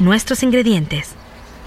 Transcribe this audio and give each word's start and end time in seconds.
nuestros 0.00 0.42
ingredientes. 0.42 1.10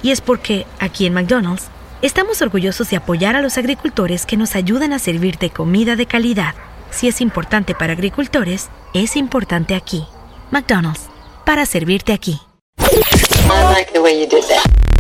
Y 0.02 0.12
es 0.12 0.20
porque, 0.20 0.66
aquí 0.80 1.06
en 1.06 1.14
McDonald's, 1.14 1.70
estamos 2.02 2.42
orgullosos 2.42 2.90
de 2.90 2.98
apoyar 2.98 3.36
a 3.36 3.42
los 3.42 3.58
agricultores 3.58 4.26
que 4.26 4.36
nos 4.36 4.56
ayudan 4.56 4.92
a 4.92 5.00
servirte 5.00 5.50
comida 5.50 5.96
de 5.96 6.06
calidad. 6.06 6.56
Si 6.92 7.08
es 7.08 7.22
importante 7.22 7.74
para 7.74 7.94
agricultores, 7.94 8.70
es 8.94 9.16
importante 9.16 9.76
aquí. 9.76 10.06
McDonald's, 10.52 11.08
para 11.46 11.66
servirte 11.66 12.12
aquí. 12.14 12.40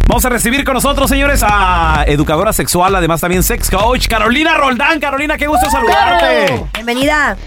Vamos 0.07 0.25
a 0.25 0.29
recibir 0.29 0.63
con 0.63 0.75
nosotros, 0.75 1.09
señores, 1.09 1.43
a 1.43 2.03
educadora 2.07 2.53
sexual, 2.53 2.95
además 2.95 3.21
también 3.21 3.43
sex 3.43 3.69
coach, 3.69 4.07
Carolina 4.07 4.55
Roldán. 4.55 4.99
Carolina, 4.99 5.37
qué 5.37 5.47
gusto 5.47 5.69
saludarte. 5.69 6.65
Bienvenida. 6.73 7.37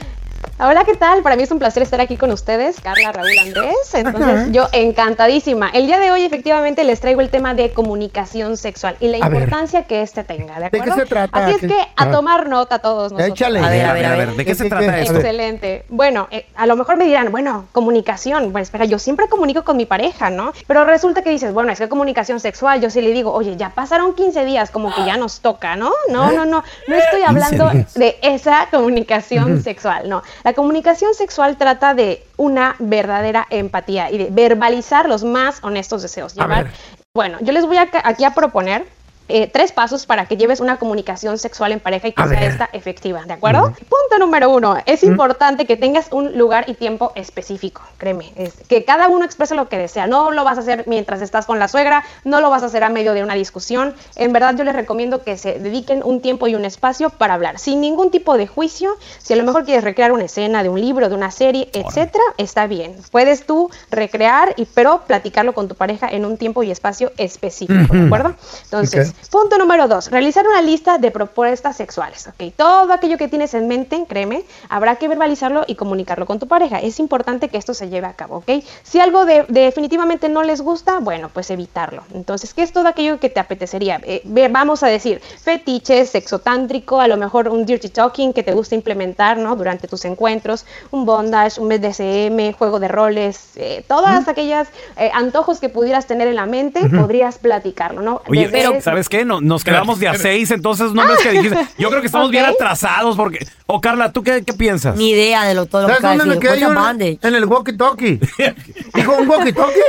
Hola, 0.59 0.85
¿qué 0.87 0.95
tal? 0.95 1.23
Para 1.23 1.37
mí 1.37 1.43
es 1.43 1.51
un 1.51 1.59
placer 1.59 1.83
estar 1.83 2.01
aquí 2.01 2.17
con 2.17 2.33
ustedes, 2.33 2.81
Carla, 2.81 3.13
Raúl, 3.13 3.39
Andrés. 3.39 3.77
Entonces, 3.93 4.53
yo 4.53 4.69
encantadísima. 4.73 5.69
El 5.69 5.87
día 5.87 5.99
de 5.99 6.11
hoy, 6.11 6.23
efectivamente, 6.23 6.83
les 6.85 6.99
traigo 6.99 7.21
el 7.21 7.29
tema 7.29 7.53
de 7.53 7.73
comunicación 7.73 8.57
sexual 8.57 8.97
y 9.01 9.09
la 9.09 9.19
importancia 9.19 9.83
que 9.83 10.01
este 10.01 10.25
tenga, 10.25 10.59
¿de 10.59 10.67
acuerdo? 10.67 10.95
qué 10.95 11.01
se 11.03 11.07
trata? 11.07 11.45
Así 11.45 11.57
es 11.57 11.71
que 11.71 11.77
a 11.95 12.11
tomar 12.11 12.49
nota 12.49 12.79
todos 12.79 13.13
nosotros. 13.13 13.39
Échale. 13.39 13.61
A 13.61 13.69
ver, 13.69 13.85
a 13.85 13.93
ver, 13.93 14.07
a 14.07 14.17
ver, 14.17 14.33
¿de 14.35 14.45
qué 14.47 14.55
se 14.55 14.71
trata 14.71 14.99
esto? 14.99 15.17
Excelente. 15.17 15.85
Bueno, 15.91 16.27
eh, 16.31 16.47
a 16.57 16.65
lo 16.65 16.75
mejor 16.75 16.97
me 16.97 17.05
dirán, 17.05 17.31
bueno, 17.31 17.67
comunicación. 17.73 18.51
Bueno, 18.51 18.63
espera, 18.63 18.87
yo 18.87 18.99
siempre 18.99 19.29
comunico 19.29 19.63
con 19.63 19.77
mi 19.77 19.85
pareja, 19.85 20.31
¿no? 20.31 20.55
Pero 20.67 20.87
resulta 20.87 21.21
que 21.21 21.29
dices, 21.29 21.53
bueno, 21.53 21.71
es 21.71 21.79
que 21.79 21.91
comunicación 21.91 22.41
sexual. 22.41 22.81
Yo 22.81 22.89
sí 22.89 23.03
le 23.03 23.13
digo, 23.13 23.31
oye, 23.31 23.57
ya 23.57 23.75
pasaron 23.75 24.15
15 24.15 24.47
días, 24.47 24.71
como 24.71 24.95
que 24.95 25.05
ya 25.05 25.19
nos 25.19 25.41
toca, 25.41 25.77
¿no? 25.77 25.93
No, 26.09 26.33
no, 26.33 26.47
no. 26.47 26.65
No 26.89 26.97
estoy 26.97 27.25
hablando 27.25 27.71
de 27.95 28.17
esa 28.23 28.69
comunicación 28.71 29.63
sexual, 29.63 30.09
no. 30.09 30.23
La 30.47 30.55
comunicación 30.55 31.13
sexual 31.13 31.57
trata 31.57 31.93
de 31.93 32.25
una 32.37 32.77
verdadera 32.79 33.49
empatía 33.51 34.13
y 34.13 34.19
de 34.19 34.29
verbalizar 34.31 35.09
los 35.09 35.25
más 35.25 35.59
honestos 35.65 36.03
deseos. 36.03 36.37
Llevar, 36.37 36.71
bueno, 37.17 37.39
yo 37.41 37.53
les 37.53 37.67
voy 37.67 37.79
a, 37.79 37.89
aquí 38.05 38.23
a 38.23 38.33
proponer 38.33 38.87
eh, 39.29 39.49
tres 39.53 39.73
pasos 39.73 40.07
para 40.07 40.27
que 40.27 40.37
lleves 40.37 40.61
una 40.61 40.79
comunicación 40.79 41.39
sexual 41.39 41.73
en 41.73 41.81
pareja 41.81 42.09
y 42.09 42.13
que 42.13 42.23
A 42.23 42.29
sea 42.29 42.41
ver. 42.41 42.51
esta 42.51 42.69
efectiva, 42.73 43.25
¿de 43.25 43.33
acuerdo? 43.33 43.73
Punto 43.73 44.19
número 44.19 44.51
uno, 44.51 44.77
es 44.87 45.03
importante 45.03 45.67
que 45.67 45.77
tengas 45.77 46.09
un 46.13 46.39
lugar 46.39 46.65
y 46.69 46.75
tiempo 46.75 47.13
específico, 47.15 47.83
créeme, 47.99 48.33
es 48.37 48.55
que 48.69 48.85
cada 48.85 49.09
uno 49.09 49.25
exprese 49.25 49.55
lo 49.55 49.69
que 49.69 49.79
desea, 49.79 50.07
no 50.07 50.31
lo 50.31 50.45
vas 50.45 50.59
a 50.59 50.61
hacer 50.61 50.85
mientras 50.87 51.23
estás 51.23 51.47
con 51.47 51.59
la 51.59 51.69
suegra, 51.69 52.05
no 52.25 52.41
lo 52.41 52.51
vas 52.51 52.63
a 52.63 52.67
hacer 52.67 52.85
a 52.85 52.89
medio 52.89 53.15
de 53.15 53.23
una 53.23 53.35
discusión, 53.35 53.95
en 54.17 54.33
verdad 54.33 54.55
yo 54.57 54.65
les 54.65 54.75
recomiendo 54.75 55.23
que 55.23 55.37
se 55.37 55.59
dediquen 55.59 56.03
un 56.05 56.21
tiempo 56.21 56.47
y 56.47 56.55
un 56.55 56.65
espacio 56.65 57.11
para 57.11 57.35
hablar, 57.35 57.59
sin 57.59 57.81
ningún 57.81 58.11
tipo 58.11 58.37
de 58.37 58.47
juicio, 58.47 58.97
si 59.19 59.33
a 59.33 59.37
lo 59.37 59.45
mejor 59.45 59.65
quieres 59.65 59.85
recrear 59.85 60.13
una 60.13 60.25
escena 60.25 60.63
de 60.63 60.69
un 60.69 60.81
libro, 60.81 61.09
de 61.09 61.15
una 61.15 61.31
serie, 61.31 61.69
etcétera, 61.73 62.25
está 62.39 62.67
bien, 62.67 62.97
puedes 63.11 63.47
tú 63.47 63.71
recrear, 63.91 64.55
y, 64.57 64.67
pero 64.67 65.03
platicarlo 65.07 65.53
con 65.53 65.69
tu 65.69 65.75
pareja 65.75 66.09
en 66.09 66.25
un 66.25 66.37
tiempo 66.37 66.63
y 66.63 66.71
espacio 66.71 67.13
específico, 67.17 67.93
¿de 67.95 68.07
acuerdo? 68.07 68.35
Entonces, 68.65 69.15
Punto 69.31 69.59
número 69.59 69.87
dos, 69.89 70.11
realizar 70.11 70.47
una 70.47 70.63
lista 70.63 70.97
de 70.99 71.11
propuestas 71.11 71.77
sexuales. 71.77 72.27
Ok, 72.29 72.53
todo 72.57 72.91
aquello 72.93 73.19
que 73.19 73.29
tienes 73.29 73.53
en 73.55 73.69
mente, 73.69 74.05
créeme, 74.09 74.45
habrá 74.71 74.97
que 74.97 75.09
verbalizarlo 75.09 75.65
y 75.67 75.75
comunicarlo 75.75 76.25
con 76.27 76.39
tu 76.39 76.47
pareja. 76.49 76.79
Es 76.81 76.99
importante 77.01 77.49
que 77.49 77.59
esto 77.59 77.75
se 77.75 77.89
lleve 77.91 78.07
a 78.07 78.15
cabo, 78.15 78.37
¿ok? 78.39 78.63
Si 78.83 78.99
algo 79.01 79.27
de- 79.27 79.45
definitivamente 79.49 80.29
no 80.29 80.43
les 80.43 80.61
gusta, 80.63 81.01
bueno, 81.01 81.29
pues 81.33 81.51
evitarlo. 81.51 82.05
Entonces, 82.15 82.55
¿qué 82.55 82.63
es 82.63 82.73
todo 82.73 82.89
aquello 82.89 83.21
que 83.21 83.29
te 83.29 83.41
apetecería? 83.41 84.01
Eh, 84.05 84.23
vamos 84.51 84.83
a 84.83 84.87
decir, 84.87 85.21
fetiches, 85.43 86.11
sexo 86.11 86.39
tántrico, 86.39 87.01
a 87.01 87.09
lo 87.09 87.17
mejor 87.17 87.49
un 87.49 87.67
dirty 87.67 87.89
talking 87.91 88.33
que 88.33 88.43
te 88.43 88.53
gusta 88.53 88.75
implementar, 88.75 89.37
¿no? 89.39 89.55
Durante 89.57 89.87
tus 89.89 90.05
encuentros, 90.05 90.65
un 90.93 91.05
bondage, 91.05 91.61
un 91.61 91.69
BDSM, 91.69 92.53
juego 92.57 92.81
de 92.81 92.89
roles, 92.89 93.51
eh, 93.57 93.85
todas 93.87 94.29
aquellas 94.29 94.69
eh, 94.97 95.11
antojos 95.13 95.61
que 95.61 95.69
pudieras 95.69 96.07
tener 96.07 96.29
en 96.29 96.37
la 96.37 96.47
mente, 96.47 96.81
podrías 96.89 97.39
platicarlo, 97.39 98.01
¿no? 98.03 98.23
Oye, 98.29 98.43
Desde 98.43 98.53
pero 98.57 98.71
ese- 98.73 98.83
¿sabes 99.07 99.09
qué? 99.09 99.25
No, 99.25 99.41
nos 99.41 99.63
quedamos 99.65 99.99
de 100.01 100.09
a 100.09 100.15
seis, 100.15 100.51
entonces 100.51 100.93
no 100.93 101.07
ves 101.07 101.21
que 101.23 101.31
dijiste. 101.33 101.67
Yo 101.79 101.89
creo 101.89 102.01
que 102.01 102.07
estamos 102.07 102.31
bien 102.31 102.45
atrasados 102.45 103.17
porque. 103.17 103.47
O 103.67 103.81
Carla, 103.81 104.13
¿tú 104.13 104.23
qué, 104.23 104.43
qué 104.45 104.53
piensas? 104.53 104.97
Ni 104.97 105.11
idea 105.11 105.45
de 105.45 105.55
lo 105.55 105.67
todo 105.67 105.83
lo 105.83 105.89
que 105.89 105.95
¿Sabes 105.95 105.99
acaba 106.01 106.13
de 106.15 106.19
dónde 106.19 106.35
me 106.37 106.41
decir. 106.41 106.49
quedé 106.51 106.67
What's 106.67 107.19
yo? 107.21 107.25
a? 107.25 107.29
En 107.29 107.35
el 107.35 107.47
walkie-talkie. 107.47 108.21
¿Dijo 108.95 109.13
un 109.17 109.29
walkie-talkie? 109.29 109.81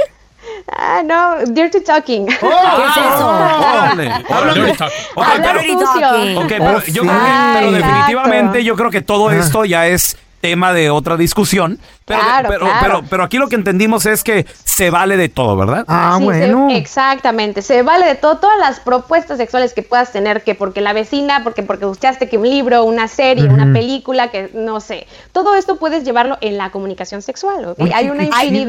Ah, 0.72 1.02
no, 1.06 1.46
dirty 1.54 1.82
talking. 1.82 2.26
¿Qué 2.28 2.34
es 2.36 2.42
eso? 2.42 3.28
Órale, 3.28 4.12
órale. 4.30 4.72
Ok, 4.72 4.82
Hablar 5.16 5.42
pero- 5.42 5.60
Dirty 5.62 5.72
sucio. 5.74 6.02
talking. 6.02 6.38
Ok, 6.38 6.48
pero 6.48 6.78
Oh, 6.78 6.82
yo 6.88 7.02
creo 7.04 7.04
que, 7.04 7.10
Ah, 7.12 7.54
pero 7.60 7.68
exacto. 7.72 7.88
definitivamente 7.88 8.64
yo 8.64 8.76
creo 8.76 8.90
que 8.92 9.02
todo 9.02 9.32
esto 9.32 9.66
ya 9.66 9.88
es 9.88 10.18
tema 10.42 10.74
de 10.74 10.90
otra 10.90 11.18
discusión. 11.18 11.80
Pero, 12.08 12.22
Claro, 12.22 12.48
pero, 12.50 12.66
claro. 12.66 12.80
pero, 12.82 13.04
pero 13.10 13.24
aquí 13.24 13.38
lo 13.38 13.50
que 13.50 13.56
entendimos 13.56 14.06
es 14.06 14.24
que 14.24 14.46
se 14.64 14.90
vale 14.92 15.18
de 15.18 15.28
todo, 15.28 15.58
¿verdad? 15.58 15.84
Ah, 15.90 16.14
Sí, 16.18 16.24
se- 16.24 16.26
bueno. 16.26 16.68
exactamente, 16.72 17.62
se 17.62 17.82
vale 17.84 18.06
de 18.08 18.16
todo, 18.16 18.38
todas 18.38 18.58
las 18.60 18.80
propuestas 18.80 19.38
sexuales 19.38 19.74
que 19.74 19.84
puedas 19.84 20.14
tener, 20.14 20.42
que 20.44 20.56
porque 20.56 20.80
la 20.80 20.94
vecina, 20.94 21.42
porque 21.44 21.64
porque 21.64 21.84
escuchaste 21.84 22.30
que 22.30 22.38
un 22.38 22.50
libro, 22.50 22.86
una 22.86 23.10
serie, 23.10 23.50
una 23.50 23.74
película, 23.74 24.32
que 24.32 24.50
no 24.54 24.80
sé, 24.80 25.06
todo 25.34 25.56
esto 25.56 25.76
puedes 25.76 26.06
llevarlo 26.06 26.38
en 26.40 26.58
la 26.58 26.72
comunicación 26.72 27.22
sexual, 27.22 27.76
Hay 27.94 28.10
una 28.10 28.24
chido. 28.24 28.66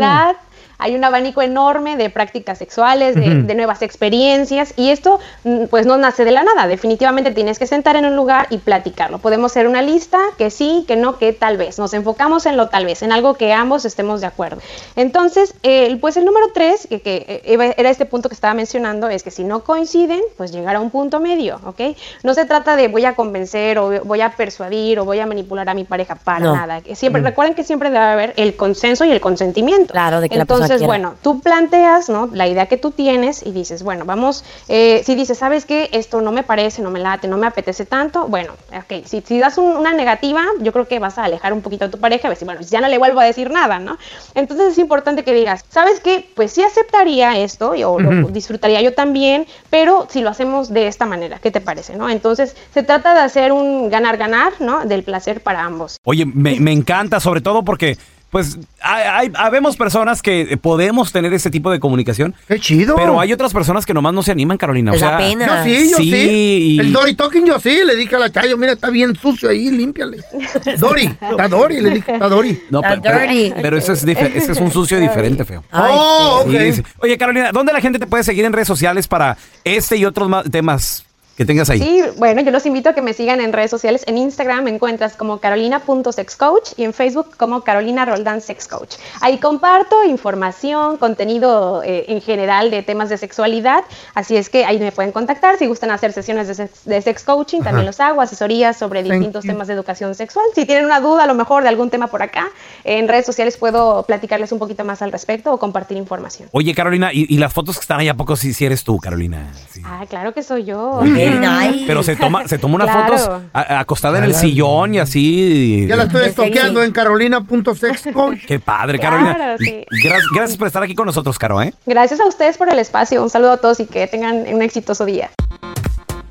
Hay 0.78 0.94
un 0.94 1.05
abanico 1.05 1.43
enorme 1.43 1.97
de 1.97 2.09
prácticas 2.11 2.59
sexuales, 2.59 3.15
de, 3.15 3.43
de 3.43 3.55
nuevas 3.55 3.83
experiencias, 3.83 4.72
y 4.77 4.91
esto 4.91 5.19
mm, 5.45 5.65
pues 5.66 5.86
no 5.86 5.97
nace 5.97 6.25
de 6.25 6.30
la 6.30 6.45
nada, 6.45 6.66
definitivamente 6.66 7.33
tienes 7.33 7.59
que 7.59 7.66
sentar 7.66 7.97
en 7.97 8.07
un 8.07 8.16
lugar 8.16 8.47
y 8.51 8.59
platicarlo. 8.59 9.19
Podemos 9.19 9.53
hacer 9.53 9.66
una 9.66 9.83
lista, 9.83 10.19
que 10.36 10.51
sí, 10.51 10.84
que 10.86 10.97
no, 10.97 11.19
que 11.19 11.33
tal 11.33 11.57
vez, 11.57 11.78
nos 11.78 11.92
enfocamos 11.95 12.47
en 12.47 12.57
lo 12.57 12.69
tal 12.69 12.84
vez, 12.84 13.03
en 13.03 13.13
algo 13.13 13.34
que 13.34 13.53
ambos 13.53 13.84
estemos 13.84 14.21
de 14.21 14.28
acuerdo. 14.28 14.60
Entonces, 14.97 15.54
eh, 15.63 15.97
pues 16.01 16.16
el 16.16 16.25
número 16.25 16.47
tres, 16.54 16.86
que, 16.89 17.01
que, 17.01 17.42
eh, 17.45 17.75
era 17.77 17.91
este 17.91 18.07
punto 18.07 18.28
que 18.28 18.34
estaba 18.34 18.54
mencionando, 18.54 19.09
es 19.09 19.22
que 19.22 19.30
si 19.30 19.45
no 19.45 19.65
coinciden, 19.65 20.21
pues 20.36 20.53
llegar 20.53 20.77
a 20.77 20.80
un 20.80 20.91
punto 20.91 21.21
medio, 21.21 21.60
¿ok? 21.65 21.80
No 22.22 22.34
se 22.34 22.45
trata 22.45 22.77
de 22.77 22.89
voy 22.89 23.04
a 23.04 23.15
convencer 23.15 23.78
o 23.78 24.04
voy 24.04 24.21
a 24.21 24.30
persuadir 24.30 25.01
o 25.01 25.04
voy 25.04 25.19
a 25.19 25.27
manipular 25.27 25.69
a 25.69 25.75
mi 25.75 25.84
pareja 25.84 26.15
para 26.15 26.39
No. 26.41 26.54
nada. 26.54 26.80
Siempre, 26.95 27.22
recuerden 27.22 27.54
que 27.54 27.65
siempre 27.65 27.91
debe 27.91 28.04
haber 28.04 28.34
el 28.36 28.54
consenso 28.57 29.04
y 29.04 29.10
el 29.10 29.21
consentimiento. 29.21 29.92
Claro, 29.92 30.21
de 30.21 30.28
que 30.28 30.36
la 30.36 30.45
persona 30.45 30.67
Entonces, 30.68 30.86
bueno, 30.86 31.15
tú 31.22 31.41
planteas, 31.41 32.09
¿no? 32.09 32.28
La 32.32 32.47
idea 32.47 32.66
que 32.66 32.76
tú 32.76 32.91
tienes 32.91 33.44
y 33.44 33.53
dices, 33.53 33.82
bueno, 33.82 34.04
vamos, 34.04 34.44
eh, 34.68 35.03
si 35.04 35.15
dices, 35.15 35.38
¿sabes 35.38 35.65
qué? 35.65 35.88
Esto 35.92 36.20
no 36.20 36.32
me 36.32 36.42
parece, 36.42 36.82
no 36.82 36.91
me 36.91 37.00
late, 37.00 37.28
no 37.28 37.36
me 37.38 37.47
apetece 37.47 37.86
tanto, 37.86 38.26
bueno, 38.28 38.53
ok, 38.76 39.04
si, 39.06 39.20
si 39.22 39.38
das 39.38 39.59
un- 39.59 39.76
una 39.76 39.92
negativa, 39.92 40.42
yo 40.60 40.72
creo 40.72 40.86
que 40.88 40.98
vas 40.98 41.18
a 41.18 41.24
alejar 41.24 41.53
un 41.53 41.60
poquito 41.62 41.86
a 41.86 41.91
tu 41.91 41.98
pareja, 41.98 42.28
a 42.28 42.30
ver 42.30 42.38
si, 42.38 42.44
bueno, 42.44 42.60
ya 42.62 42.80
no 42.80 42.88
le 42.88 42.98
vuelvo 42.98 43.20
a 43.20 43.24
decir 43.24 43.50
nada, 43.50 43.78
¿no? 43.78 43.98
Entonces 44.34 44.72
es 44.72 44.78
importante 44.78 45.24
que 45.24 45.32
digas, 45.34 45.65
¿sabes 45.68 46.00
qué? 46.00 46.28
Pues 46.34 46.53
sí 46.53 46.62
aceptaría 46.62 47.38
esto, 47.38 47.74
y- 47.74 47.84
o 47.84 47.98
lo 47.98 48.28
disfrutaría 48.28 48.80
yo 48.82 48.94
también, 48.94 49.47
pero 49.70 50.06
si 50.10 50.20
lo 50.20 50.30
hacemos 50.30 50.68
de 50.72 50.86
esta 50.88 51.06
manera, 51.06 51.38
¿qué 51.38 51.50
te 51.50 51.60
parece, 51.60 51.97
no? 51.97 52.09
Entonces, 52.09 52.56
se 52.72 52.82
trata 52.82 53.15
de 53.15 53.20
hacer 53.20 53.53
un 53.53 53.88
ganar-ganar, 53.91 54.53
¿no? 54.60 54.84
Del 54.84 55.03
placer 55.03 55.42
para 55.42 55.62
ambos. 55.65 55.97
Oye, 56.04 56.24
me, 56.26 56.59
me 56.60 56.72
encanta, 56.72 57.20
sobre 57.20 57.41
todo 57.41 57.62
porque, 57.65 57.97
pues, 58.30 58.59
hay, 58.83 59.03
hay- 59.28 59.33
habemos 59.36 59.77
personas 59.77 60.21
que 60.22 60.59
podemos 60.60 61.13
tener 61.13 61.33
ese 61.33 61.51
tipo 61.51 61.71
de 61.71 61.80
comunicación, 61.80 62.34
Qué 62.47 62.60
chido. 62.60 62.95
pero 62.97 63.19
hay 63.21 63.33
otras 63.33 63.53
personas 63.53 63.86
que 63.86 63.95
nomás 63.95 64.13
no 64.13 64.22
se 64.22 64.33
animan, 64.33 64.59
Carolina. 64.59 64.91
O 64.91 64.95
Les 64.95 65.01
da 65.01 65.09
sea, 65.09 65.19
pena. 65.19 65.47
Yo 65.47 65.65
sí, 65.65 65.91
yo 65.91 65.97
sí. 65.97 66.10
Sí, 66.10 66.59
y- 66.77 66.80
El 66.80 66.92
Dory 66.92 67.15
Talking 67.15 67.47
yo 67.47 67.59
sí. 67.59 67.78
Le 67.84 67.97
dije 67.97 68.16
a 68.16 68.19
la 68.19 68.30
Chayo, 68.30 68.57
mira, 68.57 68.72
está 68.72 68.91
bien 68.91 69.16
sucio 69.16 69.48
ahí, 69.48 69.71
límpiale. 69.71 70.19
Dory, 70.78 71.04
está 71.21 71.48
Dory, 71.48 71.80
le 71.80 71.91
dije, 71.91 72.13
está 72.13 72.28
Dory. 72.28 72.63
No, 72.71 72.80
Está 72.83 73.01
pero, 73.01 73.19
pero- 73.19 73.63
pero 73.63 73.77
ese, 73.78 73.92
es 73.92 74.04
ese 74.04 74.53
es 74.53 74.59
un 74.60 74.71
sucio 74.71 75.01
diferente, 75.01 75.45
feo. 75.45 75.65
Ay, 75.71 75.91
oh, 75.95 76.42
ok. 76.45 76.51
Sí, 76.51 76.72
sí. 76.75 76.83
Oye, 76.98 77.16
Carolina, 77.19 77.51
¿dónde 77.53 77.72
la 77.72 77.80
gente 77.80 77.98
te 77.98 78.07
puede 78.07 78.25
seguir 78.25 78.45
en 78.45 78.53
redes 78.53 78.69
sociales 78.69 79.09
para 79.09 79.36
este 79.65 79.97
y 79.97 80.04
otros 80.04 80.28
ma- 80.28 80.42
temas 80.45 81.04
que 81.39 81.45
tengas 81.45 81.71
ahí? 81.71 81.79
Sí, 81.79 82.03
bueno, 82.17 82.41
yo 82.43 82.51
los 82.51 82.67
invito 82.67 82.89
a 82.89 82.95
que 82.95 83.01
me 83.01 83.13
sigan 83.13 83.41
en 83.41 83.53
redes 83.53 83.71
sociales. 83.71 84.03
En 84.09 84.19
Instagram 84.19 84.65
me 84.65 84.71
encuentras 84.71 85.15
como 85.15 85.39
carolina.sexcoach 85.39 86.73
y 86.77 86.83
en 86.83 86.93
Facebook 86.93 87.37
como 87.37 87.63
Carolina 87.63 88.05
Roldán 88.05 88.41
Sex 88.41 88.67
Coach. 88.67 88.97
Ahí 89.21 89.39
comparto 89.39 90.05
información, 90.05 90.97
contenido 90.97 91.85
eh, 91.85 92.07
en 92.09 92.21
general 92.21 92.73
de 92.73 92.83
temas 92.83 93.09
de 93.09 93.19
sexualidad, 93.19 93.85
así 94.17 94.37
es 94.37 94.51
que 94.51 94.65
ahí 94.65 94.81
me 94.81 94.91
pueden 94.91 95.13
contactar. 95.13 95.57
Si 95.59 95.67
gustan 95.67 95.93
hacer 95.93 96.13
sesiones 96.13 96.49
de 96.49 96.55
sex, 96.55 96.85
de 96.85 97.01
sex 97.01 97.23
coaching, 97.23 97.61
también 97.63 97.87
los 97.87 98.01
hago, 98.01 98.21
asesorías 98.21 98.77
sobre 98.77 99.05
Thank 99.05 99.13
distintos 99.13 99.45
you. 99.45 99.53
temas 99.53 99.69
de 99.69 99.75
educación 99.75 100.17
sexual. 100.17 100.45
Si 100.57 100.67
tienen 100.67 100.87
una 100.87 100.99
duda 100.99 101.23
a 101.23 101.27
lo 101.29 101.35
mejor 101.35 101.63
de 101.63 101.69
algún 101.69 101.89
tema 101.89 102.09
por 102.09 102.21
acá, 102.21 102.49
en 102.83 103.07
redes 103.07 103.27
sociales 103.27 103.57
puedo 103.57 104.03
platicarles 104.03 104.51
un 104.51 104.59
poquito 104.59 104.85
más 104.85 105.03
al 105.03 105.13
respecto 105.13 105.53
o 105.53 105.59
compartir 105.59 105.99
información. 105.99 106.49
Oye, 106.51 106.75
Carolina, 106.75 107.13
¿y, 107.13 107.33
y 107.33 107.39
las 107.39 107.53
fotos 107.53 107.77
que 107.77 107.83
están 107.83 108.01
ahí 108.01 108.09
a 108.09 108.15
poco 108.15 108.35
si 108.35 108.53
si 108.53 108.65
eres 108.65 108.83
tú, 108.83 108.99
Carolina? 108.99 109.53
Sí. 109.71 109.83
Ah, 109.85 110.05
claro 110.09 110.35
que 110.35 110.43
soy 110.43 110.65
yo. 110.65 111.01
Nice. 111.30 111.84
Pero 111.86 112.03
se 112.03 112.16
toma, 112.16 112.47
se 112.48 112.59
toma 112.59 112.77
unas 112.77 112.91
Claro. 112.91 113.16
fotos 113.19 113.42
a- 113.53 113.80
acostada 113.80 114.19
en 114.19 114.25
el 114.25 114.34
sillón 114.34 114.95
y 114.95 114.98
así. 114.98 115.86
Ya 115.89 115.97
la 115.97 116.04
estoy 116.04 116.27
estoqueando 116.27 116.83
en 116.83 116.92
carolina.sexcoach. 116.92 118.45
Qué 118.47 118.59
padre, 118.60 118.98
Claro, 118.98 119.16
Carolina. 119.16 119.57
sí. 119.59 119.84
Gracias, 120.03 120.25
gracias 120.34 120.59
por 120.59 120.66
estar 120.66 120.83
aquí 120.83 120.95
con 120.95 121.07
nosotros, 121.07 121.39
Caro, 121.39 121.60
¿eh? 121.63 121.72
Gracias 121.86 122.21
a 122.21 122.27
ustedes 122.27 122.57
por 122.57 122.69
el 122.71 122.78
espacio. 122.78 123.22
Un 123.22 123.30
saludo 123.30 123.53
a 123.53 123.57
todos 123.59 123.80
y 123.80 123.86
que 123.86 124.07
tengan 124.07 124.45
un 124.53 124.63
exitoso 124.63 125.04
día. 125.04 125.30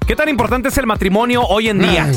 ¿Qué 0.05 0.15
tan 0.15 0.29
importante 0.29 0.69
es 0.69 0.77
el 0.77 0.85
matrimonio 0.88 1.41
hoy 1.44 1.67
en 1.69 1.79
día? 1.79 2.07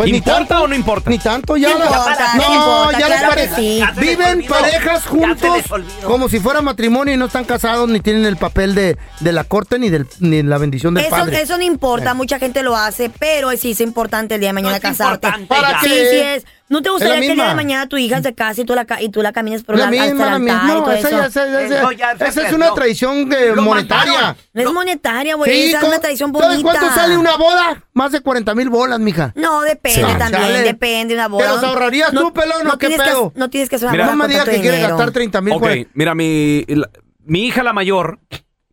Pues 0.00 0.12
ni 0.12 0.16
¿Importa 0.18 0.38
tanto, 0.38 0.62
o 0.62 0.66
no 0.66 0.74
importa? 0.74 1.10
Ni 1.10 1.18
tanto, 1.18 1.56
ya 1.58 1.68
la- 1.76 1.84
importa, 1.84 2.34
no, 2.36 2.54
importa, 2.54 2.98
ya 2.98 3.06
claro 3.06 3.40
sí. 3.56 3.80
Les 3.80 3.96
viven 3.96 4.38
olvidó. 4.38 4.54
parejas 4.54 5.04
juntos 5.06 5.62
como 6.06 6.28
si 6.30 6.40
fuera 6.40 6.62
matrimonio 6.62 7.12
y 7.12 7.16
no 7.18 7.26
están 7.26 7.44
casados 7.44 7.88
ni 7.90 8.00
tienen 8.00 8.24
el 8.24 8.38
papel 8.38 8.74
de, 8.74 8.96
de 9.20 9.32
la 9.32 9.44
corte 9.44 9.78
ni 9.78 9.90
del 9.90 10.06
ni 10.20 10.42
la 10.42 10.56
bendición 10.56 10.94
del 10.94 11.04
Eso, 11.04 11.10
padre. 11.16 11.42
eso 11.42 11.58
no 11.58 11.64
importa, 11.64 12.14
mucha 12.14 12.38
gente 12.38 12.62
lo 12.62 12.76
hace, 12.76 13.10
pero 13.10 13.50
sí 13.58 13.72
es 13.72 13.80
importante 13.80 14.36
el 14.36 14.40
día 14.40 14.48
de 14.48 14.54
mañana 14.54 14.76
es 14.76 14.82
casarte. 14.82 15.28
¿Para 15.48 15.80
sí 15.82 15.92
es. 15.92 16.46
¿No 16.70 16.80
te 16.82 16.88
gustaría 16.88 17.20
que 17.20 17.26
el 17.26 17.34
día 17.34 17.48
de 17.48 17.54
mañana 17.54 17.88
tu 17.88 17.96
hija 17.98 18.22
se 18.22 18.32
case 18.34 18.62
y 18.62 18.64
tú 18.64 18.74
la, 18.74 18.84
ca- 18.84 19.02
y 19.02 19.08
tú 19.08 19.20
la 19.22 19.32
camines 19.32 19.64
por 19.64 19.76
la 19.76 19.86
la, 19.86 19.90
misma, 19.90 20.04
hasta 20.06 20.24
la 20.30 20.36
el 20.36 20.40
misma. 20.42 20.60
altar 20.60 20.70
y 20.70 20.78
No, 20.78 20.84
todo 20.84 20.92
esa, 20.92 21.08
eso? 21.08 21.18
ya- 21.18 21.26
esa- 21.26 21.44
esa- 21.64 21.78
Eso 21.80 21.92
ya 21.92 22.16
se 22.16 22.28
esa 22.28 22.46
es 22.48 22.52
una 22.54 22.72
tradición 22.74 23.32
eh, 23.32 23.52
monetaria. 23.56 24.36
No 24.54 24.60
es 24.60 24.64
No. 24.66 24.72
monetaria, 24.72 25.34
güey, 25.34 25.50
Sí, 25.52 25.58
esa 25.68 25.76
es 25.76 25.80
¿cómo- 25.80 25.92
una 25.92 26.00
tradición 26.00 26.32
¿Sabes 26.32 26.62
bonita. 26.62 26.78
cuánto 26.80 26.94
sale 26.94 27.16
una 27.18 27.36
boda? 27.36 27.84
Más 27.92 28.12
de 28.12 28.20
40 28.20 28.54
mil 28.54 28.70
bolas, 28.70 29.00
mija. 29.00 29.32
No, 29.34 29.62
depende 29.62 30.12
Sí. 30.12 30.18
también, 30.18 30.62
depende 30.64 31.14
una 31.14 31.26
boda. 31.28 31.44
¿Te 31.46 31.52
los 31.54 31.64
ahorrarías 31.64 32.12
tú, 32.12 32.32
pelón, 32.32 32.66
o 32.66 32.78
qué 32.78 32.88
que- 32.88 32.96
pedo? 32.96 33.32
no 33.34 33.50
tienes 33.50 33.68
que 33.68 33.74
hacer 33.76 33.86
una 33.88 33.92
Mira, 33.92 34.04
boda 34.04 34.16
no 34.16 34.22
me 34.24 34.28
digas 34.28 34.48
que 34.48 34.60
quiere 34.60 34.80
gastar 34.80 35.10
30 35.10 35.40
mil. 35.40 35.54
Ok, 35.54 35.66
mira, 35.94 36.14
mi, 36.14 36.64
la- 36.68 36.88
mi 37.24 37.46
hija 37.46 37.64
la 37.64 37.72
mayor, 37.72 38.20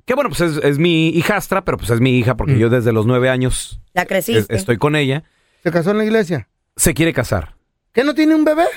que 0.05 0.13
bueno, 0.13 0.29
pues 0.29 0.41
es, 0.41 0.63
es 0.63 0.77
mi 0.77 1.09
hijastra, 1.09 1.65
pero 1.65 1.77
pues 1.79 1.89
es 1.89 1.99
mi 1.99 2.17
hija 2.19 2.37
porque 2.37 2.59
yo 2.59 2.69
desde 2.69 2.93
los 2.93 3.07
nueve 3.07 3.29
años 3.31 3.79
La 3.95 4.03
es- 4.03 4.07
creciste. 4.07 4.55
estoy 4.55 4.77
con 4.77 4.95
ella, 4.95 5.23
¿Se 5.63 5.71
casó 5.71 5.89
en 5.91 5.97
la 5.97 6.05
iglesia? 6.05 6.47
se 6.75 6.93
quiere 6.93 7.11
casar. 7.11 7.56
¿Qué 7.97 8.03
no 8.03 8.13
tiene 8.13 8.35
un 8.35 8.45
bebé? 8.45 8.67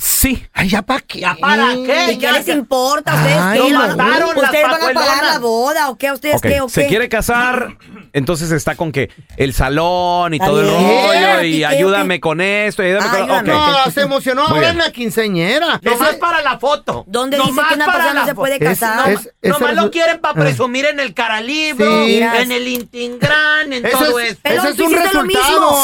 Sí. 0.00 0.46
Ay, 0.52 0.68
¿ya 0.68 0.82
para 0.82 1.00
qué? 1.00 1.18
¿Ya 1.20 1.34
para 1.34 1.72
qué? 1.74 2.12
¿Y 2.12 2.18
qué 2.18 2.22
Ya- 2.22 2.32
les 2.32 2.46
importa? 2.48 3.14
¿Ustedes 3.14 3.36
Ay, 3.36 3.60
qué? 3.60 3.70
lo 3.70 3.78
¿Van 3.80 3.90
a- 3.90 3.96
mataron 3.96 4.28
las 4.36 4.44
¿Ustedes 4.44 4.62
van 4.64 4.74
a 4.82 4.92
pagar 4.94 5.24
la 5.24 5.38
boda 5.40 5.90
o 5.90 5.98
qué? 5.98 6.12
¿Ustedes 6.12 6.40
qué 6.40 6.60
o 6.60 6.66
qué? 6.66 6.72
Se 6.72 6.86
quiere 6.86 7.08
casar, 7.08 7.76
entonces 8.12 8.52
está 8.52 8.76
con 8.76 8.92
que 8.92 9.10
el 9.36 9.52
salón 9.54 10.34
y 10.34 10.38
todo 10.38 10.60
el 10.60 10.68
rollo 10.68 11.42
¿Y 11.42 11.64
ayúdame 11.64 12.20
con 12.20 12.40
esto 12.40 12.82
y 12.84 12.86
ayúdame 12.86 13.08
con... 13.10 13.30
ayúdame. 13.30 13.52
ok. 13.52 13.84
No, 13.86 13.90
se 13.90 14.02
emocionó 14.02 14.46
ahora 14.46 14.68
en 14.70 14.78
la 14.78 14.92
quinceñera. 14.92 15.80
Nomás 15.82 16.10
Ese- 16.10 16.18
para 16.18 16.42
la 16.42 16.58
foto. 16.60 17.04
¿Dónde 17.08 17.36
dice 17.36 17.60
que 17.68 17.74
una 17.74 17.86
persona 17.86 18.14
no 18.14 18.24
se 18.26 18.34
puede 18.36 18.54
Es- 18.54 18.60
casar? 18.60 19.10
es- 19.10 19.30
Nomás 19.42 19.74
lo 19.74 19.90
quieren 19.90 20.20
para 20.20 20.32
Ah. 20.40 20.44
presumir 20.44 20.84
en 20.86 21.00
el 21.00 21.12
caralibro, 21.12 22.02
en 22.04 22.52
el 22.52 22.68
Intingran, 22.68 23.72
en 23.72 23.82
todo 23.90 24.18
es- 24.20 24.32
eso. 24.32 24.40
Ese 24.44 24.68
es 24.70 24.76
tú 24.76 24.84
un 24.86 24.92
hiciste 24.92 25.14
lo 25.14 25.22
resultado. 25.24 25.82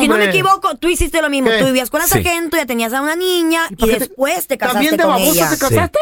Si 0.00 0.08
no 0.08 0.16
me 0.16 0.24
equivoco, 0.24 0.74
tú 0.76 0.88
hiciste 0.88 1.20
lo 1.20 1.28
mismo. 1.28 1.50
Tú 1.58 1.66
vivías 1.66 1.90
con 1.90 2.00
la 2.00 2.06
sargento, 2.06 2.56
ya 2.56 2.64
tenías 2.64 2.92
a 2.94 3.02
una 3.02 3.14
niña 3.14 3.41
y, 3.70 3.76
te- 3.76 3.98
después 3.98 4.46
te 4.46 4.58
casaste 4.58 4.74
¿También 4.78 4.96
de 4.96 5.02
con 5.02 5.12
babosa 5.12 5.32
ella. 5.32 5.50
te 5.50 5.58
casaste? 5.58 5.98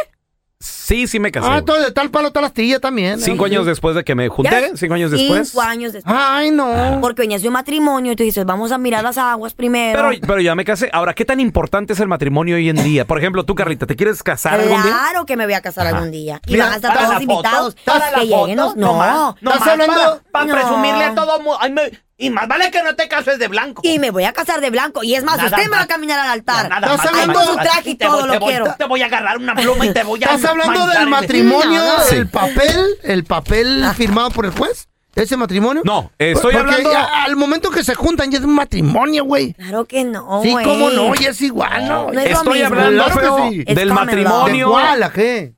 Sí, 0.63 1.07
sí 1.07 1.19
me 1.19 1.33
casé. 1.33 1.47
Ah, 1.51 1.59
entonces 1.59 1.87
de 1.87 1.93
tal 1.93 2.11
palo 2.11 2.33
tal 2.33 2.45
astilla 2.45 2.81
también. 2.81 3.19
Cinco 3.19 3.47
Ay, 3.47 3.53
años 3.53 3.63
sí. 3.65 3.71
después 3.71 3.97
de 3.97 4.05
que 4.05 4.15
me 4.15 4.29
junté, 4.29 4.51
Ya, 4.51 4.77
cinco 4.77 4.93
años 4.93 5.11
después. 5.11 5.49
Cinco 5.49 5.63
años 5.63 5.93
después. 5.95 6.15
Ay, 6.19 6.51
no. 6.51 6.99
Porque 7.01 7.23
venías 7.23 7.41
de 7.41 7.49
un 7.49 7.55
matrimonio 7.55 8.13
y 8.13 8.17
tú 8.17 8.25
dices, 8.25 8.45
vamos 8.45 8.71
a 8.71 8.77
mirar 8.77 9.03
las 9.03 9.17
aguas 9.17 9.55
primero. 9.55 9.99
Pero, 10.11 10.21
pero 10.27 10.41
ya 10.43 10.55
me 10.55 10.67
casé. 10.67 10.91
Ahora, 10.93 11.15
¿qué 11.15 11.25
tan 11.25 11.41
importante 11.41 11.95
es 11.95 12.01
el 12.01 12.09
matrimonio 12.09 12.57
hoy 12.57 12.69
en 12.69 12.77
día? 12.85 13.07
Por 13.07 13.17
ejemplo, 13.19 13.45
tú, 13.45 13.55
Carlita, 13.55 13.87
¿te 13.87 13.97
quieres 13.97 14.23
casar 14.23 14.61
algún 14.61 14.83
día? 14.83 14.93
Claro 14.93 15.25
que 15.25 15.35
me 15.39 15.45
voy 15.47 15.55
a 15.55 15.63
casar 15.63 15.87
Ajá. 15.87 15.97
algún 15.97 16.11
día. 16.11 16.43
Y 16.47 16.53
Mira, 16.53 16.65
van 16.67 16.73
a 16.75 16.77
estar 16.77 16.93
todos 16.93 17.09
la 17.09 17.15
foto, 17.21 17.23
invitados. 17.33 17.77
para 17.87 18.11
la 18.11 18.19
que 18.21 18.27
lleguen 18.27 18.57
No. 18.57 18.75
nomás, 18.77 19.35
nomás 19.41 19.59
¿Estás 19.61 19.69
hablando? 19.73 20.21
Para 20.31 20.45
No. 20.45 20.55
presumirle 20.57 21.05
a 21.05 21.15
todo 21.15 21.39
mundo. 21.39 21.57
Ay, 21.59 21.73
me- 21.73 21.91
Y 22.21 22.31
más 22.31 22.47
vale 22.47 22.71
que 22.71 22.83
no 22.83 22.95
te 22.95 23.09
cases 23.09 23.39
de 23.39 23.49
blanco. 23.49 23.81
Y 23.83 23.99
me 23.99 24.11
voy 24.11 24.25
a 24.25 24.33
casar 24.33 24.61
de 24.61 24.69
blanco. 24.71 25.03
Y 25.03 25.15
es 25.15 25.25
más, 25.25 25.39
Nada 25.39 25.49
usted 25.49 25.71
me 25.71 25.77
va 25.77 25.83
a 25.83 25.87
caminar 25.87 26.21
al 26.21 26.29
altar. 26.31 26.69
Nada 26.69 26.95
¿Estás 26.95 26.99
más, 27.13 27.23
hablando- 27.23 27.55
más. 27.57 27.65
traje 27.65 27.91
y 27.91 27.95
Te 27.95 28.05
todo 28.05 28.19
voy- 28.19 28.27
lo 28.27 28.33
te 28.35 28.39
voy- 28.39 28.49
quiero. 28.51 28.75
Te 28.79 28.85
voy 28.85 29.03
a 29.03 29.07
agarrar 29.07 29.39
una 29.39 29.55
pluma 29.55 29.87
y 29.87 29.93
te 29.95 30.03
voy 30.05 30.23
a. 30.23 30.27
¿Estás 30.35 30.45
hablando 30.45 30.87
del 30.87 30.99
el- 31.03 31.09
matrimonio, 31.09 31.83
el 32.13 32.29
papel, 32.29 32.87
el 33.03 33.25
papel 33.25 33.85
firmado 33.97 34.31
por 34.31 34.45
el 34.45 34.53
juez? 34.53 34.87
¿Ese 35.17 35.37
matrimonio? 35.37 35.83
No, 35.85 36.13
eh, 36.21 36.33
estoy 36.37 36.53
Porque 36.53 36.59
hablando- 36.59 36.93
ya 36.93 37.25
al 37.25 37.35
momento 37.37 37.69
que 37.71 37.83
se 37.83 37.97
juntan 37.97 38.31
ya 38.31 38.39
es 38.39 38.45
un 38.45 38.55
matrimonio, 38.55 39.25
güey. 39.25 39.55
Claro 39.55 39.85
que 39.85 40.05
no, 40.05 40.41
Sí, 40.43 40.55
cómo 40.63 40.89
no, 40.91 41.15
ya 41.17 41.31
es 41.31 41.41
igual, 41.43 41.89
¿no? 41.89 42.13
No 42.13 42.21
es 42.21 42.31
Estoy 42.31 42.63
hablando, 42.63 43.05
Claro 43.07 43.21
feo, 43.21 43.49
sí. 43.51 43.65
Del 43.65 43.89
law. 43.89 43.99
¿De 43.99 44.05
matrimonio 44.05 44.71
cuál, 44.71 45.03
a 45.03 45.11
qué? 45.13 45.53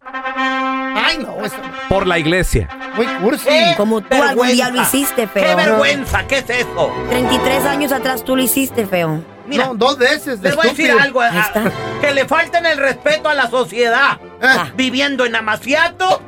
Ay, 0.95 1.19
no, 1.19 1.45
eso 1.45 1.57
por 1.89 2.07
la 2.07 2.19
iglesia. 2.19 2.69
muy 2.97 3.07
cursi. 3.07 3.49
¡Qué 3.49 3.75
Como 3.77 4.01
tú 4.01 4.23
algún 4.23 4.49
día 4.49 4.71
lo 4.71 4.83
hiciste, 4.83 5.23
¡Qué 5.23 5.29
feo. 5.29 5.57
vergüenza! 5.57 6.27
¿Qué 6.27 6.39
es 6.39 6.51
eso? 6.51 6.93
33 7.11 7.65
años 7.67 7.93
atrás 7.93 8.25
tú 8.25 8.37
lo 8.37 8.43
hiciste, 8.43 8.87
feo. 8.87 9.23
Mira, 9.47 9.67
no, 9.67 9.75
dos 9.75 9.99
veces. 9.99 10.41
de 10.41 10.49
les 10.49 10.57
voy 10.57 10.67
a 10.67 10.71
decir 10.71 10.91
algo. 10.93 11.21
a- 11.21 11.29
Ahí 11.31 11.39
está. 11.39 11.65
que 12.01 12.13
le 12.13 12.25
falten 12.27 12.65
el 12.67 12.79
respeto 12.79 13.29
a 13.29 13.35
la 13.35 13.51
sociedad. 13.51 14.19
Ah, 14.41 14.69
Viviendo 14.77 15.25
en 15.25 15.35
Amaciato, 15.37 16.21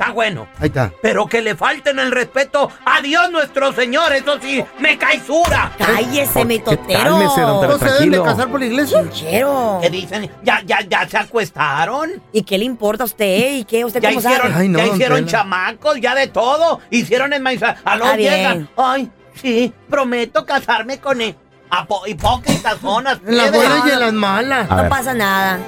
está 0.00 0.12
bueno. 0.12 0.48
ahí 0.58 0.68
está. 0.68 0.92
Pero 1.02 1.26
que 1.26 1.42
le 1.42 1.54
falten 1.54 1.98
el 1.98 2.10
respeto 2.10 2.70
a 2.84 3.00
Dios 3.02 3.30
nuestro 3.30 3.72
Señor, 3.72 4.12
eso 4.12 4.38
sí, 4.40 4.64
me 4.78 4.96
caisura. 4.96 5.72
Cállese, 5.78 6.44
mi 6.44 6.58
totero. 6.58 7.02
Cálmese, 7.18 7.40
don 7.42 7.68
¿No 7.68 7.78
se 7.78 7.84
deben 7.90 8.10
de 8.12 8.22
casar 8.22 8.48
por 8.48 8.60
la 8.60 8.66
iglesia? 8.66 9.04
Chero. 9.12 9.78
¿Qué 9.82 9.90
dicen? 9.90 10.30
¿Ya, 10.42 10.62
ya, 10.64 10.80
ya 10.88 11.06
se 11.08 11.18
acuestaron? 11.18 12.22
¿Y 12.32 12.42
qué 12.42 12.56
le 12.58 12.64
importa 12.64 13.04
a 13.04 13.06
usted? 13.06 13.52
¿Y 13.58 13.64
qué? 13.64 13.84
¿Usted 13.84 14.00
Ya 14.00 14.08
cómo 14.08 14.20
hicieron, 14.20 14.50
sabe? 14.52 14.62
Ay, 14.62 14.68
no, 14.68 14.78
ya 14.78 14.86
hicieron 14.86 15.18
Tela. 15.18 15.28
chamacos, 15.30 16.00
ya 16.00 16.14
de 16.14 16.26
todo. 16.28 16.80
Hicieron 16.90 17.32
el 17.32 17.42
maíz. 17.42 17.60
A 17.62 17.96
los 17.96 18.16
llegan. 18.16 18.68
Ay, 18.76 19.10
sí, 19.34 19.72
prometo 19.88 20.44
casarme 20.46 20.98
con 20.98 21.20
él. 21.20 21.36
Apo- 21.70 22.06
hipócritas 22.06 22.78
zonas. 22.80 23.18
En 23.26 23.36
las 23.36 23.52
buenas 23.52 23.86
y 23.86 23.90
en 23.90 24.00
las 24.00 24.12
malas. 24.12 24.68
No 24.68 24.88
pasa 24.88 25.14
nada. 25.14 25.58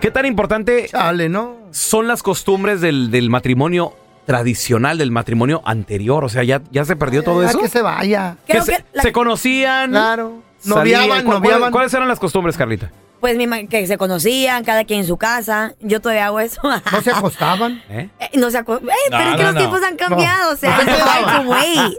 ¿Qué 0.00 0.10
tan 0.10 0.26
importante 0.26 0.86
Chale, 0.88 1.28
¿no? 1.28 1.56
son 1.72 2.06
las 2.06 2.22
costumbres 2.22 2.80
del, 2.80 3.10
del 3.10 3.30
matrimonio 3.30 3.94
tradicional, 4.26 4.98
del 4.98 5.10
matrimonio 5.10 5.62
anterior? 5.64 6.24
O 6.24 6.28
sea, 6.28 6.44
¿ya, 6.44 6.62
ya 6.70 6.84
se 6.84 6.96
perdió 6.96 7.22
todo 7.22 7.42
eso? 7.42 7.58
que 7.58 7.68
se 7.68 7.82
vaya. 7.82 8.36
Que 8.46 8.52
Creo 8.54 8.64
se, 8.64 8.76
que 8.76 8.84
la- 8.92 9.02
se 9.02 9.12
conocían. 9.12 9.90
Claro. 9.90 10.42
salían. 10.60 10.78
Noviaban, 11.00 11.08
¿Cuál- 11.24 11.36
noviaban. 11.38 11.60
cuál- 11.60 11.72
¿Cuáles 11.72 11.94
eran 11.94 12.08
las 12.08 12.18
costumbres, 12.18 12.56
Carlita? 12.56 12.90
Pues 13.20 13.36
que 13.70 13.86
se 13.86 13.96
conocían, 13.96 14.62
cada 14.62 14.84
quien 14.84 15.00
en 15.00 15.06
su 15.06 15.16
casa. 15.16 15.74
Yo 15.80 16.00
todavía 16.00 16.26
hago 16.26 16.38
eso. 16.38 16.60
No 16.62 17.00
se 17.00 17.10
acostaban. 17.10 17.82
¿Eh? 17.88 18.10
Eh, 18.20 18.30
No 18.38 18.50
se 18.50 18.62
acu- 18.62 18.78
Eh, 18.78 18.92
pero 19.10 19.24
No, 19.24 19.30
es 19.30 19.36
que 19.36 19.42
no, 19.42 19.44
los 19.44 19.54
no. 19.54 19.60
tiempos 19.60 19.82
han 19.82 19.96
cambiado, 19.96 20.52
o 20.52 20.56
sea, 20.56 20.76
No. 20.76 20.82
it's 20.82 21.02
hard 21.02 21.42
to 21.42 21.50
wait. 21.50 21.92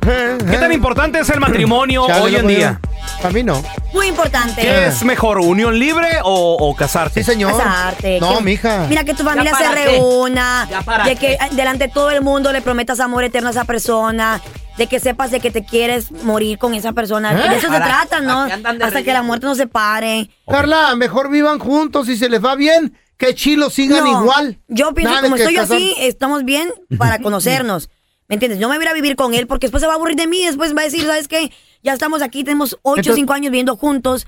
¿Qué 0.08 0.56
tan 0.58 0.72
importante 0.72 1.18
es 1.18 1.28
el 1.30 1.40
matrimonio 1.40 2.06
Chale, 2.06 2.22
hoy 2.22 2.36
en 2.36 2.46
día? 2.46 2.80
A 3.22 3.28
mí 3.30 3.42
no. 3.42 3.62
Muy 3.92 4.06
importante. 4.06 4.60
¿Qué 4.62 4.86
es 4.86 5.02
mejor, 5.04 5.38
unión 5.38 5.78
libre 5.78 6.08
o, 6.22 6.56
o 6.58 6.74
casarte? 6.74 7.22
Sí, 7.22 7.30
señor. 7.32 7.56
Casarte. 7.56 8.20
No, 8.20 8.38
que- 8.38 8.44
mija. 8.44 8.86
Mira 8.88 9.04
que 9.04 9.14
tu 9.14 9.22
familia 9.24 9.50
¿Ya 9.52 9.58
se 9.58 9.64
para 9.64 9.74
reúna. 9.84 10.66
¿Ya 10.70 10.82
para 10.82 11.04
de 11.04 11.16
que 11.16 11.36
qué? 11.38 11.54
delante 11.56 11.88
de 11.88 11.92
todo 11.92 12.10
el 12.10 12.22
mundo 12.22 12.52
le 12.52 12.60
prometas 12.62 13.00
amor 13.00 13.24
eterno 13.24 13.48
a 13.48 13.50
esa 13.50 13.64
persona. 13.64 14.40
De 14.76 14.86
que 14.86 15.00
sepas 15.00 15.30
de 15.32 15.40
que 15.40 15.50
te 15.50 15.64
quieres 15.64 16.12
morir 16.22 16.56
con 16.58 16.72
esa 16.74 16.92
persona. 16.92 17.32
¿Eh? 17.32 17.48
De 17.48 17.56
eso 17.56 17.66
se 17.66 17.72
Para- 17.72 17.86
trata, 17.86 18.20
¿no? 18.20 18.42
Hasta 18.84 19.02
que 19.02 19.12
la 19.12 19.22
muerte 19.22 19.46
nos 19.46 19.58
separe. 19.58 20.30
Carla, 20.48 20.94
mejor 20.94 21.30
vivan 21.30 21.58
juntos 21.58 22.08
y 22.08 22.16
se 22.16 22.28
les 22.28 22.44
va 22.44 22.54
bien. 22.54 22.96
Que 23.16 23.34
chilos 23.34 23.74
sigan 23.74 24.04
No, 24.04 24.22
igual. 24.22 24.60
Yo 24.68 24.94
pienso, 24.94 25.10
Nada 25.12 25.24
como 25.24 25.34
estoy 25.34 25.56
casar- 25.56 25.76
así, 25.76 25.92
estamos 25.98 26.44
bien 26.44 26.68
para 26.96 27.18
conocernos. 27.22 27.90
¿Me 28.28 28.34
entiendes? 28.34 28.60
No 28.60 28.68
me 28.68 28.76
voy 28.76 28.82
a 28.84 28.86
ir 28.86 28.90
a 28.90 28.94
vivir 28.94 29.16
con 29.16 29.34
él 29.34 29.46
porque 29.46 29.66
después 29.66 29.80
se 29.80 29.86
va 29.86 29.94
a 29.94 29.96
aburrir 29.96 30.16
de 30.16 30.26
mí. 30.26 30.44
Después 30.44 30.76
va 30.76 30.82
a 30.82 30.84
decir, 30.84 31.02
¿sabes 31.04 31.28
qué? 31.28 31.50
Ya 31.82 31.94
estamos 31.94 32.20
aquí, 32.22 32.44
tenemos 32.44 32.74
ocho 32.74 32.80
o 32.82 32.96
Entonces- 32.96 33.14
cinco 33.16 33.32
años 33.32 33.50
viviendo 33.50 33.76
juntos. 33.76 34.26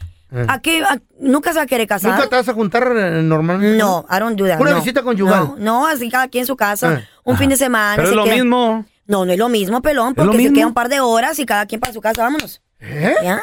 ¿A 0.49 0.61
qué? 0.61 0.83
a- 0.85 1.00
¿Nunca 1.19 1.50
se 1.52 1.57
va 1.59 1.64
a 1.64 1.66
querer 1.66 1.88
casar? 1.88 2.12
¿Nunca 2.12 2.28
te 2.28 2.37
vas 2.37 2.49
a 2.49 2.54
juntar 2.54 2.92
eh, 2.97 3.21
normalmente? 3.23 3.76
No, 3.76 4.07
I 4.09 4.21
don't 4.21 4.38
do 4.38 4.47
that. 4.47 4.61
Una 4.61 4.71
no. 4.71 4.76
visita 4.76 5.02
conyugal. 5.02 5.40
No, 5.40 5.57
no, 5.59 5.87
así 5.88 6.09
cada 6.09 6.28
quien 6.28 6.42
en 6.42 6.47
su 6.47 6.57
casa. 6.57 6.95
Eh. 6.95 7.09
Un 7.25 7.37
fin 7.37 7.50
de 7.50 7.57
semana. 7.57 7.97
Pero 7.97 8.09
es 8.11 8.14
lo 8.14 8.25
queda- 8.25 8.35
mismo. 8.37 8.87
No, 9.07 9.25
no 9.26 9.33
es 9.33 9.38
lo 9.38 9.49
mismo, 9.49 9.83
pelón, 9.83 10.14
porque 10.14 10.38
se 10.40 10.52
queda 10.52 10.69
un 10.69 10.73
par 10.75 10.88
de 10.88 11.00
horas 11.00 11.37
y 11.40 11.45
cada 11.47 11.66
quien 11.66 11.80
para 11.80 11.92
su 11.92 12.00
casa, 12.00 12.23
vámonos. 12.23 12.62
¿Eh? 12.78 13.12
¿Ya? 13.25 13.40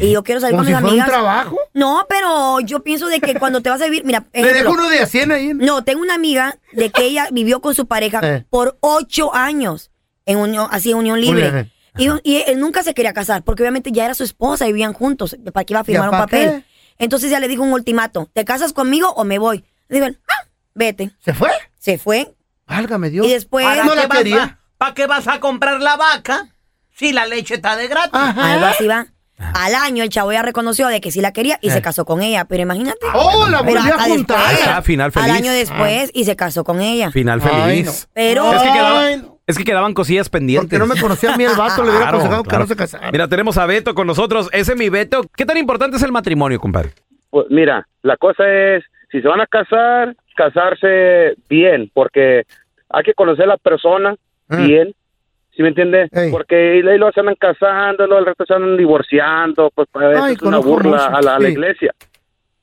Y 0.00 0.12
yo 0.12 0.22
quiero 0.22 0.40
salir 0.40 0.56
con 0.56 0.64
si 0.66 0.72
mis 0.72 0.80
un 0.80 0.88
amigas. 0.88 1.08
trabajo. 1.08 1.58
No, 1.74 2.06
pero 2.08 2.60
yo 2.60 2.82
pienso 2.84 3.08
de 3.08 3.20
que 3.20 3.34
cuando 3.34 3.60
te 3.60 3.70
vas 3.70 3.80
a 3.80 3.84
vivir, 3.84 4.04
mira, 4.04 4.24
Le 4.32 4.42
dejo 4.42 4.50
ejemplo, 4.54 4.72
uno 4.74 4.88
de 4.88 5.00
a 5.00 5.06
100 5.06 5.32
ahí. 5.32 5.52
no, 5.54 5.82
tengo 5.84 6.00
una 6.02 6.14
amiga 6.14 6.58
de 6.72 6.90
que 6.90 7.02
ella 7.04 7.28
vivió 7.32 7.60
con 7.60 7.74
su 7.74 7.86
pareja 7.86 8.20
Eh. 8.22 8.44
por 8.50 8.76
ocho 8.80 9.34
años 9.34 9.90
en 10.26 10.38
unión, 10.38 10.68
así 10.70 10.92
en 10.92 10.98
unión 10.98 11.20
libre. 11.20 11.70
Y, 11.98 12.08
y 12.22 12.44
él 12.46 12.60
nunca 12.60 12.82
se 12.84 12.94
quería 12.94 13.12
casar 13.12 13.42
porque 13.42 13.62
obviamente 13.64 13.90
ya 13.90 14.04
era 14.04 14.14
su 14.14 14.22
esposa 14.22 14.64
y 14.68 14.72
vivían 14.72 14.92
juntos. 14.92 15.36
¿Para 15.52 15.64
qué 15.64 15.72
iba 15.72 15.80
a 15.80 15.84
firmar 15.84 16.08
un 16.08 16.12
pa' 16.12 16.18
papel? 16.20 16.50
qué? 16.50 16.64
Entonces 16.98 17.30
ya 17.30 17.40
le 17.40 17.48
dijo 17.48 17.62
un 17.64 17.72
ultimato: 17.72 18.30
¿te 18.32 18.44
casas 18.44 18.72
conmigo 18.72 19.10
o 19.16 19.24
me 19.24 19.38
voy? 19.40 19.64
Le 19.88 20.00
digo, 20.00 20.16
ah, 20.28 20.46
vete. 20.74 21.10
¿Se 21.18 21.34
fue? 21.34 21.50
Se 21.80 21.98
fue. 21.98 22.32
Válgame 22.68 23.10
Dios. 23.10 23.26
Y 23.26 23.30
después- 23.30 23.64
¿Para 23.66 23.82
no 23.84 23.90
qué 23.90 23.96
la 23.96 24.06
vas 24.06 24.18
quería. 24.18 24.42
a- 24.44 24.58
¿Para 24.78 24.94
qué 24.94 25.06
vas 25.08 25.26
a 25.26 25.40
comprar 25.40 25.80
la 25.80 25.96
vaca 25.96 26.54
si 26.94 27.12
la 27.12 27.26
leche 27.26 27.54
está 27.56 27.74
de 27.76 27.88
gratis? 27.88 28.12
Ajá. 28.14 28.52
Algo 28.52 28.66
así 28.66 28.86
va. 28.86 29.08
Al 29.54 29.74
año 29.74 30.02
el 30.02 30.08
chavo 30.10 30.32
ya 30.32 30.42
reconoció 30.42 30.88
de 30.88 31.00
que 31.00 31.10
sí 31.10 31.20
la 31.20 31.32
quería 31.32 31.58
y 31.62 31.68
Eh. 31.68 31.72
se 31.72 31.82
casó 31.82 32.04
con 32.04 32.22
ella. 32.22 32.44
Pero 32.44 32.62
imagínate. 32.62 32.98
Oh, 33.14 33.48
la 33.48 33.62
Pero 33.62 33.80
volví 33.80 33.90
a 33.90 33.98
juntar. 34.04 34.38
Después, 34.38 34.60
está, 34.60 34.82
final 34.82 35.06
Al 35.06 35.12
feliz. 35.12 35.30
año 35.36 35.52
después 35.52 36.10
y 36.14 36.24
se 36.24 36.36
casó 36.36 36.64
con 36.64 36.80
ella. 36.80 37.10
Final 37.10 37.40
Ay, 37.42 37.48
feliz. 37.82 37.86
no. 37.86 38.10
Pero 38.14 38.52
Es 38.52 38.62
que, 38.62 38.68
quedaba- 38.72 39.10
es 39.46 39.58
que 39.58 39.64
quedaban 39.64 39.94
cosillas 39.94 40.28
pendientes. 40.28 40.68
Porque 40.68 40.78
no 40.78 40.86
me 40.94 41.00
conocía 41.00 41.34
a 41.34 41.36
mí 41.36 41.44
el 41.44 41.56
vato, 41.56 41.82
le 41.82 41.90
hubiera 41.90 41.98
Claro, 42.10 42.18
aconsejado 42.18 42.42
que 42.44 42.58
no 42.58 42.66
se 42.66 42.76
casara. 42.76 43.10
Mira, 43.10 43.28
tenemos 43.28 43.56
a 43.58 43.66
Beto 43.66 43.94
con 43.94 44.06
nosotros. 44.06 44.48
Ese 44.52 44.72
es 44.72 44.78
mi 44.78 44.88
Beto. 44.88 45.22
¿Qué 45.36 45.44
tan 45.46 45.56
importante 45.56 45.96
es 45.96 46.02
el 46.02 46.12
matrimonio, 46.12 46.60
compadre? 46.60 46.90
Pues 47.30 47.46
mira, 47.50 47.86
la 48.02 48.16
cosa 48.16 48.44
es, 48.48 48.84
si 49.10 49.20
se 49.20 49.28
van 49.28 49.40
a 49.40 49.46
casar, 49.46 50.14
casarse 50.36 51.34
bien, 51.48 51.90
porque 51.94 52.42
hay 52.88 53.02
que 53.04 53.14
conocer 53.14 53.44
a 53.44 53.48
la 53.48 53.56
persona 53.56 54.14
Ah. 54.48 54.56
bien, 54.56 54.94
¿sí 55.60 55.62
me 55.62 55.68
entiendes? 55.68 56.08
Porque 56.30 56.56
ahí 56.88 56.98
lo 56.98 57.12
se 57.12 57.20
andan 57.20 57.34
casando, 57.34 58.06
luego 58.06 58.20
al 58.20 58.24
resto 58.24 58.46
se 58.46 58.54
andan 58.54 58.78
divorciando, 58.78 59.70
pues 59.74 59.86
para 59.92 60.12
eso 60.14 60.22
Ay, 60.24 60.32
es 60.32 60.40
una 60.42 60.56
burla 60.56 60.90
mucho, 60.92 61.04
a 61.16 61.20
la, 61.20 61.34
a 61.34 61.38
la 61.38 61.46
sí. 61.46 61.52
iglesia. 61.52 61.94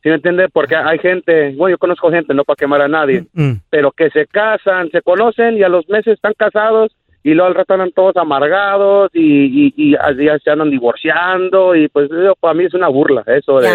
¿Sí 0.01 0.09
me 0.09 0.15
entiendes? 0.15 0.49
Porque 0.51 0.75
hay 0.75 0.97
gente, 0.97 1.53
bueno, 1.55 1.75
yo 1.75 1.77
conozco 1.77 2.09
gente, 2.09 2.33
no 2.33 2.43
para 2.43 2.55
quemar 2.55 2.81
a 2.81 2.87
nadie, 2.87 3.25
Mm. 3.33 3.51
pero 3.69 3.91
que 3.91 4.09
se 4.09 4.25
casan, 4.25 4.89
se 4.89 5.03
conocen 5.03 5.57
y 5.57 5.63
a 5.63 5.69
los 5.69 5.87
meses 5.89 6.13
están 6.15 6.33
casados 6.35 6.91
y 7.23 7.35
luego 7.35 7.49
al 7.49 7.55
rato 7.55 7.73
andan 7.75 7.91
todos 7.91 8.15
amargados 8.17 9.11
y, 9.13 9.67
y, 9.67 9.73
y 9.75 9.95
así 9.95 10.25
ya 10.25 10.39
se 10.39 10.49
andan 10.49 10.71
divorciando 10.71 11.75
y 11.75 11.87
pues 11.89 12.09
eso 12.09 12.35
para 12.39 12.55
mí 12.55 12.65
es 12.65 12.73
una 12.73 12.87
burla, 12.87 13.23
eso 13.27 13.59
de 13.59 13.69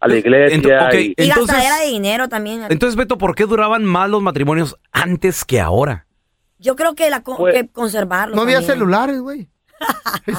a 0.00 0.06
la 0.06 0.14
iglesia. 0.16 0.90
Y- 0.92 1.14
Y 1.16 1.28
Entonces- 1.30 1.56
de 1.84 1.90
dinero 1.90 2.28
también. 2.28 2.62
Entonces, 2.68 2.94
Beto, 2.94 3.18
¿por 3.18 3.34
qué 3.34 3.44
duraban 3.46 3.84
más 3.84 4.08
los 4.08 4.22
matrimonios 4.22 4.76
antes 4.92 5.44
que 5.44 5.58
ahora? 5.58 6.04
Yo 6.58 6.76
creo 6.76 6.94
que 6.94 7.08
la 7.10 7.22
co- 7.22 7.36
Pues- 7.36 7.54
que 7.54 7.68
conservarlo. 7.68 8.34
No 8.36 8.42
había 8.42 8.56
también. 8.56 8.72
celulares, 8.74 9.20
güey. 9.20 9.48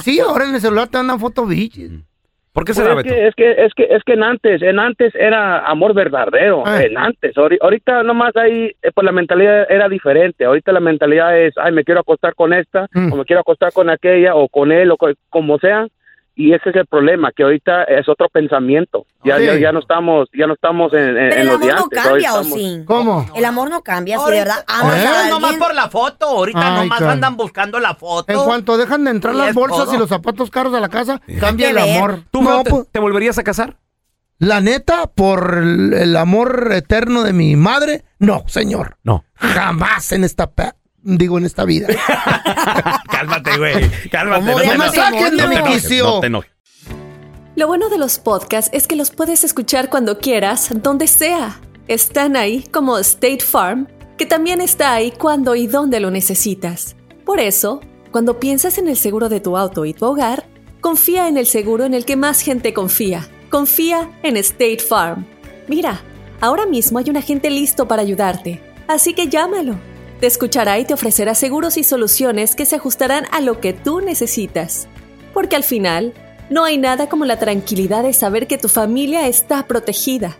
Sí, 0.02 0.20
ahora 0.20 0.44
en 0.46 0.54
el 0.54 0.60
celular 0.60 0.88
te 0.88 0.98
mandan 0.98 1.18
fotos 1.18 1.48
bichis. 1.48 1.90
¿Por 2.52 2.64
qué 2.64 2.74
Pues 2.74 2.78
será, 2.78 2.90
es, 2.90 2.96
Beto? 3.04 3.08
que, 3.14 3.26
es 3.28 3.34
que 3.36 3.50
es 3.64 3.74
que 3.74 3.84
es 3.94 4.02
que 4.04 4.12
en 4.14 4.22
antes 4.24 4.60
en 4.60 4.80
antes 4.80 5.14
era 5.14 5.64
amor 5.66 5.94
verdadero 5.94 6.64
Ah. 6.66 6.82
en 6.82 6.98
antes 6.98 7.36
Ahori- 7.36 7.58
ahorita 7.60 8.02
nomás 8.02 8.34
ahí 8.36 8.72
eh, 8.82 8.90
pues 8.92 9.04
la 9.04 9.12
mentalidad 9.12 9.70
era 9.70 9.88
diferente 9.88 10.44
ahorita 10.44 10.72
la 10.72 10.80
mentalidad 10.80 11.38
es 11.38 11.54
ay 11.56 11.70
me 11.70 11.84
quiero 11.84 12.00
acostar 12.00 12.34
con 12.34 12.52
esta 12.52 12.88
Mm. 12.92 13.12
o 13.12 13.16
me 13.16 13.24
quiero 13.24 13.40
acostar 13.40 13.72
con 13.72 13.88
aquella 13.88 14.34
o 14.34 14.48
con 14.48 14.72
él 14.72 14.90
o 14.90 14.96
co- 14.96 15.12
como 15.28 15.58
sea 15.58 15.86
y 16.40 16.54
ese 16.54 16.70
es 16.70 16.76
el 16.76 16.86
problema 16.86 17.30
que 17.36 17.42
ahorita 17.42 17.84
es 17.84 18.08
otro 18.08 18.28
pensamiento 18.30 19.04
ya 19.24 19.36
Sí. 19.38 19.44
ya, 19.46 19.54
ya 19.58 19.72
no 19.72 19.80
estamos 19.80 20.28
ya 20.32 20.46
no 20.46 20.54
estamos 20.54 20.92
en, 20.94 21.00
en- 21.00 21.14
Pero 21.14 21.34
en 21.34 21.40
el 21.40 21.46
los 21.48 21.60
no 21.80 21.88
cambia, 21.90 22.34
¿o 22.34 22.44
sí? 22.44 22.82
¿Cómo? 22.86 23.26
El 23.34 23.44
amor 23.44 23.68
no 23.70 23.82
cambia, 23.82 24.16
si 24.18 24.30
de 24.30 24.38
Ahorita- 24.38 24.44
verdad 24.44 24.64
amas 24.66 24.96
¿Eh? 24.96 25.06
a 25.06 25.28
Nomás 25.28 25.50
alguien. 25.50 25.58
por 25.58 25.74
la 25.74 25.88
foto, 25.90 26.26
ahorita 26.26 26.60
Ay, 26.80 26.88
nomás 26.88 27.02
andan 27.02 27.36
buscando 27.36 27.78
la 27.80 27.94
foto. 27.94 28.32
En 28.32 28.38
cuanto 28.44 28.76
dejan 28.78 29.04
de 29.04 29.10
entrar 29.10 29.34
las 29.34 29.54
bolsas 29.54 29.84
todo. 29.86 29.94
y 29.94 29.98
los 29.98 30.08
zapatos 30.08 30.50
caros 30.50 30.72
a 30.74 30.80
la 30.80 30.88
casa, 30.88 31.20
cambia 31.38 31.68
el 31.70 31.76
ver. 31.76 31.96
amor. 31.96 32.20
¿Tú, 32.30 32.42
no, 32.42 32.62
te, 32.62 32.70
pues, 32.70 32.88
te 32.90 32.98
volverías 33.00 33.38
a 33.38 33.42
casar? 33.44 33.76
la 34.38 34.62
neta, 34.62 35.06
por 35.06 35.58
el, 35.58 36.16
amor 36.16 36.70
eterno 36.72 37.24
de 37.24 37.34
mi 37.34 37.56
madre, 37.56 38.04
no, 38.18 38.42
señor. 38.46 38.96
No. 39.04 39.22
Jamás 39.34 40.12
en 40.12 40.24
esta 40.24 40.46
digo 41.02 41.38
en 41.38 41.44
esta 41.44 41.64
vida. 41.64 41.88
Cálmate, 43.10 43.58
güey. 43.58 43.90
Cálmate. 44.10 44.46
¿Cómo 44.46 44.58
te 44.58 44.66
de 44.66 44.76
No 44.76 44.84
me 44.84 44.90
saquen 44.90 45.36
de 45.36 45.48
mi 45.48 45.62
quicio. 45.72 46.20
Lo 47.56 47.66
bueno 47.66 47.88
de 47.88 47.98
los 47.98 48.18
podcasts 48.18 48.70
es 48.72 48.86
que 48.86 48.96
los 48.96 49.10
puedes 49.10 49.44
escuchar 49.44 49.90
cuando 49.90 50.18
quieras, 50.18 50.70
donde 50.82 51.06
sea. 51.06 51.60
Están 51.88 52.36
ahí 52.36 52.64
como 52.70 52.98
State 52.98 53.40
Farm, 53.40 53.88
que 54.16 54.24
también 54.24 54.60
está 54.60 54.94
ahí 54.94 55.10
cuando 55.10 55.54
y 55.56 55.66
donde 55.66 56.00
lo 56.00 56.10
necesitas. 56.10 56.96
Por 57.24 57.40
eso, 57.40 57.80
cuando 58.10 58.38
piensas 58.40 58.78
en 58.78 58.88
el 58.88 58.96
seguro 58.96 59.28
de 59.28 59.40
tu 59.40 59.56
auto 59.56 59.84
y 59.84 59.94
tu 59.94 60.06
hogar, 60.06 60.46
confía 60.80 61.28
en 61.28 61.36
el 61.36 61.46
seguro 61.46 61.84
en 61.84 61.94
el 61.94 62.04
que 62.04 62.16
más 62.16 62.40
gente 62.40 62.72
confía. 62.72 63.28
Confía 63.50 64.10
en 64.22 64.36
State 64.36 64.78
Farm. 64.78 65.26
Mira, 65.68 66.00
ahora 66.40 66.66
mismo 66.66 66.98
hay 66.98 67.10
un 67.10 67.16
agente 67.16 67.50
listo 67.50 67.86
para 67.88 68.02
ayudarte, 68.02 68.60
así 68.88 69.12
que 69.12 69.28
llámalo. 69.28 69.76
Te 70.20 70.26
escuchará 70.26 70.78
y 70.78 70.84
te 70.84 70.94
ofrecerá 70.94 71.34
seguros 71.34 71.76
y 71.78 71.84
soluciones 71.84 72.54
que 72.54 72.66
se 72.66 72.76
ajustarán 72.76 73.24
a 73.32 73.40
lo 73.40 73.60
que 73.60 73.72
tú 73.72 74.00
necesitas. 74.00 74.86
Porque 75.32 75.56
al 75.56 75.64
final, 75.64 76.12
no 76.50 76.64
hay 76.64 76.76
nada 76.76 77.08
como 77.08 77.24
la 77.24 77.38
tranquilidad 77.38 78.02
de 78.02 78.12
saber 78.12 78.46
que 78.46 78.58
tu 78.58 78.68
familia 78.68 79.26
está 79.28 79.66
protegida. 79.66 80.36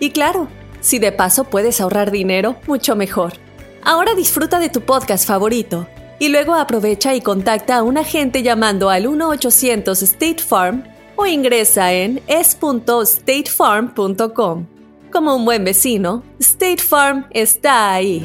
Y 0.00 0.10
claro, 0.10 0.48
si 0.80 0.98
de 0.98 1.12
paso 1.12 1.44
puedes 1.44 1.80
ahorrar 1.80 2.10
dinero, 2.10 2.56
mucho 2.66 2.96
mejor. 2.96 3.34
Ahora 3.82 4.14
disfruta 4.14 4.58
de 4.58 4.68
tu 4.68 4.80
podcast 4.80 5.28
favorito 5.28 5.86
y 6.18 6.28
luego 6.28 6.54
aprovecha 6.54 7.14
y 7.14 7.20
contacta 7.20 7.76
a 7.76 7.82
un 7.82 7.98
agente 7.98 8.42
llamando 8.42 8.90
al 8.90 9.06
1-800 9.06 10.02
State 10.02 10.42
Farm 10.42 10.82
o 11.16 11.26
ingresa 11.26 11.92
en 11.92 12.20
es.statefarm.com. 12.26 14.66
Como 15.12 15.36
un 15.36 15.44
buen 15.44 15.64
vecino, 15.64 16.24
State 16.38 16.82
Farm 16.82 17.26
está 17.30 17.92
ahí. 17.92 18.24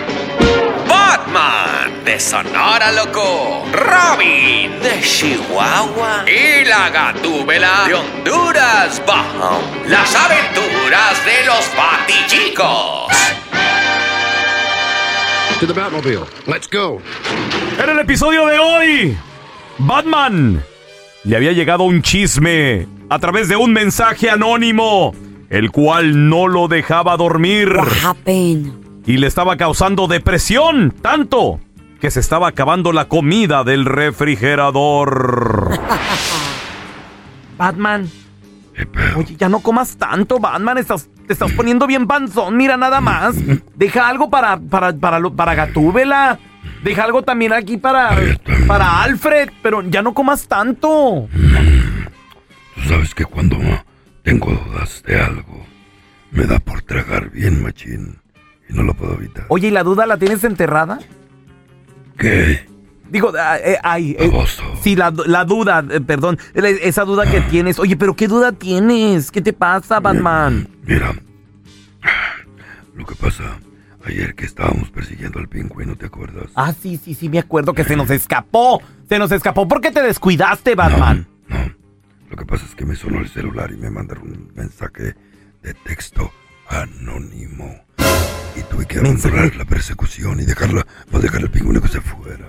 Batman 1.31 2.03
de 2.03 2.19
Sonora 2.19 2.91
Loco, 2.91 3.65
Robin 3.71 4.79
de 4.81 5.01
Chihuahua 5.01 6.25
y 6.27 6.65
la 6.65 6.89
Gatúbela 6.89 7.85
de 7.87 7.93
Honduras 7.93 9.01
Bajo. 9.07 9.61
Las 9.87 10.13
aventuras 10.13 11.25
de 11.25 11.45
los 11.45 11.71
Batichicos. 11.77 13.07
To 15.59 15.67
the 15.67 15.73
Batmobile. 15.73 16.25
Let's 16.47 16.67
go. 16.69 17.01
En 17.81 17.89
el 17.89 17.99
episodio 17.99 18.47
de 18.47 18.59
hoy, 18.59 19.17
Batman 19.77 20.61
le 21.23 21.35
había 21.35 21.53
llegado 21.53 21.83
un 21.83 22.01
chisme 22.01 22.87
a 23.09 23.19
través 23.19 23.47
de 23.47 23.55
un 23.55 23.71
mensaje 23.71 24.29
anónimo, 24.29 25.15
el 25.49 25.71
cual 25.71 26.29
no 26.29 26.47
lo 26.47 26.67
dejaba 26.67 27.15
dormir. 27.15 27.69
Y 29.05 29.17
le 29.17 29.27
estaba 29.27 29.57
causando 29.57 30.07
depresión, 30.07 30.91
tanto 31.01 31.59
que 31.99 32.11
se 32.11 32.19
estaba 32.19 32.47
acabando 32.47 32.91
la 32.93 33.07
comida 33.07 33.63
del 33.63 33.85
refrigerador. 33.85 35.71
Batman. 37.57 38.09
Oye, 39.15 39.35
ya 39.37 39.49
no 39.49 39.59
comas 39.59 39.97
tanto, 39.97 40.39
Batman. 40.39 40.77
Estás, 40.77 41.09
te 41.27 41.33
estás 41.33 41.51
poniendo 41.51 41.85
bien 41.87 42.07
panzón. 42.07 42.57
Mira 42.57 42.77
nada 42.77 43.01
más. 43.01 43.35
Deja 43.75 44.07
algo 44.07 44.29
para, 44.29 44.57
para, 44.57 44.93
para, 44.95 45.19
lo- 45.19 45.35
para 45.35 45.53
Gatúbela. 45.55 46.39
Deja 46.83 47.03
algo 47.03 47.21
también 47.21 47.53
aquí 47.53 47.77
para, 47.77 48.15
para 48.67 49.03
Alfred. 49.03 49.49
Pero 49.61 49.81
ya 49.83 50.01
no 50.01 50.13
comas 50.13 50.47
tanto. 50.47 51.27
Tú 52.75 52.81
sabes 52.89 53.13
que 53.13 53.25
cuando 53.25 53.57
tengo 54.23 54.51
dudas 54.51 55.03
de 55.05 55.19
algo, 55.21 55.65
me 56.31 56.45
da 56.45 56.57
por 56.59 56.81
tragar 56.81 57.29
bien 57.29 57.61
machín 57.61 58.20
y 58.71 58.75
no 58.75 58.83
lo 58.83 58.93
puedo 58.93 59.13
evitar. 59.15 59.45
Oye, 59.49 59.67
¿y 59.67 59.71
la 59.71 59.83
duda 59.83 60.05
la 60.05 60.17
tienes 60.17 60.43
enterrada? 60.43 60.99
¿Qué? 62.17 62.65
Digo, 63.09 63.33
ah, 63.37 63.57
eh, 63.57 63.77
ay, 63.83 64.15
eh, 64.17 64.31
sí, 64.81 64.95
la, 64.95 65.13
la 65.25 65.43
duda, 65.43 65.83
eh, 65.89 65.99
perdón, 65.99 66.39
esa 66.53 67.03
duda 67.03 67.29
que 67.29 67.41
tienes. 67.41 67.77
Oye, 67.77 67.97
pero 67.97 68.15
¿qué 68.15 68.29
duda 68.29 68.53
tienes? 68.53 69.31
¿Qué 69.31 69.41
te 69.41 69.51
pasa, 69.51 69.99
Batman? 69.99 70.69
Mira, 70.83 71.13
lo 72.95 73.05
que 73.05 73.15
pasa, 73.15 73.59
ayer 74.05 74.33
que 74.33 74.45
estábamos 74.45 74.91
persiguiendo 74.91 75.39
al 75.39 75.49
pingüino, 75.49 75.97
¿te 75.97 76.05
acuerdas? 76.05 76.51
Ah, 76.55 76.73
sí, 76.73 76.97
sí, 77.03 77.13
sí, 77.13 77.27
me 77.27 77.39
acuerdo 77.39 77.73
que 77.73 77.83
se 77.83 77.97
nos 77.97 78.09
escapó. 78.09 78.81
Se 79.09 79.19
nos 79.19 79.31
escapó. 79.33 79.67
¿Por 79.67 79.81
qué 79.81 79.91
te 79.91 80.01
descuidaste, 80.01 80.75
Batman? 80.75 81.27
Lo 82.29 82.37
que 82.37 82.45
pasa 82.45 82.63
es 82.63 82.75
que 82.75 82.85
me 82.85 82.95
sonó 82.95 83.19
el 83.19 83.27
celular 83.27 83.71
y 83.73 83.77
me 83.77 83.89
mandaron 83.89 84.23
un 84.23 84.51
mensaje 84.55 85.15
de 85.61 85.73
texto 85.73 86.31
anónimo. 86.69 87.83
Y 88.55 88.63
tuve 88.63 88.85
que 88.85 88.99
abandonar 88.99 89.55
la 89.55 89.65
persecución 89.65 90.39
y 90.39 90.45
dejarla, 90.45 90.85
pues 91.09 91.23
dejar 91.23 91.41
al 91.41 91.49
pingüino 91.49 91.81
que 91.81 91.87
se 91.87 92.01
fuera. 92.01 92.45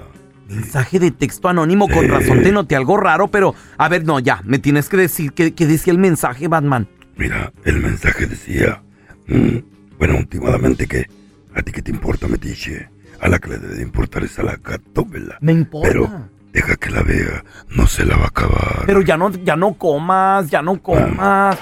Mensaje 0.49 0.99
de 0.99 1.11
texto 1.11 1.49
anónimo, 1.49 1.88
con 1.88 2.09
razón 2.09 2.42
te 2.42 2.52
noté 2.52 2.76
algo 2.76 2.97
raro, 2.99 3.28
pero 3.28 3.54
a 3.78 3.88
ver, 3.88 4.04
no, 4.04 4.21
ya, 4.21 4.42
me 4.44 4.59
tienes 4.59 4.88
que 4.88 4.99
decir 4.99 5.32
qué, 5.32 5.54
qué 5.54 5.66
decía 5.66 5.92
el 5.92 5.99
mensaje, 5.99 6.49
Batman. 6.49 6.88
Mira, 7.16 7.52
el 7.64 7.80
mensaje 7.80 8.26
decía, 8.26 8.82
mm, 9.28 9.59
bueno, 9.99 10.16
últimamente 10.18 10.87
que 10.87 11.09
a 11.54 11.62
ti 11.62 11.73
que 11.73 11.82
te 11.82 11.90
importa, 11.90 12.28
Metiche, 12.28 12.88
a 13.21 13.28
la 13.28 13.38
que 13.38 13.50
le 13.50 13.59
debe 13.59 13.76
de 13.76 13.82
importar 13.82 14.25
es 14.25 14.38
a 14.38 14.42
la 14.42 14.56
gatóbela. 14.56 15.38
Me 15.40 15.52
importa. 15.52 15.88
Pero 15.88 16.11
deja 16.52 16.76
que 16.76 16.90
la 16.90 17.02
vea, 17.02 17.44
no 17.71 17.87
se 17.87 18.04
la 18.04 18.16
va 18.16 18.25
a 18.25 18.28
acabar. 18.28 18.82
Pero 18.87 19.00
ya 19.02 19.16
no, 19.16 19.30
ya 19.30 19.56
no 19.56 19.75
comas, 19.75 20.50
ya 20.50 20.62
no 20.62 20.82
comas. 20.82 21.59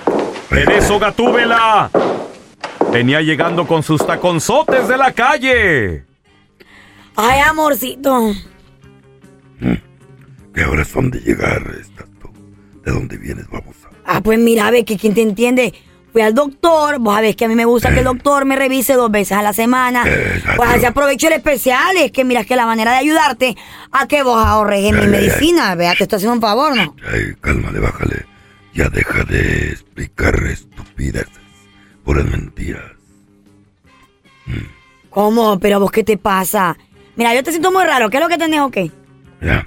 En 0.50 0.70
eso, 0.70 0.98
Gatúbela. 0.98 1.90
Venía 2.92 3.20
llegando 3.22 3.66
con 3.66 3.82
sus 3.82 4.04
taconzotes 4.06 4.88
de 4.88 4.96
la 4.96 5.12
calle. 5.12 6.04
Ay, 7.16 7.40
amorcito. 7.40 8.32
¿Qué 10.54 10.64
horas 10.64 10.88
son 10.88 11.10
de 11.10 11.20
llegar 11.20 11.62
estás 11.80 12.06
tú? 12.20 12.28
¿De 12.84 12.92
dónde 12.92 13.16
vienes, 13.16 13.48
babosa? 13.48 13.88
Ah, 14.04 14.20
pues 14.20 14.38
mira, 14.38 14.70
ve 14.70 14.84
que 14.84 14.96
quien 14.96 15.14
te 15.14 15.22
entiende. 15.22 15.72
Fui 16.12 16.22
al 16.22 16.34
doctor, 16.34 16.98
vos 16.98 17.14
sabés 17.14 17.36
que 17.36 17.44
a 17.44 17.48
mí 17.48 17.54
me 17.54 17.64
gusta 17.64 17.92
que 17.92 18.00
el 18.00 18.04
doctor 18.04 18.44
me 18.44 18.56
revise 18.56 18.94
dos 18.94 19.12
veces 19.12 19.38
a 19.38 19.42
la 19.42 19.52
semana. 19.52 20.02
Pues 20.56 20.68
así 20.68 20.84
aprovecho 20.84 21.28
el 21.28 21.34
especial, 21.34 21.96
es 21.96 22.10
que 22.10 22.24
mira 22.24 22.44
que 22.44 22.56
la 22.56 22.66
manera 22.66 22.90
de 22.90 22.98
ayudarte 22.98 23.56
a 23.92 24.08
que 24.08 24.24
vos 24.24 24.44
ahorres 24.44 24.86
en 24.86 24.98
mi 24.98 25.06
medicina, 25.06 25.72
vea, 25.76 25.94
te 25.94 26.02
estoy 26.02 26.16
haciendo 26.16 26.34
un 26.34 26.40
favor, 26.40 26.74
¿no? 26.74 26.96
Ay, 27.12 27.34
cálmale, 27.40 27.78
bájale. 27.78 28.26
Ya 28.74 28.88
deja 28.88 29.22
de 29.22 29.70
explicar 29.70 30.34
estupideces, 30.46 31.39
puras 32.04 32.24
mentiras. 32.26 32.92
¿Cómo? 35.10 35.58
¿Pero 35.58 35.80
vos 35.80 35.90
qué 35.90 36.04
te 36.04 36.16
pasa? 36.16 36.76
Mira, 37.16 37.34
yo 37.34 37.42
te 37.42 37.50
siento 37.50 37.72
muy 37.72 37.84
raro, 37.84 38.08
¿qué 38.08 38.16
es 38.16 38.22
lo 38.22 38.28
que 38.28 38.38
tenés 38.38 38.60
o 38.60 38.70
qué? 38.70 38.90
Ya, 39.42 39.66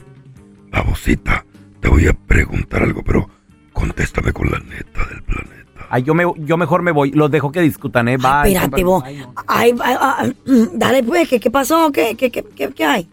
babosita, 0.71 1.45
te 1.79 1.89
voy 1.89 2.07
a 2.07 2.13
preguntar 2.13 2.83
algo, 2.83 3.03
pero 3.03 3.29
contéstame 3.73 4.31
con 4.31 4.49
la 4.49 4.59
neta 4.59 5.05
del 5.05 5.21
planeta. 5.23 5.87
Ay, 5.89 6.03
yo, 6.03 6.15
me, 6.15 6.23
yo 6.37 6.57
mejor 6.57 6.81
me 6.81 6.91
voy. 6.91 7.11
Los 7.11 7.29
dejo 7.29 7.51
que 7.51 7.61
discutan, 7.61 8.07
¿eh? 8.07 8.17
Bye. 8.17 8.53
Espérate 8.53 8.83
vos. 8.83 9.03
Ay, 9.05 9.75
ay, 9.79 9.95
ay, 9.99 10.37
mm, 10.45 10.77
dale 10.77 11.03
pues, 11.03 11.29
¿qué, 11.29 11.39
qué 11.39 11.51
pasó? 11.51 11.91
¿Qué, 11.91 12.15
qué, 12.15 12.31
qué, 12.31 12.43
qué, 12.43 12.69
qué 12.69 12.85
hay? 12.85 13.09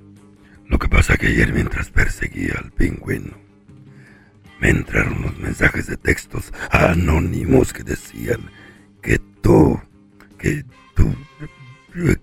Lo 0.66 0.78
que 0.78 0.88
pasa 0.88 1.16
que 1.16 1.26
ayer 1.26 1.52
mientras 1.52 1.90
perseguía 1.90 2.54
al 2.56 2.70
pingüino, 2.70 3.34
me 4.60 4.70
entraron 4.70 5.18
unos 5.18 5.38
mensajes 5.38 5.88
de 5.88 5.96
textos 5.96 6.52
anónimos 6.70 7.72
que 7.72 7.82
decían 7.82 8.50
tú, 9.42 9.80
que 10.38 10.64
tú, 10.94 11.14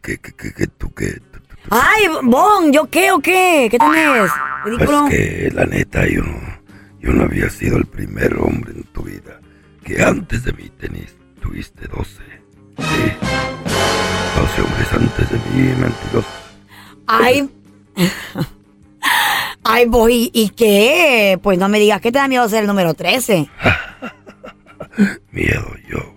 que, 0.02 0.18
que, 0.18 0.34
que, 0.34 0.54
que 0.54 0.68
tú, 0.68 0.94
que... 0.94 1.22
Ay, 1.70 2.08
Bon, 2.24 2.72
¿yo 2.72 2.90
qué 2.90 3.12
o 3.12 3.20
qué? 3.20 3.68
¿Qué 3.70 3.78
tenés? 3.78 4.32
Ridículo. 4.64 5.02
Pues 5.02 5.14
que 5.14 5.52
la 5.54 5.66
neta 5.66 6.08
yo, 6.08 6.24
yo 7.00 7.12
no 7.12 7.24
había 7.24 7.50
sido 7.50 7.78
el 7.78 7.86
primer 7.86 8.38
hombre 8.40 8.74
en 8.74 8.84
tu 8.84 9.04
vida, 9.04 9.40
que 9.84 10.02
antes 10.02 10.44
de 10.46 10.54
mí 10.54 10.70
tenis, 10.80 11.16
tuviste 11.42 11.88
12. 11.88 12.24
Sí, 12.78 12.84
12 14.40 14.62
hombres 14.62 14.94
antes 14.94 15.30
de 15.30 15.38
mí, 15.38 15.76
mentiroso. 15.80 16.28
Ay. 17.08 17.50
Ay, 19.64 19.86
vos, 19.86 20.10
¿y, 20.12 20.50
qué? 20.56 21.40
Pues 21.44 21.58
no 21.58 21.68
me 21.68 21.80
digas 21.80 22.00
que 22.00 22.12
te 22.12 22.20
da 22.20 22.28
miedo 22.28 22.48
ser 22.48 22.62
el 22.62 22.68
número 22.68 22.94
13. 22.94 23.50
Miedo 25.32 25.76
yo. 25.90 26.17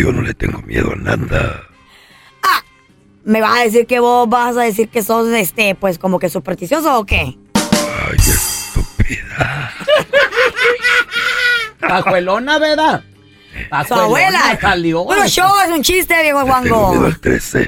Yo 0.00 0.12
no 0.12 0.22
le 0.22 0.32
tengo 0.32 0.62
miedo 0.62 0.92
a 0.92 0.96
nada. 0.96 1.66
¿Me 3.22 3.42
vas 3.42 3.60
a 3.60 3.64
decir 3.64 3.86
que 3.86 4.00
vos 4.00 4.26
vas 4.30 4.56
a 4.56 4.62
decir 4.62 4.88
que 4.88 5.02
sos, 5.02 5.28
este, 5.28 5.74
pues 5.74 5.98
como 5.98 6.18
que 6.18 6.30
supersticioso 6.30 6.98
o 6.98 7.04
qué? 7.04 7.36
Ay, 7.54 8.16
estúpida. 8.16 9.74
Pajuelona, 11.80 12.58
¿verdad? 12.58 13.04
Su 13.84 13.94
Pajuelona 13.94 14.50
abuela. 14.50 15.04
Bueno, 15.04 15.26
show 15.28 15.50
es 15.66 15.70
un 15.72 15.82
chiste, 15.82 16.22
viejo 16.22 16.40
Juango. 16.46 17.04
al 17.06 17.18
13. 17.20 17.66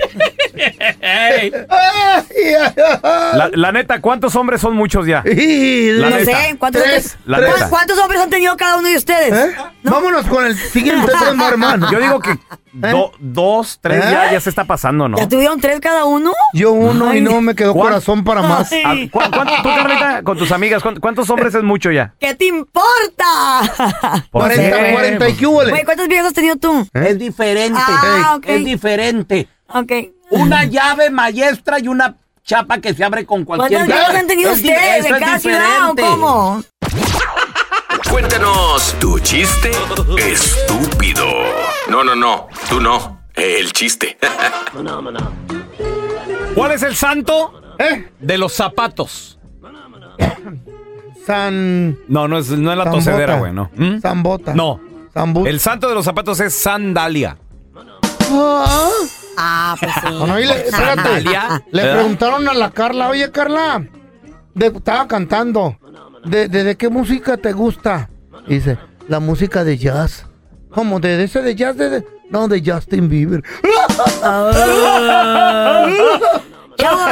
La, 3.34 3.50
la 3.52 3.72
neta, 3.72 4.00
¿cuántos 4.00 4.34
hombres 4.36 4.60
son 4.60 4.74
muchos 4.76 5.06
ya? 5.06 5.22
La 5.24 6.10
no 6.10 6.16
neta. 6.16 6.24
sé, 6.42 6.56
¿cuántos, 6.58 6.82
hombres, 6.82 7.16
La 7.24 7.38
¿cuán- 7.38 7.50
neta. 7.54 7.68
¿cuántos 7.68 7.98
hombres 7.98 8.20
han 8.20 8.30
tenido 8.30 8.56
cada 8.56 8.76
uno 8.76 8.88
de 8.88 8.96
ustedes? 8.96 9.32
¿Eh? 9.32 9.56
Vámonos 9.84 10.26
con 10.26 10.44
el 10.46 10.56
siguiente 10.56 11.12
tema, 11.28 11.48
hermano. 11.48 11.90
Yo 11.90 12.00
digo 12.00 12.20
que 12.20 12.38
do- 12.72 13.12
dos, 13.18 13.78
tres 13.80 14.02
ya, 14.10 14.32
ya 14.32 14.40
se 14.40 14.48
está 14.50 14.64
pasando, 14.64 15.08
¿no? 15.08 15.18
¿Ya 15.18 15.28
tuvieron 15.28 15.60
tres 15.60 15.80
cada 15.80 16.04
uno? 16.04 16.32
Yo 16.54 16.72
uno 16.72 17.14
y 17.14 17.20
no 17.20 17.40
me 17.40 17.54
quedó 17.54 17.72
¿Cuán- 17.72 17.88
corazón 17.88 18.24
para 18.24 18.42
más. 18.42 18.72
Ay. 18.72 18.82
Ah, 18.84 18.94
¿cu- 19.10 19.20
cuánto- 19.34 19.54
tú, 19.62 19.68
Carlita, 19.68 20.22
con 20.22 20.38
tus 20.38 20.50
amigas, 20.52 20.82
¿cuántos, 20.82 21.00
cuántos 21.00 21.30
hombres 21.30 21.54
es 21.54 21.62
mucho 21.62 21.90
ya? 21.90 22.14
¿Qué 22.18 22.34
te 22.34 22.46
importa? 22.46 24.22
¿Por 24.30 24.42
40, 24.42 24.76
qué? 24.84 24.92
40 24.92 25.28
y 25.28 25.34
qué? 25.34 25.46
Güey, 25.46 25.84
¿cuántas 25.84 26.08
viejas 26.08 26.26
has 26.28 26.32
tenido 26.34 26.56
tú? 26.56 26.86
Es 26.94 27.18
diferente. 27.18 27.80
Ah. 27.82 28.38
Es 28.44 28.64
diferente. 28.64 29.48
Ok. 29.68 29.92
Una 30.30 30.64
llave 30.64 31.10
maestra 31.10 31.78
y 31.78 31.88
una 31.88 32.16
chapa 32.44 32.78
que 32.78 32.94
se 32.94 33.04
abre 33.04 33.24
con 33.26 33.44
cualquier 33.44 33.80
¿Cuántas 33.80 33.96
viejas 33.98 34.14
han 34.16 34.26
tenido 34.26 34.52
ustedes 34.52 35.04
es 35.04 35.12
cada 35.12 35.38
ciudad 35.38 35.90
o 35.90 35.94
diferente. 35.94 36.02
cómo? 36.02 36.62
Cuéntanos 38.12 38.94
tu 39.00 39.18
chiste 39.20 39.70
estúpido. 40.18 41.24
No, 41.88 42.04
no, 42.04 42.14
no, 42.14 42.46
tú 42.68 42.78
no. 42.78 43.22
El 43.34 43.72
chiste. 43.72 44.18
¿Cuál 46.54 46.72
es 46.72 46.82
el 46.82 46.94
santo 46.94 47.58
¿Eh? 47.78 48.10
de 48.20 48.36
los 48.38 48.52
zapatos? 48.52 49.38
San. 51.26 51.96
No, 52.06 52.28
no 52.28 52.36
es, 52.36 52.50
no 52.50 52.70
es 52.72 52.76
la 52.78 52.84
Zambota. 52.84 52.90
tosedera, 53.04 53.38
güey, 53.38 53.52
no. 53.54 53.70
¿Mm? 53.74 54.00
Zambota. 54.00 54.52
No. 54.54 54.78
El 55.46 55.58
santo 55.58 55.88
de 55.88 55.94
los 55.94 56.04
zapatos 56.04 56.38
es 56.40 56.54
sandalia. 56.54 57.38
Ah, 58.30 58.88
Ah, 59.38 59.76
pues 59.80 59.90
sí. 59.94 60.00
No, 60.10 60.26
no, 60.26 60.38
y 60.38 60.44
le, 60.44 60.52
espérate. 60.68 61.02
Sandalia. 61.02 61.64
Le 61.72 61.82
¿Eh? 61.90 61.94
preguntaron 61.94 62.46
a 62.46 62.52
la 62.52 62.70
Carla, 62.70 63.08
oye 63.08 63.30
Carla, 63.30 63.82
de- 64.54 64.66
estaba 64.66 65.08
cantando, 65.08 65.78
¿de, 66.24 66.48
de, 66.48 66.64
de 66.64 66.76
qué 66.76 66.88
música 66.88 67.36
te 67.36 67.52
gusta? 67.52 68.08
Y 68.46 68.54
dice, 68.54 68.78
la 69.08 69.20
música 69.20 69.64
de 69.64 69.76
jazz. 69.78 70.26
¿Cómo? 70.70 71.00
¿De, 71.00 71.16
de 71.16 71.24
ese 71.24 71.42
de 71.42 71.54
jazz? 71.54 71.76
De, 71.76 71.90
de- 71.90 72.06
no, 72.30 72.48
de 72.48 72.62
Justin 72.64 73.08
Bieber. 73.08 73.42
Chavos, 76.78 77.04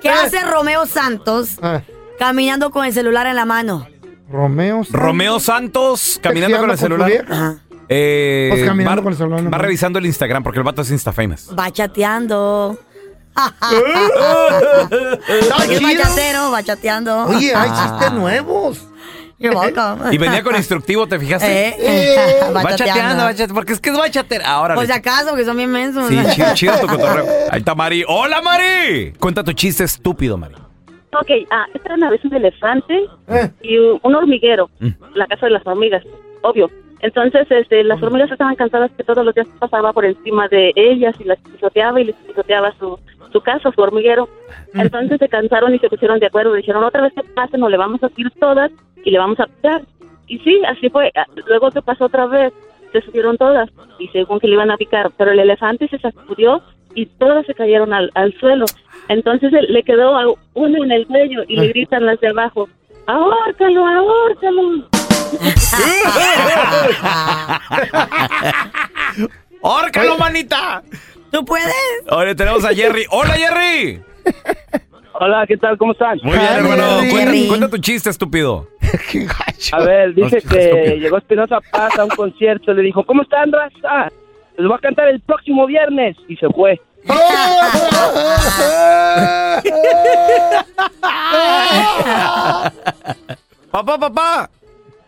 ¿qué 0.00 0.08
hace 0.08 0.40
Romeo 0.42 0.86
Santos 0.86 1.58
Ah, 1.62 1.82
caminando 2.18 2.70
con 2.70 2.84
el 2.86 2.92
celular 2.92 3.26
en 3.26 3.36
la 3.36 3.44
mano? 3.44 3.86
Romeo. 4.30 4.82
Santos. 4.84 5.00
Romeo 5.00 5.40
Santos 5.40 6.18
caminando 6.22 6.58
con 6.58 6.70
el 6.70 6.78
celular. 6.78 7.12
Eh, 7.88 8.48
Pues 8.50 8.64
caminando 8.64 9.02
va, 9.02 9.04
con 9.04 9.12
el 9.12 9.18
celular 9.18 9.52
va 9.52 9.58
revisando 9.58 9.98
el 9.98 10.06
Instagram 10.06 10.42
porque 10.42 10.58
el 10.58 10.64
vato 10.64 10.80
es 10.82 10.90
Instafamous. 10.90 11.50
Va 11.58 11.70
chateando. 11.70 12.78
Porque 15.56 15.78
bachatero, 15.80 16.50
va 16.50 16.62
chateando. 16.62 17.26
Oye, 17.26 17.54
hay 17.54 17.70
Ah. 17.72 17.96
chistes 17.98 18.12
nuevos. 18.12 18.88
Boca. 19.52 19.96
Y 20.12 20.18
venía 20.18 20.40
con 20.44 20.54
instructivo, 20.54 21.08
¿te 21.08 21.18
fijaste? 21.18 21.74
Eh, 21.76 22.38
va 22.44 22.62
Va 22.62 22.62
chateando, 22.70 22.76
chateando. 22.76 23.24
va 23.24 23.30
chateando, 23.30 23.54
porque 23.54 23.72
es 23.72 23.80
que 23.80 23.90
es 23.90 23.98
bachatera. 23.98 24.48
Ahora. 24.48 24.74
Por 24.76 24.86
si 24.86 24.92
acaso, 24.92 25.30
porque 25.30 25.44
son 25.44 25.56
bien 25.56 25.70
mensos. 25.72 26.06
Sí, 26.08 26.16
chido, 26.32 26.48
chido 26.54 26.78
tu 26.78 26.86
cotorreo. 26.86 27.26
Ahí 27.50 27.58
está 27.58 27.74
Mari. 27.74 28.04
¡Hola, 28.06 28.40
Mari! 28.40 29.12
Cuenta 29.18 29.42
tu 29.42 29.52
chiste 29.52 29.82
estúpido, 29.82 30.36
Mari. 30.36 30.54
Ok, 30.54 31.28
ah, 31.50 31.64
esta 31.74 31.86
era 31.88 31.94
una 31.96 32.10
vez 32.10 32.24
un 32.24 32.34
elefante 32.34 32.94
y 33.62 33.76
un 33.78 33.98
un 34.02 34.14
hormiguero, 34.14 34.70
la 35.14 35.26
casa 35.26 35.46
de 35.46 35.52
las 35.52 35.66
hormigas, 35.66 36.02
obvio. 36.42 36.70
Entonces, 37.02 37.50
este, 37.50 37.82
las 37.82 38.02
hormigas 38.02 38.30
estaban 38.30 38.54
cansadas 38.54 38.90
que 38.92 39.02
todos 39.02 39.24
los 39.24 39.34
días 39.34 39.48
pasaba 39.58 39.92
por 39.92 40.04
encima 40.04 40.48
de 40.48 40.72
ellas 40.76 41.14
y 41.20 41.24
las 41.24 41.38
pisoteaba 41.40 42.00
y 42.00 42.04
les 42.04 42.16
pisoteaba 42.16 42.72
su, 42.78 42.98
su 43.32 43.40
casa, 43.40 43.72
su 43.72 43.80
hormiguero. 43.80 44.28
Entonces 44.74 45.18
se 45.18 45.28
cansaron 45.28 45.74
y 45.74 45.80
se 45.80 45.88
pusieron 45.88 46.20
de 46.20 46.26
acuerdo. 46.26 46.54
Dijeron, 46.54 46.84
otra 46.84 47.02
vez 47.02 47.12
que 47.12 47.24
pase, 47.34 47.58
nos 47.58 47.70
le 47.70 47.76
vamos 47.76 48.02
a 48.04 48.08
subir 48.08 48.30
todas 48.38 48.70
y 49.04 49.10
le 49.10 49.18
vamos 49.18 49.40
a 49.40 49.46
picar. 49.46 49.82
Y 50.28 50.38
sí, 50.38 50.62
así 50.66 50.88
fue. 50.90 51.10
Ah, 51.16 51.26
Luego 51.46 51.70
que 51.72 51.82
pasó 51.82 52.04
otra 52.04 52.26
vez, 52.26 52.52
se 52.92 53.00
subieron 53.02 53.36
todas 53.36 53.68
y 53.98 54.06
según 54.08 54.38
que 54.38 54.46
le 54.46 54.54
iban 54.54 54.70
a 54.70 54.76
picar. 54.76 55.10
Pero 55.18 55.32
el 55.32 55.40
elefante 55.40 55.88
se 55.88 55.98
sacudió 55.98 56.62
y 56.94 57.06
todas 57.06 57.44
se 57.46 57.54
cayeron 57.54 57.92
al, 57.92 58.12
al 58.14 58.32
suelo. 58.34 58.64
Entonces 59.08 59.52
le 59.52 59.82
quedó 59.82 60.36
uno 60.54 60.84
en 60.84 60.92
el 60.92 61.06
cuello 61.06 61.42
y 61.48 61.56
le 61.56 61.68
gritan 61.68 62.06
las 62.06 62.20
de 62.20 62.28
abajo, 62.28 62.68
ahórcalo, 63.06 63.86
ahórcalo. 63.86 64.88
¡Órcalo, 69.60 70.18
manita! 70.18 70.82
¿Tú 71.30 71.44
puedes? 71.44 71.72
Ahora 72.08 72.34
tenemos 72.34 72.64
a 72.64 72.74
Jerry. 72.74 73.06
¡Hola, 73.10 73.34
Jerry! 73.34 74.02
Hola, 75.14 75.44
¿qué 75.46 75.56
tal? 75.56 75.78
¿Cómo 75.78 75.92
están? 75.92 76.18
Muy 76.22 76.32
bien, 76.36 76.48
Ay, 76.50 76.56
hermano. 76.56 76.98
Cuenta, 77.10 77.32
cuenta 77.48 77.68
tu 77.68 77.78
chiste, 77.78 78.10
estúpido. 78.10 78.66
A 79.72 79.78
ver, 79.84 80.14
dice 80.14 80.40
Los 80.42 80.44
que 80.44 80.64
estúpidos. 80.64 80.98
llegó 80.98 81.18
Espinosa 81.18 81.60
Paz 81.70 81.96
a 81.98 82.04
un 82.04 82.10
concierto, 82.10 82.72
le 82.72 82.82
dijo, 82.82 83.04
¿cómo 83.04 83.22
están, 83.22 83.52
raza? 83.52 84.10
Les 84.56 84.66
voy 84.66 84.76
a 84.76 84.80
cantar 84.80 85.08
el 85.08 85.20
próximo 85.20 85.66
viernes. 85.66 86.16
Y 86.28 86.36
se 86.36 86.48
fue. 86.48 86.80
Papá, 93.70 93.98
papá. 93.98 94.50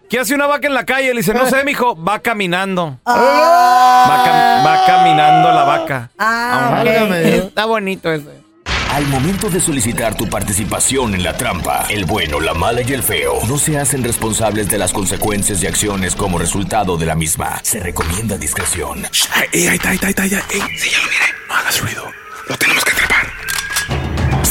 ¿Qué 0.08 0.18
hace 0.20 0.34
una 0.34 0.46
vaca 0.46 0.66
en 0.68 0.74
la 0.74 0.84
calle? 0.84 1.08
Le 1.14 1.20
dice, 1.20 1.34
no 1.34 1.48
sé, 1.48 1.64
mijo. 1.64 1.96
Va 2.02 2.20
caminando. 2.20 2.98
Ah. 3.06 4.06
Va, 4.08 4.24
cam- 4.24 4.66
va 4.66 4.86
caminando 4.86 5.52
la 5.52 5.64
vaca. 5.64 6.10
Ah, 6.18 6.82
ok. 6.82 7.10
Está 7.12 7.64
bonito 7.66 8.12
ese. 8.12 8.44
Al 8.92 9.06
momento 9.06 9.50
de 9.50 9.58
solicitar 9.58 10.14
tu 10.14 10.28
participación 10.28 11.14
en 11.16 11.24
la 11.24 11.36
trampa, 11.36 11.86
el 11.88 12.04
bueno, 12.04 12.38
la 12.38 12.54
mala 12.54 12.80
y 12.82 12.92
el 12.92 13.02
feo 13.02 13.40
no 13.48 13.58
se 13.58 13.76
hacen 13.76 14.04
responsables 14.04 14.68
de 14.68 14.78
las 14.78 14.92
consecuencias 14.92 15.60
y 15.64 15.66
acciones 15.66 16.14
como 16.14 16.38
resultado 16.38 16.96
de 16.96 17.06
la 17.06 17.16
misma. 17.16 17.58
Se 17.64 17.80
recomienda 17.80 18.36
discreción. 18.38 19.04
¡Ey, 19.52 19.66
ahí 19.66 19.76
está, 19.76 19.88
ahí 19.88 19.94
está, 19.96 20.06
ahí 20.06 20.12
está! 20.12 20.26
ya. 20.26 20.44
¡Ey, 20.48 20.60
sí, 20.78 20.90
ya 20.90 20.98
lo 20.98 21.04
miré! 21.06 21.24
No 21.48 21.54
hagas 21.56 21.80
ruido. 21.80 22.04
Lo 22.48 22.56
tenemos 22.56 22.83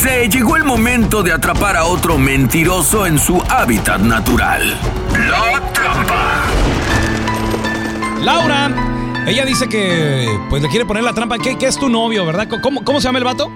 que 0.04 0.10
atrapar. 0.10 0.24
Se 0.24 0.30
llegó 0.30 0.56
el 0.58 0.64
momento 0.64 1.24
de 1.24 1.32
atrapar 1.32 1.78
a 1.78 1.86
otro 1.86 2.18
mentiroso 2.18 3.06
en 3.06 3.18
su 3.20 3.42
hábitat 3.50 4.00
natural. 4.02 4.62
La 5.30 5.62
trampa. 5.74 6.44
Laura, 8.22 8.72
ella 9.28 9.46
dice 9.46 9.68
que 9.68 10.28
pues 10.50 10.62
le 10.62 10.70
quiere 10.70 10.86
poner 10.86 11.04
la 11.04 11.14
trampa. 11.14 11.38
¿Qué, 11.38 11.58
qué 11.58 11.68
es 11.68 11.78
tu 11.78 11.90
novio, 11.90 12.26
verdad? 12.26 12.48
¿Cómo, 12.62 12.84
cómo 12.84 13.00
se 13.02 13.08
llama 13.08 13.20
el 13.20 13.26
vato? 13.26 13.50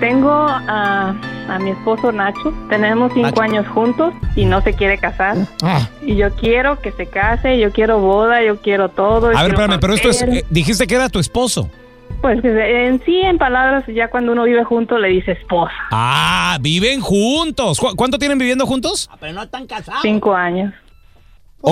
Tengo 0.00 0.30
a, 0.30 1.14
a 1.48 1.58
mi 1.58 1.70
esposo 1.70 2.12
Nacho. 2.12 2.52
Tenemos 2.68 3.12
cinco 3.14 3.28
Nacho. 3.28 3.40
años 3.42 3.66
juntos 3.68 4.12
y 4.34 4.44
no 4.44 4.60
se 4.60 4.74
quiere 4.74 4.98
casar. 4.98 5.36
Ah, 5.62 5.88
Y 6.04 6.16
yo 6.16 6.34
quiero 6.34 6.80
que 6.80 6.92
se 6.92 7.06
case, 7.06 7.58
yo 7.58 7.72
quiero 7.72 7.98
boda, 7.98 8.42
yo 8.42 8.60
quiero 8.60 8.90
todo. 8.90 9.28
A 9.34 9.42
ver, 9.42 9.52
espérame, 9.52 9.80
pero 9.80 9.94
esto 9.94 10.10
es. 10.10 10.20
eh, 10.22 10.44
dijiste 10.50 10.86
que 10.86 10.96
era 10.96 11.08
tu 11.08 11.18
esposo. 11.18 11.70
Pues 12.22 12.40
que 12.42 12.86
en 12.88 13.04
sí, 13.04 13.20
en 13.20 13.38
palabras, 13.38 13.84
ya 13.86 14.08
cuando 14.08 14.32
uno 14.32 14.44
vive 14.44 14.64
junto 14.64 14.98
le 14.98 15.08
dice 15.08 15.32
esposa. 15.32 15.72
Ah, 15.92 16.58
viven 16.60 17.00
juntos. 17.00 17.78
¿Cu- 17.78 17.94
¿Cuánto 17.94 18.18
tienen 18.18 18.38
viviendo 18.38 18.66
juntos? 18.66 19.08
Pero 19.20 19.32
no 19.32 19.42
están 19.42 19.66
casados. 19.66 20.00
Cinco 20.02 20.34
años. 20.34 20.72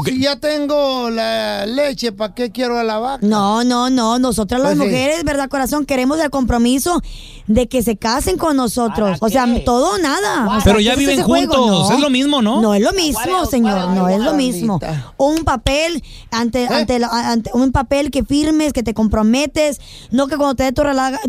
Pues 0.03 0.15
si 0.17 0.21
ya 0.23 0.37
tengo 0.37 1.09
la 1.11 1.67
leche, 1.67 2.13
¿para 2.13 2.35
qué 2.35 2.51
quiero 2.51 2.79
a 2.79 2.85
la 2.85 2.99
vaca? 2.99 3.27
No, 3.27 3.63
no, 3.65 3.91
no. 3.91 4.19
Nosotras 4.19 4.61
las 4.61 4.75
Pues 4.75 4.89
sí. 4.89 4.93
mujeres, 4.93 5.25
¿verdad, 5.25 5.49
corazón? 5.49 5.87
Queremos 5.87 6.19
el 6.21 6.31
compromiso 6.31 7.01
de 7.47 7.69
que 7.69 7.83
se 7.83 7.97
casen 7.97 8.37
con 8.37 8.57
nosotros. 8.57 9.19
O 9.21 9.29
sea, 9.29 9.47
todo 9.65 9.95
o 9.95 9.99
nada. 9.99 10.49
O 10.49 10.55
sea, 10.55 10.65
Pero 10.65 10.81
ya 10.81 10.95
¿qué 10.97 11.03
es 11.03 11.09
viven 11.09 11.23
juntos. 11.25 11.89
No. 11.89 11.93
Es 11.95 12.01
lo 12.01 12.11
mismo, 12.11 12.43
¿no? 12.43 12.61
No 12.61 12.75
es 12.75 12.83
lo 12.83 12.93
mismo, 12.93 13.47
señor. 13.47 13.89
No 13.91 14.09
es 14.09 14.21
lo 14.21 14.35
mismo. 14.35 14.81
Un 15.17 15.45
papel 15.45 16.03
ante, 16.31 16.67
ante, 16.67 16.99
la- 16.99 17.09
ante 17.09 17.51
un 17.55 17.71
papel 17.73 18.11
que 18.11 18.25
firmes, 18.25 18.73
que 18.73 18.83
te 18.83 18.95
comprometes. 18.95 19.81
No 20.11 20.27
que 20.27 20.37
cuando 20.37 20.55
te 20.57 20.65
dé 20.65 20.73
tu 20.73 20.83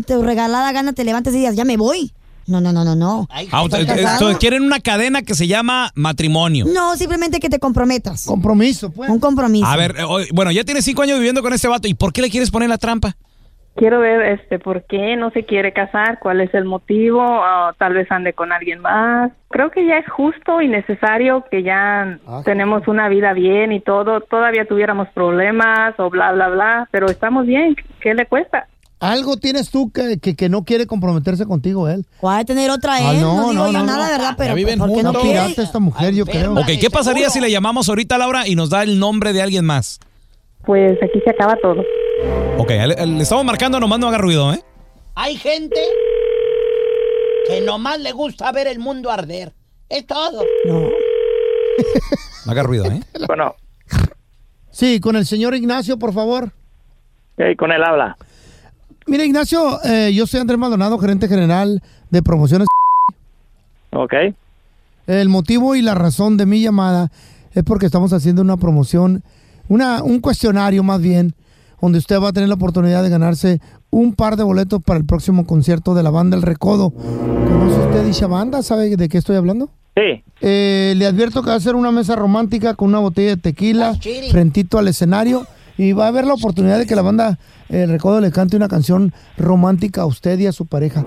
tu 0.06 0.22
regalada 0.22 0.72
gana 0.72 0.92
te 0.92 1.04
levantes 1.04 1.34
y 1.34 1.38
digas, 1.38 1.54
ya 1.56 1.64
me 1.64 1.76
voy. 1.76 2.12
No, 2.46 2.60
no, 2.60 2.72
no, 2.72 2.84
no, 2.84 2.94
no. 2.94 3.28
Ah, 3.30 3.66
quieren 4.38 4.62
una 4.62 4.80
cadena 4.80 5.22
que 5.22 5.34
se 5.34 5.46
llama 5.46 5.90
matrimonio. 5.94 6.66
No, 6.66 6.96
simplemente 6.96 7.40
que 7.40 7.48
te 7.48 7.58
comprometas. 7.58 8.24
Compromiso, 8.26 8.92
pues. 8.92 9.10
Un 9.10 9.18
compromiso. 9.18 9.66
A 9.66 9.76
ver, 9.76 9.96
eh, 9.98 10.28
bueno, 10.32 10.52
ya 10.52 10.64
tienes 10.64 10.84
cinco 10.84 11.02
años 11.02 11.18
viviendo 11.18 11.42
con 11.42 11.52
este 11.52 11.68
vato. 11.68 11.88
¿Y 11.88 11.94
por 11.94 12.12
qué 12.12 12.22
le 12.22 12.30
quieres 12.30 12.50
poner 12.50 12.68
la 12.68 12.78
trampa? 12.78 13.16
Quiero 13.76 14.00
ver 14.00 14.22
este 14.40 14.58
por 14.58 14.84
qué 14.84 15.16
no 15.16 15.30
se 15.32 15.44
quiere 15.44 15.74
casar, 15.74 16.18
cuál 16.18 16.40
es 16.40 16.54
el 16.54 16.64
motivo, 16.64 17.20
o 17.22 17.72
tal 17.76 17.92
vez 17.92 18.10
ande 18.10 18.32
con 18.32 18.50
alguien 18.50 18.80
más. 18.80 19.32
Creo 19.50 19.70
que 19.70 19.84
ya 19.86 19.98
es 19.98 20.08
justo 20.08 20.62
y 20.62 20.68
necesario 20.68 21.44
que 21.50 21.62
ya 21.62 22.18
tenemos 22.46 22.88
una 22.88 23.10
vida 23.10 23.34
bien 23.34 23.72
y 23.72 23.80
todo, 23.80 24.22
todavía 24.22 24.64
tuviéramos 24.64 25.08
problemas 25.10 25.94
o 25.98 26.08
bla 26.08 26.32
bla 26.32 26.48
bla, 26.48 26.88
pero 26.90 27.06
estamos 27.06 27.44
bien, 27.44 27.76
¿qué 28.00 28.14
le 28.14 28.24
cuesta? 28.24 28.66
Algo 28.98 29.36
tienes 29.36 29.70
tú 29.70 29.90
que, 29.92 30.18
que, 30.18 30.34
que 30.34 30.48
no 30.48 30.64
quiere 30.64 30.86
comprometerse 30.86 31.44
contigo 31.44 31.88
él. 31.88 32.06
¿Cuál 32.18 32.46
tener 32.46 32.70
otra 32.70 32.94
Ah, 32.94 33.12
él? 33.12 33.20
no, 33.20 33.36
no, 33.36 33.50
digo 33.50 33.52
no, 33.52 33.66
yo 33.66 33.72
no, 33.80 33.84
nada, 33.84 34.04
no. 34.06 34.10
¿verdad? 34.12 34.34
Pero 34.38 34.54
viven 34.54 34.78
¿por 34.78 34.92
qué 34.94 35.02
no? 35.02 35.12
Pirata 35.12 35.62
esta 35.62 35.78
mujer, 35.78 36.14
yo 36.14 36.24
creo. 36.24 36.52
Ok, 36.54 36.66
¿qué 36.80 36.88
pasaría 36.90 37.28
si 37.28 37.38
le 37.40 37.50
llamamos 37.50 37.88
ahorita, 37.90 38.16
Laura, 38.16 38.48
y 38.48 38.54
nos 38.56 38.70
da 38.70 38.82
el 38.82 38.98
nombre 38.98 39.32
de 39.34 39.42
alguien 39.42 39.64
más? 39.66 40.00
Pues 40.64 40.98
aquí 41.02 41.20
se 41.22 41.30
acaba 41.30 41.56
todo. 41.60 41.82
Ok, 42.58 42.70
le, 42.70 43.06
le 43.06 43.22
estamos 43.22 43.44
marcando, 43.44 43.78
nomás 43.78 43.98
no 43.98 44.08
haga 44.08 44.18
ruido, 44.18 44.52
¿eh? 44.54 44.62
Hay 45.14 45.36
gente 45.36 45.80
que 47.48 47.60
nomás 47.60 48.00
le 48.00 48.12
gusta 48.12 48.50
ver 48.52 48.66
el 48.66 48.78
mundo 48.78 49.10
arder. 49.10 49.52
Es 49.88 50.06
todo. 50.06 50.42
No. 50.64 50.88
No 52.46 52.52
haga 52.52 52.62
ruido, 52.62 52.86
¿eh? 52.86 53.00
Bueno, 53.26 53.54
Sí, 54.70 55.00
con 55.00 55.16
el 55.16 55.24
señor 55.26 55.54
Ignacio, 55.54 55.98
por 55.98 56.12
favor. 56.12 56.50
hey, 57.38 57.54
con 57.56 57.72
él 57.72 57.82
habla. 57.82 58.16
Mira, 59.08 59.24
Ignacio, 59.24 59.78
eh, 59.84 60.12
yo 60.12 60.26
soy 60.26 60.40
Andrés 60.40 60.58
Maldonado, 60.58 60.98
gerente 60.98 61.28
general 61.28 61.80
de 62.10 62.22
promociones. 62.22 62.66
Ok. 63.92 64.14
El 65.06 65.28
motivo 65.28 65.76
y 65.76 65.82
la 65.82 65.94
razón 65.94 66.36
de 66.36 66.44
mi 66.44 66.60
llamada 66.60 67.12
es 67.52 67.62
porque 67.62 67.86
estamos 67.86 68.12
haciendo 68.12 68.42
una 68.42 68.56
promoción, 68.56 69.22
una, 69.68 70.02
un 70.02 70.20
cuestionario 70.20 70.82
más 70.82 71.00
bien, 71.00 71.34
donde 71.80 71.98
usted 71.98 72.20
va 72.20 72.30
a 72.30 72.32
tener 72.32 72.48
la 72.48 72.56
oportunidad 72.56 73.04
de 73.04 73.10
ganarse 73.10 73.60
un 73.90 74.12
par 74.14 74.36
de 74.36 74.42
boletos 74.42 74.82
para 74.82 74.98
el 74.98 75.06
próximo 75.06 75.46
concierto 75.46 75.94
de 75.94 76.02
la 76.02 76.10
banda 76.10 76.36
El 76.36 76.42
Recodo. 76.42 76.90
¿Conoce 76.90 77.78
usted 77.86 78.04
dicha 78.04 78.26
banda? 78.26 78.62
¿Sabe 78.62 78.96
de 78.96 79.08
qué 79.08 79.18
estoy 79.18 79.36
hablando? 79.36 79.70
Sí. 79.94 80.24
Eh, 80.40 80.94
le 80.96 81.06
advierto 81.06 81.42
que 81.42 81.50
va 81.50 81.54
a 81.54 81.60
ser 81.60 81.76
una 81.76 81.92
mesa 81.92 82.16
romántica 82.16 82.74
con 82.74 82.88
una 82.88 82.98
botella 82.98 83.36
de 83.36 83.40
tequila 83.40 83.96
frentito 84.32 84.78
al 84.78 84.88
escenario 84.88 85.46
y 85.78 85.92
va 85.92 86.06
a 86.06 86.08
haber 86.08 86.24
la 86.24 86.34
oportunidad 86.34 86.78
de 86.78 86.86
que 86.86 86.96
la 86.96 87.02
banda 87.02 87.38
El 87.68 87.90
Recodo 87.90 88.20
le 88.20 88.30
cante 88.30 88.56
una 88.56 88.68
canción 88.68 89.12
romántica 89.36 90.02
a 90.02 90.06
usted 90.06 90.38
y 90.38 90.46
a 90.46 90.52
su 90.52 90.66
pareja. 90.66 91.04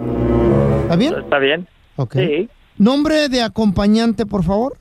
¿Está 0.84 0.96
bien? 0.96 1.16
¿Está 1.16 1.40
bien? 1.40 1.68
Ok. 1.96 2.16
Sí. 2.16 2.50
Nombre 2.78 3.30
de 3.30 3.42
acompañante, 3.42 4.26
por 4.26 4.44
favor. 4.44 4.78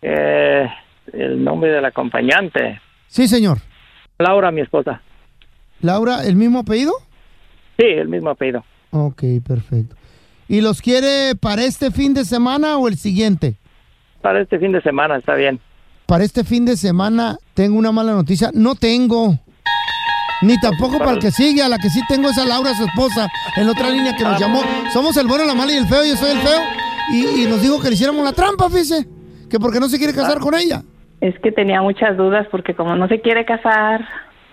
Eh, 0.00 0.68
el 1.12 1.44
nombre 1.44 1.70
del 1.70 1.84
acompañante. 1.84 2.80
Sí, 3.08 3.28
señor. 3.28 3.58
Laura, 4.18 4.50
mi 4.50 4.60
esposa. 4.60 5.02
Laura, 5.80 6.24
¿el 6.24 6.36
mismo 6.36 6.60
apellido? 6.60 6.92
Sí, 7.76 7.86
el 7.86 8.08
mismo 8.08 8.30
apellido. 8.30 8.64
Ok, 8.90 9.22
perfecto. 9.46 9.96
¿Y 10.48 10.60
los 10.60 10.80
quiere 10.80 11.34
para 11.34 11.64
este 11.64 11.90
fin 11.90 12.14
de 12.14 12.24
semana 12.24 12.76
o 12.78 12.88
el 12.88 12.96
siguiente? 12.96 13.56
Para 14.20 14.40
este 14.40 14.58
fin 14.58 14.72
de 14.72 14.80
semana, 14.82 15.16
está 15.16 15.34
bien. 15.34 15.60
Para 16.12 16.24
este 16.24 16.44
fin 16.44 16.66
de 16.66 16.76
semana 16.76 17.38
tengo 17.54 17.78
una 17.78 17.90
mala 17.90 18.12
noticia. 18.12 18.50
No 18.52 18.74
tengo. 18.74 19.34
Ni 20.42 20.60
tampoco 20.60 20.98
para 20.98 21.12
el 21.12 21.18
que 21.20 21.30
sigue. 21.30 21.62
A 21.62 21.70
la 21.70 21.78
que 21.78 21.88
sí 21.88 22.02
tengo 22.06 22.28
es 22.28 22.36
a 22.36 22.44
Laura, 22.44 22.74
su 22.74 22.84
esposa, 22.84 23.30
en 23.56 23.66
otra 23.66 23.88
línea 23.88 24.14
que 24.14 24.22
nos 24.22 24.38
llamó. 24.38 24.60
Somos 24.92 25.16
el 25.16 25.26
bueno, 25.26 25.46
la 25.46 25.54
mala 25.54 25.72
y 25.72 25.76
el 25.76 25.86
feo. 25.86 26.04
Yo 26.04 26.14
soy 26.16 26.32
el 26.32 26.40
feo. 26.40 26.60
Y, 27.14 27.44
y 27.44 27.46
nos 27.46 27.62
dijo 27.62 27.80
que 27.80 27.88
le 27.88 27.94
hiciéramos 27.94 28.22
la 28.22 28.34
trampa, 28.34 28.68
fíjese. 28.68 29.06
Que 29.48 29.58
porque 29.58 29.80
no 29.80 29.88
se 29.88 29.96
quiere 29.96 30.12
casar 30.12 30.38
con 30.38 30.54
ella. 30.54 30.82
Es 31.22 31.34
que 31.38 31.50
tenía 31.50 31.80
muchas 31.80 32.14
dudas 32.14 32.46
porque 32.50 32.74
como 32.74 32.94
no 32.94 33.08
se 33.08 33.22
quiere 33.22 33.46
casar, 33.46 34.06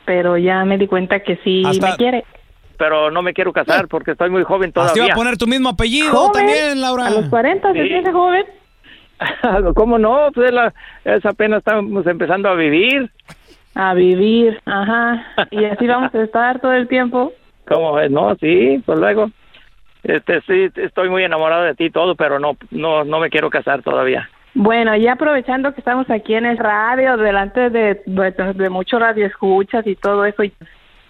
pero 0.06 0.38
ya 0.38 0.64
me 0.64 0.78
di 0.78 0.88
cuenta 0.88 1.20
que 1.24 1.42
sí 1.44 1.64
Hasta- 1.66 1.90
me 1.92 1.96
quiere. 1.98 2.24
Pero 2.78 3.12
no 3.12 3.22
me 3.22 3.34
quiero 3.34 3.52
casar 3.52 3.90
porque 3.90 4.12
estoy 4.12 4.30
muy 4.30 4.46
joven 4.46 4.72
todavía. 4.72 5.04
iba 5.08 5.14
a 5.14 5.18
poner 5.18 5.36
tu 5.36 5.46
mismo 5.46 5.68
apellido 5.68 6.10
¿Joven? 6.14 6.32
también, 6.32 6.80
Laura. 6.80 7.08
A 7.08 7.10
los 7.10 7.26
40 7.28 7.74
se 7.74 7.82
Sí. 7.84 7.88
siente 7.90 8.14
joven. 8.14 8.46
¿Cómo 9.76 9.98
no? 9.98 10.30
Pues 10.34 10.48
es, 10.50 10.54
la- 10.54 10.74
es 11.06 11.26
apenas 11.26 11.60
estamos 11.60 12.06
empezando 12.08 12.50
a 12.50 12.56
vivir. 12.56 13.10
A 13.76 13.94
vivir, 13.94 14.60
ajá. 14.66 15.26
Y 15.52 15.64
así 15.66 15.88
vamos 15.88 16.14
a 16.14 16.24
estar 16.24 16.60
todo 16.60 16.74
el 16.74 16.88
tiempo. 16.88 17.34
¿Cómo 17.68 18.00
es? 18.00 18.10
No, 18.10 18.36
sí, 18.36 18.82
pues 18.86 19.00
luego. 19.00 19.30
Este, 20.04 20.42
sí, 20.42 20.70
estoy 20.76 21.10
muy 21.10 21.24
enamorado 21.24 21.64
de 21.64 21.76
ti 21.76 21.86
y 21.86 21.90
todo, 21.92 22.16
pero 22.16 22.40
no, 22.40 22.58
no, 22.72 23.04
no 23.04 23.20
me 23.20 23.30
quiero 23.30 23.50
casar 23.50 23.82
todavía. 23.84 24.30
Bueno, 24.56 24.96
y 24.96 25.08
aprovechando 25.08 25.74
que 25.74 25.82
estamos 25.82 26.10
aquí 26.10 26.34
en 26.34 26.46
el 26.46 26.58
radio, 26.58 27.18
delante 27.18 27.70
de, 27.70 28.02
de, 28.06 28.54
de 28.56 28.70
muchos 28.70 29.00
radioescuchas 29.00 29.86
y 29.86 29.96
todo 29.96 30.26
eso, 30.26 30.44
y 30.44 30.54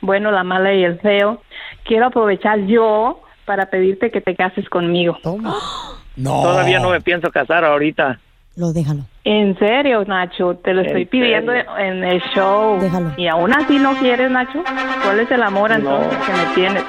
bueno, 0.02 0.32
la 0.32 0.44
mala 0.44 0.74
y 0.74 0.84
el 0.84 1.00
feo, 1.00 1.42
quiero 1.86 2.08
aprovechar 2.08 2.60
yo 2.66 3.22
para 3.46 3.68
pedirte 3.68 4.12
que 4.12 4.22
te 4.22 4.36
cases 4.36 4.68
conmigo. 4.70 5.18
No. 6.20 6.42
Todavía 6.44 6.80
no 6.80 6.90
me 6.90 7.02
pienso 7.02 7.32
casar 7.32 7.64
ahorita. 7.64 8.20
Lo 8.56 8.74
déjalo. 8.74 9.02
En 9.24 9.58
serio, 9.58 10.04
Nacho, 10.06 10.56
te 10.56 10.74
lo 10.74 10.82
¿En 10.82 10.88
estoy 10.88 11.06
pidiendo 11.06 11.52
serio? 11.54 11.78
en 11.78 12.04
el 12.04 12.22
show. 12.36 12.78
Y 13.16 13.28
aún 13.28 13.54
así 13.54 13.80
no 13.80 13.94
quieres, 13.96 14.30
Nacho. 14.30 14.62
¿Cuál 15.04 15.20
es 15.22 15.32
el 15.32 15.42
amor 15.44 15.72
entonces 15.72 16.18
que 16.26 16.34
me 16.34 16.56
tienes? 16.56 16.84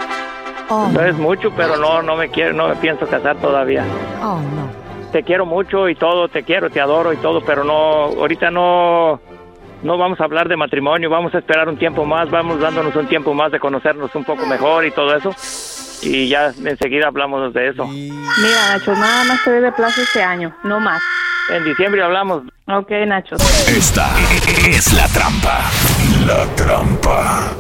No 0.69 1.01
es 1.05 1.17
mucho, 1.17 1.53
pero 1.57 1.77
no, 1.77 2.03
no 2.03 2.17
me 2.17 2.29
quiero, 2.29 2.55
no 2.55 2.69
me 2.69 2.77
pienso 2.77 3.07
casar 3.07 3.37
todavía. 3.37 3.85
Oh, 4.23 4.41
no. 4.41 5.11
Te 5.13 5.23
quiero 5.23 5.45
mucho 5.47 5.89
y 5.89 5.95
todo, 5.97 6.29
te 6.29 6.43
quiero, 6.45 6.71
te 6.71 6.81
adoro 6.81 7.13
y 7.13 7.17
todo, 7.17 7.41
pero 7.45 7.65
no, 7.65 7.75
ahorita 7.75 8.51
no, 8.53 9.21
no 9.83 9.99
vamos 9.99 10.21
a 10.21 10.25
hablar 10.25 10.49
de 10.49 10.57
matrimonio, 10.57 11.11
vamos 11.11 11.35
a 11.35 11.39
esperar 11.39 11.69
un 11.69 11.77
tiempo 11.77 12.05
más, 12.05 12.31
vamos 12.31 12.61
dándonos 12.61 12.95
un 12.95 13.07
tiempo 13.09 13.35
más 13.35 13.51
de 13.51 13.59
conocernos 13.59 14.15
un 14.15 14.25
poco 14.25 14.47
mejor 14.47 14.85
y 14.87 14.93
todo 14.93 15.15
eso. 15.17 15.31
Y 16.03 16.29
ya 16.29 16.53
enseguida 16.65 17.09
hablamos 17.09 17.53
de 17.53 17.69
eso. 17.69 17.87
Mira, 17.87 18.69
Nacho, 18.73 18.95
nada 18.95 19.25
más 19.25 19.45
te 19.45 19.51
doy 19.51 19.61
de 19.61 19.73
plazo 19.73 20.01
este 20.03 20.23
año, 20.23 20.55
no 20.65 20.81
más. 20.81 21.03
En 21.51 21.65
diciembre 21.65 22.03
hablamos. 22.03 22.43
Ok, 22.67 22.91
Nacho. 23.07 23.37
Esta 23.67 24.09
es 24.69 24.93
la 24.93 25.09
trampa. 25.09 25.71
La 26.27 26.45
trampa. 26.55 27.53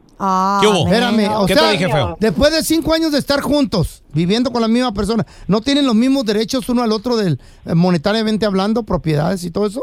¿Qué 0.62 0.66
hubo? 0.66 0.87
Espérame, 0.87 1.28
o 1.37 1.44
¿Qué 1.44 1.52
sea, 1.54 1.64
te 1.64 1.72
dije, 1.72 1.90
feo? 1.90 2.16
después 2.20 2.52
de 2.52 2.62
cinco 2.62 2.94
años 2.94 3.12
de 3.12 3.18
estar 3.18 3.42
juntos, 3.42 4.02
viviendo 4.14 4.50
con 4.50 4.62
la 4.62 4.68
misma 4.68 4.94
persona, 4.94 5.26
¿no 5.46 5.61
tienen 5.61 5.85
los 5.85 5.94
mismos 5.94 6.24
derechos 6.24 6.66
uno 6.70 6.82
al 6.82 6.92
otro 6.92 7.18
del 7.18 7.38
eh, 7.66 7.74
monetariamente 7.74 8.46
hablando, 8.46 8.85
propiedades 8.85 9.44
y 9.44 9.50
todo 9.50 9.66
eso? 9.66 9.82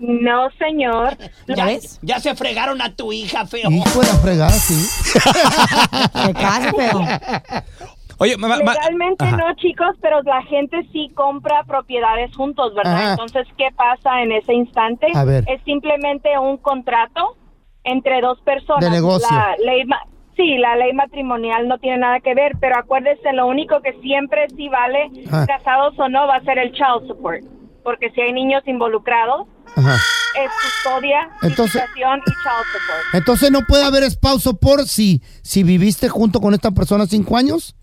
No, 0.00 0.48
señor. 0.58 1.16
¿Ya 1.46 1.66
ves? 1.66 2.00
Ya 2.02 2.18
se 2.18 2.34
fregaron 2.34 2.82
a 2.82 2.96
tu 2.96 3.12
hija, 3.12 3.46
feo. 3.46 3.70
Hijo 3.70 4.00
de 4.00 4.06
la 4.06 4.14
fregada, 4.14 4.50
sí. 4.50 4.74
Oye, 8.24 8.36
ma- 8.38 8.48
ma- 8.48 8.56
Legalmente 8.74 9.24
Ajá. 9.24 9.36
no, 9.36 9.54
chicos, 9.56 9.96
pero 10.00 10.22
la 10.22 10.42
gente 10.42 10.76
sí 10.92 11.10
compra 11.14 11.62
propiedades 11.64 12.34
juntos, 12.34 12.74
¿verdad? 12.74 12.94
Ajá. 12.96 13.10
Entonces, 13.12 13.46
¿qué 13.56 13.68
pasa 13.76 14.22
en 14.22 14.32
ese 14.32 14.54
instante? 14.54 15.06
A 15.14 15.24
ver. 15.24 15.44
Es 15.46 15.62
simplemente 15.64 16.30
un 16.38 16.56
contrato 16.56 17.36
entre 17.84 18.20
dos 18.22 18.40
personas. 18.40 18.80
De 18.84 18.90
negocio. 18.90 19.28
La 19.30 19.54
ley 19.64 19.84
ma- 19.84 20.00
sí, 20.36 20.56
la 20.58 20.74
ley 20.76 20.92
matrimonial 20.94 21.68
no 21.68 21.78
tiene 21.78 21.98
nada 21.98 22.20
que 22.20 22.34
ver, 22.34 22.52
pero 22.60 22.76
acuérdese, 22.78 23.32
lo 23.34 23.46
único 23.46 23.80
que 23.82 23.92
siempre 24.00 24.46
sí 24.56 24.68
vale, 24.68 25.10
Ah. 25.30 25.44
casados 25.46 25.94
o 25.98 26.08
no, 26.08 26.26
va 26.26 26.36
a 26.36 26.44
ser 26.44 26.58
el 26.58 26.72
child 26.72 27.06
support. 27.06 27.42
Porque 27.84 28.10
si 28.12 28.20
hay 28.22 28.32
niños 28.32 28.62
involucrados, 28.66 29.46
Ajá. 29.76 29.94
es 29.94 30.50
custodia, 30.62 31.28
Entonces- 31.42 31.82
y 31.94 32.00
child 32.00 32.22
support. 32.24 33.14
Entonces 33.14 33.50
no 33.50 33.60
puede 33.68 33.84
haber 33.84 34.02
esposo 34.02 34.54
por 34.58 34.86
si, 34.88 35.20
si 35.42 35.62
viviste 35.62 36.08
junto 36.08 36.40
con 36.40 36.54
esta 36.54 36.70
persona 36.70 37.04
cinco 37.06 37.36
años. 37.36 37.76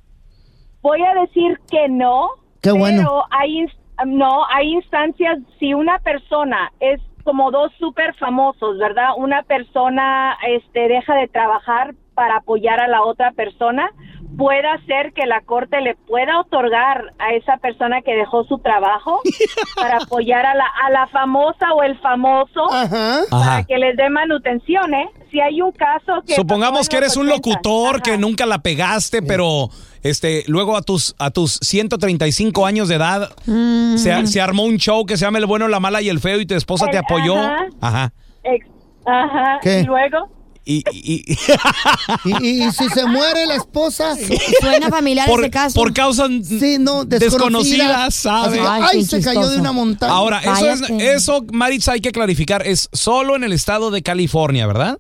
Voy 0.81 1.01
a 1.03 1.13
decir 1.21 1.59
que 1.69 1.87
no. 1.89 2.31
Qué 2.61 2.71
bueno. 2.71 3.01
Pero 3.01 3.23
hay, 3.31 3.65
no, 4.05 4.45
hay 4.47 4.73
instancias, 4.73 5.39
si 5.59 5.73
una 5.73 5.99
persona 5.99 6.71
es 6.79 6.99
como 7.23 7.51
dos 7.51 7.71
súper 7.79 8.15
famosos, 8.15 8.77
¿verdad? 8.77 9.09
Una 9.17 9.43
persona 9.43 10.37
este, 10.47 10.87
deja 10.87 11.15
de 11.15 11.27
trabajar 11.27 11.93
para 12.13 12.37
apoyar 12.37 12.79
a 12.79 12.87
la 12.87 13.03
otra 13.03 13.31
persona, 13.31 13.91
puede 14.37 14.67
hacer 14.67 15.13
que 15.13 15.25
la 15.25 15.41
corte 15.41 15.81
le 15.81 15.95
pueda 16.07 16.39
otorgar 16.39 17.13
a 17.19 17.33
esa 17.33 17.57
persona 17.57 18.01
que 18.01 18.13
dejó 18.15 18.43
su 18.45 18.59
trabajo 18.59 19.21
para 19.75 19.97
apoyar 19.97 20.45
a 20.45 20.55
la, 20.55 20.65
a 20.85 20.89
la 20.89 21.07
famosa 21.07 21.73
o 21.73 21.83
el 21.83 21.97
famoso 21.99 22.61
para 22.69 23.21
Ajá. 23.31 23.63
que 23.65 23.77
les 23.77 23.95
dé 23.97 24.09
manutención, 24.09 24.93
¿eh? 24.93 25.09
Si 25.31 25.39
hay 25.39 25.61
un 25.61 25.71
caso 25.71 26.21
que... 26.25 26.33
Supongamos 26.35 26.89
que 26.89 26.97
eres 26.97 27.15
un 27.17 27.29
80. 27.29 27.35
locutor 27.35 28.01
que 28.01 28.17
nunca 28.17 28.45
la 28.45 28.59
pegaste, 28.59 29.21
pero 29.21 29.69
este 30.03 30.43
luego 30.47 30.75
a 30.75 30.81
tus 30.81 31.15
a 31.19 31.29
tus 31.31 31.59
135 31.61 32.65
años 32.65 32.87
de 32.87 32.95
edad 32.95 33.29
Mm. 33.45 33.97
se, 33.97 34.27
se 34.27 34.41
armó 34.41 34.63
un 34.63 34.77
show 34.77 35.05
que 35.05 35.17
se 35.17 35.25
llama 35.25 35.37
El 35.37 35.45
bueno, 35.45 35.67
la 35.67 35.79
mala 35.79 36.01
y 36.01 36.09
el 36.09 36.19
feo 36.19 36.39
y 36.39 36.45
tu 36.45 36.55
esposa 36.55 36.87
te 36.87 36.97
apoyó. 36.97 37.37
ajá. 37.37 37.67
Ajá. 37.81 38.13
Ex- 38.43 38.67
Ajá. 39.05 39.59
¿Qué? 39.61 39.79
Y 39.81 39.83
luego... 39.83 40.29
Y, 40.63 40.83
y- 40.91 41.25
y- 41.27 42.63
Y, 42.65 42.71
si 42.71 42.87
se 42.89 43.05
muere 43.05 43.45
la 43.47 43.55
esposa. 43.55 44.15
Suena 44.61 44.89
familiar 44.89 45.27
por, 45.27 45.41
ese 45.41 45.49
caso. 45.51 45.73
por 45.79 45.93
causas 45.93 46.29
Sí, 46.43 46.77
no, 46.79 47.03
desconocidas, 47.05 48.13
¿sabes? 48.15 48.59
Así, 48.61 48.97
ay, 48.97 49.03
se 49.05 49.21
cayó 49.21 49.49
de 49.49 49.59
una 49.59 49.71
montaña. 49.71 50.13
Ahora, 50.13 50.39
eso, 50.39 50.69
es, 50.69 50.81
eso, 50.89 51.45
Maritza, 51.51 51.93
hay 51.93 52.01
que 52.01 52.11
clarificar, 52.11 52.65
es 52.67 52.89
solo 52.93 53.35
en 53.35 53.43
el 53.43 53.53
estado 53.53 53.89
de 53.91 54.01
California, 54.03 54.67
¿verdad? 54.67 54.99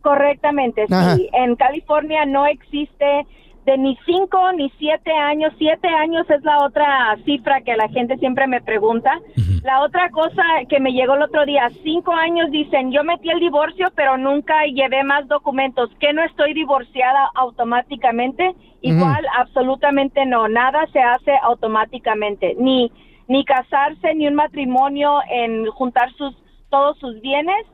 Correctamente, 0.00 0.84
Ajá. 0.90 1.16
sí. 1.16 1.28
En 1.32 1.54
California 1.56 2.24
no 2.26 2.46
existe 2.46 3.26
de 3.64 3.78
ni 3.78 3.96
cinco 4.04 4.52
ni 4.52 4.70
siete 4.78 5.12
años. 5.12 5.52
Siete 5.58 5.88
años 5.88 6.28
es 6.30 6.42
la 6.42 6.64
otra 6.64 7.16
cifra 7.24 7.60
que 7.60 7.76
la 7.76 7.88
gente 7.88 8.16
siempre 8.18 8.46
me 8.46 8.60
pregunta. 8.60 9.20
La 9.62 9.82
otra 9.82 10.10
cosa 10.10 10.42
que 10.68 10.80
me 10.80 10.92
llegó 10.92 11.14
el 11.14 11.22
otro 11.22 11.46
día, 11.46 11.70
cinco 11.84 12.12
años 12.12 12.50
dicen, 12.50 12.90
yo 12.90 13.04
metí 13.04 13.30
el 13.30 13.38
divorcio, 13.38 13.92
pero 13.94 14.16
nunca 14.16 14.64
llevé 14.66 15.04
más 15.04 15.28
documentos. 15.28 15.90
¿Que 16.00 16.12
no 16.12 16.22
estoy 16.24 16.52
divorciada 16.54 17.30
automáticamente? 17.34 18.54
Igual, 18.80 19.24
absolutamente 19.38 20.26
no. 20.26 20.48
Nada 20.48 20.86
se 20.92 21.00
hace 21.00 21.32
automáticamente. 21.42 22.56
Ni, 22.58 22.90
ni 23.28 23.44
casarse, 23.44 24.14
ni 24.14 24.26
un 24.26 24.34
matrimonio 24.34 25.20
en 25.30 25.66
juntar 25.66 26.12
sus, 26.14 26.36
todos 26.68 26.98
sus 26.98 27.20
bienes 27.20 27.64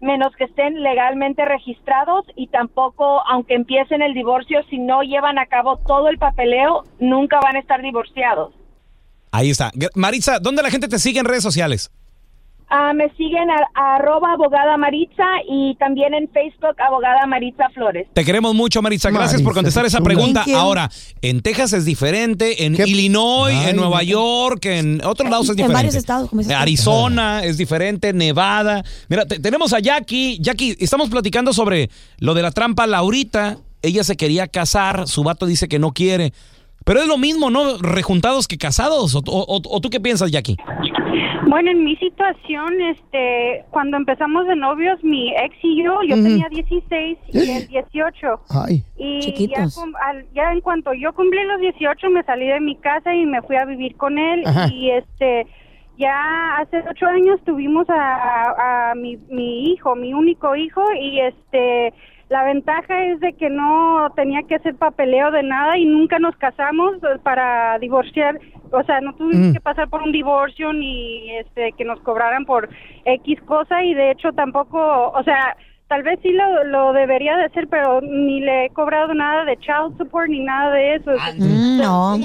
menos 0.00 0.34
que 0.36 0.44
estén 0.44 0.82
legalmente 0.82 1.44
registrados 1.44 2.24
y 2.36 2.48
tampoco, 2.48 3.26
aunque 3.26 3.54
empiecen 3.54 4.02
el 4.02 4.14
divorcio, 4.14 4.62
si 4.70 4.78
no 4.78 5.02
llevan 5.02 5.38
a 5.38 5.46
cabo 5.46 5.78
todo 5.78 6.08
el 6.08 6.18
papeleo, 6.18 6.84
nunca 6.98 7.40
van 7.40 7.56
a 7.56 7.60
estar 7.60 7.80
divorciados. 7.80 8.54
Ahí 9.32 9.50
está. 9.50 9.72
Maritza, 9.94 10.38
¿dónde 10.38 10.62
la 10.62 10.70
gente 10.70 10.88
te 10.88 10.98
sigue 10.98 11.18
en 11.18 11.26
redes 11.26 11.42
sociales? 11.42 11.90
Ah, 12.76 12.92
me 12.92 13.08
siguen 13.10 13.48
a, 13.50 13.56
a 13.80 13.96
arroba 13.96 14.32
abogada 14.32 14.76
Maritza 14.76 15.22
y 15.48 15.76
también 15.76 16.12
en 16.12 16.28
Facebook 16.30 16.74
abogada 16.84 17.24
Maritza 17.28 17.68
Flores. 17.72 18.08
Te 18.12 18.24
queremos 18.24 18.52
mucho, 18.52 18.82
Maritza. 18.82 19.10
Gracias 19.12 19.42
por 19.42 19.54
contestar 19.54 19.86
esa 19.86 20.00
pregunta. 20.00 20.44
Ahora, 20.56 20.90
en 21.22 21.40
Texas 21.40 21.72
es 21.72 21.84
diferente, 21.84 22.64
en 22.64 22.74
Illinois, 22.74 23.54
en 23.68 23.76
Nueva 23.76 24.02
York, 24.02 24.64
en 24.66 25.04
otros 25.04 25.30
lados 25.30 25.44
es 25.46 25.50
En 25.50 25.56
diferente. 25.56 25.74
varios 25.76 25.94
estados, 25.94 26.30
como. 26.30 26.42
Arizona 26.56 27.44
es 27.44 27.58
diferente, 27.58 28.12
Nevada. 28.12 28.82
Mira, 29.08 29.24
te- 29.24 29.38
tenemos 29.38 29.72
a 29.72 29.78
Jackie. 29.78 30.38
Jackie, 30.40 30.74
estamos 30.80 31.08
platicando 31.10 31.52
sobre 31.52 31.90
lo 32.18 32.34
de 32.34 32.42
la 32.42 32.50
trampa. 32.50 32.88
Laurita, 32.88 33.58
ella 33.82 34.02
se 34.02 34.16
quería 34.16 34.48
casar, 34.48 35.06
su 35.06 35.22
vato 35.22 35.46
dice 35.46 35.68
que 35.68 35.78
no 35.78 35.92
quiere. 35.92 36.32
Pero 36.84 37.00
es 37.00 37.06
lo 37.06 37.18
mismo, 37.18 37.50
¿no? 37.50 37.78
Rejuntados 37.78 38.48
que 38.48 38.58
casados. 38.58 39.14
¿O, 39.14 39.22
o- 39.24 39.62
o 39.64 39.80
tú 39.80 39.90
qué 39.90 40.00
piensas, 40.00 40.30
Jackie? 40.32 40.56
Bueno, 41.54 41.70
en 41.70 41.84
mi 41.84 41.94
situación, 41.96 42.80
este, 42.80 43.64
cuando 43.70 43.96
empezamos 43.96 44.46
de 44.48 44.56
novios, 44.56 45.02
mi 45.04 45.30
ex 45.36 45.54
y 45.62 45.84
yo, 45.84 46.00
yo 46.02 46.16
tenía 46.16 46.48
16 46.50 47.18
y 47.32 47.38
él 47.50 47.68
18. 47.68 48.40
Ay. 48.50 48.82
Y 48.96 49.20
ya, 49.20 49.26
Chiquitos. 49.26 49.76
cum- 49.78 49.94
al- 50.04 50.26
ya 50.34 50.52
en 50.52 50.60
cuanto 50.60 50.92
yo 50.94 51.12
cumplí 51.12 51.38
los 51.44 51.60
18, 51.60 52.10
me 52.10 52.24
salí 52.24 52.48
de 52.48 52.58
mi 52.58 52.74
casa 52.76 53.14
y 53.14 53.24
me 53.24 53.40
fui 53.42 53.54
a 53.56 53.66
vivir 53.66 53.96
con 53.96 54.18
él. 54.18 54.42
Ajá. 54.44 54.66
Y 54.72 54.90
este, 54.90 55.46
ya 55.96 56.56
hace 56.56 56.82
ocho 56.90 57.06
años 57.06 57.38
tuvimos 57.44 57.88
a, 57.88 57.94
a- 57.94 58.90
a 58.90 58.94
mi, 58.96 59.16
mi 59.30 59.70
hijo, 59.70 59.94
mi 59.94 60.12
único 60.12 60.56
hijo, 60.56 60.82
y 61.00 61.20
este, 61.20 61.92
la 62.34 62.42
ventaja 62.42 62.94
es 63.04 63.20
de 63.20 63.32
que 63.34 63.48
no 63.48 64.08
tenía 64.16 64.42
que 64.42 64.56
hacer 64.56 64.74
papeleo 64.74 65.30
de 65.30 65.44
nada 65.44 65.78
y 65.78 65.84
nunca 65.86 66.18
nos 66.18 66.34
casamos 66.36 66.96
eh, 66.96 67.18
para 67.22 67.78
divorciar. 67.78 68.40
O 68.72 68.82
sea, 68.82 69.00
no 69.00 69.14
tuvimos 69.14 69.50
Mm. 69.50 69.52
que 69.52 69.60
pasar 69.60 69.88
por 69.88 70.02
un 70.02 70.10
divorcio 70.10 70.72
ni 70.72 71.30
este 71.42 71.70
que 71.78 71.84
nos 71.84 72.00
cobraran 72.00 72.44
por 72.44 72.68
X 73.04 73.40
cosa 73.42 73.84
y 73.84 73.94
de 73.94 74.10
hecho 74.10 74.32
tampoco, 74.32 74.78
o 75.12 75.22
sea, 75.22 75.56
tal 75.94 76.02
vez 76.02 76.18
sí 76.24 76.30
lo, 76.32 76.64
lo 76.64 76.92
debería 76.92 77.36
de 77.36 77.44
hacer, 77.44 77.68
pero 77.70 78.00
ni 78.00 78.40
le 78.40 78.66
he 78.66 78.70
cobrado 78.70 79.14
nada 79.14 79.44
de 79.44 79.56
child 79.58 79.96
support 79.96 80.28
ni 80.28 80.40
nada 80.40 80.72
de 80.74 80.96
eso. 80.96 81.10
no. 81.38 82.16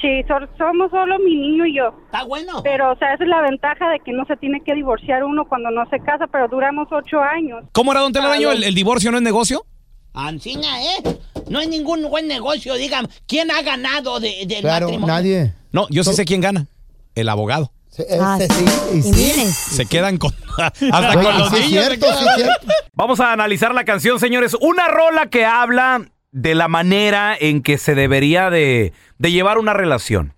Sí, 0.00 0.22
so- 0.28 0.46
somos 0.58 0.90
solo 0.90 1.18
mi 1.20 1.34
niño 1.34 1.64
y 1.64 1.76
yo. 1.78 1.94
Está 2.04 2.24
bueno. 2.24 2.60
Pero, 2.62 2.92
o 2.92 2.96
sea, 2.98 3.14
esa 3.14 3.24
es 3.24 3.30
la 3.30 3.40
ventaja 3.40 3.88
de 3.88 4.00
que 4.00 4.12
no 4.12 4.26
se 4.26 4.36
tiene 4.36 4.60
que 4.62 4.74
divorciar 4.74 5.24
uno 5.24 5.46
cuando 5.48 5.70
no 5.70 5.88
se 5.88 5.98
casa, 6.00 6.26
pero 6.30 6.48
duramos 6.48 6.86
ocho 6.90 7.20
años. 7.20 7.64
¿Cómo 7.72 7.92
era, 7.92 8.02
don 8.02 8.12
Telaraño? 8.12 8.52
¿El, 8.52 8.62
el 8.64 8.74
divorcio 8.74 9.10
no 9.10 9.16
es 9.16 9.22
negocio? 9.22 9.64
Ancina, 10.12 10.82
¿eh? 10.82 11.18
No 11.48 11.60
es 11.60 11.68
ningún 11.68 12.08
buen 12.10 12.28
negocio, 12.28 12.74
dígame. 12.74 13.08
¿Quién 13.26 13.50
ha 13.50 13.62
ganado 13.62 14.20
de, 14.20 14.44
del 14.46 14.64
matrimonio? 14.64 15.06
nadie. 15.06 15.54
No, 15.72 15.86
yo 15.90 16.04
sí 16.04 16.12
sé 16.12 16.24
quién 16.26 16.40
gana. 16.42 16.66
El 17.14 17.28
abogado. 17.30 17.72
Ese 17.96 18.48
sí, 18.48 18.64
y 18.94 19.02
sí. 19.02 19.52
Se 19.52 19.86
quedan 19.86 20.18
con. 20.18 20.32
Hasta 20.58 21.10
Oye, 21.10 21.22
con 21.22 21.38
los 21.38 21.48
sí 21.50 21.56
niños. 21.60 21.84
cierto, 21.86 22.06
sí 22.18 22.24
es 22.28 22.34
cierto. 22.36 22.66
Vamos 22.92 23.20
a 23.20 23.32
analizar 23.32 23.74
la 23.74 23.84
canción, 23.84 24.20
señores. 24.20 24.54
Una 24.60 24.86
rola 24.88 25.26
que 25.26 25.44
habla 25.44 26.02
de 26.30 26.54
la 26.54 26.68
manera 26.68 27.36
en 27.38 27.62
que 27.62 27.78
se 27.78 27.94
debería 27.94 28.50
de, 28.50 28.92
de 29.18 29.32
llevar 29.32 29.58
una 29.58 29.72
relación. 29.74 30.34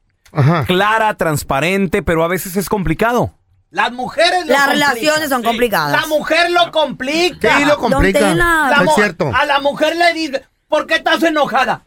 Clara, 0.67 1.15
transparente, 1.15 2.03
pero 2.03 2.23
a 2.25 2.29
veces 2.29 2.57
es 2.57 2.69
complicado. 2.69 3.35
Las 3.71 3.93
mujeres 3.93 4.47
lo 4.47 4.53
Las 4.53 4.67
complican. 4.67 4.71
relaciones 4.95 5.29
son 5.29 5.43
complicadas. 5.43 6.01
La 6.01 6.07
mujer 6.07 6.51
lo 6.51 6.71
complica. 6.73 7.59
Sí, 7.59 7.65
lo 7.65 7.77
complica. 7.79 8.35
La 8.35 8.75
Es 8.79 8.85
mu- 8.85 8.93
cierto. 8.95 9.31
A 9.35 9.45
la 9.45 9.61
mujer 9.61 9.97
le 9.97 10.13
dice, 10.15 10.43
¿por 10.69 10.87
qué 10.87 10.95
estás 10.97 11.23
enojada? 11.23 11.83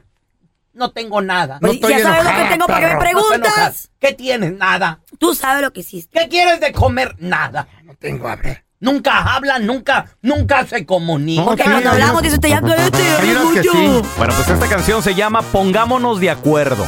No 0.74 0.92
tengo 0.92 1.22
nada. 1.22 1.60
Ya 1.62 2.00
sabes 2.00 2.24
lo 2.24 2.32
que 2.32 2.50
tengo, 2.50 2.68
¿para 2.68 2.88
qué 2.88 2.96
me 2.96 3.00
preguntas? 3.00 3.92
¿Qué 4.00 4.14
tienes? 4.14 4.54
Nada. 4.54 5.00
Tú 5.20 5.36
sabes 5.36 5.62
lo 5.62 5.72
que 5.72 5.82
hiciste. 5.82 6.20
¿Qué 6.20 6.28
quieres 6.28 6.60
de 6.60 6.72
comer? 6.72 7.16
Nada. 7.20 7.68
No 7.84 7.94
tengo 7.96 8.28
hambre. 8.28 8.66
Nunca 8.80 9.36
hablan, 9.36 9.66
nunca, 9.66 10.08
nunca 10.22 10.66
se 10.66 10.86
comunican. 10.86 11.46
Porque 11.46 11.64
cuando 11.64 11.92
hablamos 11.92 12.22
dice 12.22 12.36
usted 12.36 12.50
ya 12.50 12.62
cállate, 12.62 13.02
mucho. 13.42 13.72
Bueno, 14.18 14.34
pues 14.36 14.50
esta 14.50 14.68
canción 14.68 15.02
se 15.02 15.16
llama 15.16 15.42
Pongámonos 15.42 16.20
de 16.20 16.30
acuerdo. 16.30 16.86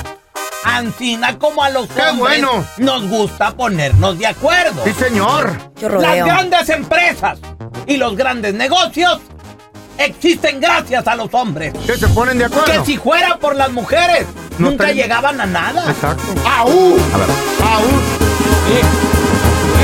Ancina, 0.66 1.38
como 1.40 1.64
a 1.64 1.70
los 1.70 1.88
hombres 1.92 2.18
bueno! 2.18 2.66
nos 2.80 3.08
gusta 3.08 3.56
ponernos 3.56 4.18
de 4.18 4.28
acuerdo. 4.28 4.84
Sí, 4.84 4.92
señor. 4.94 5.56
Yo 5.80 5.88
Las 5.88 6.18
grandes 6.18 6.68
empresas 6.70 7.40
y 7.86 7.98
los 7.98 8.18
grandes 8.18 8.56
negocios 8.56 9.22
existen 9.98 10.60
gracias 10.60 11.08
a 11.08 11.16
los 11.16 11.34
hombres. 11.34 11.74
Que 11.86 11.94
se 11.98 12.08
ponen 12.10 12.38
de 12.38 12.46
acuerdo. 12.46 12.66
Que 12.66 12.86
si 12.86 12.98
fuera 12.98 13.38
por 13.38 13.56
las 13.56 13.72
mujeres, 13.72 14.26
No 14.58 14.72
nunca 14.72 14.92
llegaban 14.92 15.40
a 15.42 15.46
nada. 15.46 15.90
Exacto. 15.90 16.24
¡Aú! 16.46 16.98
A 17.14 17.18
ver. 17.18 17.28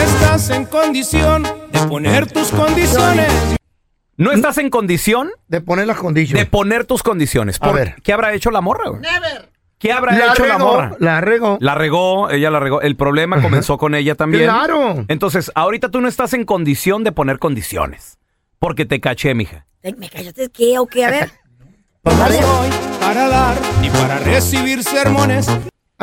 Estás 0.03 0.49
en 0.49 0.65
condición 0.65 1.43
de 1.71 1.79
poner 1.87 2.31
tus 2.31 2.49
condiciones. 2.51 3.31
¿No 4.17 4.31
estás 4.31 4.57
en 4.59 4.69
condición? 4.69 5.31
De 5.47 5.61
poner 5.61 5.87
las 5.87 5.97
condiciones. 5.97 6.45
De 6.45 6.49
poner 6.49 6.85
tus 6.85 7.01
condiciones. 7.03 7.57
A 7.61 7.71
ver. 7.71 7.95
¿Qué 8.03 8.13
habrá 8.13 8.33
hecho 8.33 8.51
la 8.51 8.61
morra, 8.61 8.89
güey? 8.89 9.01
¿Qué 9.79 9.91
habrá 9.91 10.13
La 10.13 10.33
hecho 10.33 10.45
la 10.45 10.59
morra? 10.59 10.95
la 10.99 11.21
regó. 11.21 11.57
La 11.59 11.73
regó, 11.73 12.29
ella 12.29 12.51
la 12.51 12.59
regó. 12.59 12.81
El 12.81 12.95
problema 12.95 13.41
comenzó 13.41 13.79
con 13.79 13.95
ella 13.95 14.13
también. 14.13 14.43
Claro. 14.43 15.05
Entonces, 15.07 15.51
ahorita 15.55 15.89
tú 15.89 16.01
no 16.01 16.07
estás 16.07 16.33
en 16.33 16.45
condición 16.45 17.03
de 17.03 17.11
poner 17.11 17.39
condiciones. 17.39 18.19
Porque 18.59 18.85
te 18.85 18.99
caché, 19.01 19.33
mija. 19.33 19.65
¿Me 19.97 20.09
callaste 20.09 20.49
qué 20.49 20.77
o 20.79 20.85
qué? 20.85 21.05
A 21.05 21.09
ver. 21.09 21.31
Para 22.03 23.27
dar 23.27 23.57
ni 23.81 23.89
para 23.89 24.17
recibir 24.19 24.83
sermones. 24.83 25.47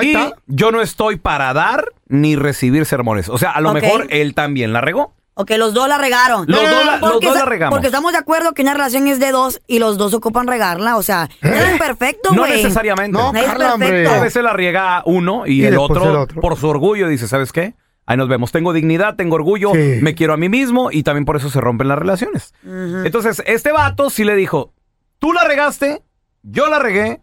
y 0.01 0.15
yo 0.47 0.71
no 0.71 0.81
estoy 0.81 1.17
para 1.17 1.53
dar 1.53 1.87
ni 2.07 2.37
recibir 2.37 2.87
sermones. 2.87 3.29
O 3.29 3.37
sea, 3.39 3.51
a 3.51 3.61
lo 3.61 3.71
Ok. 3.71 3.81
mejor 3.83 4.07
él 4.11 4.35
también 4.35 4.73
la 4.73 4.81
regó. 4.81 5.15
Ok, 5.35 5.53
los 5.57 5.73
dos 5.75 5.89
la 5.89 5.99
regaron. 5.99 6.45
Los 6.49 6.61
dos 6.61 6.85
la- 6.87 6.99
los 6.99 7.13
Porque 7.13 7.27
dos 7.29 7.37
la 7.37 7.45
regamos. 7.45 7.75
Porque 7.75 7.87
estamos 7.89 8.13
de 8.13 8.19
acuerdo 8.19 8.53
que 8.55 8.63
una 8.63 8.75
relación 8.75 9.07
es 9.09 9.19
de 9.21 9.31
dos 9.33 9.61
y 9.67 9.79
los 9.81 9.97
dos 9.99 10.13
ocupan 10.15 10.47
regarla. 10.47 10.97
O 10.97 11.03
sea, 11.03 11.29
no 11.43 11.51
es 11.51 11.79
perfecto, 11.79 12.31
No 12.33 12.43
güey. 12.43 12.57
necesariamente. 12.63 13.17
No, 13.19 13.33
es 13.35 13.45
perfecto. 13.55 14.11
A 14.11 14.21
veces 14.21 14.43
la 14.43 14.53
riega 14.53 15.03
uno 15.07 15.47
y, 15.47 15.63
Y 15.63 15.65
el, 15.65 15.71
después 15.73 15.91
otro, 15.99 16.11
el 16.11 16.17
otro. 16.17 16.41
por 16.41 16.57
su 16.57 16.69
orgullo, 16.69 17.09
dice, 17.09 17.27
¿sabes 17.29 17.53
qué? 17.53 17.75
Ahí 18.11 18.17
nos 18.17 18.27
vemos. 18.27 18.51
Tengo 18.53 18.73
dignidad, 18.73 19.17
tengo 19.17 19.35
orgullo, 19.37 19.73
me 19.75 20.15
quiero 20.15 20.33
a 20.33 20.39
mí 20.39 20.49
mismo 20.49 20.91
y 20.91 21.03
también 21.03 21.27
por 21.27 21.37
eso 21.37 21.51
se 21.51 21.61
rompen 21.61 21.89
las 21.89 21.99
relaciones. 21.99 22.55
Entonces, 22.65 23.43
este 23.47 23.71
vato 23.71 24.09
sí 24.09 24.25
le 24.25 24.35
dijo, 24.35 24.73
tú 25.19 25.35
la 25.35 25.45
regaste, 25.45 26.03
yo 26.43 26.69
la 26.69 26.79
regué 26.79 27.21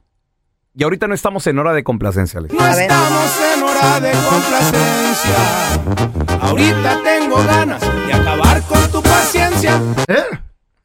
y 0.75 0.83
ahorita 0.83 1.07
no 1.07 1.15
estamos 1.15 1.47
en 1.47 1.57
hora 1.57 1.73
de 1.73 1.83
complacencia. 1.83 2.37
Alex. 2.39 2.53
No 2.53 2.67
estamos 2.67 3.41
en 3.55 3.63
hora 3.63 3.99
de 3.99 4.11
complacencia. 4.11 5.35
Ahorita 6.41 7.01
tengo 7.03 7.35
ganas 7.45 7.81
de 7.81 8.13
acabar 8.13 8.61
con 8.63 8.91
tu 8.91 9.01
paciencia. 9.01 9.81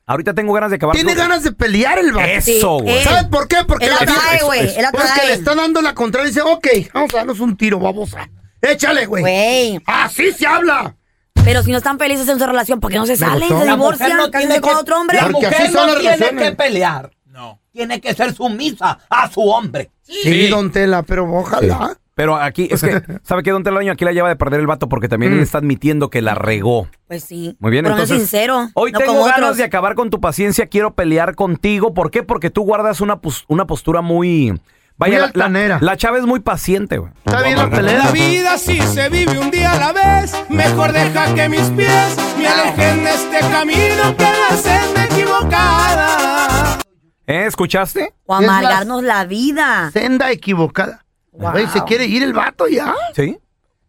Ahorita 0.07 0.33
tengo 0.35 0.53
ganas 0.55 0.71
de 0.71 0.77
acabar. 0.77 0.95
Tiene 0.97 1.11
con- 1.13 1.19
ganas 1.19 1.45
de 1.45 1.53
pelear 1.53 1.99
el 1.99 2.13
vato. 2.13 2.27
Eso, 2.27 2.79
güey. 2.79 2.97
él. 2.99 3.05
¿Sabes 3.05 3.25
por 3.25 3.47
qué? 3.49 3.59
Porque 3.67 3.85
Él 3.85 3.91
la- 3.93 3.99
atrae, 3.99 4.37
eso, 4.37 4.47
güey. 4.47 4.61
Porque 4.93 5.27
le 5.27 5.33
está 5.35 5.55
dando 5.55 5.83
la 5.83 5.95
contraria 5.95 6.29
y 6.29 6.31
dice, 6.31 6.43
ok, 6.43 6.67
vamos 6.95 7.13
a 7.15 7.19
darnos 7.19 7.39
un 7.41 7.57
tiro, 7.57 7.79
babosa. 7.79 8.29
Échale, 8.63 9.07
güey. 9.07 9.23
Güey. 9.23 9.81
Así 9.87 10.33
se 10.33 10.47
habla. 10.47 10.97
Pero 11.45 11.63
si 11.63 11.71
no 11.73 11.79
están 11.79 11.99
felices 11.99 12.29
en 12.29 12.39
su 12.39 12.47
relación, 12.47 12.81
¿por 12.81 12.91
qué 12.91 12.99
no 12.99 13.07
se 13.07 13.17
salen? 13.17 13.49
Se 13.49 13.65
La 13.65 13.73
divorcian, 13.75 14.31
cásense 14.31 14.61
con 14.61 14.77
otro 14.77 15.01
hombre. 15.01 15.17
La 15.17 15.23
Porque 15.29 15.47
mujer 15.47 15.63
así 15.63 15.73
son 15.73 15.87
no 15.87 15.93
las 15.95 16.01
tiene 16.01 16.17
relaciones. 16.17 16.51
que 16.51 16.57
pelear. 16.57 17.11
No. 17.27 17.61
Tiene 17.73 18.01
que 18.01 18.13
ser 18.15 18.35
sumisa 18.35 18.99
a 19.09 19.31
su 19.31 19.41
hombre. 19.49 19.91
Sí, 20.03 20.49
don 20.49 20.71
Tela, 20.71 21.03
pero 21.03 21.25
ojalá. 21.33 21.97
Pero 22.15 22.37
aquí, 22.37 22.69
es 22.71 22.83
que, 22.83 23.01
¿sabe 23.23 23.43
qué, 23.43 23.51
don 23.53 23.63
Telaraño? 23.63 23.93
Aquí 23.93 24.05
la 24.05 24.13
lleva 24.13 24.29
de 24.29 24.37
perder 24.37 24.61
el 24.61 24.67
vato 24.67 24.89
porque 24.91 25.09
también 25.09 25.33
Mm. 25.33 25.37
él 25.37 25.41
está 25.43 25.59
admitiendo 25.59 26.11
que 26.11 26.21
la 26.21 26.35
regó. 26.35 26.89
Pues 27.09 27.25
sí. 27.25 27.57
Muy 27.61 27.71
bien, 27.71 27.85
Pero 27.85 27.97
no 27.97 28.03
es 28.03 28.11
entonces. 28.11 28.29
sincero. 28.29 28.69
Hoy 28.75 28.93
no 28.93 28.99
tengo 28.99 29.13
como 29.13 29.25
ganas 29.25 29.41
otros. 29.43 29.57
de 29.57 29.65
acabar 29.65 29.95
con 29.95 30.11
tu 30.11 30.21
paciencia, 30.21 30.67
quiero 30.67 30.95
pelear 30.95 31.35
contigo. 31.37 31.95
¿Por 31.95 32.11
qué? 32.11 32.23
Porque 32.23 32.51
tú 32.51 32.63
guardas 32.63 33.01
una, 33.01 33.21
pos- 33.23 33.47
una 33.49 33.67
postura 33.67 34.03
muy. 34.03 34.61
Vaya, 35.01 35.31
la- 35.35 35.49
la, 35.49 35.79
la 35.81 35.97
chava 35.97 36.19
es 36.19 36.27
muy 36.27 36.41
paciente, 36.41 36.99
güey. 36.99 37.11
Está 37.25 37.43
bien 37.43 37.57
la 37.57 37.71
pelea. 37.71 38.05
La 38.05 38.11
vida 38.13 38.59
sí 38.59 38.79
se 38.83 39.09
vive 39.09 39.39
un 39.39 39.51
día 39.51 39.73
a 39.73 39.79
la 39.79 39.93
vez. 39.93 40.31
Mejor 40.51 40.93
deja 40.93 41.35
que 41.35 41.49
mis 41.49 41.63
pies 41.71 42.17
me 42.37 42.47
alejen 42.47 43.03
de 43.05 43.11
este 43.11 43.39
camino 43.51 44.15
que 44.19 44.25
la 44.25 44.57
senda 44.59 45.05
equivocada. 45.07 46.79
¿Eh? 47.27 47.47
¿Escuchaste? 47.47 48.13
O 48.27 48.35
amargarnos 48.35 49.03
la 49.03 49.25
vida. 49.25 49.91
Senda 49.93 50.31
equivocada. 50.33 51.05
Wow. 51.33 51.53
Güey, 51.53 51.67
se 51.69 51.83
quiere 51.85 52.05
ir 52.05 52.23
el 52.23 52.35
vato 52.35 52.67
ya. 52.69 52.95
Sí. 53.17 53.39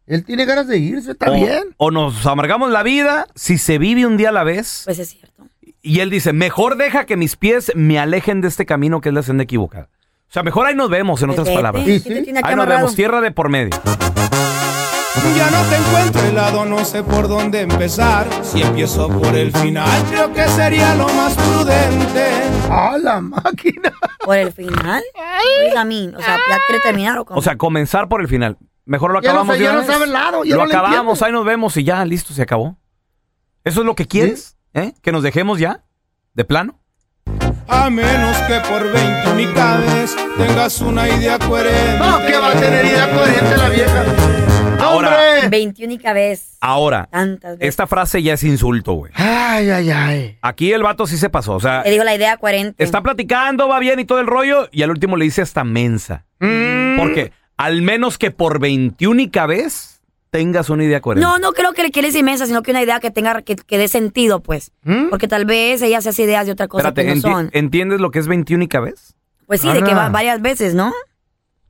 Él 0.08 0.24
tiene 0.24 0.46
ganas 0.46 0.68
de 0.68 0.78
irse, 0.78 1.12
está 1.12 1.30
o, 1.30 1.34
bien. 1.36 1.76
o 1.78 1.92
nos 1.92 2.26
amargamos 2.26 2.72
la 2.72 2.84
vida 2.84 3.26
si 3.36 3.58
se 3.58 3.78
vive 3.78 4.06
un 4.06 4.16
día 4.16 4.30
a 4.30 4.32
la 4.32 4.44
vez. 4.44 4.84
Pues 4.86 5.00
es 5.00 5.10
cierto. 5.10 5.48
Y 5.82 6.00
él 6.00 6.10
dice, 6.10 6.32
mejor 6.32 6.78
deja 6.78 7.06
que 7.06 7.18
mis 7.18 7.36
pies 7.36 7.72
me 7.76 8.00
alejen 8.00 8.40
de 8.42 8.48
este 8.48 8.66
camino 8.66 9.02
que 9.02 9.10
es 9.10 9.16
la 9.16 9.24
senda 9.24 9.44
equivocada. 9.44 9.90
O 10.32 10.34
sea, 10.34 10.44
mejor 10.44 10.66
ahí 10.66 10.76
nos 10.76 10.90
vemos, 10.90 11.22
en 11.22 11.30
otras 11.30 11.46
vete, 11.48 11.58
palabras. 11.58 11.84
¿quién 11.84 12.02
te 12.02 12.22
tiene 12.22 12.40
aquí 12.40 12.48
Ahí 12.48 12.56
nos 12.56 12.64
amarrado? 12.64 12.78
vemos, 12.80 12.96
tierra 12.96 13.20
de 13.20 13.32
por 13.32 13.50
medio. 13.50 13.72
Ya 15.36 15.52
no 15.52 15.62
te 15.64 15.76
encuentro 15.76 16.22
helado, 16.24 16.64
no 16.64 16.86
sé 16.86 17.04
por 17.04 17.28
dónde 17.28 17.60
empezar. 17.60 18.28
Si 18.42 18.62
empiezo 18.62 19.10
por 19.10 19.36
el 19.36 19.52
final, 19.52 19.90
creo 20.10 20.32
que 20.32 20.48
sería 20.48 20.96
lo 20.96 21.10
más 21.10 21.34
prudente. 21.34 22.30
¡A 22.70 22.98
la 22.98 23.20
máquina! 23.20 23.92
Por 24.24 24.38
el 24.38 24.54
final. 24.54 25.04
Oiga, 25.68 25.82
a 25.82 25.84
mí. 25.84 26.10
O 26.16 26.22
sea, 26.22 26.38
¿ya 26.50 26.58
quiere 26.66 26.82
terminar 26.82 27.18
o 27.18 27.26
cómo? 27.26 27.38
O 27.38 27.44
sea, 27.44 27.58
comenzar 27.58 28.08
por 28.08 28.22
el 28.22 28.30
final. 28.30 28.58
Mejor 28.86 29.12
lo 29.12 29.22
Ya 29.22 29.34
no 29.34 29.42
acabamos 29.42 29.56
sé, 29.58 29.60
de 29.60 29.66
ya 29.66 29.74
no 29.74 29.84
sabe 29.84 30.06
el 30.06 30.14
lado, 30.14 30.46
ya 30.46 30.56
Lo 30.56 30.64
no 30.64 30.70
acabamos, 30.70 30.98
entiende. 31.22 31.26
ahí 31.26 31.32
nos 31.34 31.46
vemos 31.46 31.76
y 31.76 31.84
ya, 31.84 32.06
listo, 32.06 32.34
se 32.34 32.42
acabó. 32.42 32.78
¿Eso 33.66 33.82
es 33.82 33.86
lo 33.86 33.96
que 33.96 34.08
quieres? 34.08 34.56
¿Eh? 34.74 34.94
¿Que 35.02 35.12
nos 35.12 35.24
dejemos 35.24 35.60
ya? 35.60 35.84
¿De 36.36 36.46
plano? 36.46 36.80
A 37.74 37.90
menos 37.90 38.38
que 38.50 38.60
por 38.70 38.84
20 38.92 39.30
únicas 39.32 40.16
tengas 40.38 40.82
una 40.82 41.08
idea 41.08 41.40
coherente. 41.40 41.98
No, 42.00 42.20
que 42.20 42.38
va 42.38 42.50
a 42.52 42.54
tener 42.60 42.86
idea 42.86 43.10
coherente 43.10 43.58
la 43.58 43.70
vieja. 43.70 44.06
Ahora, 44.80 45.18
21 45.50 45.98
vez. 46.14 46.58
ahora, 46.60 47.08
Tantas 47.10 47.52
veces. 47.58 47.70
esta 47.70 47.88
frase 47.88 48.22
ya 48.22 48.34
es 48.34 48.44
insulto, 48.44 48.94
güey. 48.94 49.12
Ay, 49.16 49.70
ay, 49.70 49.90
ay. 49.90 50.38
Aquí 50.42 50.74
el 50.74 50.84
vato 50.84 51.08
sí 51.08 51.18
se 51.18 51.30
pasó, 51.30 51.54
o 51.54 51.60
sea, 51.62 51.84
Te 51.84 51.92
digo 51.92 52.04
la 52.04 52.14
idea 52.14 52.36
coherente. 52.38 52.84
está 52.84 53.02
platicando, 53.02 53.70
va 53.70 53.80
bien 53.80 54.00
y 54.02 54.06
todo 54.06 54.20
el 54.20 54.28
rollo, 54.28 54.68
y 54.72 54.84
al 54.84 54.90
último 54.92 55.16
le 55.16 55.26
dice 55.26 55.42
hasta 55.42 55.64
mensa. 55.64 56.26
Mm. 56.40 56.98
Porque 56.98 57.32
al 57.56 57.82
menos 57.82 58.18
que 58.18 58.32
por 58.32 58.60
21 58.60 59.30
vez 59.48 60.01
tengas 60.32 60.70
una 60.70 60.84
idea 60.84 61.02
coherente. 61.02 61.28
No, 61.28 61.38
no 61.38 61.52
creo 61.52 61.74
que 61.74 61.84
le 61.84 61.92
quieres 61.92 62.16
inmensa, 62.16 62.46
sino 62.48 62.64
que 62.64 62.72
una 62.72 62.82
idea 62.82 63.00
que 63.00 63.12
tenga, 63.12 63.42
que, 63.44 63.56
que 63.56 63.78
dé 63.78 63.88
sentido, 63.88 64.40
pues. 64.42 64.72
Porque 65.10 65.28
tal 65.28 65.46
vez 65.46 65.82
ella 65.82 66.02
se 66.02 66.10
hace 66.10 66.24
ideas 66.24 66.46
de 66.48 66.54
otra 66.54 66.68
cosa 66.68 66.88
Espérate, 66.88 67.08
que 67.14 67.16
no 67.16 67.22
enti- 67.22 67.32
son. 67.34 67.50
¿entiendes 67.54 68.00
lo 68.00 68.10
que 68.12 68.20
es 68.20 68.28
21 68.28 68.66
vez? 68.82 69.14
Pues 69.46 69.62
sí, 69.62 69.68
de 69.72 69.84
que 69.84 69.94
va 69.94 70.10
varias 70.10 70.42
veces, 70.42 70.74
¿no? 70.74 70.94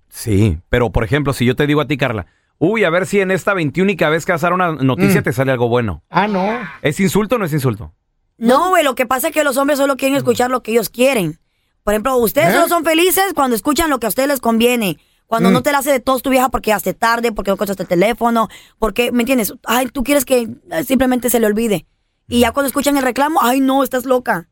Sí, 0.10 0.60
pero 0.70 0.92
por 0.92 1.04
ejemplo, 1.04 1.34
si 1.34 1.46
yo 1.46 1.56
te 1.56 1.66
digo 1.68 1.82
a 1.82 1.88
ti, 1.88 1.98
Carla, 1.98 2.28
uy, 2.60 2.84
a 2.84 2.90
ver 2.90 3.06
si 3.08 3.20
en 3.20 3.32
esta 3.32 3.54
21 3.54 3.94
vez 4.10 4.26
que 4.26 4.32
vas 4.32 4.44
a 4.44 4.48
dar 4.48 4.54
una 4.54 4.72
noticia 4.74 5.22
Mm. 5.22 5.24
te 5.24 5.34
sale 5.34 5.52
algo 5.52 5.68
bueno. 5.68 6.04
Ah, 6.10 6.28
no. 6.28 6.60
¿Es 6.82 7.00
insulto 7.00 7.36
o 7.36 7.40
no 7.40 7.46
es 7.46 7.54
insulto? 7.54 7.94
No, 8.38 8.70
güey, 8.70 8.84
lo 8.84 8.94
que 8.96 9.06
pasa 9.06 9.30
es 9.30 9.34
que 9.34 9.44
los 9.44 9.58
hombres 9.58 9.80
solo 9.80 9.98
quieren 9.98 10.18
escuchar 10.18 10.52
lo 10.52 10.62
que 10.64 10.72
ellos 10.72 10.90
quieren. 10.90 11.40
Por 11.84 11.94
ejemplo, 11.94 12.16
ustedes 12.18 12.50
¿Eh? 12.50 12.54
solo 12.54 12.68
son 12.68 12.84
felices 12.84 13.34
cuando 13.34 13.56
escuchan 13.56 13.90
lo 13.90 14.00
que 14.00 14.06
a 14.06 14.10
ustedes 14.10 14.30
les 14.30 14.40
conviene. 14.40 14.98
Cuando 15.32 15.50
Mm. 15.50 15.54
no 15.54 15.64
te 15.64 15.72
la 15.72 15.78
hace 15.78 15.92
de 15.94 16.02
tos 16.02 16.22
tu 16.24 16.30
vieja 16.30 16.50
porque 16.50 16.72
llegaste 16.72 16.94
tarde, 16.94 17.32
porque 17.32 17.52
no 17.52 17.56
contestaste 17.56 17.84
el 17.84 17.88
teléfono, 18.02 18.50
porque, 18.80 19.14
¿me 19.14 19.22
entiendes? 19.22 19.54
Ay, 19.66 19.88
tú 19.88 20.04
quieres 20.04 20.26
que 20.26 20.50
eh, 20.72 20.84
simplemente 20.84 21.30
se 21.30 21.40
le 21.40 21.46
olvide. 21.48 21.86
Y 22.28 22.42
ya 22.42 22.52
cuando 22.52 22.68
escuchan 22.68 22.98
el 22.98 23.04
reclamo, 23.04 23.40
ay, 23.42 23.62
no, 23.62 23.82
estás 23.82 24.04
loca. 24.04 24.50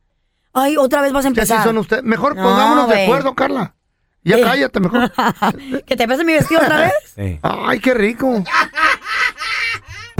Ay, 0.53 0.77
otra 0.77 1.01
vez 1.01 1.11
vas 1.11 1.25
a 1.25 1.27
así 1.27 1.33
empezar. 1.35 1.63
son 1.65 1.77
ustedes. 1.79 2.03
Mejor 2.05 2.33
No, 2.33 2.43
pongámonos 2.43 2.87
de 2.87 3.03
acuerdo, 3.03 3.35
Carla. 3.35 3.75
Ya 4.23 4.37
Eh. 4.37 4.41
cállate 4.41 4.79
mejor. 4.79 5.11
¿Que 5.85 5.97
te 5.97 6.07
pese 6.07 6.23
mi 6.23 6.31
vestido 6.31 6.61
otra 6.61 6.77
vez? 6.79 6.93
Sí. 7.13 7.39
Ay, 7.43 7.79
qué 7.81 7.93
rico. 7.93 8.41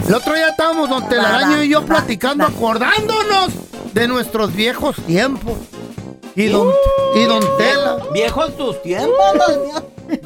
El 0.10 0.14
otro 0.14 0.34
día 0.34 0.50
estábamos 0.50 0.90
don 0.90 1.08
Telaraño 1.08 1.64
y 1.64 1.70
yo 1.70 1.86
platicando, 1.86 2.44
acordándonos 2.46 3.54
de 3.94 4.10
nuestros 4.10 4.54
viejos 4.54 4.98
tiempos. 5.06 5.58
Y 6.36 6.48
don, 6.48 6.70
y 7.16 7.24
don 7.24 7.40
Tela. 7.58 7.69
Viejos 8.14 8.56
tus 8.58 8.82
tiempos. 8.82 9.14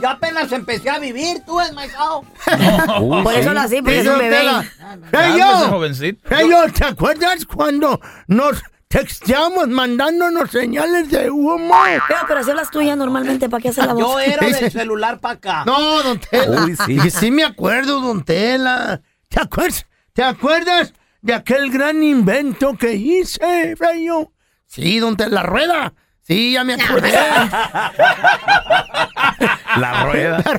Yo 0.01 0.09
apenas 0.09 0.51
empecé 0.51 0.89
a 0.89 0.99
vivir, 0.99 1.41
tú. 1.45 1.57
Por 3.23 3.33
eso 3.33 3.53
lo 3.53 3.59
así, 3.59 3.81
porque 3.81 4.01
Sí, 4.01 4.07
es 4.07 4.07
un 4.07 4.11
don 4.13 4.19
bebé. 4.19 4.37
Tela. 4.37 4.65
Hey, 4.79 5.01
Cálmese, 5.11 6.11
yo. 6.11 6.17
Hey, 6.29 6.47
yo, 6.49 6.73
¿te 6.73 6.85
acuerdas 6.85 7.45
cuando 7.45 7.99
nos 8.27 8.61
texteamos 8.87 9.67
mandándonos 9.67 10.51
señales 10.51 11.09
de 11.09 11.29
humo? 11.29 11.73
Pero, 12.07 12.19
pero 12.27 12.39
hablas 12.39 12.71
tú 12.71 12.81
ya 12.81 12.95
normalmente, 12.95 13.49
¿para 13.49 13.61
qué 13.61 13.69
hacer 13.69 13.85
la 13.87 13.93
voz? 13.93 14.01
Yo 14.01 14.19
era 14.19 14.47
del 14.47 14.71
celular 14.71 15.19
para 15.19 15.33
acá. 15.35 15.63
No, 15.65 16.01
don 16.03 16.19
Tela. 16.19 16.63
Uy, 16.63 16.75
sí. 16.85 16.97
Y 17.03 17.09
sí 17.09 17.31
me 17.31 17.43
acuerdo, 17.43 17.99
don 17.99 18.23
Tela. 18.23 19.01
¿Te 19.27 19.41
acuerdas? 19.41 19.85
¿Te 20.13 20.23
acuerdas 20.23 20.93
de 21.21 21.33
aquel 21.33 21.71
gran 21.71 22.03
invento 22.03 22.77
que 22.77 22.93
hice, 22.93 23.75
Freyo? 23.75 24.31
Sí, 24.65 24.99
don 24.99 25.17
Tela, 25.17 25.41
la 25.41 25.43
rueda. 25.43 25.93
Sí, 26.25 26.53
ya 26.53 26.63
me 26.63 26.73
acordé. 26.75 27.11
La 29.77 30.03
rueda. 30.03 30.43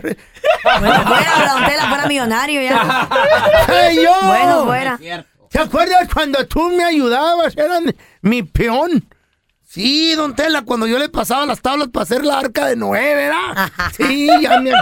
Bueno, 0.80 1.02
fuera, 1.06 1.30
don 1.54 1.64
Tela, 1.64 1.88
fuera 1.88 2.06
millonario 2.06 2.60
ya. 2.62 3.08
¡Hey, 3.66 3.98
yo! 4.02 4.12
Bueno, 4.26 4.64
fuera. 4.64 4.98
¿Te 5.50 5.58
acuerdas 5.58 6.08
cuando 6.12 6.46
tú 6.46 6.70
me 6.70 6.84
ayudabas? 6.84 7.56
Eran 7.56 7.94
mi 8.22 8.42
peón. 8.42 9.06
Sí, 9.66 10.14
don 10.14 10.34
Tela, 10.34 10.62
cuando 10.62 10.86
yo 10.86 10.98
le 10.98 11.08
pasaba 11.08 11.44
las 11.46 11.60
tablas 11.60 11.88
para 11.88 12.02
hacer 12.04 12.24
la 12.24 12.38
arca 12.40 12.66
de 12.66 12.76
Noé, 12.76 13.14
¿verdad? 13.14 13.70
Sí, 13.96 14.28
ya 14.40 14.60
me... 14.60 14.72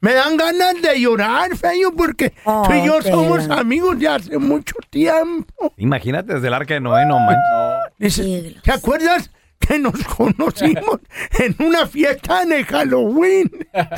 Me 0.00 0.12
dan 0.12 0.36
ganas 0.36 0.82
de 0.82 1.00
llorar, 1.00 1.56
feo, 1.56 1.90
porque 1.96 2.30
tú 2.44 2.72
y 2.74 2.84
yo 2.84 2.96
Oh, 2.96 3.02
somos 3.02 3.48
amigos 3.48 3.98
de 3.98 4.08
hace 4.08 4.36
mucho 4.36 4.74
tiempo. 4.90 5.72
Imagínate 5.78 6.34
desde 6.34 6.48
el 6.48 6.54
arca 6.54 6.74
de 6.74 6.80
Noé, 6.80 7.06
no 7.06 7.18
manches. 7.18 7.42
Dice, 7.98 8.56
¿Te 8.62 8.72
acuerdas 8.72 9.30
que 9.60 9.78
nos 9.78 10.02
conocimos 10.04 11.00
en 11.38 11.56
una 11.58 11.86
fiesta 11.86 12.42
en 12.42 12.52
el 12.52 12.64
Halloween? 12.66 13.50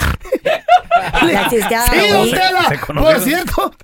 Ya 1.23 1.43
existía 1.43 1.87
sí, 1.89 2.09
don. 2.09 2.31
Tela, 2.31 2.81
por 2.87 3.21
cierto. 3.21 3.75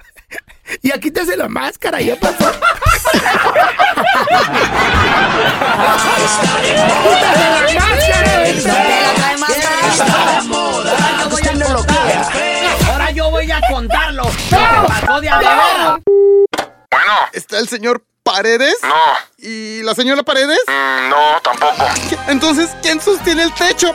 Y 0.81 0.91
aquí 0.91 1.11
te 1.11 1.21
hace 1.21 1.37
la 1.37 1.47
máscara, 1.49 2.01
ya 2.01 2.17
pasó. 2.17 2.51
Trae 8.63 9.37
máscara. 9.39 10.41
Ahora 10.41 11.21
yo 11.21 11.29
voy 11.29 11.43
a 11.47 11.51
enloquecer. 11.51 12.91
Ahora 12.91 13.11
yo 13.11 13.31
voy 13.31 13.51
a 13.51 13.61
contarlo. 13.71 14.23
Pasó 14.51 15.21
de. 15.21 15.31
Bueno. 16.91 17.15
¿Está 17.33 17.59
el 17.59 17.69
señor 17.69 18.05
Paredes? 18.23 18.77
No. 18.83 18.95
¿Y 19.39 19.83
la 19.83 19.95
señora 19.95 20.23
Paredes? 20.23 20.59
no, 21.11 21.41
tampoco. 21.43 21.85
Entonces, 22.29 22.71
¿quién 22.83 23.01
sostiene 23.01 23.43
el 23.43 23.53
techo? 23.55 23.95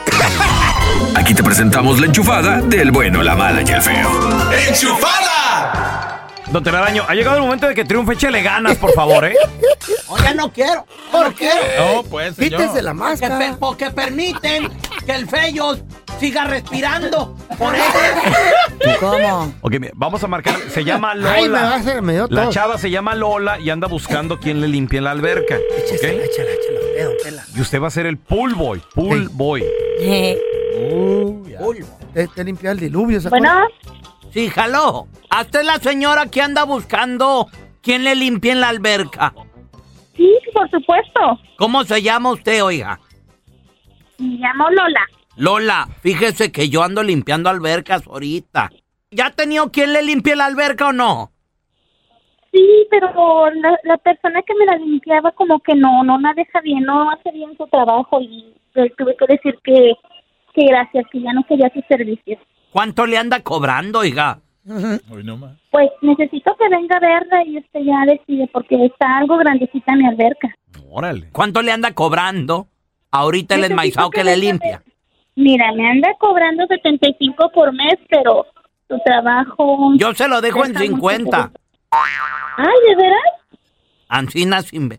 Aquí 1.16 1.34
te 1.34 1.42
presentamos 1.42 1.98
la 1.98 2.06
enchufada 2.06 2.60
del 2.60 2.90
bueno, 2.90 3.22
la 3.22 3.34
mala 3.34 3.62
y 3.62 3.70
el 3.70 3.82
feo. 3.82 4.10
Don 6.50 6.64
Telaraño, 6.64 7.04
ha 7.06 7.14
llegado 7.14 7.36
el 7.36 7.42
momento 7.42 7.66
de 7.68 7.74
que 7.74 7.84
triunfe, 7.84 8.14
échele 8.14 8.42
ganas, 8.42 8.76
por 8.78 8.92
favor, 8.92 9.24
¿eh? 9.26 9.34
Oye, 10.08 10.34
no 10.34 10.50
quiero. 10.50 10.86
¿Por 11.12 11.34
qué? 11.34 11.50
No, 11.78 12.02
pues, 12.04 12.36
señor. 12.36 12.62
Quítese 12.62 12.82
la 12.82 12.94
máscara. 12.94 13.56
porque 13.60 13.90
permiten 13.90 14.70
que 15.04 15.12
el 15.12 15.28
feyo 15.28 15.76
siga 16.18 16.44
respirando. 16.44 17.36
Por 17.58 17.74
eso. 17.74 18.98
¿Cómo? 18.98 19.52
Ok, 19.60 19.72
mira, 19.78 19.92
vamos 19.94 20.24
a 20.24 20.26
marcar. 20.26 20.56
Se 20.70 20.84
llama 20.84 21.14
Lola. 21.14 21.32
Ay, 21.34 21.42
me 21.50 21.60
va 21.60 21.68
a 21.68 21.76
hacer, 21.76 22.00
me 22.00 22.14
dio 22.14 22.26
La 22.30 22.48
chava 22.48 22.78
se 22.78 22.90
llama 22.90 23.14
Lola 23.14 23.58
y 23.60 23.68
anda 23.68 23.86
buscando 23.86 24.40
quién 24.40 24.62
le 24.62 24.68
limpie 24.68 25.02
la 25.02 25.10
alberca. 25.10 25.56
Échesela, 25.76 26.22
¿ok? 26.22 26.30
échala, 26.30 26.48
échala 26.50 26.80
usted, 26.80 27.04
don 27.04 27.14
Tela. 27.22 27.44
Y 27.54 27.60
usted 27.60 27.80
va 27.82 27.88
a 27.88 27.90
ser 27.90 28.06
el 28.06 28.16
pool 28.16 28.54
boy. 28.54 28.82
Pool 28.94 29.26
Sí. 29.28 29.32
boy. 29.34 29.64
Eh, 30.00 30.38
Te, 32.14 32.26
te 32.28 32.44
limpia 32.44 32.70
el 32.70 32.78
diluvio, 32.80 33.20
¿se 33.20 33.28
Bueno, 33.28 33.50
acuerda? 33.50 33.68
Sí, 34.30 34.48
jaló. 34.48 35.06
Hasta 35.30 35.60
es 35.60 35.66
la 35.66 35.76
señora 35.78 36.26
que 36.26 36.42
anda 36.42 36.64
buscando 36.64 37.46
quién 37.82 38.04
le 38.04 38.14
limpie 38.14 38.52
en 38.52 38.60
la 38.60 38.68
alberca. 38.68 39.32
sí, 40.16 40.34
por 40.52 40.68
supuesto. 40.70 41.38
¿Cómo 41.56 41.84
se 41.84 42.02
llama 42.02 42.32
usted, 42.32 42.62
oiga? 42.64 42.98
Me 44.18 44.36
llamo 44.38 44.68
Lola. 44.70 45.06
Lola, 45.36 45.88
fíjese 46.02 46.50
que 46.50 46.68
yo 46.68 46.82
ando 46.82 47.02
limpiando 47.02 47.48
albercas 47.48 48.06
ahorita. 48.06 48.70
¿Ya 49.10 49.26
ha 49.26 49.30
tenido 49.30 49.70
quien 49.70 49.92
le 49.92 50.02
limpie 50.02 50.34
la 50.36 50.46
alberca 50.46 50.88
o 50.88 50.92
no? 50.92 51.30
Sí, 52.52 52.86
pero 52.90 53.50
la, 53.50 53.78
la 53.84 53.96
persona 53.98 54.42
que 54.42 54.54
me 54.54 54.66
la 54.66 54.76
limpiaba 54.76 55.30
como 55.32 55.60
que 55.60 55.74
no, 55.74 56.02
no 56.02 56.18
la 56.18 56.32
deja 56.34 56.60
bien, 56.62 56.82
no 56.84 57.10
hace 57.10 57.30
bien 57.30 57.56
su 57.56 57.66
trabajo 57.68 58.20
y 58.20 58.54
tuve 58.74 59.16
que 59.16 59.26
decir 59.28 59.58
que, 59.62 59.94
que 60.54 60.64
gracias, 60.66 61.04
que 61.12 61.20
ya 61.20 61.32
no 61.32 61.44
quería 61.44 61.70
sus 61.72 61.84
servicios. 61.86 62.38
¿Cuánto 62.72 63.06
le 63.06 63.16
anda 63.16 63.40
cobrando, 63.40 64.00
oiga? 64.00 64.40
Hoy 65.10 65.24
no 65.24 65.36
más. 65.36 65.56
Pues 65.70 65.88
necesito 66.02 66.54
que 66.56 66.68
venga 66.68 66.96
a 66.96 67.00
verla 67.00 67.44
y 67.46 67.58
usted 67.58 67.80
ya 67.80 68.04
decide 68.06 68.48
porque 68.52 68.84
está 68.84 69.18
algo 69.18 69.38
grandecita 69.38 69.94
mi 69.94 70.06
alberca. 70.06 70.54
Órale. 70.90 71.30
¿Cuánto 71.32 71.62
le 71.62 71.72
anda 71.72 71.92
cobrando 71.92 72.68
ahorita 73.10 73.54
el 73.54 73.62
Necesito 73.62 73.74
enmaizado 73.74 74.10
que 74.10 74.18
que 74.18 74.24
le 74.24 74.36
limpia? 74.36 74.82
Mira, 75.36 75.72
me 75.72 75.88
anda 75.88 76.08
cobrando 76.18 76.66
75 76.66 77.50
por 77.54 77.72
mes, 77.72 77.94
pero 78.10 78.46
su 78.88 78.98
trabajo... 79.04 79.92
Yo 79.96 80.12
se 80.14 80.26
lo 80.26 80.40
dejo 80.40 80.64
en 80.64 80.72
Está 80.72 80.80
muy 80.80 80.88
50. 80.88 81.52
Ay, 81.90 82.74
¿de 82.88 82.96
veras? 82.96 83.22
Ancina 84.08 84.62
sin... 84.62 84.98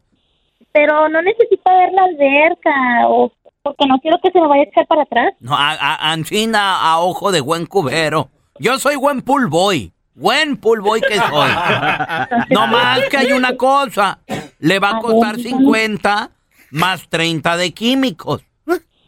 Pero 0.72 1.10
no 1.10 1.22
necesito 1.22 1.70
ver 1.70 1.92
la 1.94 2.04
alberca 2.04 3.08
o 3.08 3.32
porque 3.64 3.86
no 3.88 4.00
quiero 4.00 4.18
que 4.24 4.32
se 4.32 4.40
me 4.40 4.48
vaya 4.48 4.64
a 4.64 4.66
echar 4.66 4.88
para 4.88 5.04
atrás. 5.04 5.34
No, 5.40 5.54
a, 5.56 5.72
a- 5.74 6.14
a 6.14 7.00
ojo 7.00 7.32
de 7.32 7.42
buen 7.42 7.66
cubero. 7.66 8.30
Yo 8.60 8.78
soy 8.80 8.96
buen 8.96 9.22
pool 9.22 9.48
boy. 9.48 9.92
Buen 10.16 10.58
pool 10.58 10.82
boy 10.82 11.02
que 11.02 11.16
soy. 11.16 11.50
No 12.50 12.68
más 12.68 13.00
que 13.10 13.18
hay 13.18 13.32
una 13.32 13.56
cosa. 13.56 14.20
Le 14.60 14.80
va 14.80 14.98
a 14.98 15.00
costar 15.00 15.38
50 15.38 16.32
más 16.72 17.08
30 17.10 17.58
de 17.58 17.72
químicos. 17.74 18.42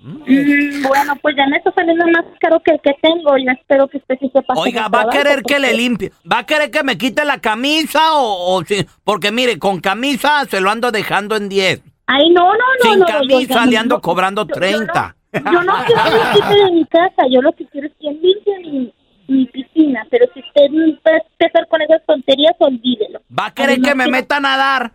Mm, 0.03 0.81
bueno, 0.87 1.15
pues 1.21 1.35
ya 1.37 1.45
me 1.47 1.57
está 1.57 1.71
saliendo 1.73 2.03
más 2.07 2.25
caro 2.39 2.59
que 2.63 2.71
el 2.71 2.79
que 2.81 2.91
tengo. 3.01 3.37
Ya 3.37 3.51
espero 3.51 3.87
que 3.87 3.97
usted 3.97 4.15
sí 4.19 4.31
sepa. 4.33 4.53
Oiga, 4.55 4.87
¿va 4.87 5.01
a 5.01 5.09
querer 5.09 5.43
que 5.43 5.59
le 5.59 5.73
limpie? 5.73 6.11
¿Va 6.29 6.39
a 6.39 6.45
querer 6.45 6.71
que 6.71 6.83
me 6.83 6.97
quite 6.97 7.23
la 7.25 7.39
camisa 7.39 8.13
o, 8.13 8.55
o 8.55 8.63
sí? 8.63 8.85
Porque 9.03 9.31
mire, 9.31 9.59
con 9.59 9.79
camisa 9.79 10.45
se 10.49 10.59
lo 10.61 10.71
ando 10.71 10.91
dejando 10.91 11.35
en 11.35 11.49
10. 11.49 11.81
Ay, 12.13 12.29
no, 12.29 12.43
no, 12.45 12.51
no. 12.53 12.89
Sin 12.91 12.99
no, 12.99 13.05
camisa 13.05 13.53
yo- 13.53 13.65
le 13.65 13.71
yo- 13.73 13.79
ando 13.79 14.01
cobrando 14.01 14.45
30. 14.45 15.15
Yo 15.33 15.63
no 15.63 15.73
quiero 15.85 16.03
que 16.03 16.11
me 16.11 16.33
quite 16.33 16.63
de 16.65 16.71
mi 16.71 16.85
casa. 16.85 17.23
Yo 17.29 17.41
lo 17.41 17.53
que 17.53 17.65
quiero 17.67 17.87
es 17.87 17.93
que 17.99 18.11
limpie 18.11 18.59
mi, 18.59 18.93
mi 19.27 19.45
piscina, 19.45 20.05
pero 20.11 20.25
si 20.33 20.41
usted 20.41 20.61
va 21.07 21.11
a 21.13 21.17
empezar 21.17 21.67
con 21.69 21.81
esas 21.81 22.05
tonterías, 22.05 22.53
olvídelo. 22.59 23.21
¿Va 23.37 23.45
a 23.47 23.53
querer 23.53 23.81
que 23.81 23.95
me 23.95 24.07
meta 24.07 24.37
a 24.37 24.39
nadar? 24.41 24.91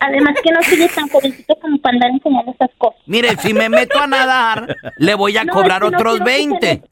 Además 0.00 0.34
que 0.42 0.50
no 0.50 0.60
sigue 0.62 0.88
tan 0.88 1.08
jovencito 1.08 1.54
como 1.60 1.78
para 1.78 1.94
andar 1.94 2.10
enseñando 2.10 2.50
estas 2.52 2.70
cosas. 2.78 3.00
Mire, 3.06 3.36
si 3.36 3.54
me 3.54 3.68
meto 3.68 3.98
a 4.00 4.06
nadar, 4.06 4.76
le 4.98 5.14
voy 5.14 5.36
a 5.36 5.44
No, 5.44 5.52
cobrar 5.52 5.82
es 5.82 5.88
que 5.88 5.90
no 5.92 5.96
otros 5.98 6.18
quiero 6.18 6.24
que 6.26 6.30
se 6.32 6.38
20. 6.70 6.82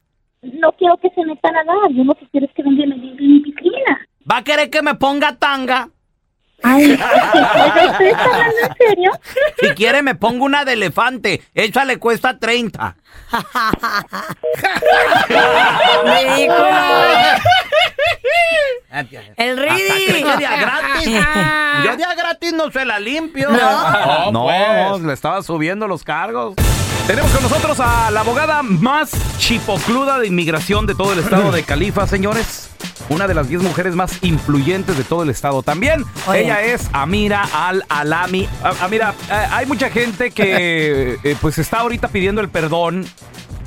me- 0.43 0.61
no 0.61 0.73
quiero 0.73 0.97
que 0.97 1.11
se 1.11 1.25
meta 1.25 1.49
a 1.49 1.53
nadar, 1.53 1.91
yo 1.91 2.05
lo 2.05 2.15
que 2.15 2.27
quiero 2.29 2.47
es 2.47 2.53
que 2.53 2.63
venga 2.63 2.85
y 2.85 2.89
me 2.89 2.97
limpie 2.97 3.29
mi 3.29 3.41
piscina. 3.41 4.01
¿Va 4.31 4.39
a 4.39 4.45
querer 4.45 4.71
que 4.71 4.83
me 4.83 4.95
ponga 4.95 5.37
tanga? 5.37 5.89
Ay, 6.63 6.93
¿usted 6.93 8.07
está 8.07 8.25
hablando 8.25 8.57
en 8.63 8.77
serio? 8.77 9.13
Si 9.61 9.69
quiere 9.71 10.03
me 10.03 10.15
pongo 10.15 10.45
una 10.45 10.65
de 10.65 10.75
elefante. 10.75 11.43
Esa 11.55 11.85
le 11.85 11.99
cuesta 11.99 12.39
30. 12.39 12.97
El 19.37 19.59
Hasta 19.59 19.75
cree 19.75 20.23
que 20.23 20.37
día 20.37 20.57
gratis. 20.57 21.07
Yo 21.85 21.97
día 21.97 22.15
gratis 22.15 22.53
no 22.53 22.71
se 22.71 22.85
la 22.85 23.01
limpio. 23.01 23.51
No, 23.51 24.33
no, 24.33 24.45
pues. 24.45 25.03
le 25.03 25.13
estaba 25.13 25.43
subiendo 25.43 25.89
los 25.89 26.05
cargos. 26.05 26.55
Tenemos 27.07 27.31
con 27.33 27.43
nosotros 27.43 27.81
a 27.81 28.11
la 28.11 28.21
abogada 28.21 28.63
más 28.63 29.11
chipocluda 29.39 30.19
de 30.21 30.29
inmigración 30.29 30.87
de 30.87 30.95
todo 30.95 31.13
el 31.13 31.19
estado 31.19 31.51
de 31.53 31.63
Califa, 31.65 32.07
señores. 32.07 32.71
Una 33.09 33.27
de 33.27 33.35
las 33.35 33.49
10 33.49 33.63
mujeres 33.63 33.95
más 33.95 34.23
influyentes 34.23 34.97
de 34.97 35.05
todo 35.05 35.25
el 35.25 35.31
estado 35.31 35.63
también. 35.63 36.05
Oye. 36.29 36.45
Ella 36.45 36.63
es 36.63 36.89
Amira 36.93 37.47
Al-Alami. 37.53 38.49
A- 38.63 38.85
Amira, 38.85 39.15
eh, 39.31 39.47
hay 39.51 39.67
mucha 39.67 39.91
gente 39.91 40.31
que 40.31 41.19
eh, 41.25 41.37
pues 41.41 41.59
está 41.59 41.81
ahorita 41.81 42.09
pidiendo 42.09 42.41
el 42.41 42.49
perdón 42.49 43.05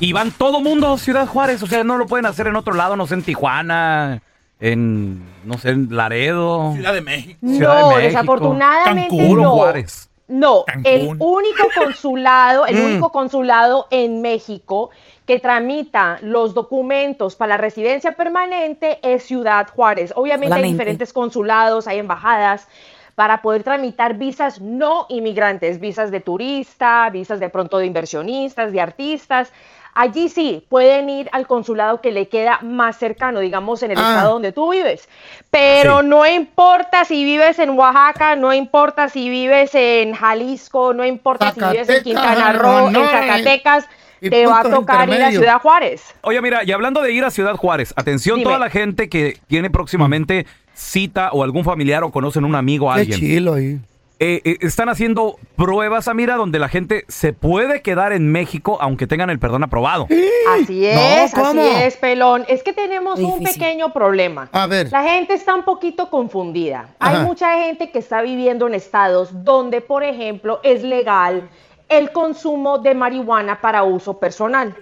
y 0.00 0.12
van 0.12 0.32
todo 0.32 0.60
mundo 0.60 0.92
a 0.94 0.98
Ciudad 0.98 1.26
Juárez. 1.26 1.62
O 1.62 1.66
sea, 1.66 1.84
no 1.84 1.98
lo 1.98 2.06
pueden 2.06 2.26
hacer 2.26 2.46
en 2.48 2.56
otro 2.56 2.74
lado, 2.74 2.96
no 2.96 3.06
sé, 3.06 3.14
en 3.14 3.22
Tijuana, 3.22 4.22
en, 4.58 5.22
no 5.44 5.58
sé, 5.58 5.68
en 5.70 5.88
Laredo. 5.94 6.72
Ciudad 6.74 6.94
de 6.94 7.02
México. 7.02 7.38
Ciudad 7.46 7.76
de 7.76 7.82
No, 7.82 7.88
México. 7.90 8.06
desafortunadamente 8.08 9.08
Cancún, 9.16 9.42
no. 9.42 9.50
Juárez. 9.52 10.08
No, 10.28 10.64
el 10.84 11.08
único 11.20 11.68
consulado, 11.74 12.66
el 12.66 12.76
Mm. 12.76 12.84
único 12.84 13.12
consulado 13.12 13.86
en 13.90 14.22
México 14.22 14.90
que 15.24 15.38
tramita 15.38 16.18
los 16.22 16.52
documentos 16.54 17.36
para 17.36 17.50
la 17.50 17.56
residencia 17.58 18.12
permanente 18.12 18.98
es 19.02 19.24
Ciudad 19.24 19.68
Juárez. 19.74 20.12
Obviamente 20.16 20.54
hay 20.54 20.72
diferentes 20.72 21.12
consulados, 21.12 21.86
hay 21.86 21.98
embajadas 21.98 22.66
para 23.14 23.40
poder 23.40 23.62
tramitar 23.62 24.14
visas 24.14 24.60
no 24.60 25.06
inmigrantes, 25.08 25.80
visas 25.80 26.10
de 26.10 26.20
turista, 26.20 27.08
visas 27.10 27.40
de 27.40 27.48
pronto 27.48 27.78
de 27.78 27.86
inversionistas, 27.86 28.72
de 28.72 28.80
artistas. 28.80 29.52
Allí 29.98 30.28
sí, 30.28 30.62
pueden 30.68 31.08
ir 31.08 31.28
al 31.32 31.46
consulado 31.46 32.02
que 32.02 32.12
le 32.12 32.28
queda 32.28 32.60
más 32.62 32.98
cercano, 32.98 33.40
digamos 33.40 33.82
en 33.82 33.92
el 33.92 33.98
Ah. 33.98 34.10
estado 34.10 34.32
donde 34.34 34.52
tú 34.52 34.70
vives. 34.70 35.08
Pero 35.50 36.02
no 36.02 36.26
importa 36.26 37.04
si 37.06 37.24
vives 37.24 37.58
en 37.58 37.70
Oaxaca, 37.70 38.36
no 38.36 38.52
importa 38.52 39.08
si 39.08 39.30
vives 39.30 39.74
en 39.74 40.12
Jalisco, 40.14 40.92
no 40.92 41.04
importa 41.04 41.52
si 41.52 41.60
vives 41.60 41.88
en 41.88 42.02
Quintana 42.04 42.52
Roo, 42.52 42.88
en 42.88 42.92
no, 42.92 43.08
Zacatecas, 43.08 43.88
y 44.20 44.28
te 44.28 44.46
va 44.46 44.60
a 44.60 44.62
tocar 44.64 45.08
ir 45.08 45.22
a. 45.22 45.30
Ciudad 45.30 45.60
Juárez. 45.60 46.02
Oye, 46.22 46.40
mira, 46.42 46.62
y 46.64 46.72
hablando 46.72 47.00
de 47.00 47.12
ir 47.12 47.24
a 47.24 47.30
Ciudad 47.30 47.54
Juárez, 47.56 47.94
atención 47.96 48.36
Dime. 48.36 48.44
toda 48.50 48.58
la 48.58 48.68
gente 48.70 49.08
que 49.08 49.38
tiene 49.46 49.70
próximamente 49.70 50.46
cita 50.74 51.30
o 51.32 51.42
algún 51.42 51.64
familiar 51.64 52.04
o 52.04 52.10
conocen 52.12 52.44
un 52.44 52.54
amigo 52.54 52.90
o 52.90 52.94
Qué 52.94 53.00
alguien. 53.00 53.18
chilo 53.18 53.54
ahí. 53.54 53.64
Eh, 53.66 53.78
eh, 54.18 54.56
están 54.60 54.88
haciendo 54.88 55.36
pruebas, 55.56 56.08
Amira, 56.08 56.36
donde 56.36 56.58
la 56.58 56.68
gente 56.68 57.04
se 57.08 57.34
puede 57.34 57.82
quedar 57.82 58.12
en 58.12 58.32
México 58.32 58.78
aunque 58.80 59.06
tengan 59.06 59.28
el 59.28 59.38
perdón 59.38 59.64
aprobado. 59.64 60.08
Así 60.48 60.86
es, 60.86 61.34
así 61.34 61.58
es, 61.58 61.96
pelón. 61.96 62.44
Es 62.48 62.62
que 62.62 62.72
tenemos 62.72 63.18
un 63.18 63.42
pequeño 63.42 63.92
problema. 63.92 64.48
A 64.52 64.66
ver. 64.66 64.90
La 64.90 65.02
gente 65.02 65.34
está 65.34 65.54
un 65.54 65.64
poquito 65.64 66.08
confundida. 66.08 66.94
Ajá. 66.98 67.20
Hay 67.20 67.26
mucha 67.26 67.58
gente 67.58 67.90
que 67.90 67.98
está 67.98 68.22
viviendo 68.22 68.66
en 68.66 68.74
estados 68.74 69.44
donde, 69.44 69.80
por 69.80 70.02
ejemplo, 70.02 70.60
es 70.62 70.82
legal 70.82 71.48
el 71.88 72.10
consumo 72.10 72.78
de 72.78 72.94
marihuana 72.94 73.60
para 73.60 73.82
uso 73.84 74.18
personal. 74.18 74.74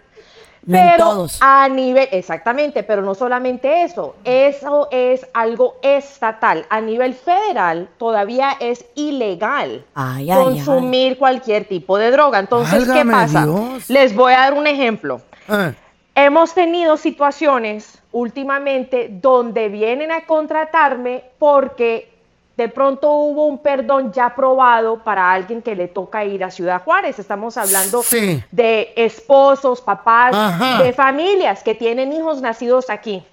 No 0.67 0.79
Pero 0.79 1.05
todos. 1.05 1.39
a 1.41 1.69
nivel, 1.69 2.09
exactamente, 2.11 2.83
pero 2.83 3.03
no 3.03 3.15
solamente 3.15 3.83
eso, 3.83 4.17
eso 4.25 4.89
es 4.91 5.27
algo 5.35 5.77
estatal. 5.83 6.65
A 6.71 6.81
nivel 6.81 7.15
federal 7.15 7.89
todavía 7.99 8.57
es 8.61 8.85
ilegal 8.95 9.85
Ay, 9.95 10.31
ay, 10.31 10.43
consumir 10.43 11.19
cualquier 11.19 11.67
tipo 11.67 11.99
de 11.99 12.11
droga. 12.11 12.39
Entonces, 12.39 12.89
¿qué 12.91 13.05
pasa? 13.05 13.45
Dios. 13.45 13.91
Les 13.91 14.15
voy 14.15 14.33
a 14.33 14.41
dar 14.41 14.55
un 14.55 14.67
ejemplo. 14.67 15.21
Ah. 15.49 15.73
Hemos 16.15 16.55
tenido 16.55 16.97
situaciones 16.97 18.01
últimamente 18.12 19.09
donde 19.11 19.69
vienen 19.69 20.12
a 20.12 20.25
contratarme 20.25 21.25
porque 21.39 22.14
de 22.57 22.69
pronto 22.69 23.11
hubo 23.11 23.47
un 23.47 23.59
perdón 23.59 24.13
ya 24.13 24.27
aprobado 24.27 24.99
para 25.03 25.33
alguien 25.33 25.61
que 25.61 25.75
le 25.75 25.89
toca 25.89 26.25
ir 26.25 26.45
a 26.45 26.51
Ciudad 26.51 26.83
Juárez. 26.83 27.19
Estamos 27.19 27.57
hablando 27.57 28.03
Sí. 28.03 28.43
de 28.53 28.93
esposos, 28.97 29.81
papás, 29.81 30.35
Ajá. 30.35 30.83
de 30.83 30.93
familias 30.93 31.63
que 31.65 31.75
tienen 31.75 32.13
hijos 32.13 32.41
nacidos 32.41 32.91
aquí. 32.91 33.25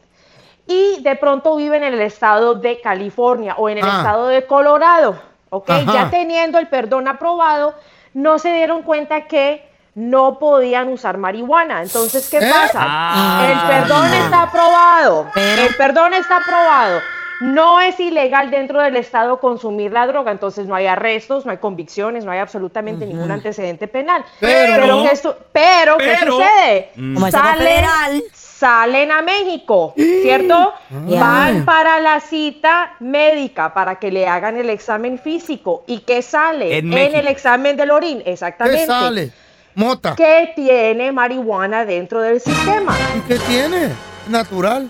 Y 0.67 1.01
de 1.03 1.15
pronto 1.15 1.55
viven 1.55 1.83
en 1.83 1.93
el 1.93 2.01
estado 2.01 2.55
de 2.55 2.81
California 2.81 3.55
o 3.57 3.69
en 3.69 3.77
el 3.79 3.85
Ah. 3.85 3.97
estado 3.97 4.27
de 4.27 4.45
Colorado. 4.45 5.21
¿ok? 5.53 5.69
Ajá. 5.69 5.93
Ya 5.93 6.09
teniendo 6.09 6.57
el 6.59 6.67
perdón 6.67 7.09
aprobado, 7.09 7.75
no 8.13 8.39
se 8.39 8.53
dieron 8.53 8.83
cuenta 8.83 9.27
que 9.27 9.69
no 9.95 10.39
podían 10.39 10.87
usar 10.87 11.17
marihuana. 11.17 11.81
Entonces, 11.81 12.29
¿qué 12.29 12.37
¿Eh? 12.37 12.49
pasa? 12.49 12.79
Ah. 12.81 13.47
el 13.51 13.67
perdón 13.67 14.13
está 14.13 14.43
aprobado. 14.43 15.27
El 15.35 15.75
perdón 15.75 16.13
está 16.13 16.37
aprobado. 16.37 16.99
No 17.41 17.81
es 17.81 17.99
ilegal 17.99 18.51
dentro 18.51 18.79
del 18.81 18.95
estado 18.95 19.39
consumir 19.39 19.91
la 19.91 20.05
droga, 20.05 20.31
entonces 20.31 20.67
no 20.67 20.75
hay 20.75 20.85
arrestos, 20.85 21.45
no 21.45 21.51
hay 21.51 21.57
convicciones, 21.57 22.23
no 22.23 22.31
hay 22.31 22.39
absolutamente 22.39 23.05
ningún 23.05 23.31
antecedente 23.31 23.87
penal. 23.87 24.23
Pero- 24.39 25.03
¿qué, 25.03 25.29
pero, 25.51 25.97
¿qué 25.97 26.17
sucede? 26.17 26.91
Mm. 26.95 27.13
Como 27.15 27.27
federal. 27.27 28.23
salen 28.33 29.11
a 29.11 29.23
México, 29.23 29.95
¿cierto? 30.21 30.73
Van 30.91 31.65
para 31.65 31.99
la 31.99 32.19
cita 32.19 32.93
médica 32.99 33.73
para 33.73 33.95
que 33.95 34.11
le 34.11 34.27
hagan 34.27 34.55
el 34.57 34.69
examen 34.69 35.17
físico. 35.17 35.83
¿Y 35.87 36.01
qué 36.01 36.21
sale? 36.21 36.77
En 36.77 36.93
el 36.93 37.27
examen 37.27 37.75
del 37.75 37.89
orín, 37.89 38.21
exactamente. 38.23 38.81
¿Qué 38.81 38.85
sale? 38.85 39.31
Mota. 39.73 40.15
Que 40.15 40.51
tiene 40.55 41.11
marihuana 41.11 41.85
dentro 41.85 42.21
del 42.21 42.39
sistema. 42.39 42.95
¿Y 43.17 43.21
qué 43.21 43.39
tiene? 43.39 43.89
Natural. 44.27 44.89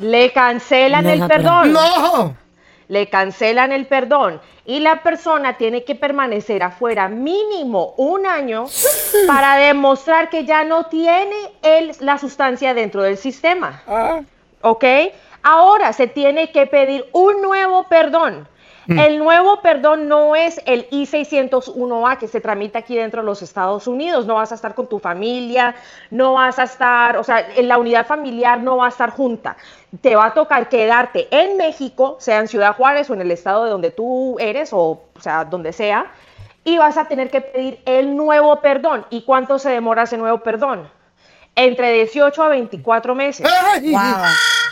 Le 0.00 0.32
cancelan 0.32 1.04
No 1.04 1.10
el 1.10 1.26
perdón. 1.26 1.72
¡No! 1.72 2.36
Le 2.88 3.08
cancelan 3.08 3.70
el 3.70 3.86
perdón. 3.86 4.40
Y 4.64 4.80
la 4.80 5.02
persona 5.02 5.56
tiene 5.56 5.84
que 5.84 5.94
permanecer 5.94 6.62
afuera 6.62 7.08
mínimo 7.08 7.94
un 7.96 8.26
año 8.26 8.66
para 9.26 9.56
demostrar 9.56 10.28
que 10.30 10.44
ya 10.44 10.64
no 10.64 10.86
tiene 10.86 11.36
el, 11.62 11.92
la 12.00 12.18
sustancia 12.18 12.74
dentro 12.74 13.02
del 13.02 13.16
sistema. 13.16 13.82
¿Ok? 14.62 14.84
Ahora 15.42 15.92
se 15.92 16.06
tiene 16.06 16.50
que 16.50 16.66
pedir 16.66 17.06
un 17.12 17.40
nuevo 17.42 17.84
perdón. 17.84 18.48
Mm. 18.86 18.98
El 18.98 19.18
nuevo 19.18 19.60
perdón 19.60 20.08
no 20.08 20.34
es 20.34 20.60
el 20.66 20.86
I-601A 20.90 22.18
que 22.18 22.28
se 22.28 22.40
tramita 22.40 22.80
aquí 22.80 22.96
dentro 22.96 23.22
de 23.22 23.26
los 23.26 23.42
Estados 23.42 23.86
Unidos. 23.86 24.26
No 24.26 24.34
vas 24.34 24.52
a 24.52 24.54
estar 24.54 24.74
con 24.74 24.88
tu 24.88 24.98
familia, 24.98 25.74
no 26.10 26.34
vas 26.34 26.58
a 26.58 26.64
estar, 26.64 27.16
o 27.16 27.24
sea, 27.24 27.46
en 27.56 27.68
la 27.68 27.78
unidad 27.78 28.06
familiar 28.06 28.60
no 28.60 28.78
va 28.78 28.86
a 28.86 28.88
estar 28.88 29.10
junta. 29.10 29.56
Te 30.00 30.16
va 30.16 30.26
a 30.26 30.34
tocar 30.34 30.68
quedarte 30.68 31.28
en 31.30 31.56
México, 31.56 32.16
sea 32.20 32.38
en 32.38 32.48
Ciudad 32.48 32.74
Juárez 32.76 33.10
o 33.10 33.14
en 33.14 33.20
el 33.20 33.30
estado 33.30 33.64
de 33.64 33.70
donde 33.70 33.90
tú 33.90 34.36
eres, 34.38 34.72
o, 34.72 35.02
o 35.14 35.20
sea, 35.20 35.44
donde 35.44 35.72
sea, 35.72 36.10
y 36.64 36.78
vas 36.78 36.96
a 36.96 37.06
tener 37.06 37.30
que 37.30 37.40
pedir 37.40 37.80
el 37.86 38.16
nuevo 38.16 38.60
perdón. 38.60 39.06
¿Y 39.10 39.22
cuánto 39.22 39.58
se 39.58 39.70
demora 39.70 40.02
ese 40.04 40.18
nuevo 40.18 40.38
perdón? 40.38 40.88
Entre 41.56 41.92
18 41.92 42.42
a 42.42 42.48
24 42.48 43.14
meses. 43.14 43.46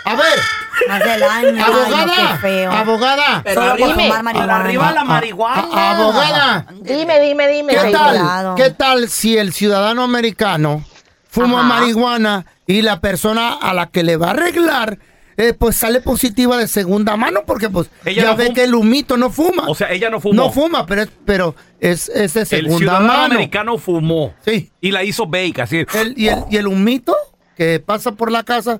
A 0.05 0.15
ver. 0.15 0.39
Más 0.87 1.01
del 1.05 1.22
año. 1.22 1.64
Abogada, 1.64 1.97
ay, 1.97 2.07
no, 2.07 2.33
qué 2.33 2.39
feo. 2.41 2.72
abogada. 2.72 3.45
Solo 3.55 3.76
por 3.76 3.89
Dime. 3.89 4.03
fumar 4.05 4.22
marihuana. 4.22 4.57
Arriba 4.61 4.93
la 4.93 5.05
marihuana. 5.05 5.68
A- 5.72 5.91
abogada. 5.97 6.66
Dime, 6.83 7.20
dime, 7.20 7.49
dime. 7.49 7.72
¿Qué 7.74 7.91
tal? 7.93 8.55
¿Qué 8.57 8.70
tal 8.70 9.09
si 9.09 9.37
el 9.37 9.53
ciudadano 9.53 10.03
americano 10.03 10.85
fuma 11.29 11.61
Ajá. 11.61 11.68
marihuana 11.81 12.47
y 12.66 12.83
la 12.83 13.01
persona 13.01 13.55
a 13.55 13.74
la 13.74 13.87
que 13.87 14.03
le 14.03 14.16
va 14.16 14.29
a 14.29 14.31
arreglar 14.31 14.99
eh, 15.37 15.53
pues 15.53 15.76
sale 15.76 16.01
positiva 16.01 16.57
de 16.57 16.66
segunda 16.66 17.16
mano 17.16 17.43
porque 17.47 17.68
pues 17.70 17.89
Ella 18.05 18.22
ya 18.22 18.31
no 18.31 18.37
ve 18.37 18.53
que 18.53 18.64
el 18.64 18.74
humito 18.74 19.16
no 19.16 19.31
fuma. 19.31 19.68
O 19.68 19.74
sea, 19.76 19.93
ella 19.93 20.11
no 20.11 20.18
fumó. 20.20 20.35
No 20.35 20.51
fuma, 20.51 20.85
pero 20.85 21.03
es, 21.03 21.11
pero 21.24 21.55
es, 21.79 22.09
es 22.09 22.35
de 22.35 22.41
El 22.41 22.47
segunda 22.49 22.76
ciudadano 22.79 23.07
mano. 23.07 23.22
americano 23.35 23.79
fumó. 23.79 24.35
Sí. 24.45 24.72
Y 24.81 24.91
la 24.91 25.05
hizo 25.05 25.26
bake, 25.26 25.61
así. 25.62 25.87
El- 25.95 26.14
y, 26.16 26.26
el, 26.29 26.45
y 26.51 26.57
el 26.57 26.66
humito 26.66 27.14
que 27.59 27.81
pasa 27.81 28.13
por 28.13 28.31
la 28.31 28.45
casa. 28.45 28.79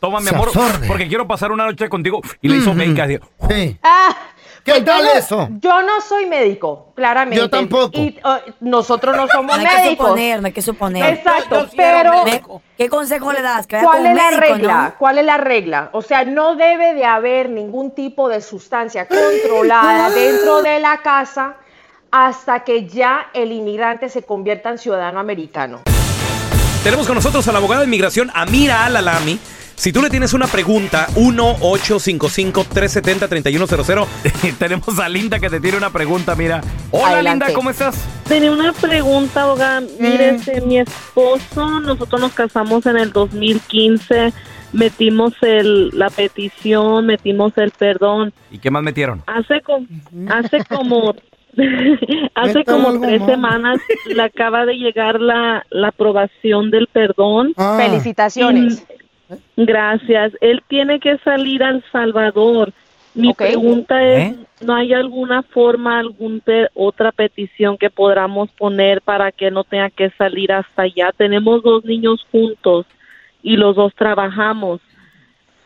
Toma, 0.00 0.20
mi 0.20 0.30
amor, 0.30 0.48
absorbe. 0.48 0.86
porque 0.88 1.06
quiero 1.08 1.28
pasar 1.28 1.52
una 1.52 1.66
noche 1.66 1.88
contigo. 1.90 2.22
Y 2.40 2.48
la 2.48 2.56
hizo 2.56 2.70
así. 2.70 3.18
Sí. 3.50 3.78
Ah, 3.82 4.16
¿Qué 4.64 4.72
Pues 4.72 4.78
yo 4.80 4.84
tal 4.86 5.04
no- 5.04 5.12
eso? 5.12 5.48
Yo 5.60 5.82
no 5.82 6.00
soy 6.00 6.24
médico, 6.26 6.92
claramente. 6.96 7.36
Yo 7.38 7.50
tampoco. 7.50 7.90
Y 7.98 8.18
uh, 8.24 8.50
nosotros 8.60 9.14
no 9.16 9.28
somos 9.28 9.56
No 9.56 9.62
hay 9.62 9.66
que 9.68 9.82
médicos. 9.82 10.06
suponer, 10.06 10.40
no 10.40 10.46
hay 10.46 10.52
que 10.52 10.62
suponer. 10.62 11.14
Exacto, 11.14 11.68
pero 11.76 12.12
¿Qué 12.78 12.88
consejo 12.88 13.32
le 13.32 13.42
das? 13.42 13.66
Que 13.66 13.76
vaya 13.76 13.86
¿cuál 13.86 13.98
con 13.98 14.06
es 14.06 14.12
un 14.12 14.18
la 14.18 14.30
médico, 14.30 14.54
regla? 14.54 14.82
¿no? 14.82 14.94
¿Cuál 14.98 15.18
es 15.18 15.24
la 15.26 15.36
regla? 15.36 15.90
O 15.92 16.00
sea, 16.02 16.24
no 16.24 16.56
debe 16.56 16.94
de 16.94 17.04
haber 17.04 17.50
ningún 17.50 17.90
tipo 17.94 18.28
de 18.30 18.40
sustancia 18.40 19.06
controlada 19.06 20.08
dentro 20.14 20.62
de 20.62 20.80
la 20.80 21.02
casa 21.02 21.56
hasta 22.10 22.64
que 22.64 22.86
ya 22.86 23.28
el 23.34 23.52
inmigrante 23.52 24.08
se 24.08 24.22
convierta 24.22 24.70
en 24.70 24.78
ciudadano 24.78 25.20
americano. 25.20 25.82
Tenemos 26.88 27.06
con 27.06 27.16
nosotros 27.16 27.46
a 27.46 27.52
la 27.52 27.58
abogada 27.58 27.82
de 27.82 27.86
inmigración 27.86 28.30
Amira 28.32 28.86
Alalami. 28.86 29.38
Si 29.74 29.92
tú 29.92 30.00
le 30.00 30.08
tienes 30.08 30.32
una 30.32 30.46
pregunta, 30.46 31.06
1-855-370-3100. 31.16 34.06
Tenemos 34.58 34.98
a 34.98 35.06
Linda 35.06 35.38
que 35.38 35.50
te 35.50 35.60
tiene 35.60 35.76
una 35.76 35.90
pregunta, 35.90 36.34
mira. 36.34 36.62
Hola 36.90 37.08
Adelante. 37.10 37.44
Linda, 37.44 37.54
¿cómo 37.54 37.68
estás? 37.68 37.94
Tenía 38.26 38.50
una 38.52 38.72
pregunta, 38.72 39.42
abogada. 39.42 39.82
Mire, 40.00 40.32
Mm. 40.32 40.36
este, 40.36 40.62
mi 40.62 40.78
esposo, 40.78 41.78
nosotros 41.80 42.22
nos 42.22 42.32
casamos 42.32 42.86
en 42.86 42.96
el 42.96 43.12
2015, 43.12 44.32
metimos 44.72 45.34
el, 45.42 45.90
la 45.90 46.08
petición, 46.08 47.04
metimos 47.04 47.52
el 47.56 47.70
perdón. 47.72 48.32
¿Y 48.50 48.60
qué 48.60 48.70
más 48.70 48.82
metieron? 48.82 49.22
Hace, 49.26 49.60
com- 49.60 49.86
hace 50.30 50.64
como 50.64 51.14
hace 52.34 52.64
como 52.64 53.00
tres 53.00 53.24
semanas 53.24 53.80
le 54.06 54.22
acaba 54.22 54.64
de 54.66 54.74
llegar 54.74 55.20
la, 55.20 55.64
la 55.70 55.88
aprobación 55.88 56.70
del 56.70 56.86
perdón. 56.86 57.52
Ah. 57.56 57.78
Felicitaciones. 57.80 58.84
Y- 59.26 59.64
gracias. 59.64 60.32
Él 60.40 60.62
tiene 60.68 61.00
que 61.00 61.18
salir 61.18 61.62
a 61.62 61.70
El 61.70 61.84
Salvador. 61.92 62.72
Mi 63.14 63.34
pregunta 63.34 64.04
es, 64.04 64.32
¿Eh? 64.32 64.36
¿no 64.60 64.74
hay 64.74 64.92
alguna 64.92 65.42
forma, 65.42 65.98
alguna 65.98 66.68
otra 66.74 67.10
petición 67.10 67.76
que 67.76 67.90
podamos 67.90 68.50
poner 68.52 69.02
para 69.02 69.32
que 69.32 69.50
no 69.50 69.64
tenga 69.64 69.90
que 69.90 70.10
salir 70.10 70.52
hasta 70.52 70.82
allá? 70.82 71.10
Tenemos 71.16 71.62
dos 71.62 71.84
niños 71.84 72.24
juntos 72.30 72.86
y 73.42 73.56
los 73.56 73.74
dos 73.74 73.92
trabajamos 73.94 74.80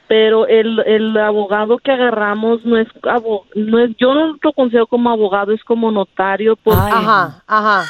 pero 0.08 0.46
el, 0.46 0.80
el 0.80 1.16
abogado 1.16 1.78
que 1.78 1.90
agarramos 1.92 2.64
no 2.64 2.76
es, 2.78 2.88
abo- 3.02 3.44
no 3.54 3.78
es 3.78 3.96
yo 3.96 4.12
no 4.14 4.36
lo 4.42 4.52
considero 4.52 4.86
como 4.86 5.10
abogado 5.10 5.52
es 5.52 5.62
como 5.64 5.90
notario 5.90 6.56
porque 6.56 6.80
Ajá, 6.92 7.42
ajá. 7.46 7.86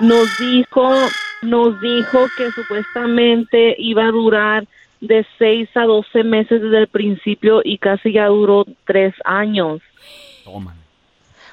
nos 0.00 0.36
dijo 0.36 1.10
nos 1.42 1.78
dijo 1.80 2.28
que 2.36 2.50
supuestamente 2.52 3.74
iba 3.78 4.06
a 4.06 4.10
durar 4.12 4.66
de 5.00 5.26
6 5.38 5.68
a 5.76 5.82
12 5.84 6.24
meses 6.24 6.62
desde 6.62 6.78
el 6.78 6.88
principio 6.88 7.60
y 7.62 7.76
casi 7.78 8.12
ya 8.12 8.26
duró 8.26 8.64
tres 8.86 9.14
años 9.24 9.80